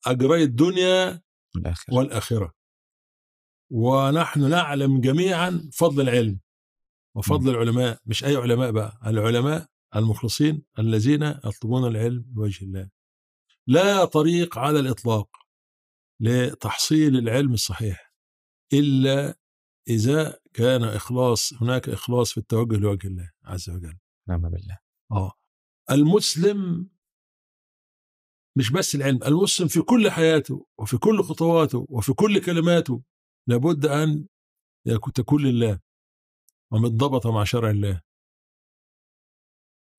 اجري 0.07 0.43
الدنيا 0.43 1.22
الآخر 1.56 1.93
والآخرة. 1.93 2.53
ونحن 3.72 4.49
نعلم 4.49 5.02
جميعا 5.02 5.69
فضل 5.73 6.02
العلم 6.10 6.39
وفضل 7.15 7.49
العلماء 7.49 8.02
مش 8.06 8.23
أي 8.23 8.35
علماء 8.35 8.72
بقى 8.72 8.99
العلماء 9.06 9.68
المخلصين 9.95 10.63
الذين 10.80 11.23
يطلبون 11.23 11.88
العلم 11.88 12.26
لوجه 12.35 12.65
الله. 12.65 12.89
لا 13.67 14.05
طريق 14.05 14.57
على 14.57 14.80
الإطلاق 14.80 15.30
لتحصيل 16.19 17.17
العلم 17.17 17.53
الصحيح 17.53 18.13
إلا 18.73 19.39
إذا 19.88 20.39
كان 20.53 20.84
إخلاص 20.84 21.53
هناك 21.53 21.89
إخلاص 21.89 22.31
في 22.31 22.38
التوجه 22.38 22.76
لوجه 22.77 23.07
الله 23.07 23.31
عز 23.43 23.69
وجل. 23.69 23.97
نعم 24.27 24.41
بالله. 24.49 24.77
آه. 25.11 25.31
المسلم 25.91 26.89
مش 28.57 28.72
بس 28.72 28.95
العلم 28.95 29.19
المسلم 29.23 29.67
في 29.67 29.81
كل 29.81 30.11
حياته 30.11 30.67
وفي 30.80 30.97
كل 30.97 31.23
خطواته 31.23 31.85
وفي 31.89 32.13
كل 32.13 32.41
كلماته 32.41 33.01
لابد 33.47 33.85
أن 33.85 34.27
يكون- 34.85 35.13
تكون 35.13 35.43
لله 35.43 35.80
ومتضبطه 36.72 37.31
مع 37.31 37.43
شرع 37.43 37.69
الله. 37.69 38.01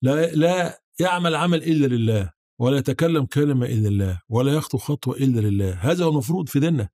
لا 0.02 0.34
لا 0.34 0.82
يعمل 1.00 1.34
عمل 1.34 1.62
إلا 1.62 1.86
لله 1.86 2.32
ولا 2.58 2.78
يتكلم 2.78 3.26
كلمة 3.26 3.66
إلا 3.66 3.88
الله 3.88 4.22
ولا 4.28 4.54
يخطو 4.54 4.78
خطوة 4.78 5.16
إلا 5.16 5.40
لله. 5.40 5.74
هذا 5.90 6.04
هو 6.04 6.10
المفروض 6.10 6.48
في 6.48 6.60
ديننا. 6.60 6.88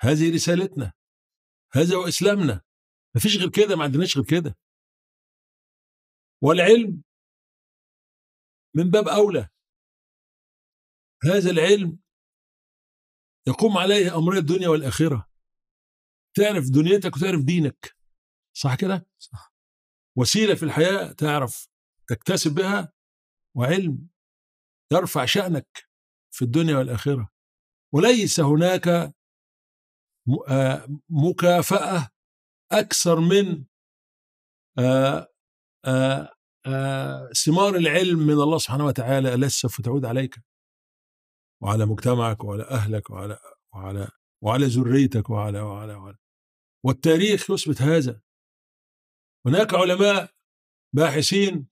هذه 0.00 0.34
رسالتنا. 0.34 0.92
هذا 1.72 1.96
هو 1.96 2.08
إسلامنا. 2.08 2.62
مفيش 3.16 3.36
غير 3.36 3.50
كده 3.50 3.76
ما 3.76 3.84
عندناش 3.84 4.16
غير 4.18 4.26
كده. 4.26 4.58
والعلم 6.42 7.02
من 8.74 8.90
باب 8.90 9.08
أولى. 9.08 9.48
هذا 11.24 11.50
العلم 11.50 11.98
يقوم 13.46 13.78
عليه 13.78 14.16
أمر 14.18 14.36
الدنيا 14.36 14.68
والآخرة. 14.68 15.28
تعرف 16.34 16.64
دنيتك 16.70 17.16
وتعرف 17.16 17.44
دينك. 17.44 17.96
صح 18.52 18.74
كده؟ 18.74 19.06
صح. 19.18 19.47
وسيلة 20.18 20.54
في 20.54 20.62
الحياة 20.62 21.12
تعرف 21.12 21.68
تكتسب 22.08 22.54
بها 22.54 22.92
وعلم 23.56 24.08
يرفع 24.92 25.24
شأنك 25.24 25.88
في 26.34 26.42
الدنيا 26.42 26.76
والآخرة. 26.76 27.28
وليس 27.94 28.40
هناك 28.40 28.88
آه 30.48 30.86
مكافأة 31.08 32.10
أكثر 32.72 33.20
من 33.20 33.64
آه 34.78 35.28
آه 35.86 37.32
ثمار 37.44 37.76
العلم 37.76 38.18
من 38.18 38.32
الله 38.32 38.58
سبحانه 38.58 38.86
وتعالى. 38.86 39.34
التي 39.34 39.48
سوف 39.48 39.80
تعود 39.80 40.04
عليك؟ 40.04 40.34
وعلى 41.62 41.86
مجتمعك 41.86 42.44
وعلى 42.44 42.62
أهلك 42.64 43.10
وعلى 43.10 43.38
وعلى 43.74 44.08
وعلى 44.44 44.66
ذريتك 44.66 45.30
وعلى 45.30 45.60
وعلى 45.60 45.94
وعلى. 45.94 46.16
والتاريخ 46.84 47.50
يثبت 47.50 47.82
هذا. 47.82 48.20
هناك 49.46 49.74
علماء 49.74 50.30
باحثين 50.92 51.66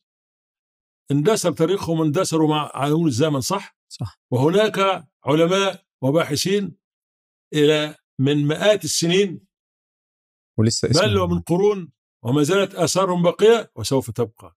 اندثر 1.11 1.53
تاريخهم 1.53 2.01
اندثروا 2.03 2.49
مع 2.49 2.71
عيون 2.75 3.07
الزمن 3.07 3.41
صح؟ 3.41 3.77
صح. 3.89 4.21
وهناك 4.31 4.79
علماء 5.25 5.85
وباحثين 6.03 6.77
إلى 7.55 7.97
من 8.19 8.47
مئات 8.47 8.85
السنين. 8.85 9.47
ولسه 10.59 10.89
بل 10.89 11.19
ومن 11.19 11.41
قرون 11.41 11.93
وما 12.25 12.43
زالت 12.43 12.75
آثارهم 12.75 13.23
باقية 13.23 13.73
وسوف 13.77 14.11
تبقى. 14.11 14.57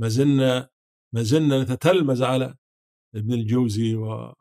ما 0.00 0.08
زلنا 0.08 0.70
ما 1.14 1.22
زلنا 1.22 1.62
نتتلمذ 1.62 2.24
على 2.24 2.56
ابن 3.14 3.32
الجوزي 3.32 3.94
و 3.94 4.34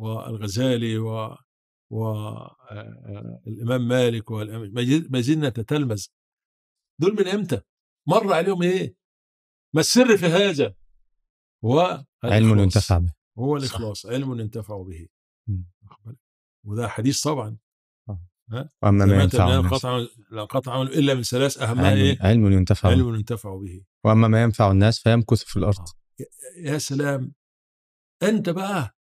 والغزالي 0.00 0.98
و 0.98 1.36
والإمام 1.92 3.88
مالك 3.88 4.30
والإمام 4.30 4.70
ما 4.74 4.84
زل- 4.84 5.08
ما 5.10 5.20
زلنا 5.20 5.48
نتتلمذ. 5.48 6.06
دول 7.00 7.12
من 7.14 7.28
إمتى؟ 7.28 7.60
مر 8.08 8.32
عليهم 8.32 8.62
إيه؟ 8.62 8.96
ما 9.74 9.80
السر 9.80 10.16
في 10.16 10.26
هذا؟ 10.26 10.74
هو 11.64 12.04
علم. 12.24 12.58
ينتفع 12.58 12.98
به 12.98 13.12
هو 13.38 13.58
صح. 13.58 13.64
الإخلاص 13.64 14.06
علم 14.06 14.40
ينتفع 14.40 14.82
به؟ 14.82 15.08
وده 16.66 16.88
حديث 16.88 17.22
طبعا 17.22 17.56
وأما 18.82 19.06
زي 19.06 19.16
ما 19.16 19.22
ينفع 19.22 19.58
الناس 19.58 19.72
قطع 19.72 20.06
لا 20.30 20.44
قطع 20.44 20.72
عمل 20.74 20.92
إلا 20.92 21.14
من 21.14 21.22
ثلاث 21.22 21.58
اهمها 21.58 21.90
علم, 21.90 21.96
إيه؟ 22.00 22.18
علم 22.20 22.52
ينتفع 22.52 22.88
به 22.88 22.94
علم 22.94 23.14
ينتفع 23.14 23.56
به 23.56 23.84
وأما 24.04 24.28
ما 24.28 24.42
ينفع 24.42 24.70
الناس 24.70 24.98
فيمكث 24.98 25.44
في 25.44 25.56
الأرض 25.56 25.84
يا 26.56 26.78
سلام 26.78 27.32
أنت 28.22 28.48
بقى 28.50 28.96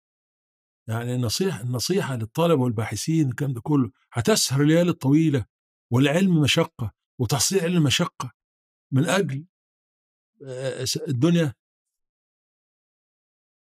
يعني 0.87 1.15
النصيحة 1.15 1.61
النصيحة 1.61 2.15
للطلبه 2.15 2.61
والباحثين 2.63 3.29
الكلام 3.29 3.53
ده 3.53 3.61
كله 3.61 3.91
هتسهر 4.13 4.61
الليالي 4.61 4.89
الطويله 4.89 5.45
والعلم 5.91 6.41
مشقة 6.41 6.93
وتحصيل 7.19 7.59
علم 7.59 7.83
مشقه 7.83 8.33
من 8.91 9.09
أجل 9.09 9.45
آه، 10.45 10.85
الدنيا 11.07 11.53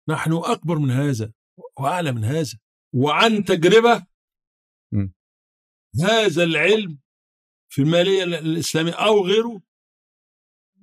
نحن 0.09 0.33
أكبر 0.33 0.79
من 0.79 0.91
هذا 0.91 1.33
وأعلى 1.77 2.11
من 2.11 2.23
هذا 2.23 2.59
وعن 2.93 3.45
تجربة 3.45 4.05
م. 4.91 5.07
هذا 6.03 6.43
العلم 6.43 6.99
في 7.69 7.81
المالية 7.81 8.23
الإسلامية 8.23 8.93
أو 8.93 9.25
غيره 9.25 9.61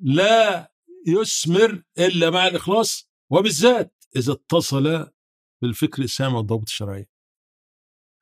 لا 0.01 0.73
يثمر 1.07 1.85
إلا 1.99 2.31
مع 2.31 2.47
الإخلاص 2.47 3.11
وبالذات 3.31 3.95
إذا 4.17 4.33
اتصل 4.33 5.11
بالفكر 5.63 5.99
الإسلامي 5.99 6.37
والضوابط 6.37 6.69
الشرعية. 6.69 7.09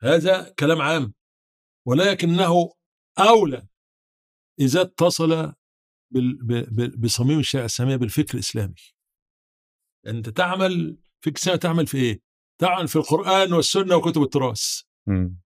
هذا 0.02 0.54
كلام 0.58 0.82
عام 0.82 1.14
ولكنه 1.86 2.72
أولى 3.18 3.68
إذا 4.62 4.80
اتصل 4.82 5.52
بصميم 6.98 7.38
الشريعة 7.38 7.64
الإسلامية 7.64 7.96
بالفكر 7.96 8.34
الإسلامي. 8.34 8.74
أنت 10.06 10.28
تعمل 10.28 10.98
فكر 11.24 11.30
الاسلامي 11.36 11.58
تعمل 11.58 11.86
في 11.86 11.96
إيه؟ 11.98 12.22
تعمل 12.60 12.88
في 12.88 12.96
القرآن 12.96 13.52
والسنة 13.52 13.96
وكتب 13.96 14.22
التراث. 14.22 14.80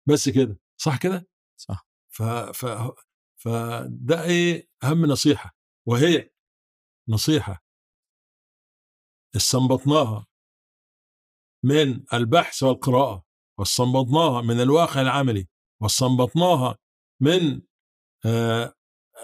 بس 0.07 0.29
كده 0.29 0.61
صح 0.81 0.99
كده؟ 0.99 1.29
صح 1.57 1.87
ف 2.09 2.23
ف 2.23 2.67
فده 3.37 4.25
إيه 4.25 4.69
أهم 4.83 5.07
نصيحة 5.07 5.57
وهي 5.89 6.31
نصيحة 7.09 7.65
استنبطناها 9.37 10.27
من 11.65 12.05
البحث 12.15 12.63
والقراءة 12.63 13.25
واستنبطناها 13.59 14.43
من 14.43 14.61
الواقع 14.61 15.01
العملي 15.01 15.49
واستنبطناها 15.83 16.79
من 17.21 17.63
آه 18.27 18.74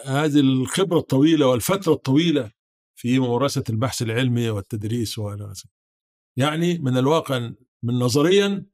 هذه 0.04 0.40
الخبرة 0.40 0.98
الطويلة 0.98 1.46
والفترة 1.46 1.92
الطويلة 1.92 2.52
في 2.94 3.18
ممارسة 3.18 3.64
البحث 3.70 4.02
العلمي 4.02 4.50
والتدريس 4.50 5.18
وإلى. 5.18 5.52
يعني 6.36 6.78
من 6.78 6.96
الواقع 6.96 7.50
من 7.82 7.94
نظريا 7.94 8.66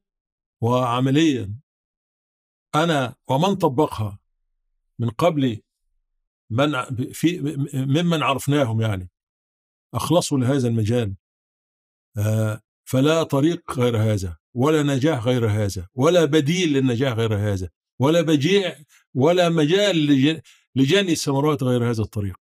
وعمليا 0.61 1.53
أنا 2.75 3.15
ومن 3.27 3.55
طبقها 3.55 4.19
من 4.99 5.09
قبل 5.09 5.61
من 6.49 6.83
في 7.11 7.39
ممن 7.73 8.23
عرفناهم 8.23 8.81
يعني 8.81 9.09
أخلصوا 9.93 10.37
لهذا 10.37 10.67
المجال 10.67 11.15
آه، 12.17 12.61
فلا 12.85 13.23
طريق 13.23 13.79
غير 13.79 13.97
هذا 13.97 14.37
ولا 14.53 14.83
نجاح 14.83 15.23
غير 15.25 15.49
هذا 15.49 15.87
ولا 15.95 16.25
بديل 16.25 16.73
للنجاح 16.73 17.13
غير 17.13 17.35
هذا 17.35 17.69
ولا 17.99 18.21
بجيع 18.21 18.77
ولا 19.13 19.49
مجال 19.49 20.41
لجني 20.77 21.11
الثمرات 21.11 21.63
غير 21.63 21.89
هذا 21.89 22.01
الطريق. 22.01 22.39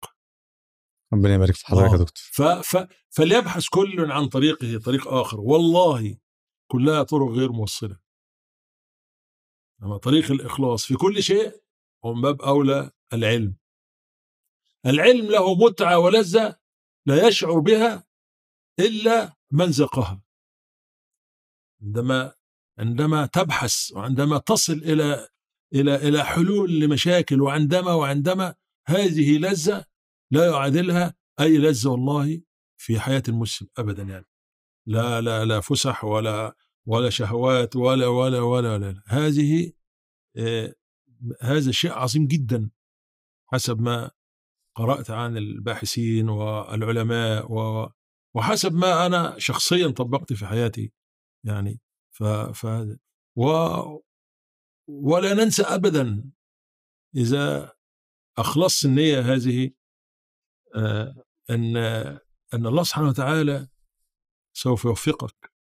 ربنا 1.12 1.35
يبارك 1.35 1.55
في 1.55 1.66
حضرتك 1.66 1.93
يا 1.93 1.94
آه. 1.94 1.98
دكتور. 1.98 2.24
ف 2.32 2.43
ف 2.43 2.89
فليبحث 3.11 3.69
كل 3.69 4.12
عن 4.12 4.28
طريقه 4.28 4.78
طريق 4.78 5.09
آخر. 5.09 5.40
والله 5.40 6.19
كلها 6.70 7.02
طرق 7.02 7.28
غير 7.31 7.52
موصلة. 7.52 7.98
أما 9.82 9.97
طريق 9.97 10.31
الإخلاص 10.31 10.85
في 10.85 10.94
كل 10.94 11.23
شيء 11.23 11.62
هو 12.05 12.15
من 12.15 12.23
باب 12.23 12.43
أولى 12.43 12.90
العلم. 13.12 13.56
العلم 14.86 15.27
له 15.27 15.55
متعة 15.55 15.98
ولذة 15.98 16.56
لا 17.06 17.28
يشعر 17.28 17.59
بها 17.59 18.06
إلا 18.78 19.36
من 19.51 19.65
ذاقها 19.65 20.23
عندما 21.82 22.35
عندما 22.78 23.27
تبحث 23.27 23.93
وعندما 23.93 24.39
تصل 24.39 24.73
إلى 24.73 25.28
إلى 25.75 25.95
إلى 25.95 26.25
حلول 26.25 26.81
لمشاكل 26.81 27.41
وعندما 27.41 27.93
وعندما 27.93 28.55
هذه 28.87 29.39
لذة 29.39 29.85
لا 30.31 30.47
يعادلها 30.47 31.15
أي 31.41 31.59
لذة 31.59 31.89
والله 31.89 32.43
في 32.77 33.01
حياة 33.01 33.23
المسلم 33.29 33.69
ابدا 33.79 34.03
يعني 34.03 34.27
لا 34.87 35.21
لا 35.21 35.45
لا 35.45 35.61
فسح 35.61 36.05
ولا 36.05 36.57
ولا 36.87 37.11
شهوات 37.11 37.77
ولا 37.77 38.07
ولا 38.07 38.41
ولا, 38.41 38.73
ولا. 38.73 39.03
هذه 39.07 39.73
آه 40.37 40.75
هذا 41.43 41.71
شيء 41.71 41.93
عظيم 41.93 42.27
جدا 42.27 42.71
حسب 43.53 43.81
ما 43.81 44.11
قرأت 44.77 45.11
عن 45.11 45.37
الباحثين 45.37 46.29
والعلماء 46.29 47.53
و 47.53 47.89
وحسب 48.37 48.75
ما 48.75 49.07
أنا 49.07 49.35
شخصيا 49.39 49.89
طبقت 49.89 50.33
في 50.33 50.47
حياتي 50.47 50.93
يعني 51.47 51.81
ف, 52.11 52.25
ف 52.25 52.67
و 53.37 53.45
ولا 54.89 55.35
ننسى 55.35 55.62
أبدا 55.62 56.31
إذا 57.16 57.73
أخلصت 58.39 58.85
النية 58.85 59.20
هذه 59.20 59.70
آه 60.77 61.24
أن 61.51 61.77
أن 62.55 62.66
الله 62.66 62.82
سبحانه 62.82 63.09
وتعالى 63.09 63.69
سوف 64.56 64.85
يوفقك 64.85 65.52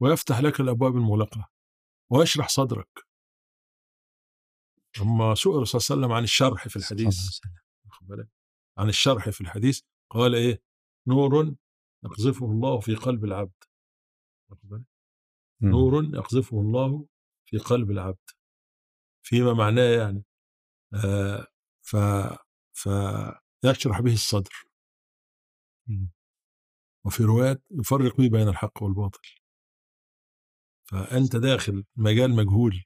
ويفتح 0.00 0.40
لك 0.40 0.60
الأبواب 0.60 0.96
المغلقة 0.96 1.50
ويشرح 2.10 2.48
صدرك. 2.48 3.06
لما 5.00 5.34
سئل 5.34 5.52
الرسول 5.52 5.80
صلى 5.80 5.94
الله 5.94 6.06
عليه 6.06 6.06
وسلم 6.06 6.12
عن 6.12 6.24
الشرح 6.24 6.68
في 6.68 6.76
الحديث؟ 6.76 7.40
عن 8.78 8.88
الشرح 8.88 9.30
في 9.30 9.40
الحديث 9.40 9.80
قال 10.10 10.34
إيه؟ 10.34 10.62
نور 11.06 11.54
يقذفه 12.04 12.46
الله 12.46 12.80
في 12.80 12.94
قلب 12.94 13.24
العبد. 13.24 13.64
نور 15.62 16.04
يقذفه 16.04 16.60
الله 16.60 17.06
في 17.44 17.58
قلب 17.58 17.90
العبد. 17.90 18.30
فيما 19.26 19.52
معناه 19.52 19.82
يعني 19.98 20.24
آه 21.04 21.46
ف 21.82 21.96
فيشرح 23.62 24.00
به 24.00 24.12
الصدر. 24.12 24.52
مم. 25.88 26.10
وفي 27.06 27.22
روايات 27.22 27.62
يفرق 27.70 28.16
به 28.16 28.28
بين 28.28 28.48
الحق 28.48 28.82
والباطل. 28.82 29.28
فأنت 30.90 31.36
داخل 31.36 31.84
مجال 31.96 32.30
مجهول. 32.36 32.84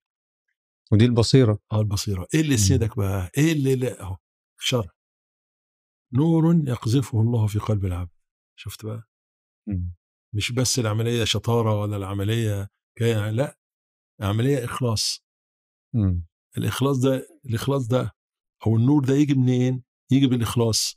ودي 0.93 1.05
البصيرة. 1.05 1.59
آه 1.73 1.81
البصيرة. 1.81 2.27
إيه 2.35 2.41
اللي 2.41 2.55
يسندك 2.55 2.97
بقى؟ 2.97 3.31
إيه 3.39 3.53
اللي 3.53 3.77
لا؟ 3.77 4.01
أهو 4.03 4.17
الشرع 4.61 4.91
نور 6.12 6.45
يقذفه 6.69 7.21
الله 7.21 7.47
في 7.47 7.59
قلب 7.59 7.85
العبد. 7.85 8.11
شفت 8.57 8.85
بقى؟ 8.87 9.03
مم. 9.69 9.95
مش 10.35 10.53
بس 10.53 10.79
العملية 10.79 11.25
شطارة 11.25 11.81
ولا 11.81 11.97
العملية 11.97 12.69
كي- 12.99 13.31
لا 13.31 13.59
عملية 14.21 14.65
إخلاص. 14.65 15.25
مم. 15.95 16.30
الإخلاص 16.59 16.99
ده 17.01 17.29
الإخلاص 17.47 17.89
ده 17.89 18.13
أو 18.67 18.77
النور 18.77 19.05
ده 19.05 19.15
يجي 19.15 19.35
منين؟ 19.35 19.85
يجي 20.13 20.27
بالإخلاص 20.27 20.97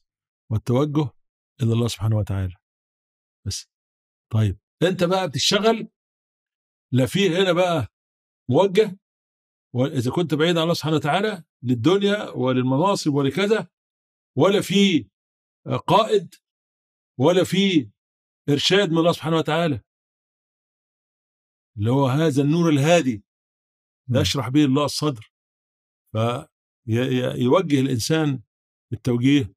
والتوجه 0.52 1.10
إلى 1.62 1.74
الله 1.74 1.88
سبحانه 1.88 2.18
وتعالى. 2.18 2.56
بس. 3.48 3.70
طيب 4.32 4.60
أنت 4.84 5.04
بقى 5.04 5.28
بتشتغل 5.28 5.90
لا 6.92 7.06
في 7.06 7.30
هنا 7.30 7.54
بقى 7.54 7.88
موجه 8.50 9.00
وإذا 9.76 10.12
كنت 10.12 10.34
بعيد 10.34 10.58
عن 10.58 10.64
الله 10.64 10.74
سبحانه 10.74 10.96
وتعالى 10.96 11.44
للدنيا 11.64 12.30
وللمناصب 12.30 13.14
ولكذا 13.14 13.68
ولا 14.38 14.62
في 14.62 15.10
قائد 15.88 16.36
ولا 17.20 17.44
في 17.44 17.92
إرشاد 18.50 18.92
من 18.92 18.98
الله 18.98 19.12
سبحانه 19.12 19.38
وتعالى. 19.38 19.82
اللي 21.78 21.92
هو 21.92 22.08
هذا 22.08 22.42
النور 22.42 22.70
الهادي 22.70 23.24
مم. 24.08 24.18
يشرح 24.18 24.50
به 24.50 24.66
الله 24.66 24.86
الصدر. 24.86 25.33
فيوجه 26.14 27.80
الإنسان 27.80 28.42
بالتوجيه 28.92 29.54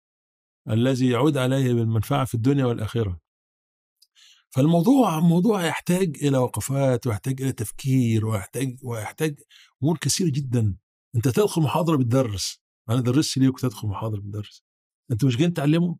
الذي 0.70 1.10
يعود 1.10 1.36
عليه 1.36 1.74
بالمنفعة 1.74 2.24
في 2.24 2.34
الدنيا 2.34 2.64
والآخرة. 2.64 3.20
فالموضوع 4.50 5.20
موضوع 5.20 5.66
يحتاج 5.66 6.16
إلى 6.22 6.38
وقفات 6.38 7.06
ويحتاج 7.06 7.42
إلى 7.42 7.52
تفكير 7.52 8.26
ويحتاج 8.26 8.78
ويحتاج 8.82 9.40
أمور 9.82 9.98
كثيرة 9.98 10.30
جدا. 10.30 10.76
أنت 11.16 11.28
تدخل 11.28 11.62
محاضرة 11.62 11.96
بتدرس. 11.96 12.60
أنا 12.90 13.00
درست 13.00 13.38
ليه 13.38 13.50
كنت 13.50 13.64
ادخل 13.64 13.88
محاضرة 13.88 14.20
بتدرس. 14.20 14.64
أنت 15.10 15.24
مش 15.24 15.36
جايين 15.36 15.52
تعلموا 15.54 15.94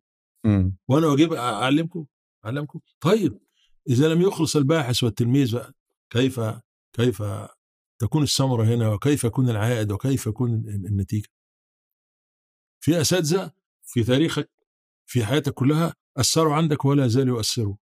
مم. 0.45 0.77
وأنا 0.87 1.07
واجب 1.07 1.33
أعلمكم؟ 1.33 2.05
أعلمكم؟ 2.45 2.79
طيب 2.99 3.39
إذا 3.89 4.13
لم 4.13 4.21
يخلص 4.21 4.55
الباحث 4.55 5.03
والتلميذ 5.03 5.59
كيف 6.09 6.39
كيف 6.93 7.23
تكون 7.99 8.23
الثمرة 8.23 8.63
هنا 8.63 8.89
وكيف 8.89 9.23
يكون 9.23 9.49
العائد 9.49 9.91
وكيف 9.91 10.27
يكون 10.27 10.53
النتيجة؟ 10.67 11.27
في 12.83 13.01
أساتذة 13.01 13.51
في 13.83 14.03
تاريخك 14.03 14.49
في 15.09 15.25
حياتك 15.25 15.53
كلها 15.53 15.93
أثروا 16.17 16.55
عندك 16.55 16.85
ولا 16.85 17.07
زالوا 17.07 17.37
يؤثروا؟ 17.37 17.75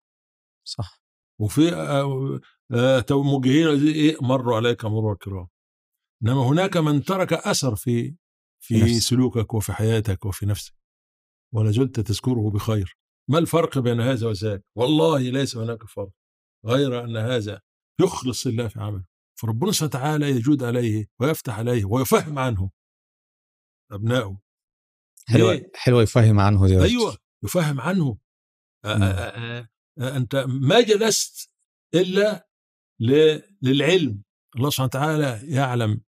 صح. 0.68 1.00
وفي 1.40 1.72
آه، 1.74 2.40
آه، 2.70 3.00
تو- 3.00 3.22
موجهين 3.22 3.78
زي 3.78 3.92
إيه؟ 3.92 4.16
مروا 4.20 4.56
عليك 4.56 4.84
مرور 4.84 5.12
الكرام. 5.12 5.48
إنما 6.22 6.42
هناك 6.48 6.76
من 6.76 7.02
ترك 7.04 7.32
أثر 7.32 7.76
في 7.76 8.16
في 8.60 8.80
نفسك. 8.82 8.98
سلوكك 9.10 9.54
وفي 9.54 9.72
حياتك 9.72 10.24
وفي 10.24 10.46
نفسك. 10.46 10.74
ولا 11.54 11.70
زلت 11.70 12.00
تذكره 12.00 12.50
بخير. 12.50 12.96
ما 13.30 13.38
الفرق 13.38 13.78
بين 13.78 14.00
هذا 14.00 14.26
وذاك؟ 14.28 14.64
والله 14.76 15.18
ليس 15.18 15.56
هناك 15.56 15.82
فرق. 15.84 16.10
غير 16.66 17.04
أن 17.04 17.16
هذا 17.16 17.60
يخلص 18.00 18.46
لله 18.46 18.68
في 18.68 18.80
عمله. 18.80 19.04
فربنا 19.40 19.72
سبحانه 19.72 19.88
وتعالى 20.04 20.30
يجود 20.30 20.62
عليه 20.62 21.06
ويفتح 21.20 21.58
عليه 21.58 21.84
ويفهم 21.84 22.38
عنه. 22.38 22.70
أبنائه. 23.92 24.38
حلوة 25.28 25.52
ليه؟ 25.54 25.70
حلوة 25.74 26.02
يفهم 26.02 26.40
عنه 26.40 26.66
دي 26.66 26.72
أيوه 26.82 27.10
دكتور. 27.10 27.16
يفهم 27.44 27.80
عنه. 27.80 28.04
مم. 28.84 28.90
آه، 29.02 29.04
آه، 29.04 29.68
آه، 29.98 30.16
أنت 30.16 30.36
ما 30.48 30.80
جلست 30.80 31.50
إلا 31.94 32.48
ل- 33.00 33.40
للعلم. 33.62 34.22
الله 34.56 34.70
سبحانه 34.70 34.86
وتعالى 34.86 35.54
يعلم 35.54 36.00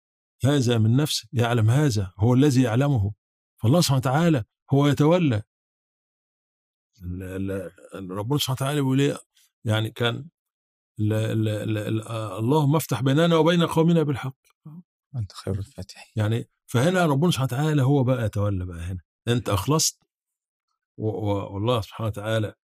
هذا 0.45 0.79
من 0.79 0.97
نفسه 0.97 1.29
يعلم 1.33 1.71
هذا 1.71 2.13
هو 2.19 2.35
الذي 2.35 2.63
يعلمه. 2.63 3.13
فالله 3.63 3.81
سبحانه 3.81 3.99
وتعالى 3.99 4.45
هو 4.73 4.87
يتولى. 4.87 5.43
ربنا 7.95 8.39
سبحانه 8.39 8.53
وتعالى 8.57 8.81
بيقول 8.81 9.01
إيه؟ 9.01 9.19
يعني 9.65 9.91
كان 9.91 10.29
ال- 11.01 11.13
ال- 11.49 11.79
ال- 11.79 12.03
آه، 12.09 12.39
اللهم 12.39 12.77
افتح 12.77 13.01
بيننا 13.03 13.37
وبين 13.37 13.63
قومنا 13.67 14.03
بالحق. 14.03 14.37
أنت 15.17 15.33
خير 15.33 15.55
الفاتحين. 15.55 16.13
يعني 16.17 16.49
فهنا 16.67 17.07
ربنا 17.07 17.31
سبحانه 17.31 17.45
وتعالى 17.53 17.83
هو 17.83 18.05
بقى 18.05 18.25
يتولى 18.25 18.67
بقى 18.67 18.79
هنا. 18.81 19.01
أنت 19.29 19.49
أخلصت 19.49 20.03
والله 20.99 21.81
سبحانه 21.81 22.09
وتعالى 22.09 22.55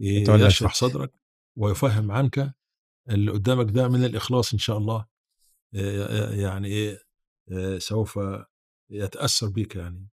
يشرح. 0.00 0.74
صدرك 0.74 1.12
ويفهم 1.58 2.12
عنك 2.12 2.54
اللي 3.10 3.30
قدامك 3.30 3.70
ده 3.70 3.88
من 3.88 4.04
الإخلاص 4.04 4.52
إن 4.52 4.58
شاء 4.58 4.78
الله 4.78 5.06
آه، 5.74 6.34
يعني 6.34 6.68
إيه 6.68 6.98
آه، 7.52 7.78
سوف 7.78 8.18
يتأثر 8.90 9.48
بك 9.48 9.76
يعني. 9.76 10.08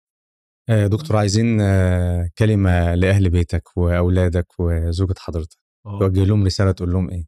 آه، 0.68 0.86
دكتور 0.86 1.16
عايزين 1.16 1.60
آه، 1.60 2.30
كلمة 2.38 2.94
لأهل 2.94 3.30
بيتك 3.30 3.76
وأولادك 3.76 4.46
وزوجة 4.58 5.14
حضرتك. 5.18 5.58
آه. 5.86 5.98
توجه 5.98 6.24
لهم 6.24 6.44
رسالة 6.46 6.72
تقول 6.72 6.90
لهم 6.92 7.10
إيه؟ 7.10 7.26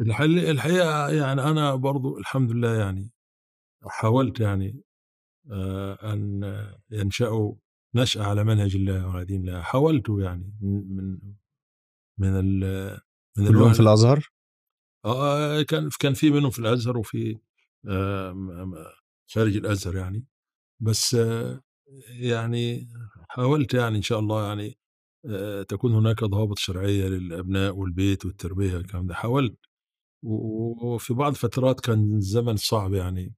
الحقيقة 0.00 1.08
يعني 1.08 1.42
أنا 1.42 1.74
برضو 1.74 2.18
الحمد 2.18 2.52
لله 2.52 2.74
يعني 2.74 3.10
حاولت 3.86 4.40
يعني 4.40 4.80
أن 6.04 6.40
ينشأوا 6.90 7.54
نشأة 7.94 8.22
على 8.24 8.44
منهج 8.44 8.76
الله 8.76 9.06
وعلى 9.06 9.24
دين 9.24 9.40
الله. 9.40 9.62
حاولت 9.62 10.08
يعني 10.08 10.54
من 10.60 10.96
من 10.96 11.18
من 12.18 12.28
ال 12.28 12.60
من 13.38 13.48
كلهم 13.48 13.72
في 13.72 13.80
الأزهر؟ 13.80 14.30
آه 15.04 15.62
كان 15.62 15.88
كان 16.00 16.14
في 16.14 16.30
منهم 16.30 16.50
في 16.50 16.58
الأزهر 16.58 16.98
وفي 16.98 17.38
خارج 19.30 19.56
الأزهر 19.56 19.96
يعني. 19.96 20.24
بس 20.80 21.16
يعني 22.08 22.88
حاولت 23.28 23.74
يعني 23.74 23.96
إن 23.96 24.02
شاء 24.02 24.18
الله 24.18 24.48
يعني 24.48 24.78
تكون 25.68 25.92
هناك 25.92 26.24
ضوابط 26.24 26.58
شرعية 26.58 27.08
للأبناء 27.08 27.76
والبيت 27.76 28.24
والتربية 28.26 28.74
والكلام 28.76 29.06
ده. 29.06 29.14
حاولت 29.14 29.56
وفي 30.24 31.14
بعض 31.14 31.32
الفترات 31.32 31.80
كان 31.80 32.16
الزمن 32.16 32.56
صعب 32.56 32.94
يعني. 32.94 33.34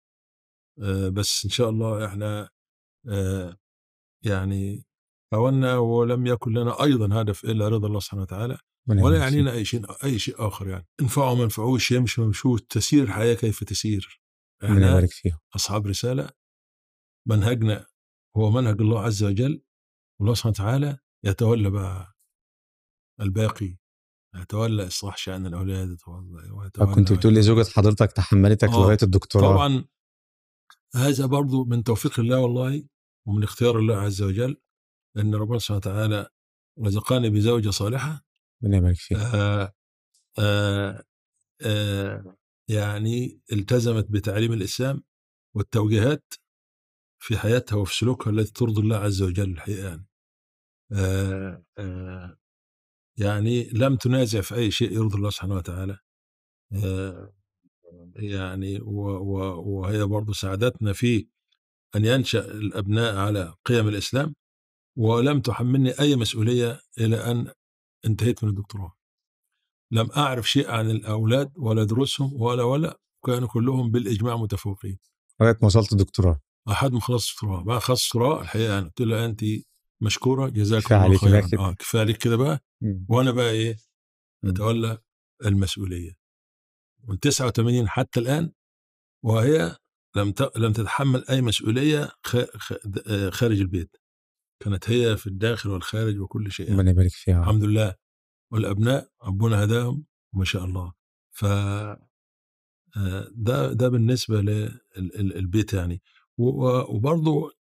آه 0.82 1.08
بس 1.08 1.44
إن 1.44 1.50
شاء 1.50 1.70
الله 1.70 2.06
إحنا 2.06 2.50
آه 3.08 3.56
يعني 4.24 4.84
حاولنا 5.32 5.78
ولم 5.78 6.26
يكن 6.26 6.52
لنا 6.52 6.82
أيضا 6.82 7.20
هدف 7.22 7.44
إلا 7.44 7.68
رضا 7.68 7.88
الله 7.88 8.00
سبحانه 8.00 8.22
وتعالى 8.22 8.58
ولا. 8.88 9.18
يعنينا 9.18 9.52
أي 9.52 9.64
شيء 9.64 10.04
أي 10.04 10.18
شيء 10.18 10.46
آخر 10.48 10.68
يعني. 10.68 10.86
انفعوا 11.00 11.34
ما 11.36 11.42
ينفعوش 11.42 11.92
يمشي 11.92 12.20
ما 12.20 12.26
يمشوش 12.26 12.60
تسير 12.62 13.02
الحياة 13.02 13.34
كيف 13.34 13.64
تسير. 13.64 14.20
إحنا 14.64 15.08
أصحاب 15.56 15.86
رسالة 15.86 16.30
منهجنا 17.28 17.86
هو 18.36 18.50
منهج 18.50 18.80
الله 18.80 19.00
عز 19.00 19.24
وجل 19.24 19.62
والله 20.20 20.34
سبحانه 20.34 20.52
وتعالى 20.52 20.98
يتولى 21.24 21.70
بقى 21.70 22.16
الباقي. 23.20 23.76
يتولى 24.42 24.86
إصلاح 24.86 25.16
شأن 25.16 25.46
الأولاد 25.46 25.90
يتولى 25.90 26.70
طب 26.74 26.94
كنت 26.94 27.12
بتقول 27.12 27.34
لي 27.34 27.42
زوجة 27.42 27.70
حضرتك 27.70 28.12
تحملتك 28.12 28.68
آه، 28.68 28.72
لغاية 28.72 28.98
الدكتوراه. 29.02 29.54
طبعا 29.54 29.84
هذا 30.94 31.26
برضو 31.26 31.64
من 31.64 31.82
توفيق 31.84 32.20
الله 32.20 32.40
والله 32.40 32.84
ومن 33.26 33.42
اختيار 33.42 33.78
الله 33.78 33.96
عز 33.96 34.22
وجل 34.22 34.56
ان 35.16 35.34
ربنا 35.34 35.58
سبحانه 35.58 35.76
وتعالى 35.78 36.28
رزقني 36.80 37.30
بزوجة 37.30 37.70
صالحة. 37.70 38.24
ربنا 38.62 38.76
يبارك 38.76 38.96
فيك. 38.96 39.18
آه 39.18 39.74
آه 40.38 41.04
آه 41.62 42.36
يعني 42.68 43.40
التزمت 43.52 44.06
بتعليم 44.10 44.52
الإسلام 44.52 45.02
والتوجيهات 45.54 46.34
في 47.22 47.38
حياتها 47.38 47.76
وفي 47.76 47.96
سلوكها 47.96 48.30
التي 48.30 48.52
ترضي 48.52 48.80
الله 48.80 48.96
عز 48.96 49.22
وجل 49.22 49.50
الحقيقة 49.50 49.88
يعني. 49.88 50.06
آه 50.92 51.64
آه 51.78 52.36
يعني 53.18 53.70
لم 53.72 53.96
تنازع 53.96 54.40
في 54.40 54.54
أي 54.54 54.70
شيء 54.70 54.92
يرضي 54.92 55.16
الله 55.16 55.30
سبحانه 55.30 55.54
وتعالى. 55.54 55.98
آه 56.72 57.32
يعني 58.16 58.80
وهي 58.80 60.04
برضو 60.04 60.32
ساعدتنا 60.32 60.92
في 60.92 61.28
أن 61.96 62.04
ينشأ 62.04 62.44
الأبناء 62.44 63.16
على 63.16 63.54
قيم 63.64 63.88
الإسلام 63.88 64.34
ولم 64.96 65.40
تحملني 65.40 65.90
أي 66.00 66.16
مسؤولية 66.16 66.80
إلى 66.98 67.16
أن 67.30 67.52
انتهيت 68.06 68.44
من 68.44 68.50
الدكتوراه. 68.50 68.92
لم 69.92 70.10
أعرف 70.16 70.50
شيء 70.50 70.70
عن 70.70 70.90
الأولاد 70.90 71.52
ولا 71.56 71.84
دروسهم 71.84 72.42
ولا 72.42 72.62
ولا 72.62 72.98
كانوا 73.26 73.48
كلهم 73.48 73.90
بالإجماع 73.90 74.36
متفوقين. 74.36 74.98
لغاية 75.40 75.56
ما 75.62 75.66
وصلت 75.66 75.92
الدكتوراه. 75.92 76.40
أحد 76.68 76.92
ما 76.92 77.00
خلص 77.00 77.32
دكتوراه 77.32 77.62
بعد 77.62 77.80
خلص 77.80 78.06
دكتوراه 78.06 78.40
الحقيقة 78.40 78.78
أنا 78.78 78.86
قلت 78.86 79.00
لها 79.00 79.26
أنت 79.26 79.44
مشكورة 80.02 80.48
جزاك 80.48 80.82
كفاية 80.82 80.98
الله 80.98 81.18
خيرا 81.40 81.48
كده. 81.48 81.60
آه 81.60 81.74
كفاية 81.74 82.00
عليك 82.02 82.16
كده 82.16 82.36
بقى 82.36 82.60
مم. 82.82 83.06
وأنا 83.08 83.30
بقى 83.30 83.50
مم. 84.42 84.50
أتولى 84.50 84.98
المسؤولية 85.44 86.12
من 87.08 87.18
89 87.20 87.88
حتى 87.88 88.20
الآن 88.20 88.52
وهي 89.24 89.76
لم 90.16 90.32
ت... 90.32 90.56
لم 90.56 90.72
تتحمل 90.72 91.24
خ... 92.24 92.36
خ... 92.36 92.72
آه، 93.06 93.30
خارج 93.30 93.60
البيت 93.60 93.96
كانت 94.62 94.90
هي 94.90 95.16
في 95.16 95.26
الداخل 95.26 95.70
والخارج 95.70 96.18
وكل 96.20 96.52
شيء 96.52 96.66
يعني. 96.66 96.78
ربنا 96.78 96.90
يبارك 96.90 97.10
فيها 97.10 97.40
الحمد 97.40 97.64
لله 97.64 97.94
والأبناء 98.52 99.08
ربنا 99.22 99.64
هداهم 99.64 100.04
وما 100.34 100.44
شاء 100.44 100.64
الله 100.64 100.92
ف 101.36 101.44
آه، 102.96 103.28
ده 103.34 103.72
ده 103.72 103.88
بالنسبة 103.88 104.40
للبيت 105.16 105.72
يعني 105.74 106.02
وبرضه 106.38 107.52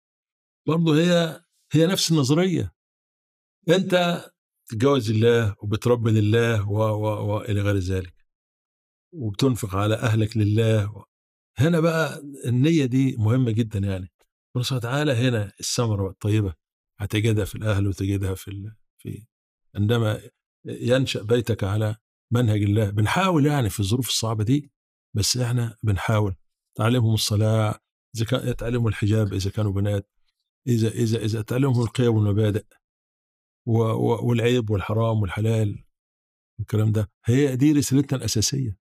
برضه 0.67 0.97
هي 1.01 1.44
هي 1.75 1.87
نفس 1.87 2.13
النظرية. 2.13 2.75
أنت 3.69 4.25
تتجوز 4.67 5.11
لله 5.11 5.57
وبتربي 5.59 6.11
لله 6.11 6.69
و 6.69 6.79
و 6.79 7.27
والى 7.27 7.61
غير 7.61 7.77
ذلك. 7.79 8.15
وبتنفق 9.13 9.75
على 9.77 9.95
أهلك 9.95 10.37
لله 10.37 11.05
هنا 11.59 11.81
بقى 11.81 12.23
النية 12.47 12.85
دي 12.85 13.17
مهمة 13.17 13.51
جدا 13.51 13.79
يعني. 13.79 14.13
الله 14.57 14.65
سبحانه 14.65 14.79
وتعالى 14.79 15.13
هنا 15.13 15.53
الثمرة 15.61 16.11
الطيبة 16.11 16.55
هتجدها 16.99 17.45
في 17.45 17.55
الأهل 17.55 17.87
وتجدها 17.87 18.35
في 18.35 18.49
ال... 18.49 18.77
في 18.99 19.27
عندما 19.75 20.21
ينشأ 20.65 21.23
بيتك 21.23 21.65
على 21.65 21.97
منهج 22.31 22.63
الله. 22.63 22.91
بنحاول 22.91 23.47
يعني 23.47 23.71
في 23.71 23.81
الظروف 23.81 24.09
الصعبة 24.09 24.45
دي 24.45 24.73
بس 25.15 25.37
إحنا 25.37 25.77
بنحاول. 25.83 26.35
تعلمهم 26.75 27.15
الصلاة 27.15 27.81
إذا 28.17 28.25
كان 28.25 28.49
يتعلموا 28.49 28.89
الحجاب 28.91 29.33
إذا 29.35 29.51
كانوا 29.51 29.73
بنات. 29.73 30.11
إذا 30.67 30.89
إذا 30.89 31.19
إذا 31.19 31.43
تعلمهم 31.43 31.83
القيم 31.83 32.15
والمبادئ 32.15 32.65
والعيب 33.67 34.71
والحرام 34.71 35.23
والحلال 35.23 35.85
الكلام 36.61 36.93
ده 36.93 37.11
هي 37.25 37.57
دي 37.57 37.73
رسالتنا 37.73 38.19
الأساسية. 38.19 38.79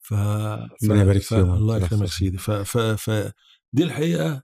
ف, 0.00 0.14
ف... 0.14 0.82
يبارك 0.82 1.22
ف... 1.22 1.34
الله 1.34 1.76
يكرمك 1.76 2.06
سيدي. 2.06 2.38
ف... 2.38 2.50
ف... 2.50 2.78
ف... 2.78 3.32
دي 3.72 3.84
الحقيقة 3.84 4.42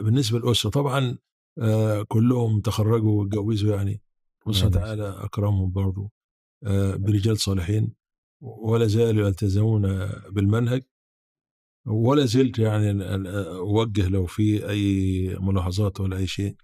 بالنسبة 0.00 0.38
للاسره 0.38 0.70
طبعا 0.70 1.18
آه 1.58 2.02
كلهم 2.02 2.60
تخرجوا 2.60 3.20
واتجوزوا 3.22 3.76
يعني. 3.76 4.02
الله 4.46 4.58
سبحانه 4.58 4.76
وتعالى 4.76 5.24
أكرمهم 5.24 5.70
برضه 5.72 6.10
آه 6.64 6.96
برجال 6.96 7.38
صالحين 7.38 7.94
ولا 8.40 8.86
زالوا 8.86 9.26
يلتزمون 9.28 9.82
بالمنهج. 10.30 10.82
ولا 11.86 12.24
زلت 12.24 12.58
يعني 12.58 13.04
أوجه 13.48 14.08
لو 14.08 14.26
في 14.26 14.68
أي 14.68 15.36
ملاحظات 15.40 16.00
ولا 16.00 16.16
أي 16.16 16.26
شيء 16.26 16.56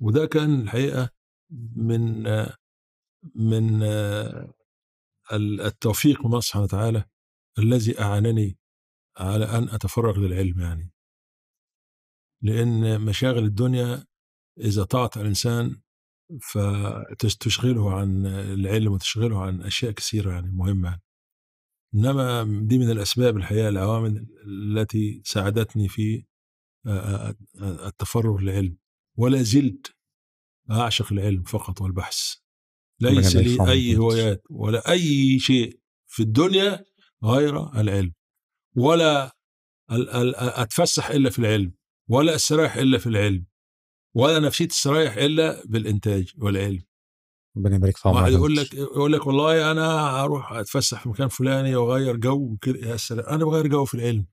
وده 0.00 0.26
كان 0.26 0.60
الحقيقة 0.60 1.10
من 1.76 2.22
من 3.34 3.82
التوفيق 5.32 6.20
من 6.20 6.26
الله 6.26 6.40
سبحانه 6.40 6.64
وتعالى 6.64 7.04
الذي 7.58 8.00
أعانني 8.00 8.58
على 9.18 9.44
أن 9.44 9.68
أتفرغ 9.68 10.18
للعلم 10.18 10.60
يعني 10.60 10.92
لأن 12.42 13.00
مشاغل 13.00 13.44
الدنيا 13.44 14.04
إذا 14.58 14.84
طاعت 14.84 15.16
الإنسان 15.16 15.80
فتشغله 16.40 17.94
عن 17.94 18.26
العلم 18.26 18.92
وتشغله 18.92 19.42
عن 19.42 19.62
أشياء 19.62 19.92
كثيرة 19.92 20.32
يعني 20.32 20.50
مهمة 20.50 20.88
يعني. 20.88 21.02
إنما 21.94 22.44
دي 22.62 22.78
من 22.78 22.90
الأسباب 22.90 23.36
الحقيقة 23.36 23.68
العوامل 23.68 24.26
التي 24.46 25.22
ساعدتني 25.24 25.88
في 25.88 26.24
التفرغ 27.62 28.40
للعلم. 28.40 28.76
ولا 29.18 29.42
زلت 29.42 29.94
أعشق 30.70 31.12
العلم 31.12 31.42
فقط 31.42 31.80
والبحث. 31.80 32.34
ليس 33.00 33.36
لي 33.36 33.70
أي 33.70 33.96
هوايات 33.96 34.42
ولا 34.50 34.90
أي 34.90 35.38
شيء 35.38 35.80
في 36.06 36.22
الدنيا 36.22 36.84
غير 37.24 37.80
العلم. 37.80 38.12
ولا 38.76 39.36
أتفسح 39.90 41.10
إلا 41.10 41.30
في 41.30 41.38
العلم. 41.38 41.74
ولا 42.08 42.34
أستريح 42.34 42.76
إلا 42.76 42.98
في 42.98 43.06
العلم. 43.06 43.46
ولا 44.14 44.38
نفسيتي 44.38 44.74
تستريح 44.74 45.16
إلا 45.16 45.66
بالإنتاج 45.66 46.32
والعلم. 46.38 46.82
ربنا 47.56 47.76
يبارك 47.76 47.96
في 47.96 48.08
واحد 48.08 48.32
يقول 48.32 48.56
لك 48.56 48.74
يقول 48.74 49.12
لك 49.12 49.26
والله 49.26 49.70
أنا 49.70 50.20
أروح 50.24 50.52
أتفسح 50.52 51.02
في 51.02 51.08
مكان 51.08 51.28
فلاني 51.28 51.76
وأغير 51.76 52.16
جو 52.16 52.36
وكده. 52.36 52.88
يا 52.88 52.96
سلام 52.96 53.26
أنا 53.26 53.44
بغير 53.44 53.66
جو 53.66 53.84
في 53.84 53.94
العلم 53.94 54.26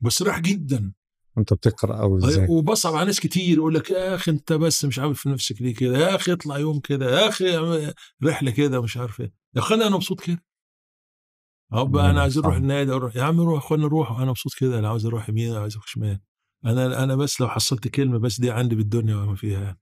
بستريح 0.00 0.40
جدا. 0.40 0.92
انت 1.38 1.52
بتقرأ 1.52 2.02
أو 2.02 2.16
إزاي 2.18 2.46
وبصعب 2.50 2.94
على 2.94 3.06
ناس 3.06 3.20
كتير 3.20 3.56
يقول 3.56 3.74
لك 3.74 3.90
يا 3.90 4.14
أخي 4.14 4.30
أنت 4.30 4.52
بس 4.52 4.84
مش 4.84 4.98
عامل 4.98 5.14
في 5.14 5.28
نفسك 5.28 5.62
ليه 5.62 5.74
كده؟ 5.74 5.98
يا 5.98 6.14
أخي 6.14 6.32
اطلع 6.32 6.58
يوم 6.58 6.80
كده 6.80 7.20
يا 7.20 7.28
أخي 7.28 7.44
رحلة 8.24 8.50
كده 8.50 8.82
مش 8.82 8.96
عارف 8.96 9.20
إيه. 9.20 9.32
يا 9.56 9.60
أخي 9.60 9.74
أنا 9.74 9.88
مبسوط 9.88 10.20
كده. 10.20 10.44
اب 11.72 11.96
أنا 11.96 12.20
عايز 12.22 12.38
أروح 12.38 12.56
النادي 12.56 12.92
أروح 12.92 13.16
يا 13.16 13.22
عم 13.22 13.40
روح 13.40 13.64
اخوانا 13.64 13.82
نروح 13.82 14.10
أنا 14.20 14.30
مبسوط 14.30 14.52
كده 14.60 14.78
أنا 14.78 14.88
عاوز 14.88 15.06
أروح 15.06 15.28
يمين 15.28 15.56
عايز 15.56 15.72
أروح 15.74 15.86
شمال 15.86 16.20
أنا 16.64 17.04
أنا 17.04 17.16
بس 17.16 17.40
لو 17.40 17.48
حصلت 17.48 17.88
كلمة 17.88 18.18
بس 18.18 18.40
دي 18.40 18.50
عندي 18.50 18.74
بالدنيا 18.74 19.16
وما 19.16 19.34
فيها 19.34 19.76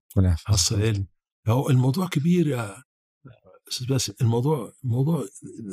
حصل 0.44 0.82
علم. 0.82 1.06
هو 1.48 1.70
الموضوع 1.70 2.06
كبير 2.06 2.46
يا 2.46 2.82
أستاذ 3.68 3.86
باسم 3.86 4.12
الموضوع 4.20 4.72
الموضوع 4.84 5.26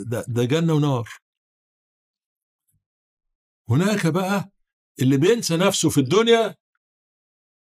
ده, 0.05 0.25
ده 0.27 0.43
جنة 0.43 0.73
ونار. 0.73 1.09
هناك 3.69 4.07
بقى 4.07 4.51
اللي 5.01 5.17
بينسى 5.17 5.57
نفسه 5.57 5.89
في 5.89 5.97
الدنيا 5.99 6.55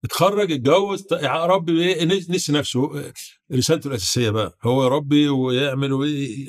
اتخرج 0.04 0.52
اتجوز 0.52 1.06
يا 1.12 1.46
ربي 1.46 1.94
إيه 1.94 2.04
نسي 2.04 2.52
نفسه. 2.52 3.12
رسالته 3.52 3.88
الأساسية 3.88 4.30
بقى 4.30 4.58
هو 4.62 4.84
يربي 4.84 5.28
ويعمل 5.28 5.92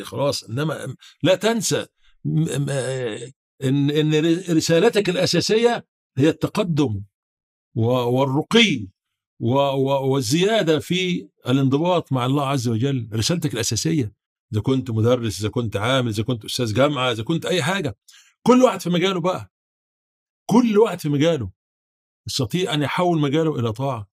خلاص. 0.03 0.43
إنما 0.43 0.95
لا 1.23 1.35
تنسى 1.35 1.85
إن 2.25 2.69
إن 3.91 4.25
رسالتك 4.55 5.09
الأساسية 5.09 5.85
هي 6.17 6.29
التقدم 6.29 7.01
والرقي. 7.75 8.87
والزيادة 9.39 10.79
في 10.79 11.29
الانضباط 11.47 12.11
مع 12.11 12.25
الله 12.25 12.47
عز 12.47 12.67
وجل 12.67 13.09
رسالتك 13.13 13.53
الأساسية 13.53 14.13
إذا 14.53 14.61
كنت 14.61 14.91
مدرس 14.91 15.39
إذا 15.39 15.49
كنت 15.49 15.77
عامل 15.77 16.09
إذا 16.09 16.23
كنت 16.23 16.45
أستاذ 16.45 16.73
جامعة 16.73 17.11
إذا 17.11 17.23
كنت 17.23 17.45
أي 17.45 17.63
حاجة. 17.63 17.97
كل 18.43 18.61
واحد 18.63 18.81
في 18.81 18.89
مجاله 18.89 19.19
بقى. 19.21 19.51
كل 20.49 20.77
واحد 20.77 20.99
في 20.99 21.09
مجاله. 21.09 21.51
يستطيع 22.27 22.73
أن 22.73 22.81
يحول 22.81 23.19
مجاله 23.19 23.59
إلى 23.59 23.73
طاعة. 23.73 24.09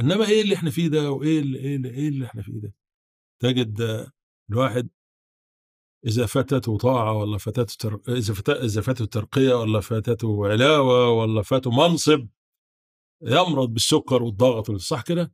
إنما 0.00 0.28
إيه 0.28 0.42
اللي 0.42 0.54
إحنا 0.54 0.70
فيه 0.70 0.88
ده؟ 0.88 1.10
وإيه 1.10 1.40
اللي 1.40 1.58
إيه 1.58 1.76
اللي, 1.76 1.90
إيه 1.90 2.08
اللي 2.08 2.26
إحنا 2.26 2.42
فيه 2.42 2.60
ده؟ 2.60 2.74
تجد 3.42 4.06
الواحد 4.50 4.88
إذا 6.06 6.26
فاتته 6.26 6.76
طاعة 6.78 7.12
ولا 7.12 7.38
فاتته 7.38 7.74
تر... 7.78 8.00
إذا 8.08 8.34
فت... 8.34 8.50
إذا 8.50 8.80
فاتته 8.80 9.04
ترقية 9.04 9.54
ولا 9.54 9.80
فاتته 9.80 10.48
علاوة 10.48 11.10
ولا 11.10 11.42
فاته 11.42 11.70
منصب 11.70 12.28
يمرض 13.22 13.68
بالسكر 13.68 14.22
والضغط 14.22 14.70
صح 14.70 15.02
كده؟ 15.02 15.32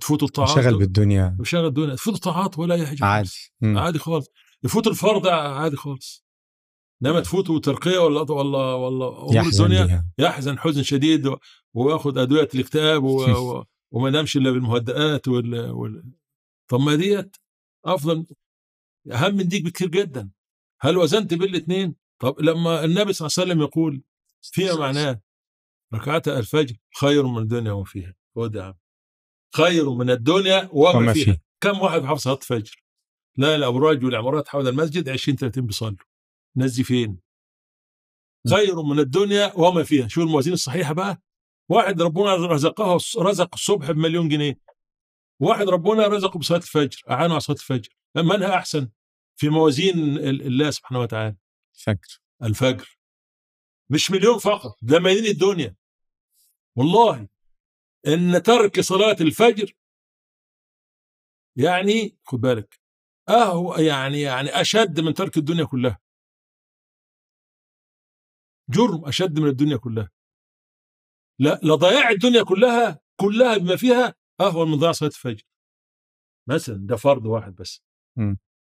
تفوت 0.00 0.22
الطاعات؟ 0.22 0.64
شغل 0.64 0.78
بالدنيا. 0.78 1.36
وشغل 1.40 1.66
الدنيا. 1.66 1.94
تفوت 1.94 2.14
الطاعات 2.14 2.58
ولا 2.58 2.74
أي 2.74 2.86
حاجة 2.86 3.04
عادي. 3.04 3.30
عادي 3.62 3.98
خالص. 3.98 4.28
يفوت 4.64 4.86
الفرض 4.86 5.26
عادي 5.26 5.76
خالص. 5.76 6.24
إنما 7.02 7.20
تفوته 7.20 7.58
ترقيه 7.58 7.98
ولا 7.98 8.20
ولا 8.20 8.74
ولا 8.74 9.08
أمور 9.08 9.46
الدنيا. 9.46 10.04
يحزن 10.18 10.58
حزن 10.58 10.82
شديد 10.82 11.34
وياخذ 11.74 12.18
أدوية 12.18 12.48
الاكتئاب 12.54 13.04
و... 13.04 13.24
وما 13.92 14.08
ينامش 14.08 14.36
إلا 14.36 14.50
بالمهدئات 14.50 15.28
وال... 15.28 15.70
وال... 15.70 16.12
طب 16.68 16.80
ما 16.80 16.94
ديت 16.94 17.36
أفضل. 17.84 18.26
أهم 19.12 19.34
من 19.34 19.48
ديك 19.48 19.64
بكثير 19.64 19.88
جدا. 19.88 20.30
هل 20.80 20.96
وزنت 20.96 21.34
بين 21.34 21.48
الاثنين 21.48 21.94
طب 22.18 22.40
لما 22.40 22.84
النبي 22.84 23.12
صلى 23.12 23.26
الله 23.26 23.34
عليه 23.38 23.52
وسلم 23.52 23.62
يقول 23.62 24.02
فيما 24.42 24.74
معناه 24.74 25.20
ركعتا 25.94 26.38
الفجر 26.38 26.76
خير 27.00 27.26
من 27.26 27.38
الدنيا 27.38 27.72
وما 27.72 27.84
فيها 27.84 28.14
عم 28.36 28.74
خير 29.56 29.90
من 29.90 30.10
الدنيا 30.10 30.68
وما, 30.72 31.12
فيها. 31.12 31.24
فيها. 31.24 31.40
كم 31.60 31.80
واحد 31.80 32.00
بيحافظ 32.00 32.20
صلاة 32.20 32.34
الفجر؟ 32.34 32.82
لا 33.36 33.54
الابراج 33.54 34.04
والعمارات 34.04 34.48
حول 34.48 34.68
المسجد 34.68 35.08
20 35.08 35.36
30 35.36 35.66
بيصلوا. 35.66 35.96
الناس 36.56 36.72
دي 36.74 36.84
فين؟ 36.84 37.18
خير 38.50 38.82
من 38.82 38.98
الدنيا 38.98 39.52
وما 39.56 39.82
فيها. 39.82 40.08
شو 40.08 40.22
الموازين 40.22 40.52
الصحيحة 40.52 40.94
بقى. 40.94 41.22
واحد 41.70 42.02
ربنا 42.02 42.34
رزقه 42.34 42.98
رزق 43.18 43.54
الصبح 43.54 43.90
بمليون 43.90 44.28
جنيه. 44.28 44.60
واحد 45.40 45.68
ربنا 45.68 46.06
رزقه 46.06 46.38
بصلاة 46.38 46.58
الفجر 46.58 47.02
أعانه 47.10 47.32
على 47.32 47.40
صلاة 47.40 47.56
الفجر. 47.56 47.88
منها 48.16 48.54
أحسن؟ 48.54 48.88
في 49.36 49.48
موازين 49.48 50.18
الله 50.18 50.70
سبحانه 50.70 51.00
وتعالى. 51.00 51.36
الفجر. 51.76 52.20
الفجر. 52.42 52.97
مش 53.90 54.10
مليون 54.10 54.38
فقط 54.38 54.76
ده 54.82 54.98
ملايين 54.98 55.24
الدنيا. 55.24 55.76
والله 56.76 57.28
إن 58.06 58.42
ترك 58.42 58.80
صلاة 58.80 59.16
الفجر 59.20 59.72
يعني 61.56 62.18
خد 62.24 62.40
بالك 62.40 62.80
أهو 63.28 63.74
يعني 63.74 64.20
يعني 64.20 64.48
أشد 64.48 65.00
من 65.00 65.14
ترك 65.14 65.36
الدنيا 65.36 65.64
كلها. 65.64 66.00
جرم 68.70 69.04
أشد 69.04 69.38
من 69.38 69.48
الدنيا 69.48 69.76
كلها. 69.76 70.10
لا 71.38 71.60
لضياع 71.62 72.10
الدنيا 72.10 72.42
كلها 72.42 73.00
كلها 73.20 73.58
بما 73.58 73.76
فيها 73.76 74.14
أهون 74.40 74.70
من 74.70 74.78
ضياع 74.78 74.92
صلاة 74.92 75.10
الفجر. 75.10 75.42
مثلا 76.48 76.86
ده 76.86 76.96
فرض 76.96 77.26
واحد 77.26 77.54
بس. 77.54 77.82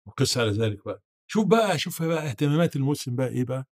وقس 0.07 0.39
على 0.39 0.51
ذلك 0.51 0.85
بقى. 0.85 1.03
شوف 1.27 1.47
بقى 1.47 1.79
شوف 1.79 2.03
بقى 2.03 2.29
اهتمامات 2.29 2.77
المسلم 2.77 3.17
بقى 3.17 3.29
إيه 3.29 3.45
بقى؟ 3.45 3.67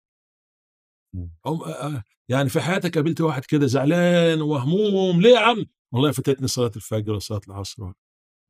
يعني 2.29 2.49
في 2.49 2.61
حياتك 2.61 2.95
قابلت 2.95 3.21
واحد 3.21 3.45
كده 3.45 3.65
زعلان 3.67 4.41
ومهموم 4.41 5.21
ليه 5.21 5.29
يا 5.29 5.39
عم؟ 5.39 5.65
والله 5.91 6.11
فاتتني 6.11 6.47
صلاة 6.47 6.71
الفجر 6.75 7.13
وصلاة 7.13 7.41
العصر 7.47 7.91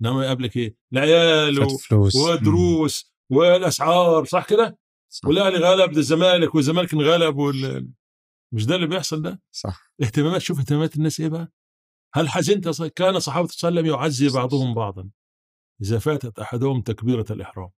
انما 0.02 0.26
يقابلك 0.26 0.58
إيه؟ 0.58 0.76
العيال 0.94 1.56
فلوس. 1.80 2.16
ودروس 2.16 3.14
والأسعار 3.30 4.26
صح 4.26 4.46
كده. 4.46 4.80
والأهلي 5.26 5.58
غلب 5.58 5.92
ده 5.92 6.00
الزمالك 6.00 6.56
والزمالك 6.56 6.94
انغلب 6.94 7.38
وال... 7.38 7.92
مش 8.54 8.66
ده 8.66 8.76
اللي 8.76 8.88
بيحصل 8.88 9.22
ده؟ 9.22 9.42
صح. 9.52 9.92
اهتمامات 10.04 10.42
شوف 10.42 10.60
اهتمامات 10.60 10.96
الناس 10.96 11.20
إيه 11.20 11.30
بقى؟ 11.30 11.52
هل 12.14 12.30
حزنت؟ 12.30 12.84
كان 12.96 13.20
صحابة 13.20 13.48
صلى 13.48 13.70
الله 13.70 13.82
عليه 13.82 13.90
وسلم 13.92 14.02
يعزي 14.02 14.30
بعضهم 14.30 14.74
بعضا. 14.74 15.10
إذا 15.82 16.00
فاتت 16.00 16.40
أحدهم 16.40 16.82
تكبيرة 16.82 17.26
الإحرام. 17.32 17.70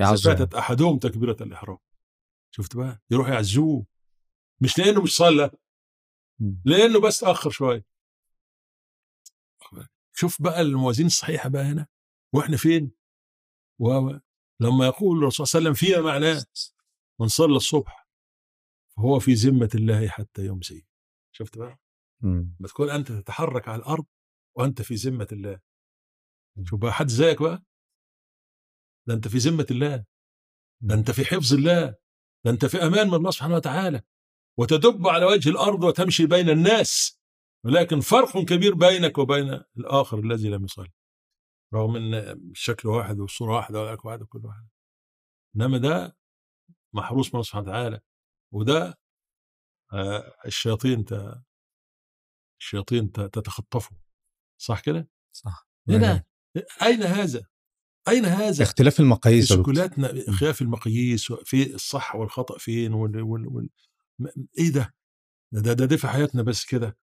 إذا 0.00 0.06
فاتت 0.16 0.54
أحدهم 0.54 0.98
تكبيرة 0.98 1.36
الإحرام. 1.40 1.78
شفت 2.50 2.76
بقى؟ 2.76 3.02
يروح 3.10 3.28
يعزوه. 3.28 3.86
مش 4.60 4.78
لأنه 4.78 5.02
مش 5.02 5.16
صلى. 5.16 5.50
لأنه 6.64 7.00
بس 7.00 7.20
تأخر 7.20 7.50
شوية 7.50 7.86
شوف 10.12 10.42
بقى 10.42 10.60
الموازين 10.60 11.06
الصحيحة 11.06 11.48
بقى 11.48 11.62
هنا. 11.62 11.86
وإحنا 12.34 12.56
فين؟ 12.56 12.92
ولما 13.78 14.86
يقول 14.86 15.18
الرسول 15.18 15.46
صلى 15.46 15.58
الله 15.58 15.70
عليه 15.70 15.70
وسلم 15.70 15.74
فيما 15.74 16.12
معناه 16.12 16.44
من 17.20 17.28
صلى 17.28 17.56
الصبح 17.56 18.08
فهو 18.96 19.18
في 19.20 19.34
ذمة 19.34 19.70
الله 19.74 20.08
حتى 20.08 20.46
يمسي 20.46 20.86
شفت 21.32 21.58
بقى. 21.58 21.78
لما 22.22 22.68
تكون 22.68 22.90
أنت 22.90 23.12
تتحرك 23.12 23.68
على 23.68 23.82
الأرض 23.82 24.06
وأنت 24.54 24.82
في 24.82 24.94
ذمة 24.94 25.28
الله. 25.32 25.60
شوف 26.64 26.80
بقى 26.80 26.92
حد 26.92 27.08
زيك 27.08 27.42
بقى. 27.42 27.62
ده 29.06 29.14
أنت 29.14 29.28
في 29.28 29.38
ذمة 29.38 29.66
الله. 29.70 30.04
ده 30.80 30.94
أنت 30.94 31.10
في 31.10 31.24
حفظ 31.24 31.54
الله. 31.54 31.94
ده 32.44 32.50
أنت 32.50 32.66
في 32.66 32.76
أمان 32.78 33.08
من 33.08 33.14
الله 33.14 33.30
سبحانه 33.30 33.54
وتعالى. 33.54 34.02
وتدب 34.58 35.06
على 35.08 35.24
وجه 35.26 35.48
الأرض 35.50 35.84
وتمشي 35.84 36.26
بين 36.26 36.50
الناس 36.50 37.20
ولكن 37.64 38.00
فرق 38.00 38.38
كبير 38.38 38.74
بينك 38.74 39.18
وبين 39.18 39.60
الآخر 39.76 40.18
الذي 40.18 40.48
لم 40.48 40.64
يصلي 40.64 40.92
رغم 41.74 41.96
إن 41.96 42.14
الشكل 42.50 42.88
واحد 42.88 43.18
والصورة 43.20 43.56
واحدة 43.56 43.80
والاكل 43.80 44.08
واحد 44.08 44.22
وكل 44.22 44.46
واحد 44.46 44.68
إنما 45.56 45.78
ده 45.78 46.16
محروس 46.94 47.26
من 47.26 47.32
الله 47.34 47.42
سبحانه 47.42 47.64
وتعالى 47.68 48.00
وده 48.54 48.98
آه، 49.92 50.34
الشياطين 50.46 51.04
ت- 51.04 51.42
الشياطين 52.60 53.12
ت- 53.12 53.20
تتخطفه 53.20 53.96
صح 54.60 54.80
كده؟ 54.80 55.08
صح 55.32 55.68
هنا 55.88 56.24
أين 56.82 57.02
هذا؟ 57.02 57.46
أين 58.08 58.24
هذا؟ 58.24 58.62
اختلاف 58.62 58.94
في 58.94 59.00
المقاييس 59.00 59.52
دكتور. 59.52 59.74
سكولاتنا 59.74 60.32
خلاف 60.32 60.62
المقاييس 60.62 61.32
في 61.32 61.74
الصح 61.74 62.14
والخطأ 62.16 62.58
فين 62.58 62.92
وال... 62.92 63.22
وال... 63.22 63.46
وال... 63.48 63.68
إيه 64.58 64.72
ده؟ 64.72 64.94
ده 65.52 65.72
ده, 65.72 65.84
ده, 65.86 65.96
في 65.96 66.08
حياتنا 66.08 66.42
بس 66.42 66.64
كده. 66.64 66.98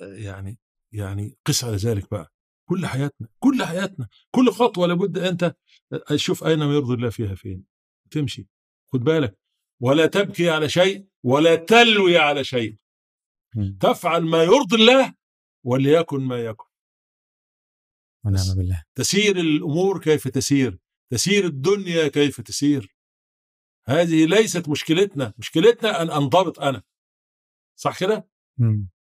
يعني 0.00 0.58
يعني 0.92 1.36
قس 1.46 1.64
على 1.64 1.76
ذلك 1.76 2.10
بقى. 2.10 2.32
كل 2.68 2.86
حياتنا 2.86 3.28
كل 3.38 3.64
حياتنا 3.64 4.08
كل 4.30 4.50
خطوة 4.50 4.86
لابد 4.86 5.18
أنت 5.18 5.56
شوف 6.14 6.44
أين 6.44 6.58
ما 6.58 6.74
يرضي 6.74 6.94
الله 6.94 7.10
فيها 7.10 7.34
فين. 7.34 7.64
تمشي. 8.10 8.48
خد 8.92 9.00
بالك. 9.00 9.38
ولا 9.82 10.06
تبكي 10.06 10.50
على 10.50 10.68
شيء 10.68 11.08
ولا 11.24 11.54
تلوي 11.56 12.18
على 12.18 12.44
شيء. 12.44 12.76
تفعل 13.80 14.22
ما 14.24 14.42
يرضي 14.42 14.76
الله 14.76 15.14
وليكن 15.64 16.20
ما 16.20 16.38
يكن 16.38 16.64
ونعم 18.24 18.56
بالله. 18.56 18.84
تسير 18.94 19.36
الأمور 19.36 20.00
كيف 20.00 20.28
تسير. 20.28 20.78
تسير 21.12 21.44
الدنيا 21.46 22.08
كيف 22.08 22.40
تسير. 22.40 22.93
هذه 23.86 24.26
ليست 24.26 24.68
مشكلتنا. 24.68 25.34
مشكلتنا 25.38 26.02
أن 26.02 26.10
أنضبط 26.10 26.60
أنا. 26.60 26.82
صح 27.76 28.00
كده. 28.00 28.28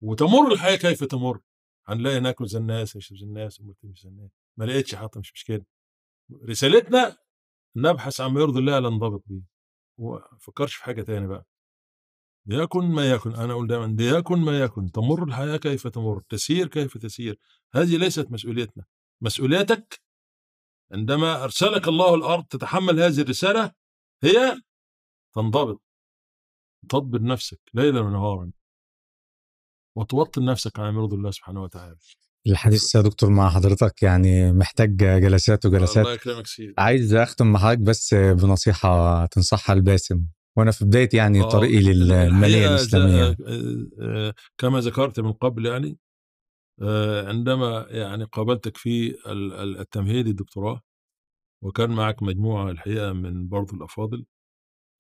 وتمر 0.00 0.52
الحياة 0.52 0.76
كيف 0.76 1.04
تمر؟ 1.04 1.40
هنلاقي 1.86 2.20
ناكل 2.20 2.46
زي 2.46 2.58
الناس 2.58 2.96
نشرب 2.96 3.18
زي 3.18 3.26
الناس 3.26 3.60
ومرتب 3.60 3.96
زي 3.96 4.08
الناس. 4.08 4.30
ما 4.56 4.64
لقيتش 4.64 4.94
حتى 4.94 5.18
مش 5.18 5.32
مشكلة. 5.32 5.64
رسالتنا 6.48 7.16
نبحث 7.76 8.20
عن 8.20 8.30
ما 8.30 8.40
يرضي 8.40 8.58
الله 8.58 8.78
لا 8.78 8.90
ننضبط 8.90 9.22
بيه. 9.26 9.42
وما 9.98 10.38
فكرش 10.40 10.74
في 10.74 10.84
حاجة 10.84 11.02
تاني 11.02 11.26
بقى. 11.26 11.46
يكن 12.46 12.84
ما 12.84 13.10
يكن. 13.10 13.34
أنا 13.34 13.52
أقول 13.52 13.66
دايما 13.66 14.18
يكن 14.18 14.38
ما 14.38 14.60
يكن. 14.60 14.92
تمر 14.92 15.24
الحياة 15.24 15.56
كيف 15.56 15.86
تمر؟ 15.86 16.22
تسير 16.28 16.68
كيف 16.68 16.98
تسير؟ 16.98 17.38
هذه 17.74 17.96
ليست 17.96 18.30
مسؤوليتنا. 18.30 18.84
مسؤوليتك 19.20 20.00
عندما 20.92 21.44
أرسلك 21.44 21.88
الله 21.88 22.14
الأرض 22.14 22.44
تتحمل 22.44 23.00
هذه 23.00 23.20
الرسالة 23.20 23.72
هي 24.24 24.60
تنضبط 25.34 25.82
تضبط 26.88 27.20
نفسك 27.20 27.60
ليلا 27.74 28.00
ونهارا 28.00 28.50
وتوطن 29.96 30.44
نفسك 30.44 30.78
على 30.78 30.92
مرض 30.92 31.12
الله 31.14 31.30
سبحانه 31.30 31.62
وتعالى. 31.62 31.96
الحديث 32.46 32.94
يا 32.94 33.00
دكتور 33.00 33.30
مع 33.30 33.50
حضرتك 33.50 34.02
يعني 34.02 34.52
محتاج 34.52 34.96
جلسات 34.96 35.66
وجلسات. 35.66 35.96
الله 36.04 36.12
يكرمك 36.12 36.46
سيدي. 36.46 36.74
عايز 36.78 37.14
أختم 37.14 37.52
مع 37.52 37.58
حضرتك 37.60 37.80
بس 37.80 38.14
بنصيحة 38.14 39.26
تنصحها 39.26 39.74
لباسم 39.76 40.26
وأنا 40.56 40.70
في 40.70 40.84
بداية 40.84 41.08
يعني 41.14 41.40
آه، 41.40 41.48
طريقي 41.48 41.80
للماليه 41.92 42.68
الإسلامية. 42.68 43.36
آه، 44.00 44.34
كما 44.58 44.80
ذكرت 44.80 45.20
من 45.20 45.32
قبل 45.32 45.66
يعني 45.66 45.98
آه، 46.82 47.28
عندما 47.28 47.86
يعني 47.90 48.24
قابلتك 48.24 48.76
في 48.76 49.08
ال- 49.26 49.52
ال- 49.52 49.78
التمهيدي 49.78 50.30
الدكتوراه 50.30 50.82
وكان 51.66 51.90
معك 51.90 52.22
مجموعة 52.22 52.70
الحقيقة 52.70 53.12
من 53.12 53.48
برضو 53.48 53.76
الأفاضل 53.76 54.26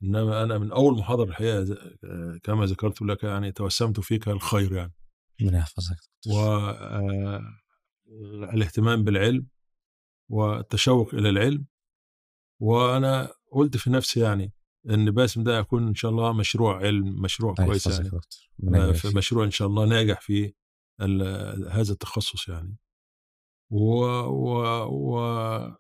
إنما 0.02 0.42
أنا 0.42 0.58
من 0.58 0.72
أول 0.72 0.98
محاضرة 0.98 1.24
الحقيقة 1.24 1.62
آه، 2.04 2.38
كما 2.42 2.66
ذكرت 2.66 3.02
لك 3.02 3.24
يعني 3.24 3.52
توسمت 3.52 4.00
فيك 4.00 4.28
الخير 4.28 4.72
يعني. 4.72 4.92
ربنا 5.40 5.58
يحفظك 5.58 5.96
والاهتمام 8.06 9.04
بالعلم 9.04 9.46
والتشوق 10.30 11.14
إلى 11.14 11.28
العلم 11.28 11.66
وأنا 12.60 13.32
قلت 13.52 13.76
في 13.76 13.90
نفسي 13.90 14.20
يعني 14.20 14.52
إن 14.90 15.10
باسم 15.10 15.42
ده 15.42 15.58
يكون 15.58 15.86
إن 15.86 15.94
شاء 15.94 16.10
الله 16.10 16.32
مشروع 16.32 16.76
علم 16.78 17.22
مشروع 17.22 17.54
كويس 17.54 17.86
يعني. 17.86 18.10
فيك. 18.94 19.16
مشروع 19.16 19.44
إن 19.44 19.50
شاء 19.50 19.68
الله 19.68 19.84
ناجح 19.84 20.20
في 20.20 20.54
هذا 21.70 21.92
التخصص 21.92 22.48
يعني. 22.48 22.76
و 23.70 23.78
و 24.24 24.62
و 24.84 25.18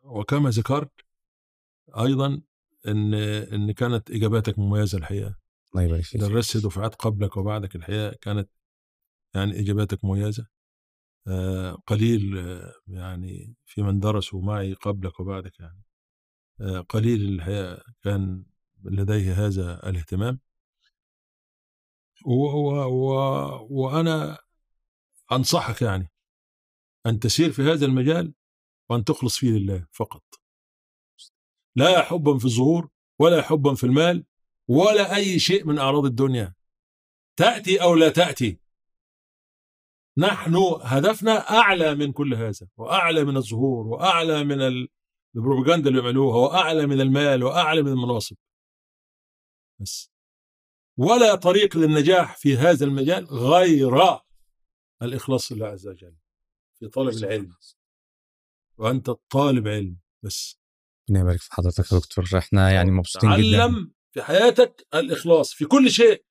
وكما 0.02 0.50
ذكرت 0.50 0.90
أيضا 1.98 2.42
إن 2.88 3.14
إن 3.14 3.72
كانت 3.72 4.10
إجاباتك 4.10 4.58
مميزة 4.58 4.98
الحقيقة. 4.98 5.36
الله 5.74 5.82
يبارك 5.82 6.02
فيك. 6.04 6.20
درست 6.20 6.56
دفعات 6.56 6.94
قبلك 6.94 7.36
وبعدك 7.36 7.76
الحقيقة 7.76 8.16
كانت 8.20 8.50
يعني 9.34 9.60
إجاباتك 9.60 10.04
مميزة. 10.04 10.46
آه، 11.28 11.72
قليل 11.86 12.38
آه، 12.38 12.72
يعني 12.88 13.54
في 13.64 13.82
من 13.82 14.00
درسوا 14.00 14.42
معي 14.42 14.72
قبلك 14.72 15.20
وبعدك 15.20 15.60
يعني. 15.60 15.82
آه، 16.60 16.80
قليل 16.80 17.20
الحقيقة 17.34 17.82
كان 18.02 18.44
لديه 18.84 19.46
هذا 19.46 19.88
الاهتمام. 19.88 20.40
و 22.26 22.32
و 22.32 22.84
و 22.84 23.12
وأنا 23.70 24.38
أنصحك 25.32 25.82
يعني 25.82 26.10
أن 27.06 27.18
تسير 27.18 27.52
في 27.52 27.62
هذا 27.62 27.86
المجال 27.86 28.34
وأن 28.90 29.04
تخلص 29.04 29.38
فيه 29.38 29.50
لله 29.50 29.86
فقط. 29.92 30.24
لا 31.76 32.02
حبا 32.02 32.38
في 32.38 32.44
الظهور 32.44 32.88
ولا 33.18 33.42
حبا 33.42 33.74
في 33.74 33.84
المال 33.84 34.24
ولا 34.68 35.16
أي 35.16 35.38
شيء 35.38 35.64
من 35.66 35.78
أعراض 35.78 36.04
الدنيا. 36.04 36.54
تأتي 37.36 37.82
أو 37.82 37.94
لا 37.94 38.08
تأتي. 38.08 38.60
نحن 40.18 40.56
هدفنا 40.82 41.50
أعلى 41.50 41.94
من 41.94 42.12
كل 42.12 42.34
هذا 42.34 42.68
وأعلى 42.76 43.24
من 43.24 43.36
الظهور 43.36 43.86
وأعلى 43.86 44.44
من 44.44 44.60
ال- 44.60 44.88
البروباغندا 45.36 45.90
اللي 45.90 46.00
بيعملوها 46.00 46.36
وأعلى 46.36 46.86
من 46.86 47.00
المال 47.00 47.44
وأعلى 47.44 47.82
من 47.82 47.92
المناصب. 47.92 48.36
بس. 49.80 50.10
ولا 50.98 51.34
طريق 51.34 51.76
للنجاح 51.76 52.36
في 52.36 52.56
هذا 52.56 52.84
المجال 52.84 53.24
غير 53.24 54.20
الإخلاص 55.02 55.52
لله 55.52 55.66
عز 55.66 55.88
وجل. 55.88 56.16
في 56.78 56.88
طلب 56.88 57.14
العلم. 57.14 57.56
وأنت 58.78 59.10
طالب 59.10 59.68
علم 59.68 59.96
بس. 60.24 60.58
ربنا 61.10 61.20
يبارك 61.20 61.40
في 61.40 61.52
حضرتك 61.52 61.92
يا 61.92 61.98
دكتور. 61.98 62.38
إحنا 62.38 62.70
يعني 62.70 62.90
مبسوطين 62.90 63.30
جدا. 63.30 63.58
تعلم 63.58 63.92
في 64.12 64.22
حياتك 64.22 64.86
الإخلاص 64.94 65.52
في 65.52 65.64
كل 65.64 65.90
شيء 65.90 66.24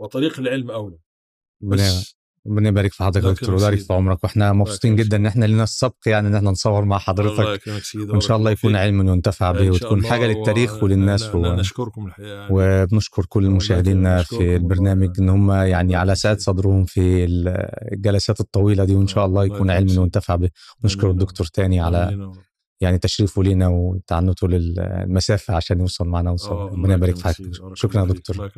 وطريق 0.00 0.38
العلم 0.38 0.70
أولى. 0.70 0.98
بس 1.60 2.17
ربنا 2.48 2.68
يبارك 2.68 2.92
في 2.92 3.04
حضرتك 3.04 3.26
يا 3.26 3.32
دكتور 3.32 3.54
ويبارك. 3.54 3.78
في 3.78 3.92
عمرك 3.92 4.24
وإحنا 4.24 4.52
مبسوطين 4.52 4.96
جدا 4.96 5.16
إن 5.16 5.26
إحنا 5.26 5.44
لنا 5.44 5.62
السبق 5.62 5.94
يعني 6.06 6.28
إن 6.28 6.34
إحنا 6.34 6.50
نصور 6.50 6.84
مع 6.84 6.98
حضرتك 6.98 7.62
وإن 7.96 8.20
شاء 8.20 8.36
الله 8.36 8.50
يكون. 8.50 8.76
علم 8.76 9.08
ينتفع 9.08 9.52
به 9.52 9.70
وتكون 9.70 10.06
حاجة 10.06 10.26
للتاريخ 10.26 10.82
وللناس 10.82 11.34
و... 11.34 11.38
نشكركم 11.38 12.06
الحقيقة 12.06 12.28
يعني. 12.34 12.48
وبنشكر 12.50 13.24
كل 13.28 13.50
مشاهدينا. 13.50 14.22
في 14.22 14.56
البرنامج. 14.56 15.20
إن 15.20 15.28
هم 15.28 15.52
يعني 15.52 15.96
على 15.96 16.14
سعه. 16.14 16.36
صدرهم 16.38 16.84
في 16.84 17.24
ال- 17.24 17.48
الجلسات 17.92 18.40
الطويلة 18.40 18.84
دي 18.84 18.94
وإن 18.94 19.06
شاء 19.06 19.26
الله 19.26 19.42
الله 19.42 19.54
يكون 19.56 19.70
علم. 19.70 19.88
ينتفع 19.88 20.34
به 20.36 20.50
نشكر 20.84 21.00
آمين 21.02 21.16
يا 21.16 21.20
الدكتور 21.22 21.46
تاني. 21.46 21.80
على. 21.80 22.32
يعني 22.80 22.98
تشريفه 22.98 23.42
لينا 23.42 23.68
وتعنته 23.68 24.48
للمسافة 24.48 25.54
عشان 25.54 25.80
يوصل 25.80 26.08
معنا 26.08 26.30
آه، 26.30 26.32
وصل 26.32 26.52
الله 26.52 26.64
ربنا 26.72 26.94
يبارك 26.94 27.16
في 27.16 27.24
حضرتك 27.24 27.76
شكرا 27.76 28.00
يا. 28.00 28.06
دكتور 28.06 28.50